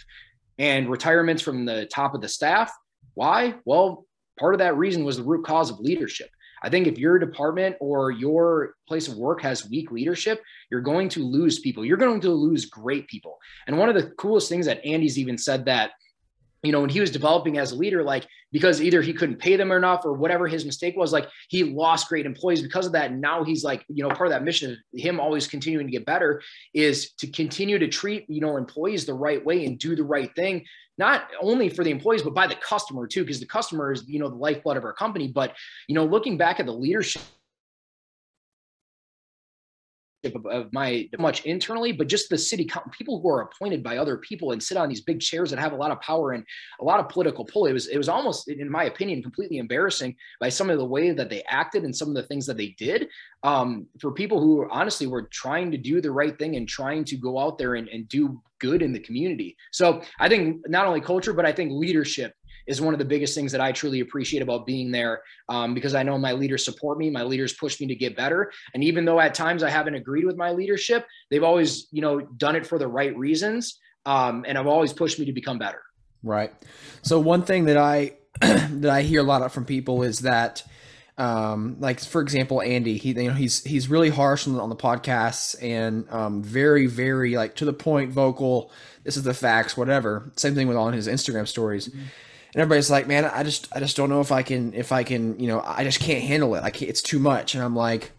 and 0.58 0.88
retirements 0.88 1.42
from 1.42 1.64
the 1.64 1.86
top 1.86 2.14
of 2.14 2.20
the 2.20 2.28
staff. 2.28 2.72
Why? 3.14 3.54
Well, 3.64 4.06
part 4.38 4.54
of 4.54 4.58
that 4.58 4.76
reason 4.76 5.04
was 5.04 5.16
the 5.16 5.22
root 5.22 5.44
cause 5.44 5.70
of 5.70 5.80
leadership. 5.80 6.30
I 6.62 6.68
think 6.68 6.86
if 6.86 6.98
your 6.98 7.18
department 7.18 7.76
or 7.80 8.10
your 8.10 8.74
place 8.86 9.08
of 9.08 9.16
work 9.16 9.42
has 9.42 9.68
weak 9.68 9.90
leadership, 9.90 10.40
you're 10.70 10.80
going 10.80 11.08
to 11.10 11.24
lose 11.24 11.58
people. 11.58 11.84
You're 11.84 11.96
going 11.96 12.20
to 12.20 12.30
lose 12.30 12.66
great 12.66 13.08
people. 13.08 13.38
And 13.66 13.76
one 13.76 13.88
of 13.88 13.96
the 13.96 14.10
coolest 14.12 14.48
things 14.48 14.66
that 14.66 14.84
Andy's 14.84 15.18
even 15.18 15.36
said 15.36 15.64
that 15.64 15.90
you 16.62 16.70
know, 16.70 16.80
when 16.80 16.90
he 16.90 17.00
was 17.00 17.10
developing 17.10 17.58
as 17.58 17.72
a 17.72 17.76
leader, 17.76 18.02
like 18.04 18.26
because 18.52 18.80
either 18.80 19.02
he 19.02 19.12
couldn't 19.12 19.38
pay 19.38 19.56
them 19.56 19.72
enough 19.72 20.04
or 20.04 20.12
whatever 20.12 20.46
his 20.46 20.64
mistake 20.64 20.96
was, 20.96 21.12
like 21.12 21.28
he 21.48 21.64
lost 21.64 22.08
great 22.08 22.24
employees 22.24 22.62
because 22.62 22.86
of 22.86 22.92
that. 22.92 23.10
And 23.10 23.20
now 23.20 23.42
he's 23.42 23.64
like, 23.64 23.84
you 23.88 24.06
know, 24.06 24.14
part 24.14 24.28
of 24.28 24.32
that 24.32 24.44
mission, 24.44 24.78
him 24.94 25.18
always 25.18 25.48
continuing 25.48 25.86
to 25.86 25.92
get 25.92 26.06
better 26.06 26.40
is 26.72 27.12
to 27.14 27.26
continue 27.26 27.78
to 27.78 27.88
treat, 27.88 28.24
you 28.28 28.40
know, 28.40 28.56
employees 28.56 29.04
the 29.04 29.14
right 29.14 29.44
way 29.44 29.66
and 29.66 29.78
do 29.78 29.96
the 29.96 30.04
right 30.04 30.32
thing, 30.36 30.64
not 30.98 31.28
only 31.40 31.68
for 31.68 31.82
the 31.82 31.90
employees, 31.90 32.22
but 32.22 32.34
by 32.34 32.46
the 32.46 32.54
customer 32.56 33.06
too, 33.08 33.22
because 33.22 33.40
the 33.40 33.46
customer 33.46 33.92
is, 33.92 34.04
you 34.06 34.20
know, 34.20 34.28
the 34.28 34.36
lifeblood 34.36 34.76
of 34.76 34.84
our 34.84 34.92
company. 34.92 35.28
But, 35.28 35.56
you 35.88 35.94
know, 35.94 36.04
looking 36.04 36.36
back 36.36 36.60
at 36.60 36.66
the 36.66 36.72
leadership 36.72 37.22
of, 40.24 40.46
of 40.46 40.72
my 40.72 41.08
much 41.18 41.44
internally, 41.44 41.92
but 41.92 42.08
just 42.08 42.28
the 42.28 42.38
city 42.38 42.68
people 42.90 43.20
who 43.20 43.28
are 43.28 43.42
appointed 43.42 43.82
by 43.82 43.96
other 43.96 44.16
people 44.16 44.52
and 44.52 44.62
sit 44.62 44.76
on 44.76 44.88
these 44.88 45.00
big 45.00 45.20
chairs 45.20 45.50
that 45.50 45.58
have 45.58 45.72
a 45.72 45.76
lot 45.76 45.90
of 45.90 46.00
power 46.00 46.32
and 46.32 46.44
a 46.80 46.84
lot 46.84 47.00
of 47.00 47.08
political 47.08 47.44
pull. 47.44 47.66
It 47.66 47.72
was 47.72 47.88
it 47.88 47.98
was 47.98 48.08
almost, 48.08 48.48
in 48.48 48.70
my 48.70 48.84
opinion, 48.84 49.22
completely 49.22 49.58
embarrassing 49.58 50.16
by 50.40 50.48
some 50.48 50.70
of 50.70 50.78
the 50.78 50.84
way 50.84 51.10
that 51.10 51.30
they 51.30 51.42
acted 51.48 51.84
and 51.84 51.94
some 51.94 52.08
of 52.08 52.14
the 52.14 52.22
things 52.22 52.46
that 52.46 52.56
they 52.56 52.74
did. 52.78 53.08
Um, 53.42 53.86
for 54.00 54.12
people 54.12 54.40
who 54.40 54.68
honestly 54.70 55.08
were 55.08 55.22
trying 55.22 55.72
to 55.72 55.76
do 55.76 56.00
the 56.00 56.12
right 56.12 56.38
thing 56.38 56.54
and 56.56 56.68
trying 56.68 57.04
to 57.06 57.16
go 57.16 57.38
out 57.38 57.58
there 57.58 57.74
and, 57.74 57.88
and 57.88 58.08
do 58.08 58.40
good 58.60 58.82
in 58.82 58.92
the 58.92 59.00
community. 59.00 59.56
So 59.72 60.02
I 60.20 60.28
think 60.28 60.68
not 60.68 60.86
only 60.86 61.00
culture, 61.00 61.32
but 61.32 61.44
I 61.44 61.50
think 61.50 61.72
leadership 61.72 62.34
is 62.66 62.80
one 62.80 62.94
of 62.94 62.98
the 62.98 63.04
biggest 63.04 63.34
things 63.34 63.52
that 63.52 63.60
I 63.60 63.72
truly 63.72 64.00
appreciate 64.00 64.42
about 64.42 64.66
being 64.66 64.90
there 64.90 65.22
um, 65.48 65.74
because 65.74 65.94
I 65.94 66.02
know 66.02 66.18
my 66.18 66.32
leaders 66.32 66.64
support 66.64 66.98
me. 66.98 67.10
My 67.10 67.22
leaders 67.22 67.52
push 67.52 67.80
me 67.80 67.86
to 67.86 67.94
get 67.94 68.16
better. 68.16 68.52
And 68.74 68.84
even 68.84 69.04
though 69.04 69.20
at 69.20 69.34
times 69.34 69.62
I 69.62 69.70
haven't 69.70 69.94
agreed 69.94 70.24
with 70.24 70.36
my 70.36 70.52
leadership, 70.52 71.06
they've 71.30 71.42
always, 71.42 71.88
you 71.90 72.02
know, 72.02 72.20
done 72.20 72.56
it 72.56 72.66
for 72.66 72.78
the 72.78 72.88
right 72.88 73.16
reasons. 73.16 73.78
Um, 74.04 74.44
and 74.48 74.58
have 74.58 74.66
always 74.66 74.92
pushed 74.92 75.20
me 75.20 75.26
to 75.26 75.32
become 75.32 75.58
better. 75.58 75.80
Right. 76.24 76.52
So 77.02 77.20
one 77.20 77.42
thing 77.42 77.66
that 77.66 77.76
I 77.76 78.14
that 78.40 78.90
I 78.90 79.02
hear 79.02 79.20
a 79.20 79.24
lot 79.24 79.42
of 79.42 79.52
from 79.52 79.64
people 79.64 80.02
is 80.02 80.20
that 80.20 80.64
um, 81.18 81.76
like 81.78 82.00
for 82.00 82.20
example, 82.20 82.62
Andy, 82.62 82.96
he 82.96 83.10
you 83.10 83.28
know 83.28 83.34
he's 83.34 83.62
he's 83.62 83.88
really 83.88 84.08
harsh 84.08 84.48
on 84.48 84.54
the, 84.54 84.60
on 84.60 84.70
the 84.70 84.76
podcasts 84.76 85.54
and 85.62 86.10
um, 86.10 86.42
very 86.42 86.86
very 86.86 87.36
like 87.36 87.54
to 87.56 87.64
the 87.64 87.72
point, 87.72 88.10
vocal. 88.10 88.72
This 89.04 89.16
is 89.16 89.22
the 89.22 89.34
facts, 89.34 89.76
whatever. 89.76 90.32
Same 90.36 90.54
thing 90.54 90.68
with 90.68 90.76
on 90.76 90.92
his 90.92 91.06
Instagram 91.06 91.46
stories. 91.46 91.88
Mm-hmm 91.88 92.02
and 92.54 92.60
everybody's 92.60 92.90
like, 92.90 93.06
man, 93.06 93.24
I 93.24 93.42
just, 93.42 93.68
I 93.74 93.80
just 93.80 93.96
don't 93.96 94.10
know 94.10 94.20
if 94.20 94.30
I 94.30 94.42
can, 94.42 94.74
if 94.74 94.92
I 94.92 95.04
can, 95.04 95.40
you 95.40 95.48
know, 95.48 95.62
I 95.64 95.84
just 95.84 96.00
can't 96.00 96.22
handle 96.22 96.54
it. 96.54 96.62
Like 96.62 96.82
it's 96.82 97.00
too 97.00 97.18
much. 97.18 97.54
And 97.54 97.64
I'm 97.64 97.74
like, 97.74 98.12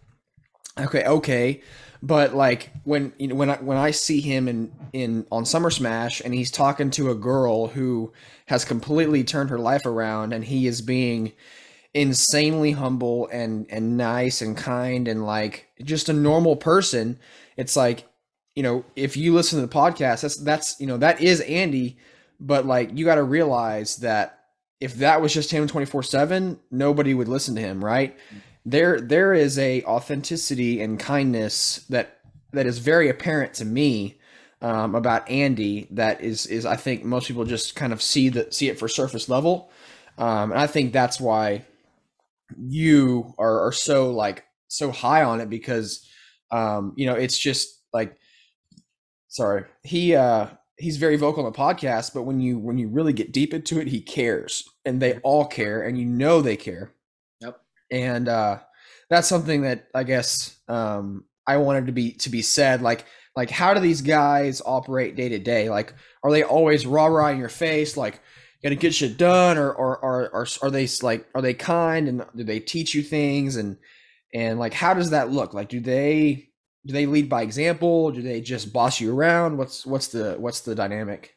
okay, 0.80 1.04
okay. 1.06 1.62
But 2.02 2.34
like 2.34 2.72
when, 2.84 3.14
you 3.20 3.28
know, 3.28 3.36
when 3.36 3.52
I, 3.52 3.58
when 3.58 3.78
I 3.78 3.92
see 3.92 4.22
him 4.22 4.48
in, 4.48 4.72
in, 4.92 5.28
on 5.32 5.46
Summer 5.46 5.70
Smash 5.70 6.20
and 6.20 6.34
he's 6.34 6.50
talking 6.50 6.90
to 6.92 7.12
a 7.12 7.16
girl 7.16 7.68
who 7.68 8.12
has 8.48 8.66
completely 8.66 9.24
turned 9.24 9.52
her 9.52 9.60
life 9.60 9.86
around 9.86 10.34
and 10.34 10.44
he 10.44 10.66
is 10.66 10.82
being 10.82 11.34
insanely 11.94 12.72
humble 12.72 13.28
and, 13.32 13.68
and 13.70 13.98
nice 13.98 14.42
and 14.42 14.58
kind 14.58 15.08
and 15.08 15.26
like 15.26 15.68
just 15.84 16.10
a 16.10 16.14
normal 16.14 16.56
person. 16.56 17.20
It's 17.56 17.76
like, 17.76 18.06
you 18.56 18.64
know, 18.64 18.84
if 18.96 19.16
you 19.16 19.34
listen 19.34 19.62
to 19.62 19.66
the 19.66 19.74
podcast, 19.74 20.22
that's, 20.22 20.38
that's, 20.38 20.80
you 20.80 20.88
know, 20.88 20.98
that 20.98 21.22
is 21.22 21.40
Andy 21.42 21.98
but 22.44 22.66
like 22.66 22.92
you 22.94 23.06
got 23.06 23.16
to 23.16 23.24
realize 23.24 23.98
that 23.98 24.40
if 24.80 24.96
that 24.96 25.22
was 25.22 25.34
just 25.34 25.50
him 25.50 25.68
24/7, 25.68 26.60
nobody 26.70 27.14
would 27.14 27.30
listen 27.30 27.56
to 27.56 27.62
him, 27.62 27.84
right? 27.84 28.18
There 28.66 29.00
there 29.00 29.34
is 29.34 29.58
a 29.58 29.84
authenticity 29.84 30.82
and 30.82 31.00
kindness 31.00 31.86
that 31.90 32.20
that 32.52 32.66
is 32.66 32.80
very 32.80 33.10
apparent 33.10 33.54
to 33.56 33.66
me 33.66 34.20
um, 34.62 34.94
about 34.94 35.30
Andy 35.30 35.88
that 35.92 36.22
is 36.22 36.46
is 36.46 36.66
I 36.66 36.76
think 36.76 37.06
most 37.06 37.28
people 37.28 37.46
just 37.46 37.76
kind 37.76 37.94
of 37.94 38.02
see 38.02 38.30
the 38.30 38.52
see 38.52 38.68
it 38.70 38.78
for 38.78 38.88
surface 38.88 39.30
level. 39.30 39.72
Um, 40.18 40.52
and 40.52 40.60
I 40.60 40.68
think 40.68 40.94
that's 40.94 41.20
why 41.20 41.66
you 42.58 43.34
are, 43.38 43.68
are 43.68 43.72
so 43.72 44.12
like 44.12 44.44
so 44.68 44.92
high 44.92 45.24
on 45.24 45.40
it 45.40 45.50
because 45.50 46.06
um, 46.52 46.94
you 46.98 47.06
know 47.06 47.16
it's 47.16 47.38
just 47.38 47.80
like 47.94 48.18
sorry 49.30 49.64
he 49.84 50.16
uh 50.16 50.48
he's 50.78 50.98
very 50.98 51.16
vocal 51.16 51.46
on 51.46 51.52
the 51.52 51.58
podcast, 51.58 52.14
but 52.14 52.24
when 52.24 52.40
you 52.40 52.58
when 52.58 52.78
you 52.78 52.88
really 52.88 53.14
get 53.14 53.32
deep 53.32 53.54
into 53.54 53.80
it, 53.80 53.88
he 53.88 54.02
cares, 54.02 54.68
and 54.86 55.02
they 55.02 55.18
all 55.20 55.46
care, 55.46 55.84
and 55.84 55.98
you 55.98 56.06
know 56.06 56.42
they 56.42 56.58
care. 56.58 56.92
Yep. 57.42 57.60
And 57.92 58.28
uh, 58.28 58.60
that's 59.10 59.28
something 59.28 59.62
that 59.62 59.88
I 59.94 60.04
guess 60.04 60.58
um, 60.68 61.26
I 61.46 61.58
wanted 61.58 61.88
to 61.88 61.92
be 61.92 62.14
to 62.14 62.30
be 62.30 62.42
said. 62.42 62.82
Like 62.82 63.06
like 63.36 63.50
how 63.50 63.74
do 63.74 63.80
these 63.80 64.02
guys 64.02 64.62
operate 64.66 65.16
day 65.16 65.30
to 65.30 65.40
day? 65.40 65.70
Like 65.70 65.94
are 66.24 66.32
they 66.32 66.44
always 66.44 66.86
rah 66.86 67.06
rah 67.06 67.30
in 67.30 67.38
your 67.40 67.50
face? 67.50 67.98
Like 67.98 68.22
gonna 68.64 68.76
get 68.76 68.94
shit 68.94 69.18
done, 69.18 69.58
or 69.58 69.72
or 69.74 69.98
or, 70.00 70.30
or 70.30 70.48
are 70.62 70.72
they 70.72 70.88
like 71.02 71.28
are 71.36 71.42
they 71.42 71.54
kind 71.54 72.08
and 72.08 72.26
do 72.36 72.44
they 72.44 72.60
teach 72.60 72.94
you 72.94 73.04
things 73.04 73.56
and 73.56 73.78
and 74.34 74.60
like 74.60 74.74
how 74.74 74.94
does 74.94 75.12
that 75.12 75.32
look? 75.32 75.54
Like 75.54 75.70
do 75.70 75.80
they 75.80 76.50
do 76.86 76.94
they 76.94 77.06
lead 77.06 77.30
by 77.30 77.42
example? 77.42 78.12
Do 78.12 78.22
they 78.22 78.42
just 78.42 78.74
boss 78.74 79.00
you 79.00 79.16
around? 79.16 79.58
What's 79.58 79.86
what's 79.86 80.08
the 80.08 80.36
what's 80.38 80.62
the 80.62 80.76
dynamic? 80.76 81.36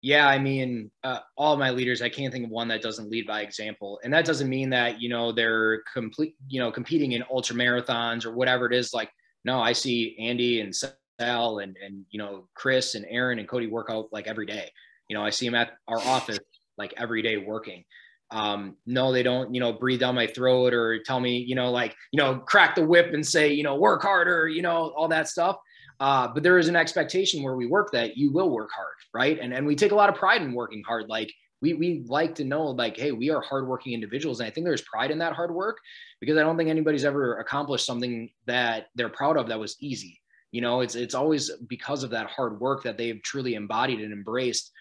Yeah, 0.00 0.26
I 0.26 0.38
mean, 0.40 0.90
uh, 1.04 1.20
all 1.36 1.56
my 1.56 1.70
leaders, 1.70 2.02
I 2.02 2.08
can't 2.08 2.32
think 2.32 2.46
of 2.46 2.50
one 2.50 2.66
that 2.68 2.82
doesn't 2.82 3.08
lead 3.08 3.24
by 3.24 3.42
example, 3.42 4.00
and 4.02 4.12
that 4.12 4.24
doesn't 4.24 4.48
mean 4.48 4.70
that 4.70 5.00
you 5.00 5.08
know 5.08 5.30
they're 5.30 5.82
complete, 5.92 6.34
you 6.48 6.58
know, 6.58 6.72
competing 6.72 7.12
in 7.12 7.22
ultra 7.30 7.54
marathons 7.54 8.24
or 8.24 8.32
whatever 8.32 8.66
it 8.66 8.74
is. 8.74 8.92
Like, 8.92 9.10
no, 9.44 9.60
I 9.60 9.72
see 9.72 10.16
Andy 10.18 10.60
and 10.60 10.74
Sal 10.74 11.60
and 11.60 11.76
and 11.84 12.04
you 12.10 12.18
know 12.18 12.48
Chris 12.54 12.96
and 12.96 13.06
Aaron 13.08 13.38
and 13.38 13.48
Cody 13.48 13.68
work 13.68 13.88
out 13.90 14.08
like 14.12 14.26
every 14.26 14.46
day. 14.46 14.68
You 15.08 15.16
know, 15.16 15.24
I 15.24 15.30
see 15.30 15.46
them 15.46 15.54
at 15.54 15.74
our 15.86 16.00
office 16.00 16.40
like 16.78 16.94
every 16.96 17.22
day 17.22 17.36
working 17.36 17.84
um, 18.32 18.76
no, 18.86 19.12
they 19.12 19.22
don't, 19.22 19.54
you 19.54 19.60
know, 19.60 19.72
breathe 19.72 20.00
down 20.00 20.14
my 20.14 20.26
throat 20.26 20.72
or 20.72 21.02
tell 21.02 21.20
me, 21.20 21.38
you 21.38 21.54
know, 21.54 21.70
like, 21.70 21.94
you 22.10 22.16
know, 22.16 22.38
crack 22.38 22.74
the 22.74 22.84
whip 22.84 23.12
and 23.12 23.24
say, 23.24 23.52
you 23.52 23.62
know, 23.62 23.76
work 23.76 24.02
harder, 24.02 24.48
you 24.48 24.62
know, 24.62 24.92
all 24.96 25.08
that 25.08 25.28
stuff. 25.28 25.58
Uh, 26.00 26.26
but 26.26 26.42
there 26.42 26.58
is 26.58 26.68
an 26.68 26.74
expectation 26.74 27.42
where 27.42 27.54
we 27.54 27.66
work 27.66 27.92
that 27.92 28.16
you 28.16 28.32
will 28.32 28.50
work 28.50 28.70
hard, 28.74 28.94
right? 29.14 29.38
And 29.38 29.52
and 29.52 29.66
we 29.66 29.76
take 29.76 29.92
a 29.92 29.94
lot 29.94 30.08
of 30.08 30.16
pride 30.16 30.42
in 30.42 30.52
working 30.52 30.82
hard. 30.82 31.08
Like 31.08 31.32
we 31.60 31.74
we 31.74 32.04
like 32.08 32.34
to 32.36 32.44
know, 32.44 32.64
like, 32.64 32.96
hey, 32.96 33.12
we 33.12 33.30
are 33.30 33.40
hardworking 33.40 33.92
individuals, 33.92 34.40
and 34.40 34.46
I 34.48 34.50
think 34.50 34.66
there's 34.66 34.82
pride 34.82 35.12
in 35.12 35.18
that 35.18 35.34
hard 35.34 35.54
work 35.54 35.78
because 36.18 36.36
I 36.36 36.40
don't 36.40 36.56
think 36.56 36.70
anybody's 36.70 37.04
ever 37.04 37.38
accomplished 37.38 37.86
something 37.86 38.30
that 38.46 38.86
they're 38.96 39.10
proud 39.10 39.36
of 39.36 39.48
that 39.48 39.60
was 39.60 39.76
easy. 39.78 40.20
You 40.50 40.60
know, 40.60 40.80
it's 40.80 40.96
it's 40.96 41.14
always 41.14 41.52
because 41.68 42.02
of 42.02 42.10
that 42.10 42.26
hard 42.26 42.60
work 42.60 42.82
that 42.82 42.98
they've 42.98 43.22
truly 43.22 43.54
embodied 43.54 44.00
and 44.00 44.12
embraced 44.12 44.72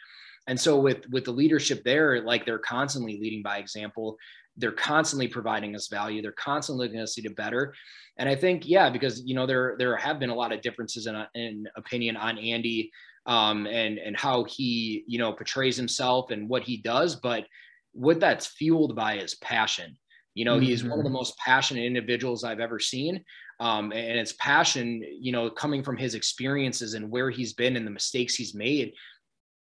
and 0.48 0.60
so 0.60 0.80
with 0.80 1.08
with 1.10 1.26
the 1.26 1.32
leadership 1.32 1.84
there, 1.84 2.22
like 2.22 2.46
they're 2.46 2.60
constantly 2.60 3.20
leading 3.22 3.44
by 3.44 3.58
example. 3.58 4.18
They're 4.58 4.72
constantly 4.72 5.28
providing 5.28 5.76
us 5.76 5.88
value. 5.88 6.22
They're 6.22 6.34
constantly 6.34 6.86
looking 6.86 7.00
us 7.00 7.16
to 7.16 7.22
do 7.22 7.30
better. 7.30 7.74
And 8.18 8.28
I 8.28 8.36
think, 8.36 8.68
yeah, 8.68 8.90
because 8.90 9.22
you 9.26 9.36
know 9.36 9.46
there 9.46 9.76
there 9.78 9.96
have 9.98 10.20
been 10.20 10.30
a 10.30 10.36
lot 10.36 10.52
of 10.52 10.62
differences 10.62 11.08
in, 11.08 11.16
in 11.36 11.68
opinion 11.76 12.18
on 12.18 12.38
Andy 12.38 12.92
um, 13.26 13.68
and 13.68 13.98
and 13.98 14.18
how 14.18 14.44
he 14.46 15.04
you 15.08 15.20
know 15.20 15.32
portrays 15.32 15.78
himself 15.78 16.32
and 16.32 16.50
what 16.50 16.64
he 16.64 16.78
does, 16.78 17.16
but 17.16 17.46
what 17.94 18.20
that's 18.20 18.48
fueled 18.48 18.96
by 18.96 19.18
is 19.18 19.36
passion. 19.36 19.98
You 20.34 20.46
know, 20.46 20.56
mm-hmm. 20.56 20.66
he's 20.66 20.84
one 20.84 20.94
of 20.94 20.98
the 21.00 21.04
mm-hmm. 21.04 21.14
most 21.14 21.38
passionate 21.38 21.84
individuals 21.84 22.44
I've 22.44 22.62
ever 22.62 22.80
seen. 22.80 23.24
Um, 23.60 23.92
and 23.92 24.18
it's 24.18 24.34
passion, 24.40 25.04
you 25.20 25.32
know, 25.32 25.50
coming 25.50 25.84
from 25.84 25.98
his 25.98 26.16
experiences 26.16 26.94
and 26.96 27.12
where 27.12 27.30
he's 27.30 27.54
been 27.54 27.76
and 27.76 27.86
the 27.86 27.92
mistakes 27.92 28.34
he's 28.34 28.56
made 28.56 28.94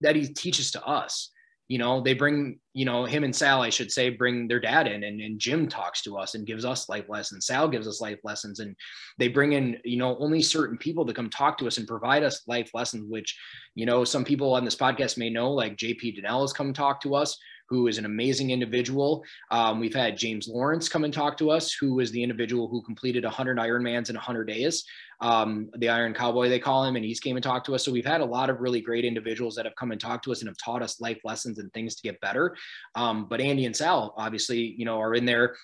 that 0.02 0.16
he 0.16 0.28
teaches 0.28 0.72
to 0.72 0.86
us. 0.86 1.32
You 1.68 1.80
know, 1.80 2.00
they 2.00 2.14
bring, 2.14 2.60
you 2.74 2.86
know, 2.86 3.04
him 3.04 3.26
and 3.26 3.36
Sal, 3.36 3.62
I 3.62 3.70
should 3.70 3.92
say, 3.92 4.10
bring 4.10 4.48
their 4.48 4.60
dad 4.60 4.88
in 4.88 5.04
and, 5.04 5.20
and 5.20 5.38
Jim 5.38 5.68
talks 5.68 6.02
to 6.04 6.18
us 6.18 6.34
and 6.34 6.48
gives 6.48 6.64
us 6.64 6.88
life 6.88 7.10
lessons. 7.10 7.46
Sal 7.46 7.68
gives 7.68 7.90
us 7.90 8.00
life 8.00 8.20
lessons 8.24 8.62
and 8.62 8.74
they 9.18 9.28
bring 9.28 9.52
in, 9.52 9.78
you 9.84 9.98
know, 9.98 10.18
only 10.20 10.42
certain 10.42 10.78
people 10.78 11.06
to 11.06 11.14
come 11.14 11.30
talk 11.30 11.58
to 11.58 11.68
us 11.68 11.78
and 11.78 11.86
provide 11.86 12.24
us 12.24 12.48
life 12.48 12.72
lessons, 12.74 13.04
which, 13.10 13.38
you 13.76 13.86
know, 13.86 14.06
some 14.06 14.24
people 14.24 14.54
on 14.54 14.64
this 14.64 14.78
podcast 14.78 15.18
may 15.18 15.30
know, 15.30 15.52
like 15.52 15.76
JP 15.76 16.18
Dinnell 16.18 16.42
has 16.42 16.54
come 16.54 16.72
talk 16.72 17.02
to 17.02 17.16
us 17.16 17.38
who 17.70 17.88
is 17.88 17.98
an 17.98 18.06
amazing 18.06 18.52
individual. 18.52 19.24
Um, 19.52 19.80
we've 19.80 19.94
had 19.94 20.18
James 20.18 20.48
Lawrence 20.48 20.90
come 20.90 21.04
and 21.04 21.14
talk 21.14 21.38
to 21.38 21.52
us, 21.52 21.74
who 21.74 22.00
is 22.00 22.12
the 22.12 22.24
individual 22.24 22.68
who 22.68 22.82
completed 22.82 23.24
100 23.24 23.58
Ironmans 23.58 24.10
in 24.10 24.16
100 24.16 24.46
days, 24.46 24.84
um, 25.20 25.70
the 25.78 25.90
Iron 25.90 26.14
Cowboy, 26.14 26.50
they 26.50 26.60
call 26.60 26.86
him, 26.86 26.96
and 26.96 27.04
he's 27.04 27.20
came 27.20 27.36
and 27.36 27.44
talked 27.44 27.66
to 27.66 27.76
us. 27.76 27.84
So 27.84 27.92
we've 27.92 28.06
had 28.06 28.22
a 28.22 28.26
lot 28.26 28.50
of 28.50 28.60
really 28.60 28.82
great 28.82 29.06
individuals 29.06 29.56
that 29.56 29.66
have 29.66 29.76
come 29.76 29.92
and 29.92 30.00
talked 30.00 30.24
to 30.26 30.32
us 30.32 30.42
and 30.42 30.48
have 30.48 30.58
taught 30.58 30.84
us 30.84 31.02
life 31.02 31.20
lessons 31.24 31.60
and 31.60 31.72
things 31.74 31.96
to 31.96 32.04
get 32.04 32.22
better. 32.22 32.56
Um, 32.96 33.28
but 33.28 33.42
Andy 33.42 33.66
and 33.66 33.76
Sal, 33.76 34.14
obviously, 34.18 34.76
you 34.78 34.86
know, 34.86 35.00
are 35.00 35.16
in 35.16 35.26
there 35.26 35.56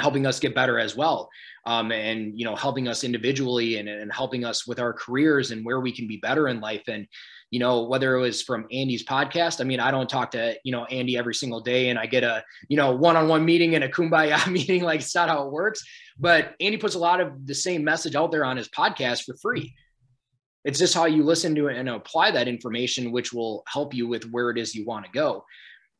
helping 0.00 0.26
us 0.26 0.40
get 0.40 0.54
better 0.54 0.78
as 0.78 0.96
well 0.96 1.28
um, 1.66 1.92
and 1.92 2.38
you 2.38 2.44
know 2.44 2.56
helping 2.56 2.88
us 2.88 3.04
individually 3.04 3.78
and, 3.78 3.88
and 3.88 4.12
helping 4.12 4.44
us 4.44 4.66
with 4.66 4.78
our 4.80 4.92
careers 4.92 5.50
and 5.50 5.64
where 5.64 5.80
we 5.80 5.92
can 5.92 6.08
be 6.08 6.16
better 6.16 6.48
in 6.48 6.60
life 6.60 6.82
and 6.88 7.06
you 7.54 7.60
know, 7.60 7.84
whether 7.84 8.16
it 8.16 8.20
was 8.20 8.42
from 8.42 8.66
Andy's 8.72 9.04
podcast. 9.04 9.60
I 9.60 9.64
mean, 9.64 9.78
I 9.78 9.92
don't 9.92 10.08
talk 10.08 10.32
to, 10.32 10.56
you 10.64 10.72
know, 10.72 10.86
Andy 10.86 11.16
every 11.16 11.36
single 11.36 11.60
day 11.60 11.88
and 11.88 11.96
I 11.96 12.06
get 12.06 12.24
a, 12.24 12.42
you 12.68 12.76
know, 12.76 12.96
one-on-one 12.96 13.44
meeting 13.44 13.76
and 13.76 13.84
a 13.84 13.88
kumbaya 13.88 14.44
meeting. 14.50 14.82
Like 14.82 14.98
it's 14.98 15.14
not 15.14 15.28
how 15.28 15.46
it 15.46 15.52
works. 15.52 15.80
But 16.18 16.56
Andy 16.58 16.78
puts 16.78 16.96
a 16.96 16.98
lot 16.98 17.20
of 17.20 17.46
the 17.46 17.54
same 17.54 17.84
message 17.84 18.16
out 18.16 18.32
there 18.32 18.44
on 18.44 18.56
his 18.56 18.68
podcast 18.70 19.22
for 19.22 19.36
free. 19.36 19.72
it's 20.64 20.80
just 20.80 20.94
how 20.94 21.04
you 21.04 21.22
listen 21.22 21.54
to 21.54 21.68
it 21.68 21.76
and 21.76 21.88
apply 21.88 22.32
that 22.32 22.48
information, 22.48 23.12
which 23.12 23.32
will 23.32 23.62
help 23.68 23.94
you 23.94 24.08
with 24.08 24.24
where 24.32 24.50
it 24.50 24.58
is 24.58 24.74
you 24.74 24.84
want 24.84 25.04
to 25.04 25.10
go. 25.12 25.44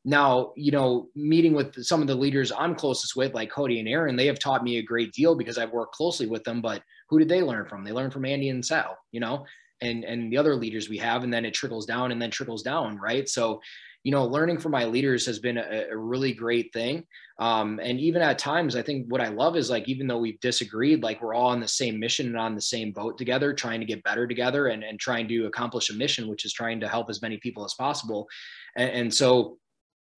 Now, 0.05 0.53
you 0.57 0.71
know, 0.71 1.09
meeting 1.15 1.55
with 1.55 1.83
some 1.83 2.03
of 2.03 2.07
the 2.07 2.15
leaders 2.15 2.53
I'm 2.53 2.75
closest 2.75 3.17
with, 3.17 3.33
like 3.33 3.51
Cody 3.51 3.79
and 3.81 3.89
Aaron, 3.89 4.17
they 4.17 4.27
have 4.27 4.39
taught 4.39 4.63
me 4.63 4.77
a 4.77 4.83
great 4.83 5.13
deal 5.13 5.35
because 5.35 5.57
I've 5.57 5.73
worked 5.73 5.95
closely 5.95 6.27
with 6.27 6.45
them. 6.45 6.61
But 6.61 6.83
who 7.09 7.19
did 7.19 7.29
they 7.29 7.43
learn 7.43 7.67
from? 7.67 7.85
They 7.85 7.93
learned 7.93 8.13
from 8.13 8.27
Andy 8.27 8.51
and 8.51 8.65
Sal, 8.65 8.99
you 9.13 9.21
know, 9.21 9.47
and 9.81 10.05
and 10.05 10.31
the 10.31 10.37
other 10.37 10.57
leaders 10.57 10.89
we 10.89 10.99
have, 10.99 11.25
and 11.25 11.33
then 11.33 11.45
it 11.45 11.55
trickles 11.55 11.87
down 11.87 12.13
and 12.13 12.21
then 12.21 12.31
trickles 12.31 12.63
down, 12.63 12.99
right? 12.99 13.29
So, 13.29 13.61
you 14.03 14.13
know, 14.13 14.27
learning 14.27 14.59
from 14.59 14.73
my 14.73 14.85
leaders 14.85 15.25
has 15.25 15.39
been 15.39 15.57
a, 15.57 15.87
a 15.91 15.97
really 15.97 16.35
great 16.35 16.71
thing. 16.75 17.07
Um, 17.39 17.81
and 17.83 17.99
even 17.99 18.21
at 18.21 18.39
times, 18.39 18.77
I 18.77 18.83
think 18.83 19.07
what 19.11 19.23
I 19.23 19.29
love 19.29 19.57
is 19.57 19.71
like, 19.71 19.89
even 19.89 20.07
though 20.07 20.19
we've 20.19 20.39
disagreed, 20.41 21.03
like 21.03 21.23
we're 21.23 21.35
all 21.35 21.49
on 21.49 21.61
the 21.61 21.67
same 21.67 21.99
mission 21.99 22.27
and 22.27 22.37
on 22.37 22.55
the 22.55 22.61
same 22.61 22.93
boat 22.93 23.17
together, 23.17 23.55
trying 23.55 23.81
to 23.81 23.87
get 23.87 24.05
better 24.05 24.27
together 24.27 24.67
and, 24.67 24.85
and 24.85 25.01
trying 25.01 25.27
to 25.29 25.47
accomplish 25.47 25.89
a 25.89 25.95
mission, 25.95 26.29
which 26.29 26.45
is 26.45 26.53
trying 26.53 26.79
to 26.81 26.89
help 26.89 27.09
as 27.09 27.23
many 27.23 27.39
people 27.39 27.65
as 27.65 27.75
possible. 27.75 28.29
And, 28.77 28.91
and 28.91 29.15
so 29.15 29.59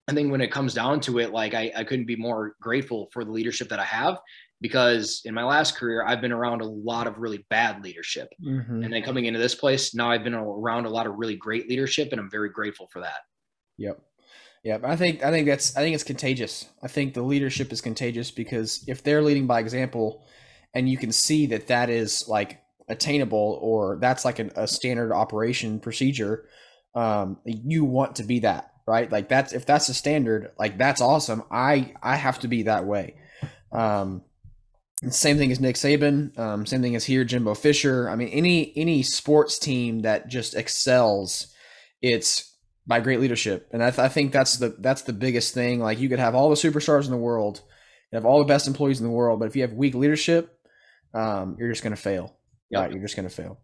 I 0.08 0.14
think 0.14 0.30
when 0.30 0.40
it 0.40 0.52
comes 0.52 0.72
down 0.72 1.00
to 1.00 1.18
it, 1.18 1.32
like 1.32 1.54
I, 1.54 1.72
I 1.76 1.84
couldn't 1.84 2.06
be 2.06 2.16
more 2.16 2.54
grateful 2.60 3.08
for 3.12 3.24
the 3.24 3.32
leadership 3.32 3.68
that 3.70 3.80
I 3.80 3.84
have 3.84 4.18
because 4.60 5.22
in 5.24 5.34
my 5.34 5.44
last 5.44 5.76
career, 5.76 6.04
I've 6.06 6.20
been 6.20 6.32
around 6.32 6.62
a 6.62 6.66
lot 6.66 7.06
of 7.06 7.18
really 7.18 7.44
bad 7.50 7.82
leadership. 7.82 8.28
Mm-hmm. 8.44 8.84
And 8.84 8.92
then 8.92 9.02
coming 9.02 9.26
into 9.26 9.40
this 9.40 9.54
place, 9.54 9.94
now 9.94 10.10
I've 10.10 10.24
been 10.24 10.34
around 10.34 10.86
a 10.86 10.90
lot 10.90 11.06
of 11.06 11.14
really 11.16 11.36
great 11.36 11.68
leadership 11.68 12.08
and 12.12 12.20
I'm 12.20 12.30
very 12.30 12.50
grateful 12.50 12.88
for 12.92 13.00
that. 13.00 13.20
Yep. 13.78 14.00
Yep. 14.62 14.84
I 14.84 14.96
think 14.96 15.24
I 15.24 15.30
think 15.30 15.46
that's 15.46 15.76
I 15.76 15.80
think 15.80 15.94
it's 15.94 16.04
contagious. 16.04 16.68
I 16.82 16.88
think 16.88 17.14
the 17.14 17.22
leadership 17.22 17.72
is 17.72 17.80
contagious 17.80 18.30
because 18.30 18.84
if 18.88 19.02
they're 19.02 19.22
leading 19.22 19.46
by 19.46 19.60
example 19.60 20.26
and 20.74 20.88
you 20.88 20.96
can 20.96 21.12
see 21.12 21.46
that 21.46 21.68
that 21.68 21.90
is 21.90 22.26
like 22.26 22.60
attainable 22.88 23.58
or 23.60 23.98
that's 24.00 24.24
like 24.24 24.38
an, 24.38 24.50
a 24.56 24.66
standard 24.66 25.12
operation 25.12 25.78
procedure, 25.78 26.48
um, 26.94 27.38
you 27.44 27.84
want 27.84 28.16
to 28.16 28.24
be 28.24 28.40
that 28.40 28.72
right? 28.86 29.10
Like 29.10 29.28
that's 29.28 29.52
if 29.52 29.66
that's 29.66 29.88
the 29.88 29.94
standard, 29.94 30.52
like 30.58 30.78
that's 30.78 31.00
awesome. 31.00 31.42
I 31.50 31.94
I 32.02 32.16
have 32.16 32.38
to 32.40 32.48
be 32.48 32.64
that 32.64 32.86
way. 32.86 33.16
Um, 33.72 34.22
same 35.10 35.36
thing 35.36 35.52
as 35.52 35.60
Nick 35.60 35.76
Saban. 35.76 36.38
Um, 36.38 36.64
same 36.64 36.82
thing 36.82 36.96
as 36.96 37.04
here, 37.04 37.24
Jimbo 37.24 37.54
Fisher. 37.54 38.08
I 38.08 38.16
mean, 38.16 38.28
any 38.28 38.72
any 38.76 39.02
sports 39.02 39.58
team 39.58 40.00
that 40.00 40.28
just 40.28 40.54
excels, 40.54 41.48
it's 42.00 42.54
by 42.86 43.00
great 43.00 43.20
leadership, 43.20 43.68
and 43.72 43.82
I, 43.82 43.90
th- 43.90 43.98
I 43.98 44.08
think 44.08 44.32
that's 44.32 44.56
the 44.58 44.76
that's 44.78 45.02
the 45.02 45.12
biggest 45.12 45.52
thing. 45.52 45.80
Like 45.80 45.98
you 45.98 46.08
could 46.08 46.20
have 46.20 46.34
all 46.34 46.48
the 46.48 46.56
superstars 46.56 47.04
in 47.04 47.10
the 47.10 47.16
world, 47.16 47.60
you 48.12 48.16
have 48.16 48.24
all 48.24 48.38
the 48.38 48.44
best 48.44 48.68
employees 48.68 49.00
in 49.00 49.06
the 49.06 49.12
world, 49.12 49.40
but 49.40 49.48
if 49.48 49.56
you 49.56 49.62
have 49.62 49.72
weak 49.72 49.94
leadership, 49.94 50.58
um, 51.12 51.56
you're 51.58 51.70
just 51.70 51.82
going 51.82 51.94
to 51.94 52.00
fail. 52.00 52.36
Yep. 52.70 52.80
Right, 52.80 52.90
you're 52.92 53.02
just 53.02 53.16
going 53.16 53.28
to 53.28 53.34
fail 53.34 53.60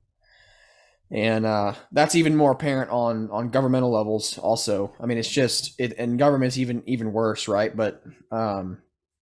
and 1.12 1.44
uh, 1.44 1.74
that's 1.92 2.14
even 2.14 2.36
more 2.36 2.52
apparent 2.52 2.90
on 2.90 3.30
on 3.30 3.50
governmental 3.50 3.90
levels 3.90 4.38
also. 4.38 4.94
I 5.00 5.06
mean 5.06 5.18
it's 5.18 5.30
just 5.30 5.78
it 5.78 5.94
and 5.98 6.18
government's 6.18 6.58
even 6.58 6.82
even 6.86 7.12
worse 7.12 7.48
right? 7.48 7.76
But 7.76 8.02
um 8.30 8.82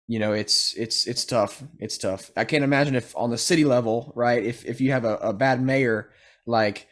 you 0.07 0.19
know 0.19 0.33
it's 0.33 0.73
it's 0.75 1.05
it's 1.05 1.25
tough. 1.25 1.63
It's 1.79 1.97
tough. 1.97 2.31
I 2.37 2.45
can't 2.45 2.63
imagine 2.63 2.95
if 2.95 3.15
on 3.15 3.29
the 3.29 3.37
city 3.37 3.65
level 3.65 4.13
right 4.15 4.43
if 4.43 4.65
if 4.65 4.81
you 4.81 4.91
have 4.91 5.05
a, 5.05 5.17
a 5.17 5.33
bad 5.33 5.61
mayor 5.61 6.11
like 6.45 6.87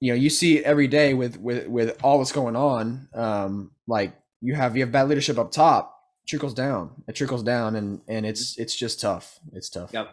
you 0.00 0.12
know 0.12 0.16
you 0.16 0.30
see 0.30 0.58
it 0.58 0.64
every 0.64 0.88
day 0.88 1.14
with 1.14 1.38
with 1.38 1.66
with 1.66 1.98
all 2.04 2.18
that's 2.18 2.32
going 2.32 2.56
on 2.56 3.08
um 3.14 3.70
like 3.86 4.14
you 4.42 4.54
have 4.54 4.76
you 4.76 4.82
have 4.82 4.92
bad 4.92 5.08
leadership 5.08 5.38
up 5.38 5.50
top 5.50 5.96
trickles 6.26 6.54
down. 6.54 6.90
It 7.08 7.14
trickles 7.14 7.42
down 7.42 7.76
and 7.76 8.00
and 8.08 8.26
it's 8.26 8.58
it's 8.58 8.74
just 8.74 9.00
tough. 9.00 9.38
It's 9.52 9.70
tough. 9.70 9.92
Yep. 9.92 10.10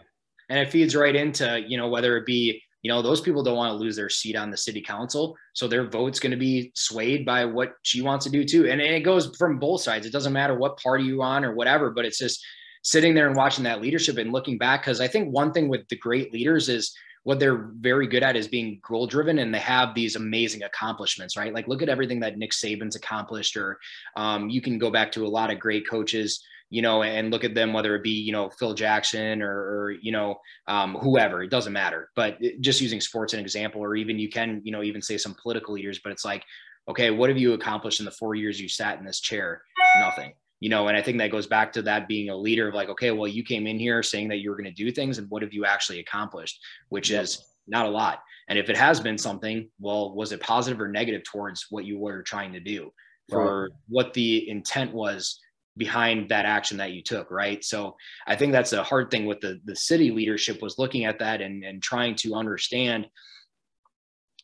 And 0.50 0.60
it 0.60 0.72
feeds 0.72 0.96
right 0.96 1.16
into 1.16 1.62
you 1.68 1.78
know 1.78 1.90
whether 1.90 2.18
it 2.18 2.26
be 2.26 2.62
you 2.84 2.92
know 2.92 3.02
those 3.02 3.22
people 3.22 3.42
don't 3.42 3.58
want 3.58 3.72
to 3.72 3.78
lose 3.78 3.96
their 3.96 4.10
seat 4.10 4.36
on 4.36 4.52
the 4.52 4.58
city 4.58 4.82
council 4.82 5.36
so 5.54 5.68
their 5.68 5.88
vote's 5.88 6.20
going 6.20 6.32
to 6.32 6.38
be 6.38 6.72
swayed 6.76 7.26
by 7.26 7.46
what 7.46 7.74
she 7.82 8.02
wants 8.02 8.26
to 8.26 8.32
do 8.32 8.44
too. 8.44 8.70
And, 8.70 8.84
it 8.84 9.00
goes 9.00 9.36
from 9.38 9.58
both 9.58 9.82
sides 9.82 10.06
it 10.06 10.12
doesn't 10.12 10.34
matter 10.34 10.56
what 10.56 10.78
party 10.78 11.06
you're 11.06 11.24
on 11.24 11.44
or 11.44 11.56
whatever 11.56 11.90
but 11.90 12.06
it's 12.06 12.20
just 12.20 12.46
sitting 12.84 13.14
there 13.16 13.28
and 13.28 13.36
watching 13.36 13.64
that 13.64 13.82
leadership 13.82 14.18
and 14.18 14.32
looking 14.32 14.58
back 14.58 14.82
because 14.82 15.00
i 15.00 15.08
think 15.08 15.34
one 15.34 15.54
thing 15.54 15.70
with 15.70 15.88
the 15.88 15.98
great 15.98 16.34
leaders 16.34 16.70
is 16.70 16.94
what 17.24 17.40
they're 17.40 17.70
very 17.80 18.06
good 18.06 18.22
at 18.24 18.36
is 18.36 18.48
being 18.48 18.80
goal 18.86 19.08
driven 19.08 19.40
and 19.40 19.54
they 19.54 19.60
have 19.60 19.96
these 19.96 20.16
amazing 20.16 20.64
accomplishments 20.64 21.38
right? 21.38 21.54
Like 21.54 21.68
look 21.68 21.82
at 21.82 21.90
everything 21.90 22.20
that 22.20 22.38
nick 22.38 22.52
saban's 22.52 22.96
accomplished 22.96 23.56
or 23.56 23.80
um, 24.16 24.50
you 24.50 24.62
can 24.62 24.78
go 24.78 24.92
back 24.92 25.12
to 25.14 25.26
a 25.26 25.30
lot 25.30 25.50
of 25.50 25.60
great 25.60 25.88
coaches 25.90 26.44
you 26.74 26.82
know, 26.82 27.04
and 27.04 27.30
look 27.30 27.44
at 27.44 27.54
them, 27.54 27.72
whether 27.72 27.96
it 27.96 28.02
be, 28.02 28.10
you 28.10 28.32
know, 28.32 28.50
Phil 28.50 28.74
Jackson 28.74 29.44
or, 29.44 29.52
or 29.52 29.92
you 30.02 30.12
know, 30.12 30.40
um, 30.68 30.96
whoever, 30.96 31.44
it 31.44 31.52
doesn't 31.52 31.72
matter. 31.72 32.10
But 32.16 32.40
just 32.62 32.82
using 32.82 33.00
sports 33.00 33.32
as 33.32 33.38
an 33.38 33.46
example, 33.46 33.80
or 33.80 33.96
even 33.96 34.18
you 34.18 34.28
can, 34.28 34.60
you 34.64 34.72
know, 34.72 34.82
even 34.82 35.00
say 35.00 35.20
some 35.20 35.36
political 35.40 35.76
leaders, 35.76 36.00
but 36.04 36.12
it's 36.12 36.26
like, 36.26 36.44
okay, 36.90 37.12
what 37.12 37.30
have 37.30 37.38
you 37.38 37.54
accomplished 37.54 38.00
in 38.00 38.06
the 38.06 38.12
four 38.12 38.34
years 38.34 38.60
you 38.60 38.68
sat 38.68 38.98
in 38.98 39.06
this 39.06 39.20
chair? 39.20 39.62
Nothing. 40.00 40.34
You 40.62 40.70
know, 40.70 40.88
and 40.88 40.98
I 40.98 41.02
think 41.04 41.20
that 41.20 41.30
goes 41.30 41.46
back 41.46 41.72
to 41.74 41.84
that 41.84 42.08
being 42.08 42.32
a 42.32 42.36
leader 42.36 42.70
of 42.70 42.74
like, 42.74 42.90
okay, 42.90 43.12
well, 43.12 43.28
you 43.28 43.44
came 43.44 43.68
in 43.68 43.78
here 43.78 44.02
saying 44.02 44.30
that 44.30 44.40
you 44.40 44.50
were 44.50 44.58
going 44.58 44.66
to 44.66 44.72
do 44.72 44.92
things, 44.92 45.20
and 45.20 45.30
what 45.30 45.44
have 45.44 45.54
you 45.54 45.66
actually 45.66 46.00
accomplished? 46.00 46.60
Which 46.90 47.12
yep. 47.12 47.22
is 47.22 47.46
not 47.68 47.86
a 47.86 47.90
lot. 47.90 48.24
And 48.50 48.58
if 48.58 48.72
it 48.72 48.78
has 48.78 49.00
been 49.00 49.20
something, 49.20 49.70
well, 49.80 50.16
was 50.16 50.32
it 50.32 50.42
positive 50.42 50.82
or 50.82 50.88
negative 50.88 51.22
towards 51.24 51.68
what 51.70 51.86
you 51.86 52.00
were 52.00 52.24
trying 52.24 52.52
to 52.54 52.60
do? 52.60 52.92
For 53.30 53.66
right. 53.66 53.72
what 53.88 54.14
the 54.14 54.50
intent 54.50 54.92
was 54.92 55.40
behind 55.76 56.30
that 56.30 56.46
action 56.46 56.78
that 56.78 56.92
you 56.92 57.02
took 57.02 57.32
right? 57.32 57.64
So 57.64 57.96
i 58.28 58.36
think 58.36 58.52
that's 58.52 58.74
a 58.74 58.84
hard 58.84 59.10
thing 59.12 59.26
with 59.26 59.40
the 59.42 59.60
the 59.66 59.76
city 59.76 60.12
leadership 60.12 60.62
was 60.62 60.78
looking 60.78 61.06
at 61.06 61.20
that 61.20 61.42
and 61.42 61.64
and 61.64 61.82
trying 61.82 62.16
to 62.16 62.36
understand 62.36 63.08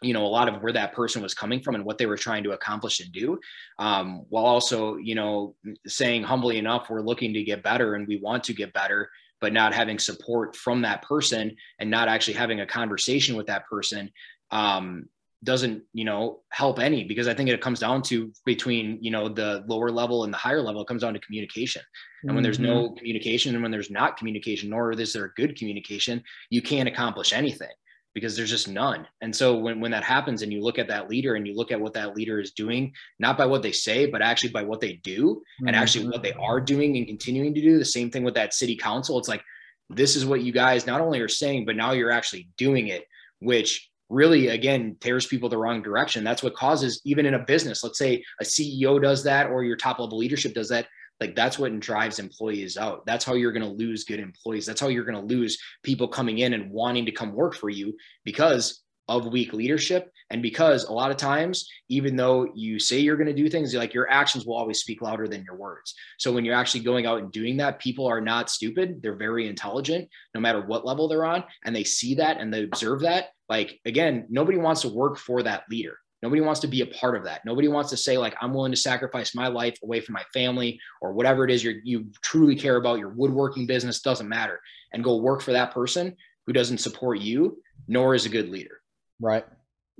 you 0.01 0.13
know 0.13 0.25
a 0.25 0.27
lot 0.27 0.47
of 0.47 0.61
where 0.61 0.73
that 0.73 0.93
person 0.93 1.21
was 1.21 1.33
coming 1.33 1.61
from 1.61 1.75
and 1.75 1.83
what 1.83 1.97
they 1.97 2.05
were 2.05 2.17
trying 2.17 2.43
to 2.43 2.51
accomplish 2.51 2.99
and 2.99 3.11
do 3.11 3.39
um, 3.79 4.25
while 4.29 4.45
also 4.45 4.97
you 4.97 5.15
know 5.15 5.55
saying 5.85 6.23
humbly 6.23 6.57
enough 6.57 6.89
we're 6.89 7.01
looking 7.01 7.33
to 7.33 7.43
get 7.43 7.63
better 7.63 7.95
and 7.95 8.07
we 8.07 8.17
want 8.17 8.43
to 8.43 8.53
get 8.53 8.73
better 8.73 9.09
but 9.41 9.53
not 9.53 9.73
having 9.73 9.99
support 9.99 10.55
from 10.55 10.81
that 10.81 11.01
person 11.01 11.55
and 11.79 11.89
not 11.89 12.07
actually 12.07 12.33
having 12.33 12.61
a 12.61 12.65
conversation 12.65 13.35
with 13.35 13.47
that 13.47 13.65
person 13.67 14.11
um, 14.51 15.05
doesn't 15.43 15.83
you 15.93 16.03
know 16.03 16.41
help 16.49 16.79
any 16.79 17.03
because 17.05 17.27
i 17.27 17.33
think 17.33 17.49
it 17.49 17.61
comes 17.61 17.79
down 17.79 18.01
to 18.01 18.31
between 18.45 18.97
you 19.01 19.11
know 19.11 19.29
the 19.29 19.63
lower 19.67 19.89
level 19.89 20.23
and 20.23 20.33
the 20.33 20.37
higher 20.37 20.61
level 20.61 20.81
it 20.81 20.87
comes 20.87 21.01
down 21.01 21.13
to 21.13 21.19
communication 21.19 21.81
and 22.23 22.35
when 22.35 22.43
there's 22.43 22.59
no 22.59 22.85
mm-hmm. 22.85 22.95
communication 22.95 23.53
and 23.55 23.63
when 23.63 23.71
there's 23.71 23.89
not 23.89 24.17
communication 24.17 24.69
nor 24.69 24.91
is 24.91 25.13
there 25.13 25.33
good 25.37 25.55
communication 25.57 26.21
you 26.49 26.61
can't 26.61 26.89
accomplish 26.89 27.31
anything 27.31 27.69
because 28.13 28.35
there's 28.35 28.49
just 28.49 28.67
none 28.67 29.07
and 29.21 29.33
so 29.33 29.57
when, 29.57 29.79
when 29.79 29.91
that 29.91 30.03
happens 30.03 30.41
and 30.41 30.51
you 30.51 30.61
look 30.61 30.77
at 30.77 30.87
that 30.89 31.09
leader 31.09 31.35
and 31.35 31.47
you 31.47 31.55
look 31.55 31.71
at 31.71 31.79
what 31.79 31.93
that 31.93 32.15
leader 32.15 32.39
is 32.41 32.51
doing 32.51 32.91
not 33.19 33.37
by 33.37 33.45
what 33.45 33.61
they 33.61 33.71
say 33.71 34.05
but 34.05 34.21
actually 34.21 34.49
by 34.49 34.63
what 34.63 34.81
they 34.81 34.93
do 35.03 35.35
mm-hmm. 35.35 35.67
and 35.67 35.75
actually 35.75 36.05
what 36.07 36.23
they 36.23 36.33
are 36.33 36.59
doing 36.59 36.97
and 36.97 37.07
continuing 37.07 37.53
to 37.53 37.61
do 37.61 37.79
the 37.79 37.85
same 37.85 38.11
thing 38.11 38.23
with 38.23 38.33
that 38.33 38.53
city 38.53 38.75
council 38.75 39.17
it's 39.17 39.29
like 39.29 39.43
this 39.89 40.15
is 40.15 40.25
what 40.25 40.41
you 40.41 40.51
guys 40.51 40.85
not 40.85 40.99
only 40.99 41.21
are 41.21 41.29
saying 41.29 41.65
but 41.65 41.77
now 41.77 41.93
you're 41.93 42.11
actually 42.11 42.49
doing 42.57 42.89
it 42.89 43.05
which 43.39 43.88
really 44.09 44.47
again 44.47 44.95
tears 44.99 45.27
people 45.27 45.49
the 45.49 45.57
wrong 45.57 45.81
direction. 45.81 46.23
That's 46.23 46.43
what 46.43 46.55
causes 46.55 47.01
even 47.05 47.25
in 47.25 47.35
a 47.35 47.39
business 47.45 47.83
let's 47.83 47.99
say 47.99 48.23
a 48.41 48.43
ceo 48.43 49.01
does 49.01 49.23
that 49.23 49.47
or 49.47 49.63
your 49.63 49.77
top 49.77 49.99
level 49.99 50.17
leadership 50.17 50.53
does 50.53 50.69
that 50.69 50.87
like 51.19 51.35
that's 51.35 51.59
what 51.59 51.77
drives 51.79 52.19
employees 52.19 52.77
out. 52.77 53.05
That's 53.05 53.25
how 53.25 53.33
you're 53.33 53.51
going 53.51 53.63
to 53.63 53.69
lose 53.69 54.05
good 54.05 54.19
employees. 54.19 54.65
That's 54.65 54.79
how 54.79 54.87
you're 54.87 55.03
going 55.03 55.19
to 55.19 55.35
lose 55.35 55.57
people 55.83 56.07
coming 56.07 56.39
in 56.39 56.53
and 56.53 56.71
wanting 56.71 57.05
to 57.07 57.11
come 57.11 57.33
work 57.33 57.55
for 57.55 57.69
you 57.69 57.97
because 58.23 58.81
of 59.09 59.25
weak 59.25 59.53
leadership. 59.53 60.11
And 60.29 60.41
because 60.41 60.85
a 60.85 60.93
lot 60.93 61.09
of 61.09 61.17
times 61.17 61.67
even 61.89 62.15
though 62.15 62.47
you 62.53 62.79
say 62.79 62.99
you're 62.99 63.17
going 63.17 63.27
to 63.27 63.33
do 63.33 63.49
things 63.49 63.73
like 63.73 63.93
your 63.93 64.09
actions 64.09 64.45
will 64.45 64.55
always 64.55 64.79
speak 64.79 65.01
louder 65.01 65.27
than 65.27 65.43
your 65.43 65.55
words. 65.55 65.95
So 66.19 66.31
when 66.31 66.45
you're 66.45 66.55
actually 66.55 66.81
going 66.81 67.07
out 67.07 67.19
and 67.19 67.31
doing 67.31 67.57
that 67.57 67.79
people 67.79 68.05
are 68.05 68.21
not 68.21 68.49
stupid. 68.49 69.01
They're 69.01 69.15
very 69.15 69.47
intelligent 69.47 70.07
no 70.35 70.39
matter 70.39 70.61
what 70.61 70.85
level 70.85 71.07
they're 71.07 71.25
on 71.25 71.43
and 71.65 71.75
they 71.75 71.83
see 71.83 72.15
that 72.15 72.39
and 72.39 72.53
they 72.53 72.63
observe 72.63 73.01
that. 73.01 73.29
Like 73.49 73.79
again 73.83 74.27
nobody 74.29 74.59
wants 74.59 74.81
to 74.81 74.89
work 74.89 75.17
for 75.17 75.41
that 75.43 75.63
leader. 75.69 75.97
Nobody 76.21 76.41
wants 76.41 76.59
to 76.61 76.67
be 76.67 76.81
a 76.81 76.85
part 76.85 77.15
of 77.15 77.23
that. 77.23 77.45
Nobody 77.45 77.67
wants 77.67 77.89
to 77.89 77.97
say 77.97 78.17
like 78.19 78.35
i'm 78.39 78.53
willing 78.53 78.71
to 78.71 78.77
sacrifice 78.77 79.33
my 79.33 79.47
life 79.47 79.79
away 79.83 80.01
from 80.01 80.13
my 80.13 80.23
family 80.33 80.79
or 81.01 81.13
whatever 81.13 81.43
it 81.45 81.51
is 81.51 81.63
you 81.63 82.05
truly 82.21 82.55
care 82.55 82.75
about 82.75 82.99
your 82.99 83.09
woodworking 83.09 83.65
business 83.65 84.01
doesn't 84.01 84.29
matter. 84.29 84.61
And 84.93 85.03
go 85.03 85.17
work 85.17 85.41
for 85.41 85.53
that 85.53 85.73
person 85.73 86.15
who 86.45 86.53
doesn't 86.53 86.79
support 86.79 87.19
you 87.19 87.61
nor 87.87 88.13
is 88.13 88.27
a 88.27 88.29
good 88.29 88.49
leader 88.49 88.79
Right. 89.19 89.45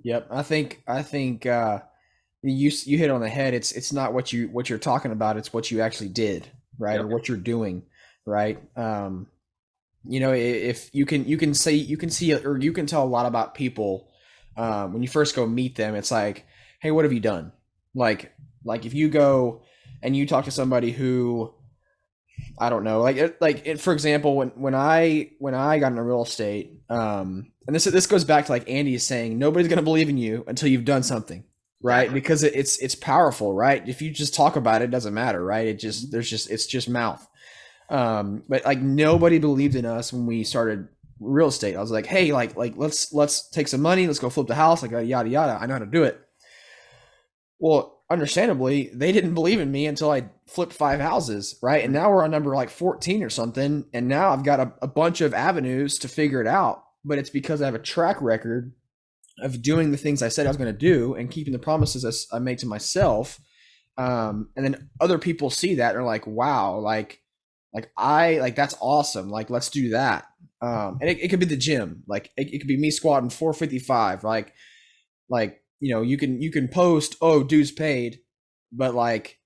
Yep. 0.04 0.28
I 0.32 0.44
think 0.44 0.82
I 0.88 1.04
think 1.04 1.46
uh, 1.46 1.80
you 2.42 2.72
you 2.86 2.98
hit 2.98 3.10
on 3.10 3.22
the 3.22 3.30
head. 3.30 3.54
It's 3.54 3.72
it's 3.72 3.92
not 3.92 4.14
what 4.14 4.32
you 4.32 4.48
what 4.50 4.70
you're 4.70 4.80
talking 4.80 5.12
about. 5.12 5.38
It's 5.38 5.54
what 5.54 5.72
you 5.72 5.82
actually 5.82 6.10
did, 6.10 6.48
right, 6.78 6.96
yep. 6.96 7.04
or 7.04 7.08
what 7.08 7.28
you're 7.28 7.38
doing, 7.38 7.84
right. 8.26 8.60
Um, 8.78 9.28
you 10.06 10.20
know, 10.20 10.32
if 10.34 10.90
you 10.94 11.06
can 11.06 11.26
you 11.26 11.38
can 11.38 11.54
say 11.54 11.74
you 11.74 11.98
can 11.98 12.10
see 12.10 12.34
or 12.34 12.58
you 12.58 12.72
can 12.72 12.86
tell 12.86 13.04
a 13.04 13.06
lot 13.06 13.26
about 13.26 13.56
people 13.56 14.10
um, 14.56 14.94
when 14.94 15.02
you 15.02 15.10
first 15.10 15.36
go 15.36 15.46
meet 15.46 15.76
them. 15.76 15.96
It's 15.96 16.12
like, 16.12 16.46
hey, 16.82 16.92
what 16.92 17.06
have 17.06 17.14
you 17.14 17.20
done? 17.20 17.52
Like 17.94 18.32
like 18.64 18.86
if 18.86 18.94
you 18.94 19.10
go 19.10 19.64
and 20.02 20.16
you 20.16 20.26
talk 20.26 20.46
to 20.46 20.52
somebody 20.52 20.92
who 20.92 21.54
I 22.58 22.70
don't 22.70 22.84
know, 22.84 23.02
like 23.02 23.38
like 23.42 23.68
it, 23.68 23.82
for 23.82 23.92
example, 23.92 24.36
when 24.36 24.50
when 24.50 24.76
I 24.76 25.32
when 25.40 25.56
I 25.56 25.80
got 25.80 25.92
into 25.92 26.04
real 26.04 26.24
estate, 26.24 26.82
um, 26.90 27.52
and 27.70 27.76
this 27.76 27.84
this 27.84 28.08
goes 28.08 28.24
back 28.24 28.48
to 28.48 28.52
like 28.52 28.68
Andy 28.68 28.96
is 28.96 29.04
saying, 29.04 29.38
nobody's 29.38 29.68
gonna 29.68 29.84
believe 29.84 30.10
in 30.10 30.18
you 30.18 30.44
until 30.48 30.68
you've 30.70 30.86
done 30.86 31.04
something, 31.04 31.44
right? 31.84 32.12
Because 32.12 32.42
it, 32.42 32.56
it's 32.56 32.80
it's 32.80 32.96
powerful, 32.96 33.54
right? 33.54 33.88
If 33.88 34.02
you 34.02 34.10
just 34.10 34.34
talk 34.34 34.56
about 34.56 34.82
it, 34.82 34.86
it 34.86 34.92
doesn't 34.92 35.14
matter, 35.14 35.46
right? 35.46 35.68
It 35.68 35.78
just 35.78 36.12
there's 36.12 36.28
just 36.28 36.50
it's 36.50 36.66
just 36.66 36.90
mouth. 36.90 37.28
Um, 37.92 38.42
but 38.50 38.66
like 38.66 38.82
nobody 38.82 39.38
believed 39.38 39.76
in 39.76 39.86
us 39.86 40.12
when 40.12 40.26
we 40.26 40.44
started 40.44 40.88
real 41.20 41.50
estate. 41.50 41.76
I 41.76 41.80
was 41.80 41.92
like, 41.92 42.08
hey, 42.08 42.32
like 42.32 42.58
like 42.58 42.74
let's 42.76 43.14
let's 43.14 43.48
take 43.52 43.68
some 43.68 43.82
money, 43.84 44.08
let's 44.08 44.18
go 44.18 44.32
flip 44.32 44.48
the 44.48 44.56
house, 44.56 44.82
like 44.82 44.90
yada 44.90 45.30
yada. 45.30 45.60
I 45.62 45.68
know 45.68 45.74
how 45.74 45.80
to 45.80 45.86
do 45.86 46.06
it. 46.06 46.20
Well, 47.60 48.02
understandably, 48.10 48.90
they 48.96 49.12
didn't 49.12 49.36
believe 49.36 49.60
in 49.60 49.72
me 49.72 49.86
until 49.86 50.10
I 50.10 50.30
flipped 50.48 50.74
five 50.74 51.00
houses, 51.00 51.60
right? 51.62 51.84
And 51.84 51.94
now 51.94 52.10
we're 52.10 52.24
on 52.24 52.32
number 52.32 52.56
like 52.56 52.72
14 52.72 53.22
or 53.22 53.30
something. 53.30 53.86
And 53.94 54.08
now 54.08 54.32
I've 54.32 54.44
got 54.44 54.60
a, 54.60 54.74
a 54.82 54.88
bunch 54.88 55.22
of 55.22 55.36
avenues 55.36 56.00
to 56.00 56.08
figure 56.08 56.42
it 56.42 56.48
out. 56.48 56.84
But 57.06 57.18
it's 57.18 57.30
because 57.30 57.62
I 57.62 57.66
have 57.66 57.76
a 57.76 57.80
track 57.80 58.22
record 58.22 58.74
of 59.42 59.62
doing 59.62 59.92
the 59.92 59.98
things 59.98 60.22
I 60.22 60.30
said 60.30 60.46
I 60.46 60.50
was 60.50 60.58
going 60.58 60.72
to 60.72 60.78
do 60.78 61.16
and 61.16 61.32
keeping 61.32 61.54
the 61.54 61.60
promises 61.60 62.28
I, 62.32 62.40
made 62.40 62.60
to 62.60 62.68
myself. 62.68 63.40
Um, 63.98 64.50
and 64.56 64.66
then 64.66 64.90
other 65.00 65.18
people 65.18 65.50
see 65.50 65.76
that 65.76 65.92
and 65.92 66.00
are 66.00 66.06
like, 66.06 66.28
wow, 66.28 66.78
like, 66.80 67.22
like 67.74 67.92
I, 67.98 68.40
like, 68.40 68.56
that's 68.56 68.76
awesome. 68.82 69.30
Like, 69.30 69.50
let's 69.50 69.70
do 69.70 69.90
that. 69.90 70.26
Um, 70.62 70.98
and 71.02 71.10
it, 71.10 71.20
it 71.20 71.28
could 71.30 71.40
be 71.40 71.46
the 71.46 71.56
gym. 71.56 72.04
Like 72.08 72.32
it, 72.36 72.54
it 72.54 72.60
could 72.60 72.68
be 72.68 72.78
me 72.78 72.92
squatting 72.92 73.30
455. 73.30 74.24
Like, 74.24 74.54
like, 75.30 75.62
you 75.80 75.94
know, 75.94 76.02
you 76.02 76.18
can, 76.18 76.42
you 76.42 76.52
can 76.52 76.68
post, 76.68 77.16
oh, 77.22 77.44
dues 77.44 77.72
paid, 77.72 78.20
but 78.72 78.94
like, 78.94 79.38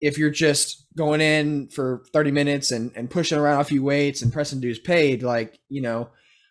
if 0.00 0.16
you're 0.16 0.30
just 0.30 0.86
going 0.96 1.20
in 1.20 1.68
for 1.68 2.04
30 2.12 2.30
minutes 2.30 2.70
and, 2.70 2.90
and 2.96 3.10
pushing 3.10 3.38
around 3.38 3.60
a 3.60 3.64
few 3.64 3.82
weights 3.82 4.22
and 4.22 4.32
pressing 4.32 4.60
dues 4.60 4.78
paid, 4.78 5.22
like, 5.22 5.58
you 5.68 5.82
know, 5.82 6.08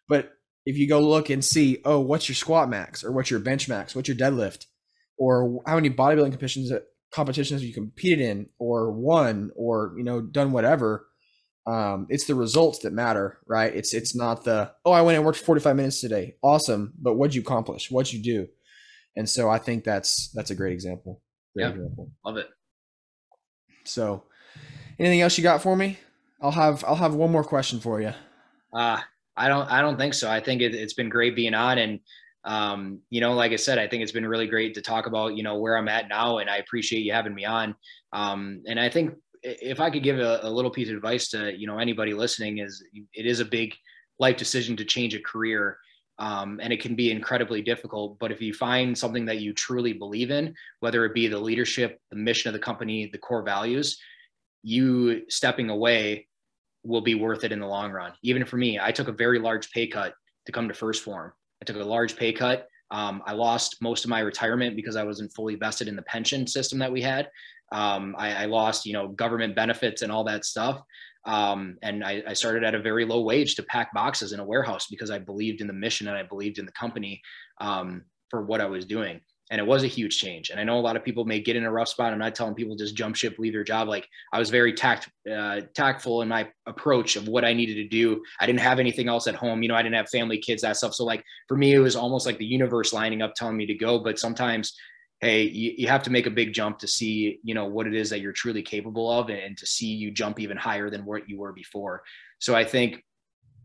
but 0.10 0.34
if 0.66 0.78
you 0.78 0.90
go 0.90 1.00
look 1.00 1.30
and 1.30 1.44
see, 1.44 1.80
oh, 1.86 2.00
what's 2.00 2.28
your 2.28 2.36
squat 2.36 2.70
max 2.70 3.04
or 3.04 3.12
what's 3.14 3.32
your 3.32 3.40
bench 3.40 3.70
max, 3.70 3.96
what's 3.96 4.10
your 4.10 4.18
deadlift, 4.18 4.66
or 5.18 5.62
how 5.66 5.76
many 5.76 5.90
bodybuilding 5.90 6.32
competitions 6.32 6.72
competitions 7.12 7.64
you 7.64 7.74
competed 7.74 8.20
in 8.20 8.50
or 8.60 8.92
won 8.92 9.52
or 9.56 9.94
you 9.98 10.04
know 10.04 10.22
done 10.22 10.52
whatever, 10.52 11.08
um, 11.66 12.08
it's 12.10 12.26
the 12.26 12.36
results 12.36 12.80
that 12.80 12.94
matter, 12.94 13.40
right? 13.48 13.74
It's 13.74 13.94
it's 13.94 14.16
not 14.16 14.44
the 14.44 14.72
oh 14.86 14.92
I 14.92 15.02
went 15.02 15.16
and 15.16 15.26
worked 15.26 15.40
45 15.40 15.76
minutes 15.76 16.02
today, 16.02 16.36
awesome, 16.44 16.94
but 17.00 17.16
what'd 17.16 17.36
you 17.36 17.42
accomplish? 17.42 17.90
What'd 17.90 18.14
you 18.14 18.22
do? 18.22 18.48
And 19.16 19.30
so 19.30 19.50
I 19.50 19.58
think 19.60 19.84
that's 19.84 20.32
that's 20.34 20.52
a 20.52 20.56
great 20.56 20.74
example. 20.74 21.22
Great 21.56 21.66
Yeah. 21.66 21.72
example. 21.72 22.12
Love 22.26 22.38
it. 22.38 22.48
So, 23.86 24.24
anything 25.00 25.22
else 25.22 25.38
you 25.38 25.44
got 25.44 25.62
for 25.62 25.76
me? 25.76 25.98
I'll 26.42 26.52
have 26.52 26.84
I'll 26.88 26.96
have 26.96 27.16
one 27.16 27.32
more 27.32 27.44
question 27.44 27.80
for 27.80 28.02
you. 28.02 28.14
Uh, 28.72 29.02
I 29.40 29.48
don't 29.48 29.70
I 29.72 29.82
don't 29.82 29.98
think 29.98 30.14
so. 30.14 30.30
I 30.30 30.40
think 30.40 30.62
it, 30.62 30.76
it's 30.76 30.94
been 30.94 31.10
great 31.10 31.36
being 31.36 31.56
on 31.56 31.78
and 31.80 32.00
um, 32.46 33.02
you 33.10 33.22
know, 33.22 33.34
like 33.34 33.52
I 33.52 33.58
said, 33.58 33.78
I 33.78 33.88
think 33.88 34.02
it's 34.02 34.12
been 34.12 34.28
really 34.28 34.48
great 34.48 34.74
to 34.76 34.82
talk 34.82 35.08
about, 35.08 35.36
you 35.36 35.44
know, 35.44 35.58
where 35.58 35.78
I'm 35.78 35.90
at 35.90 36.08
now 36.08 36.38
and 36.38 36.50
I 36.50 36.58
appreciate 36.58 37.02
you 37.02 37.12
having 37.12 37.36
me 37.36 37.46
on. 37.46 37.76
Um, 38.14 38.64
and 38.66 38.80
I 38.80 38.90
think 38.90 39.14
if 39.44 39.80
I 39.80 39.90
could 39.90 40.04
give 40.04 40.20
a, 40.20 40.40
a 40.44 40.50
little 40.50 40.72
piece 40.72 40.90
of 40.90 40.96
advice 40.96 41.30
to, 41.30 41.58
you 41.58 41.68
know, 41.68 41.80
anybody 41.80 42.14
listening 42.14 42.60
is 42.60 42.84
it 43.14 43.26
is 43.26 43.40
a 43.40 43.46
big 43.46 43.76
life 44.20 44.38
decision 44.38 44.78
to 44.78 44.86
change 44.86 45.16
a 45.16 45.22
career. 45.22 45.78
Um, 46.18 46.60
and 46.62 46.74
it 46.74 46.82
can 46.82 46.96
be 46.96 47.12
incredibly 47.12 47.62
difficult. 47.62 48.20
But 48.20 48.32
if 48.32 48.42
you 48.42 48.54
find 48.54 48.98
something 48.98 49.26
that 49.26 49.40
you 49.40 49.54
truly 49.54 49.94
believe 49.94 50.32
in, 50.32 50.54
whether 50.80 51.06
it 51.06 51.14
be 51.14 51.28
the 51.28 51.40
leadership, 51.40 52.00
the 52.10 52.18
mission 52.18 52.50
of 52.50 52.54
the 52.54 52.60
company, 52.60 53.10
the 53.12 53.18
core 53.18 53.44
values, 53.44 53.98
you 54.64 55.24
stepping 55.30 55.70
away 55.70 56.28
will 56.84 57.02
be 57.02 57.16
worth 57.16 57.44
it 57.44 57.52
in 57.52 57.60
the 57.60 57.68
long 57.68 57.92
run. 57.92 58.14
Even 58.24 58.46
for 58.46 58.58
me, 58.58 58.80
I 58.82 58.92
took 58.92 59.08
a 59.08 59.14
very 59.14 59.40
large 59.40 59.70
pay 59.72 59.88
cut 59.88 60.14
to 60.46 60.52
come 60.52 60.68
to 60.68 60.74
1st 60.74 61.00
Phorm. 61.00 61.34
I 61.62 61.66
took 61.66 61.76
a 61.76 61.84
large 61.84 62.16
pay 62.16 62.34
cut. 62.34 62.68
Um, 62.92 63.22
I 63.26 63.34
lost 63.34 63.82
most 63.82 64.04
of 64.04 64.10
my 64.10 64.22
retirement 64.22 64.76
because 64.76 64.96
I 64.96 65.04
wasn't 65.04 65.34
fully 65.34 65.56
vested 65.56 65.88
in 65.88 65.96
the 65.96 66.02
pension 66.04 66.48
system 66.48 66.80
that 66.80 66.92
we 66.92 67.02
had. 67.02 67.30
Um, 67.72 68.16
I, 68.18 68.44
I 68.44 68.46
lost, 68.46 68.86
you 68.86 68.94
know, 68.94 69.10
government 69.10 69.56
benefits 69.56 70.02
and 70.02 70.12
all 70.12 70.24
that 70.24 70.46
stuff. 70.46 70.82
Um, 71.26 71.78
and 71.84 72.04
I, 72.04 72.24
I 72.28 72.34
started 72.34 72.64
at 72.64 72.74
a 72.74 72.82
very 72.82 73.06
low 73.06 73.22
wage 73.22 73.56
to 73.56 73.64
pack 73.64 73.94
boxes 73.94 74.32
in 74.32 74.40
a 74.40 74.46
warehouse 74.46 74.88
because 74.90 75.12
I 75.12 75.20
believed 75.20 75.62
in 75.62 75.68
the 75.68 75.74
mission 75.74 76.08
and 76.08 76.18
I 76.18 76.24
believed 76.24 76.58
in 76.58 76.66
the 76.66 76.72
company 76.72 77.22
um, 77.60 78.06
for 78.30 78.44
what 78.44 78.62
I 78.62 78.66
was 78.66 78.86
doing. 78.86 79.22
And 79.52 79.60
it 79.60 79.66
was 79.66 79.84
a 79.84 79.88
huge 79.88 80.20
change. 80.20 80.52
And 80.52 80.60
I 80.60 80.64
know 80.64 80.78
a 80.78 80.82
lot 80.82 80.96
of 80.96 81.04
people 81.04 81.26
may 81.26 81.40
get 81.40 81.56
in 81.56 81.64
a 81.64 81.72
rough 81.72 81.88
spot. 81.88 82.14
I'm 82.14 82.20
not 82.20 82.36
telling 82.36 82.54
people 82.54 82.76
just 82.76 82.96
jump 82.96 83.16
ship, 83.16 83.40
leave 83.40 83.54
your 83.54 83.64
job. 83.64 83.88
Like 83.88 84.08
I 84.32 84.38
was 84.38 84.52
very 84.52 84.74
tact, 84.74 85.10
uh, 85.32 85.62
tactful 85.74 86.22
in 86.22 86.28
my 86.28 86.48
approach 86.68 87.16
of 87.16 87.28
what 87.28 87.44
I 87.44 87.54
needed 87.54 87.76
to 87.76 87.88
do. 87.88 88.22
I 88.40 88.46
didn't 88.46 88.60
have 88.60 88.80
anything 88.80 89.08
else 89.08 89.26
at 89.26 89.34
home. 89.34 89.64
You 89.64 89.70
know, 89.70 89.76
I 89.76 89.82
didn't 89.82 89.96
have 89.96 90.10
family, 90.10 90.38
kids, 90.38 90.62
that 90.62 90.78
stuff. 90.78 90.94
So 90.94 91.04
like 91.04 91.24
for 91.48 91.58
me, 91.58 91.74
it 91.74 91.80
was 91.80 91.96
almost 91.96 92.28
like 92.28 92.38
the 92.38 92.46
universe 92.46 92.94
lining 92.94 93.24
up, 93.24 93.34
telling 93.34 93.58
me 93.58 93.66
to 93.66 93.74
go. 93.74 93.98
But 93.98 94.20
sometimes, 94.20 94.78
hey, 95.20 95.44
you, 95.44 95.74
you 95.78 95.88
have 95.88 96.04
to 96.04 96.12
make 96.12 96.28
a 96.28 96.32
big 96.32 96.54
jump 96.54 96.78
to 96.80 96.88
see, 96.88 97.40
you 97.44 97.56
know, 97.56 97.66
what 97.66 97.88
it 97.88 97.96
is 97.96 98.12
that 98.12 98.22
you're 98.22 98.32
truly 98.32 98.62
capable 98.62 99.12
of 99.12 99.30
and, 99.30 99.40
and 99.40 99.58
to 99.58 99.66
see 99.66 99.88
you 99.88 100.12
jump 100.12 100.40
even 100.40 100.58
higher 100.58 100.92
than 100.92 101.06
what 101.06 101.28
you 101.28 101.40
were 101.40 101.54
before. 101.54 102.04
So 102.38 102.56
I 102.56 102.64
think 102.64 103.04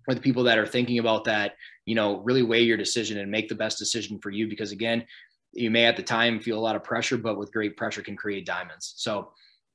for 0.05 0.15
the 0.15 0.21
people 0.21 0.45
that 0.45 0.59
are 0.59 0.67
thinking 0.67 0.99
about 0.99 1.25
that, 1.25 1.53
you 1.87 1.95
know, 1.95 2.21
really 2.21 2.43
weigh 2.43 2.63
your 2.63 2.77
decision 2.77 3.19
and 3.19 3.31
make 3.31 3.49
the 3.49 3.55
best 3.55 3.79
decision 3.79 4.19
for 4.19 4.31
you. 4.31 4.49
Because 4.49 4.73
again, 4.73 5.05
you 5.55 5.71
may 5.71 5.85
at 5.87 5.97
the 5.97 6.03
time 6.03 6.41
feel 6.41 6.59
a 6.59 6.61
lot 6.61 6.77
of 6.77 6.85
pressure, 6.85 7.17
but 7.17 7.39
with 7.39 7.53
great 7.53 7.77
pressure 7.77 8.03
can 8.03 8.17
create 8.17 8.47
diamonds. 8.47 8.95
So 8.97 9.31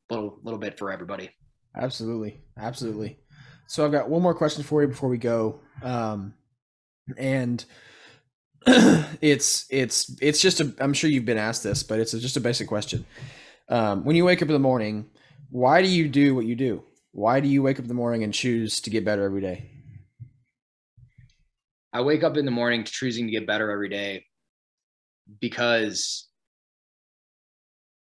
little 0.09 0.39
little 0.43 0.59
bit 0.59 0.77
for 0.77 0.91
everybody. 0.91 1.29
Absolutely, 1.75 2.41
absolutely. 2.57 3.19
So 3.67 3.85
I've 3.85 3.91
got 3.91 4.09
one 4.09 4.21
more 4.21 4.33
question 4.33 4.63
for 4.63 4.81
you 4.81 4.87
before 4.87 5.09
we 5.09 5.17
go, 5.17 5.59
um, 5.83 6.33
and 7.17 7.63
it's 8.65 9.65
it's 9.69 10.15
it's 10.21 10.41
just 10.41 10.59
a. 10.59 10.73
I'm 10.79 10.93
sure 10.93 11.09
you've 11.09 11.25
been 11.25 11.37
asked 11.37 11.63
this, 11.63 11.83
but 11.83 11.99
it's 11.99 12.11
just 12.11 12.37
a 12.37 12.41
basic 12.41 12.67
question. 12.67 13.05
Um, 13.69 14.03
when 14.03 14.15
you 14.15 14.25
wake 14.25 14.41
up 14.41 14.49
in 14.49 14.53
the 14.53 14.59
morning, 14.59 15.09
why 15.51 15.81
do 15.81 15.87
you 15.87 16.07
do 16.07 16.33
what 16.33 16.45
you 16.45 16.55
do? 16.55 16.83
Why 17.11 17.39
do 17.39 17.47
you 17.47 17.61
wake 17.61 17.77
up 17.77 17.83
in 17.83 17.87
the 17.87 17.93
morning 17.93 18.23
and 18.23 18.33
choose 18.33 18.81
to 18.81 18.89
get 18.89 19.05
better 19.05 19.23
every 19.23 19.41
day? 19.41 19.71
I 21.93 22.01
wake 22.01 22.23
up 22.23 22.37
in 22.37 22.45
the 22.45 22.51
morning 22.51 22.83
choosing 22.83 23.25
to 23.25 23.31
get 23.31 23.47
better 23.47 23.71
every 23.71 23.89
day 23.89 24.25
because 25.39 26.27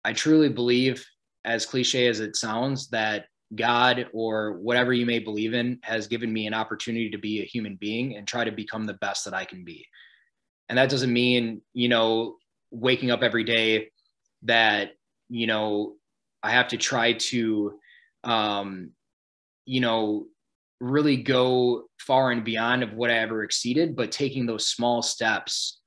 I 0.05 0.13
truly 0.13 0.49
believe, 0.49 1.05
as 1.45 1.67
cliche 1.67 2.07
as 2.09 2.21
it 2.21 2.37
sounds, 2.37 2.89
that 2.89 3.27
God 3.55 4.09
or 4.13 4.59
whatever 4.59 4.93
you 4.93 5.07
may 5.07 5.19
believe 5.19 5.55
in 5.55 5.79
has 5.83 6.07
given 6.07 6.33
me 6.33 6.47
an 6.47 6.55
opportunity 6.55 7.11
to 7.11 7.19
be 7.19 7.41
a 7.41 7.47
human 7.47 7.77
being 7.77 8.17
and 8.17 8.27
try 8.27 8.45
to 8.45 8.51
become 8.51 8.85
the 8.85 8.95
best 8.95 9.25
that 9.25 9.35
I 9.35 9.45
can 9.45 9.65
be. 9.65 9.87
And 10.69 10.79
that 10.79 10.91
doesn't 10.91 11.13
mean, 11.13 11.63
you 11.73 11.89
know, 11.89 12.37
waking 12.71 13.11
up 13.11 13.23
every 13.23 13.45
day 13.45 13.91
that, 14.43 14.93
you 15.29 15.47
know, 15.47 15.95
I 16.43 16.51
have 16.51 16.69
to 16.69 16.77
try 16.77 17.13
to, 17.15 17.79
um, 18.25 18.91
you 19.65 19.81
know, 19.81 20.27
really 20.81 21.17
go 21.17 21.85
far 21.99 22.33
and 22.33 22.45
beyond 22.45 22.83
of 22.83 22.93
what 22.95 23.11
I 23.11 23.19
ever 23.19 23.43
exceeded, 23.45 23.97
but 23.97 24.13
taking 24.13 24.47
those 24.47 24.69
small 24.69 25.03
steps 25.03 25.81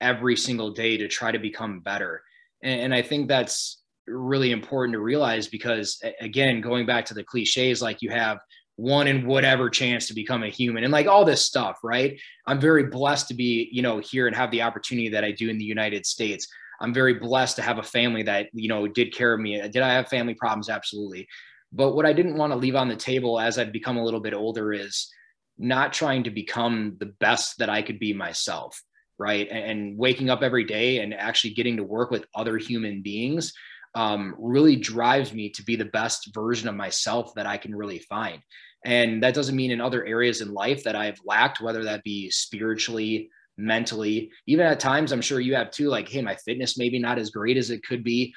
every 0.00 0.36
single 0.36 0.70
day 0.70 0.96
to 0.96 1.08
try 1.08 1.32
to 1.32 1.38
become 1.38 1.80
better. 1.80 2.22
And, 2.62 2.80
and 2.80 2.94
I 2.94 3.02
think 3.02 3.28
that's 3.28 3.82
really 4.06 4.52
important 4.52 4.94
to 4.94 5.00
realize 5.00 5.48
because 5.48 6.00
again, 6.20 6.60
going 6.60 6.86
back 6.86 7.06
to 7.06 7.14
the 7.14 7.24
cliches, 7.24 7.82
like 7.82 8.02
you 8.02 8.10
have 8.10 8.38
one 8.76 9.06
in 9.06 9.26
whatever 9.26 9.70
chance 9.70 10.06
to 10.06 10.14
become 10.14 10.42
a 10.42 10.48
human 10.48 10.84
and 10.84 10.92
like 10.92 11.06
all 11.06 11.24
this 11.24 11.42
stuff, 11.42 11.78
right? 11.82 12.20
I'm 12.46 12.60
very 12.60 12.84
blessed 12.84 13.28
to 13.28 13.34
be, 13.34 13.68
you 13.72 13.82
know, 13.82 13.98
here 13.98 14.26
and 14.26 14.36
have 14.36 14.50
the 14.50 14.62
opportunity 14.62 15.08
that 15.08 15.24
I 15.24 15.32
do 15.32 15.48
in 15.48 15.58
the 15.58 15.64
United 15.64 16.04
States. 16.04 16.46
I'm 16.80 16.92
very 16.92 17.14
blessed 17.14 17.56
to 17.56 17.62
have 17.62 17.78
a 17.78 17.82
family 17.82 18.22
that, 18.24 18.48
you 18.52 18.68
know, 18.68 18.86
did 18.86 19.14
care 19.14 19.32
of 19.32 19.40
me. 19.40 19.60
Did 19.68 19.78
I 19.78 19.94
have 19.94 20.08
family 20.08 20.34
problems? 20.34 20.68
Absolutely. 20.68 21.26
But 21.72 21.94
what 21.94 22.06
I 22.06 22.12
didn't 22.12 22.36
want 22.36 22.52
to 22.52 22.58
leave 22.58 22.76
on 22.76 22.88
the 22.88 22.96
table 22.96 23.40
as 23.40 23.58
I've 23.58 23.72
become 23.72 23.96
a 23.96 24.04
little 24.04 24.20
bit 24.20 24.34
older 24.34 24.72
is 24.72 25.10
not 25.58 25.92
trying 25.92 26.24
to 26.24 26.30
become 26.30 26.96
the 26.98 27.06
best 27.06 27.58
that 27.58 27.70
I 27.70 27.80
could 27.80 27.98
be 27.98 28.12
myself, 28.12 28.82
right? 29.18 29.48
And, 29.48 29.96
waking 29.96 30.30
up 30.30 30.42
every 30.42 30.64
day 30.64 30.98
and 30.98 31.14
actually 31.14 31.54
getting 31.54 31.76
to 31.76 31.84
work 31.84 32.10
with 32.10 32.26
other 32.34 32.58
human 32.58 33.02
beings 33.02 33.52
um, 33.94 34.34
really 34.38 34.76
drives 34.76 35.32
me 35.32 35.48
to 35.50 35.62
be 35.62 35.76
the 35.76 35.86
best 35.86 36.34
version 36.34 36.68
of 36.68 36.74
myself 36.74 37.32
that 37.34 37.46
I 37.46 37.56
can 37.56 37.74
really 37.74 37.98
find. 38.00 38.42
And 38.84 39.22
that 39.22 39.34
doesn't 39.34 39.56
mean 39.56 39.70
in 39.70 39.80
other 39.80 40.04
areas 40.04 40.42
in 40.42 40.52
life 40.52 40.84
that 40.84 40.94
I've 40.94 41.18
lacked, 41.24 41.60
whether 41.60 41.82
that 41.84 42.04
be 42.04 42.30
spiritually, 42.30 43.30
mentally, 43.56 44.30
even 44.46 44.66
at 44.66 44.80
times, 44.80 45.12
I'm 45.12 45.22
sure 45.22 45.40
you 45.40 45.54
have 45.54 45.70
too, 45.70 45.88
like, 45.88 46.08
hey, 46.08 46.20
my 46.20 46.36
fitness 46.36 46.78
maybe 46.78 46.98
not 46.98 47.18
as 47.18 47.30
great 47.30 47.56
as 47.56 47.70
it 47.70 47.82
could 47.82 48.04
be. 48.04 48.34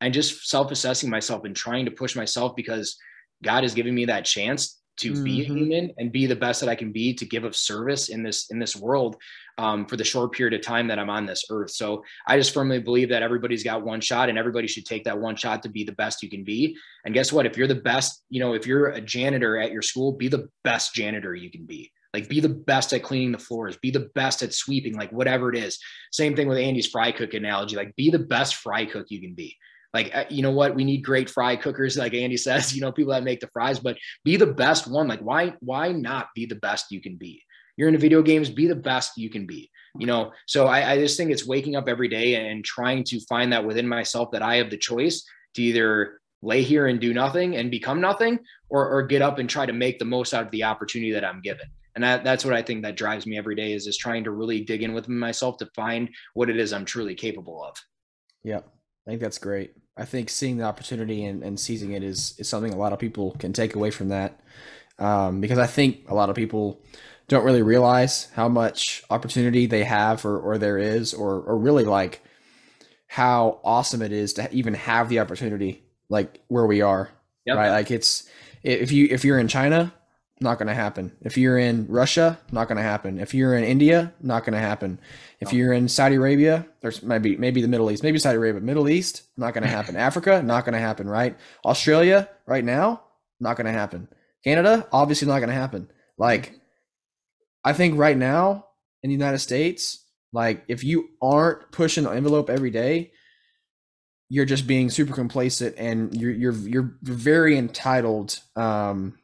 And 0.00 0.14
just 0.14 0.48
self 0.48 0.70
assessing 0.70 1.10
myself 1.10 1.44
and 1.44 1.56
trying 1.56 1.86
to 1.86 1.90
push 1.90 2.14
myself 2.14 2.54
because 2.54 2.96
God 3.42 3.62
has 3.62 3.74
given 3.74 3.94
me 3.94 4.04
that 4.06 4.24
chance 4.24 4.80
to 4.96 5.22
be 5.24 5.40
a 5.40 5.44
Mhm. 5.44 5.56
human 5.56 5.94
and 5.98 6.12
be 6.12 6.26
the 6.26 6.36
best 6.36 6.60
that 6.60 6.68
I 6.68 6.74
can 6.74 6.92
be 6.92 7.14
to 7.14 7.24
give 7.26 7.44
of 7.44 7.56
service 7.56 8.08
in 8.08 8.22
this 8.22 8.50
in 8.50 8.58
this 8.58 8.76
world 8.76 9.16
um, 9.58 9.86
for 9.86 9.96
the 9.96 10.04
short 10.04 10.32
period 10.32 10.54
of 10.54 10.64
time 10.64 10.88
that 10.88 10.98
I'm 10.98 11.10
on 11.10 11.26
this 11.26 11.44
earth. 11.50 11.70
So 11.70 12.04
I 12.26 12.36
just 12.36 12.52
firmly 12.54 12.80
believe 12.80 13.08
that 13.10 13.22
everybody's 13.22 13.64
got 13.64 13.84
one 13.84 14.00
shot 14.00 14.28
and 14.28 14.36
everybody 14.38 14.66
should 14.66 14.84
take 14.86 15.04
that 15.04 15.18
one 15.18 15.36
shot 15.36 15.62
to 15.62 15.68
be 15.68 15.84
the 15.84 15.92
best 15.92 16.22
you 16.22 16.28
can 16.30 16.44
be. 16.44 16.76
And 17.04 17.14
guess 17.14 17.32
what? 17.32 17.46
If 17.46 17.56
you're 17.56 17.68
the 17.68 17.74
best, 17.76 18.24
you 18.30 18.40
know, 18.40 18.54
if 18.54 18.66
you're 18.66 18.88
a 18.88 19.00
janitor 19.00 19.58
at 19.58 19.72
your 19.72 19.82
school, 19.82 20.12
be 20.12 20.28
the 20.28 20.48
best 20.64 20.94
janitor 20.94 21.34
you 21.34 21.50
can 21.50 21.66
be. 21.66 21.90
Like 22.12 22.28
be 22.28 22.38
the 22.38 22.48
best 22.48 22.92
at 22.92 23.02
cleaning 23.02 23.32
the 23.32 23.38
floors, 23.38 23.76
be 23.76 23.90
the 23.90 24.08
best 24.14 24.42
at 24.42 24.54
sweeping, 24.54 24.94
like 24.94 25.10
whatever 25.10 25.52
it 25.52 25.58
is. 25.58 25.80
Same 26.12 26.36
thing 26.36 26.46
with 26.46 26.58
Andy's 26.58 26.86
fry 26.86 27.10
cook 27.10 27.34
analogy. 27.34 27.74
Like 27.74 27.94
be 27.96 28.10
the 28.10 28.20
best 28.20 28.56
fry 28.56 28.84
cook 28.84 29.06
you 29.08 29.20
can 29.20 29.34
be. 29.34 29.56
Like 29.94 30.14
uh, 30.14 30.24
you 30.28 30.42
know 30.42 30.50
what, 30.50 30.74
we 30.74 30.84
need 30.84 31.02
great 31.02 31.30
fry 31.30 31.56
cookers, 31.56 31.96
like 31.96 32.12
Andy 32.12 32.36
says. 32.36 32.74
You 32.74 32.82
know 32.82 32.92
people 32.92 33.12
that 33.12 33.24
make 33.24 33.40
the 33.40 33.48
fries, 33.48 33.78
but 33.78 33.96
be 34.24 34.36
the 34.36 34.46
best 34.46 34.86
one. 34.86 35.08
Like 35.08 35.20
why 35.20 35.54
why 35.60 35.92
not 35.92 36.28
be 36.34 36.44
the 36.44 36.56
best 36.56 36.90
you 36.90 37.00
can 37.00 37.16
be? 37.16 37.42
You're 37.76 37.88
in 37.88 37.94
the 37.94 38.00
video 38.00 38.22
games, 38.22 38.50
be 38.50 38.66
the 38.66 38.76
best 38.76 39.12
you 39.16 39.30
can 39.30 39.46
be. 39.46 39.70
You 39.98 40.06
know, 40.06 40.32
so 40.46 40.66
I, 40.66 40.92
I 40.92 40.98
just 40.98 41.16
think 41.16 41.30
it's 41.30 41.46
waking 41.46 41.76
up 41.76 41.88
every 41.88 42.08
day 42.08 42.34
and 42.50 42.64
trying 42.64 43.04
to 43.04 43.20
find 43.28 43.52
that 43.52 43.64
within 43.64 43.86
myself 43.86 44.32
that 44.32 44.42
I 44.42 44.56
have 44.56 44.70
the 44.70 44.76
choice 44.76 45.24
to 45.54 45.62
either 45.62 46.20
lay 46.42 46.62
here 46.62 46.88
and 46.88 47.00
do 47.00 47.14
nothing 47.14 47.56
and 47.56 47.70
become 47.70 48.00
nothing 48.00 48.40
or, 48.68 48.88
or 48.88 49.02
get 49.02 49.22
up 49.22 49.38
and 49.38 49.48
try 49.48 49.66
to 49.66 49.72
make 49.72 49.98
the 49.98 50.04
most 50.04 50.34
out 50.34 50.44
of 50.44 50.50
the 50.50 50.64
opportunity 50.64 51.12
that 51.12 51.24
I'm 51.24 51.40
given. 51.40 51.66
And 51.94 52.02
that, 52.02 52.24
that's 52.24 52.44
what 52.44 52.54
I 52.54 52.62
think 52.62 52.82
that 52.82 52.96
drives 52.96 53.24
me 53.24 53.38
every 53.38 53.54
day 53.54 53.72
is 53.72 53.84
just 53.84 54.00
trying 54.00 54.24
to 54.24 54.32
really 54.32 54.60
dig 54.60 54.82
in 54.82 54.94
with 54.94 55.08
myself 55.08 55.58
to 55.58 55.70
find 55.76 56.10
what 56.34 56.50
it 56.50 56.58
is 56.58 56.72
I'm 56.72 56.84
truly 56.84 57.14
capable 57.14 57.64
of. 57.64 57.76
Yep. 58.42 58.68
I 59.06 59.10
think 59.10 59.20
that's 59.20 59.38
great. 59.38 59.74
I 59.96 60.04
think 60.04 60.28
seeing 60.28 60.56
the 60.56 60.64
opportunity 60.64 61.24
and, 61.24 61.42
and 61.42 61.58
seizing 61.58 61.92
it 61.92 62.02
is, 62.02 62.34
is 62.38 62.48
something 62.48 62.72
a 62.72 62.76
lot 62.76 62.92
of 62.92 62.98
people 62.98 63.36
can 63.38 63.52
take 63.52 63.74
away 63.74 63.90
from 63.90 64.08
that. 64.08 64.40
Um, 64.98 65.40
because 65.40 65.58
I 65.58 65.66
think 65.66 66.08
a 66.08 66.14
lot 66.14 66.30
of 66.30 66.36
people 66.36 66.80
don't 67.28 67.44
really 67.44 67.62
realize 67.62 68.28
how 68.34 68.48
much 68.48 69.02
opportunity 69.10 69.66
they 69.66 69.84
have 69.84 70.24
or, 70.24 70.38
or 70.38 70.58
there 70.58 70.78
is, 70.78 71.14
or, 71.14 71.40
or 71.40 71.56
really 71.56 71.84
like 71.84 72.22
how 73.06 73.60
awesome 73.64 74.02
it 74.02 74.12
is 74.12 74.34
to 74.34 74.52
even 74.52 74.74
have 74.74 75.08
the 75.08 75.20
opportunity 75.20 75.84
like 76.08 76.40
where 76.48 76.66
we 76.66 76.80
are. 76.80 77.10
Yep. 77.46 77.56
Right. 77.56 77.70
Like 77.70 77.90
it's, 77.90 78.28
if 78.62 78.92
you, 78.92 79.08
if 79.10 79.24
you're 79.24 79.38
in 79.38 79.48
China, 79.48 79.92
not 80.44 80.58
going 80.58 80.68
to 80.68 80.74
happen. 80.74 81.10
If 81.22 81.36
you're 81.36 81.58
in 81.58 81.86
Russia, 81.88 82.38
not 82.52 82.68
going 82.68 82.76
to 82.76 82.82
happen. 82.84 83.18
If 83.18 83.34
you're 83.34 83.56
in 83.56 83.64
India, 83.64 84.14
not 84.20 84.44
going 84.44 84.52
to 84.52 84.60
happen. 84.60 85.00
If 85.40 85.52
you're 85.52 85.72
in 85.72 85.88
Saudi 85.88 86.14
Arabia, 86.14 86.66
there's 86.80 87.02
maybe 87.02 87.36
maybe 87.36 87.60
the 87.60 87.68
Middle 87.68 87.90
East, 87.90 88.04
maybe 88.04 88.18
Saudi 88.18 88.36
Arabia, 88.36 88.60
Middle 88.60 88.88
East, 88.88 89.22
not 89.36 89.54
going 89.54 89.64
to 89.68 89.70
happen. 89.70 89.96
Africa, 89.96 90.40
not 90.42 90.64
going 90.64 90.74
to 90.74 90.78
happen, 90.78 91.08
right? 91.08 91.36
Australia, 91.64 92.28
right 92.46 92.64
now, 92.64 93.02
not 93.40 93.56
going 93.56 93.66
to 93.66 93.72
happen. 93.72 94.06
Canada, 94.44 94.86
obviously 94.92 95.26
not 95.26 95.38
going 95.38 95.48
to 95.48 95.54
happen. 95.54 95.90
Like 96.18 96.60
I 97.64 97.72
think 97.72 97.98
right 97.98 98.16
now 98.16 98.66
in 99.02 99.08
the 99.08 99.14
United 99.14 99.38
States, 99.38 100.04
like 100.32 100.64
if 100.68 100.84
you 100.84 101.08
aren't 101.20 101.72
pushing 101.72 102.04
the 102.04 102.10
envelope 102.10 102.50
every 102.50 102.70
day, 102.70 103.12
you're 104.28 104.44
just 104.44 104.66
being 104.66 104.90
super 104.90 105.14
complacent 105.14 105.74
and 105.78 106.14
you're 106.14 106.32
you're 106.32 106.54
you're 106.54 106.96
very 107.02 107.56
entitled 107.56 108.38
um 108.56 109.16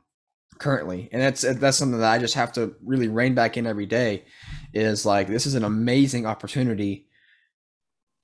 currently. 0.61 1.09
And 1.11 1.21
that's 1.21 1.43
that's 1.43 1.77
something 1.77 1.99
that 1.99 2.11
i 2.11 2.19
just 2.19 2.35
have 2.35 2.53
to 2.53 2.75
really 2.85 3.09
rein 3.09 3.35
back 3.35 3.57
in 3.57 3.67
every 3.67 3.87
day 3.87 4.25
is 4.73 5.05
like 5.05 5.27
this 5.27 5.47
is 5.47 5.55
an 5.55 5.65
amazing 5.65 6.27
opportunity. 6.27 7.09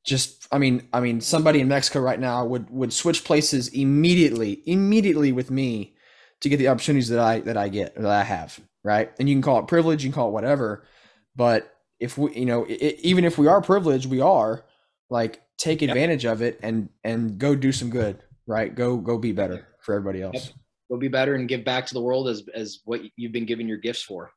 Just 0.04 0.46
i 0.52 0.58
mean 0.58 0.88
i 0.92 1.00
mean 1.00 1.20
somebody 1.20 1.60
in 1.60 1.66
mexico 1.66 1.98
right 1.98 2.20
now 2.20 2.44
would 2.44 2.70
would 2.70 2.92
switch 2.92 3.24
places 3.24 3.66
immediately 3.68 4.62
immediately 4.64 5.32
with 5.32 5.50
me 5.50 5.96
to 6.40 6.48
get 6.48 6.58
the 6.58 6.68
opportunities 6.68 7.08
that 7.08 7.18
i 7.18 7.40
that 7.40 7.56
i 7.56 7.68
get 7.68 7.96
that 7.96 8.06
i 8.06 8.22
have 8.22 8.60
right? 8.84 9.10
And 9.18 9.28
you 9.28 9.34
can 9.34 9.42
call 9.42 9.58
it 9.58 9.66
privilege 9.66 10.04
you 10.04 10.10
can 10.10 10.14
call 10.14 10.28
it 10.28 10.32
whatever 10.32 10.86
but 11.34 11.74
if 11.98 12.16
we 12.16 12.32
you 12.36 12.46
know 12.46 12.64
it, 12.68 13.00
even 13.00 13.24
if 13.24 13.36
we 13.36 13.48
are 13.48 13.60
privileged 13.60 14.06
we 14.06 14.20
are 14.20 14.64
like 15.10 15.42
take 15.58 15.82
advantage 15.82 16.22
yep. 16.22 16.34
of 16.34 16.42
it 16.42 16.60
and 16.62 16.88
and 17.02 17.36
go 17.36 17.56
do 17.56 17.72
some 17.72 17.90
good 17.90 18.22
right? 18.46 18.72
Go 18.72 18.98
go 18.98 19.18
be 19.18 19.32
better 19.32 19.66
for 19.80 19.96
everybody 19.96 20.22
else. 20.22 20.34
Yep 20.34 20.65
go 20.88 20.96
be 20.96 21.08
better 21.08 21.34
and 21.34 21.48
give 21.48 21.64
back 21.64 21.86
to 21.86 21.94
the 21.94 22.00
world 22.00 22.28
as 22.28 22.42
as 22.54 22.80
what 22.84 23.00
you've 23.16 23.32
been 23.32 23.46
given 23.46 23.68
your 23.68 23.78
gifts 23.78 24.02
for. 24.02 24.30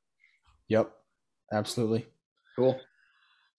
Yep. 0.67 0.91
Absolutely. 1.51 2.05
Cool. 2.55 2.79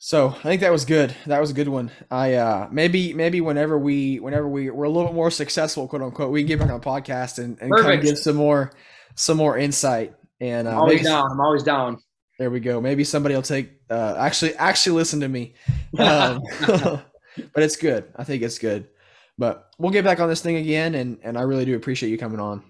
So 0.02 0.28
I 0.28 0.42
think 0.42 0.62
that 0.62 0.72
was 0.72 0.86
good. 0.86 1.14
That 1.26 1.40
was 1.40 1.50
a 1.50 1.54
good 1.54 1.68
one. 1.68 1.90
I 2.10 2.34
uh 2.34 2.68
maybe 2.72 3.12
maybe 3.12 3.42
whenever 3.42 3.78
we 3.78 4.18
whenever 4.18 4.48
we 4.48 4.70
we're 4.70 4.84
a 4.84 4.88
little 4.88 5.08
bit 5.08 5.14
more 5.14 5.30
successful, 5.30 5.86
quote 5.86 6.00
unquote, 6.00 6.30
we 6.32 6.40
can 6.40 6.48
get 6.48 6.58
back 6.58 6.70
on 6.70 6.76
a 6.76 6.80
podcast 6.80 7.38
and, 7.38 7.58
and 7.60 7.70
kind 7.70 7.98
of 7.98 8.04
give 8.04 8.18
some 8.18 8.36
more 8.36 8.72
some 9.14 9.36
more 9.36 9.58
insight. 9.58 10.14
And 10.40 10.66
uh, 10.66 10.70
I'm 10.70 10.78
always 10.78 11.02
down. 11.02 11.30
I'm 11.30 11.40
always 11.40 11.62
down. 11.62 11.98
There 12.38 12.50
we 12.50 12.60
go. 12.60 12.80
Maybe 12.80 13.04
somebody 13.04 13.34
will 13.34 13.42
take 13.42 13.72
uh 13.90 14.14
actually 14.18 14.54
actually 14.54 14.96
listen 14.96 15.20
to 15.20 15.28
me. 15.28 15.54
Um, 15.98 16.42
but 16.66 17.62
it's 17.62 17.76
good. 17.76 18.04
I 18.14 18.22
think 18.22 18.42
it's 18.42 18.58
good. 18.58 18.88
But 19.36 19.70
we'll 19.76 19.90
get 19.90 20.04
back 20.04 20.20
on 20.20 20.28
this 20.28 20.40
thing 20.40 20.56
again 20.56 20.94
and 20.94 21.18
and 21.22 21.36
I 21.36 21.42
really 21.42 21.64
do 21.64 21.76
appreciate 21.76 22.10
you 22.10 22.16
coming 22.16 22.40
on. 22.40 22.62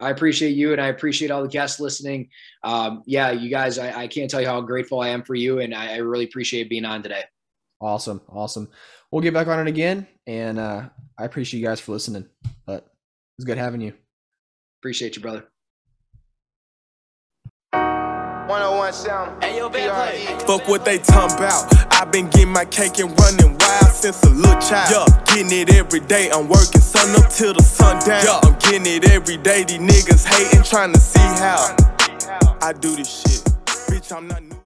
I 0.00 0.10
appreciate 0.10 0.50
you 0.50 0.72
and 0.72 0.80
I 0.80 0.88
appreciate 0.88 1.30
all 1.30 1.42
the 1.42 1.48
guests 1.48 1.80
listening. 1.80 2.30
Um, 2.62 3.02
yeah, 3.06 3.30
you 3.30 3.50
guys, 3.50 3.78
I, 3.78 4.02
I, 4.02 4.06
can't 4.06 4.30
tell 4.30 4.40
you 4.40 4.46
how 4.46 4.60
grateful 4.60 5.00
I 5.00 5.08
am 5.08 5.22
for 5.22 5.34
you, 5.34 5.60
and 5.60 5.74
I, 5.74 5.94
I, 5.94 5.96
really 5.98 6.24
appreciate 6.24 6.68
being 6.68 6.84
on 6.84 7.02
today. 7.02 7.22
Awesome, 7.80 8.20
awesome. 8.28 8.68
We'll 9.10 9.22
get 9.22 9.34
back 9.34 9.46
on 9.46 9.60
it 9.60 9.68
again, 9.68 10.06
and 10.26 10.58
uh, 10.58 10.88
I 11.18 11.24
appreciate 11.24 11.60
you 11.60 11.66
guys 11.66 11.80
for 11.80 11.92
listening. 11.92 12.26
But 12.66 12.86
it's 13.38 13.44
good 13.44 13.58
having 13.58 13.80
you. 13.80 13.94
Appreciate 14.80 15.16
you, 15.16 15.22
brother. 15.22 15.44
101 18.48 18.92
sound. 18.94 19.44
Hey, 19.44 19.58
yo, 19.58 19.68
Fuck 20.46 20.68
what 20.68 20.82
they 20.82 20.96
talking 20.96 21.36
about. 21.36 21.68
I've 21.92 22.10
been 22.10 22.30
getting 22.30 22.48
my 22.48 22.64
cake 22.64 22.98
and 22.98 23.10
running 23.20 23.54
wild 23.58 23.92
since 23.92 24.22
a 24.22 24.30
little 24.30 24.58
child. 24.58 24.90
Yeah, 24.90 25.24
getting 25.26 25.52
it 25.52 25.74
every 25.74 26.00
day. 26.00 26.30
I'm 26.30 26.48
working 26.48 26.80
sun 26.80 27.14
up 27.22 27.30
till 27.30 27.52
the 27.52 27.62
sun 27.62 27.98
down. 28.06 28.24
Yeah, 28.24 28.40
I'm 28.42 28.58
getting 28.58 28.86
it 28.86 29.10
every 29.10 29.36
day. 29.36 29.64
These 29.64 29.80
niggas 29.80 30.24
hating, 30.24 30.62
trying 30.62 30.94
to 30.94 30.98
see 30.98 31.18
how 31.20 31.76
I 32.62 32.72
do 32.72 32.96
this 32.96 33.20
shit. 33.20 33.44
Bitch, 33.90 34.16
I'm 34.16 34.26
not 34.26 34.42
new. 34.42 34.48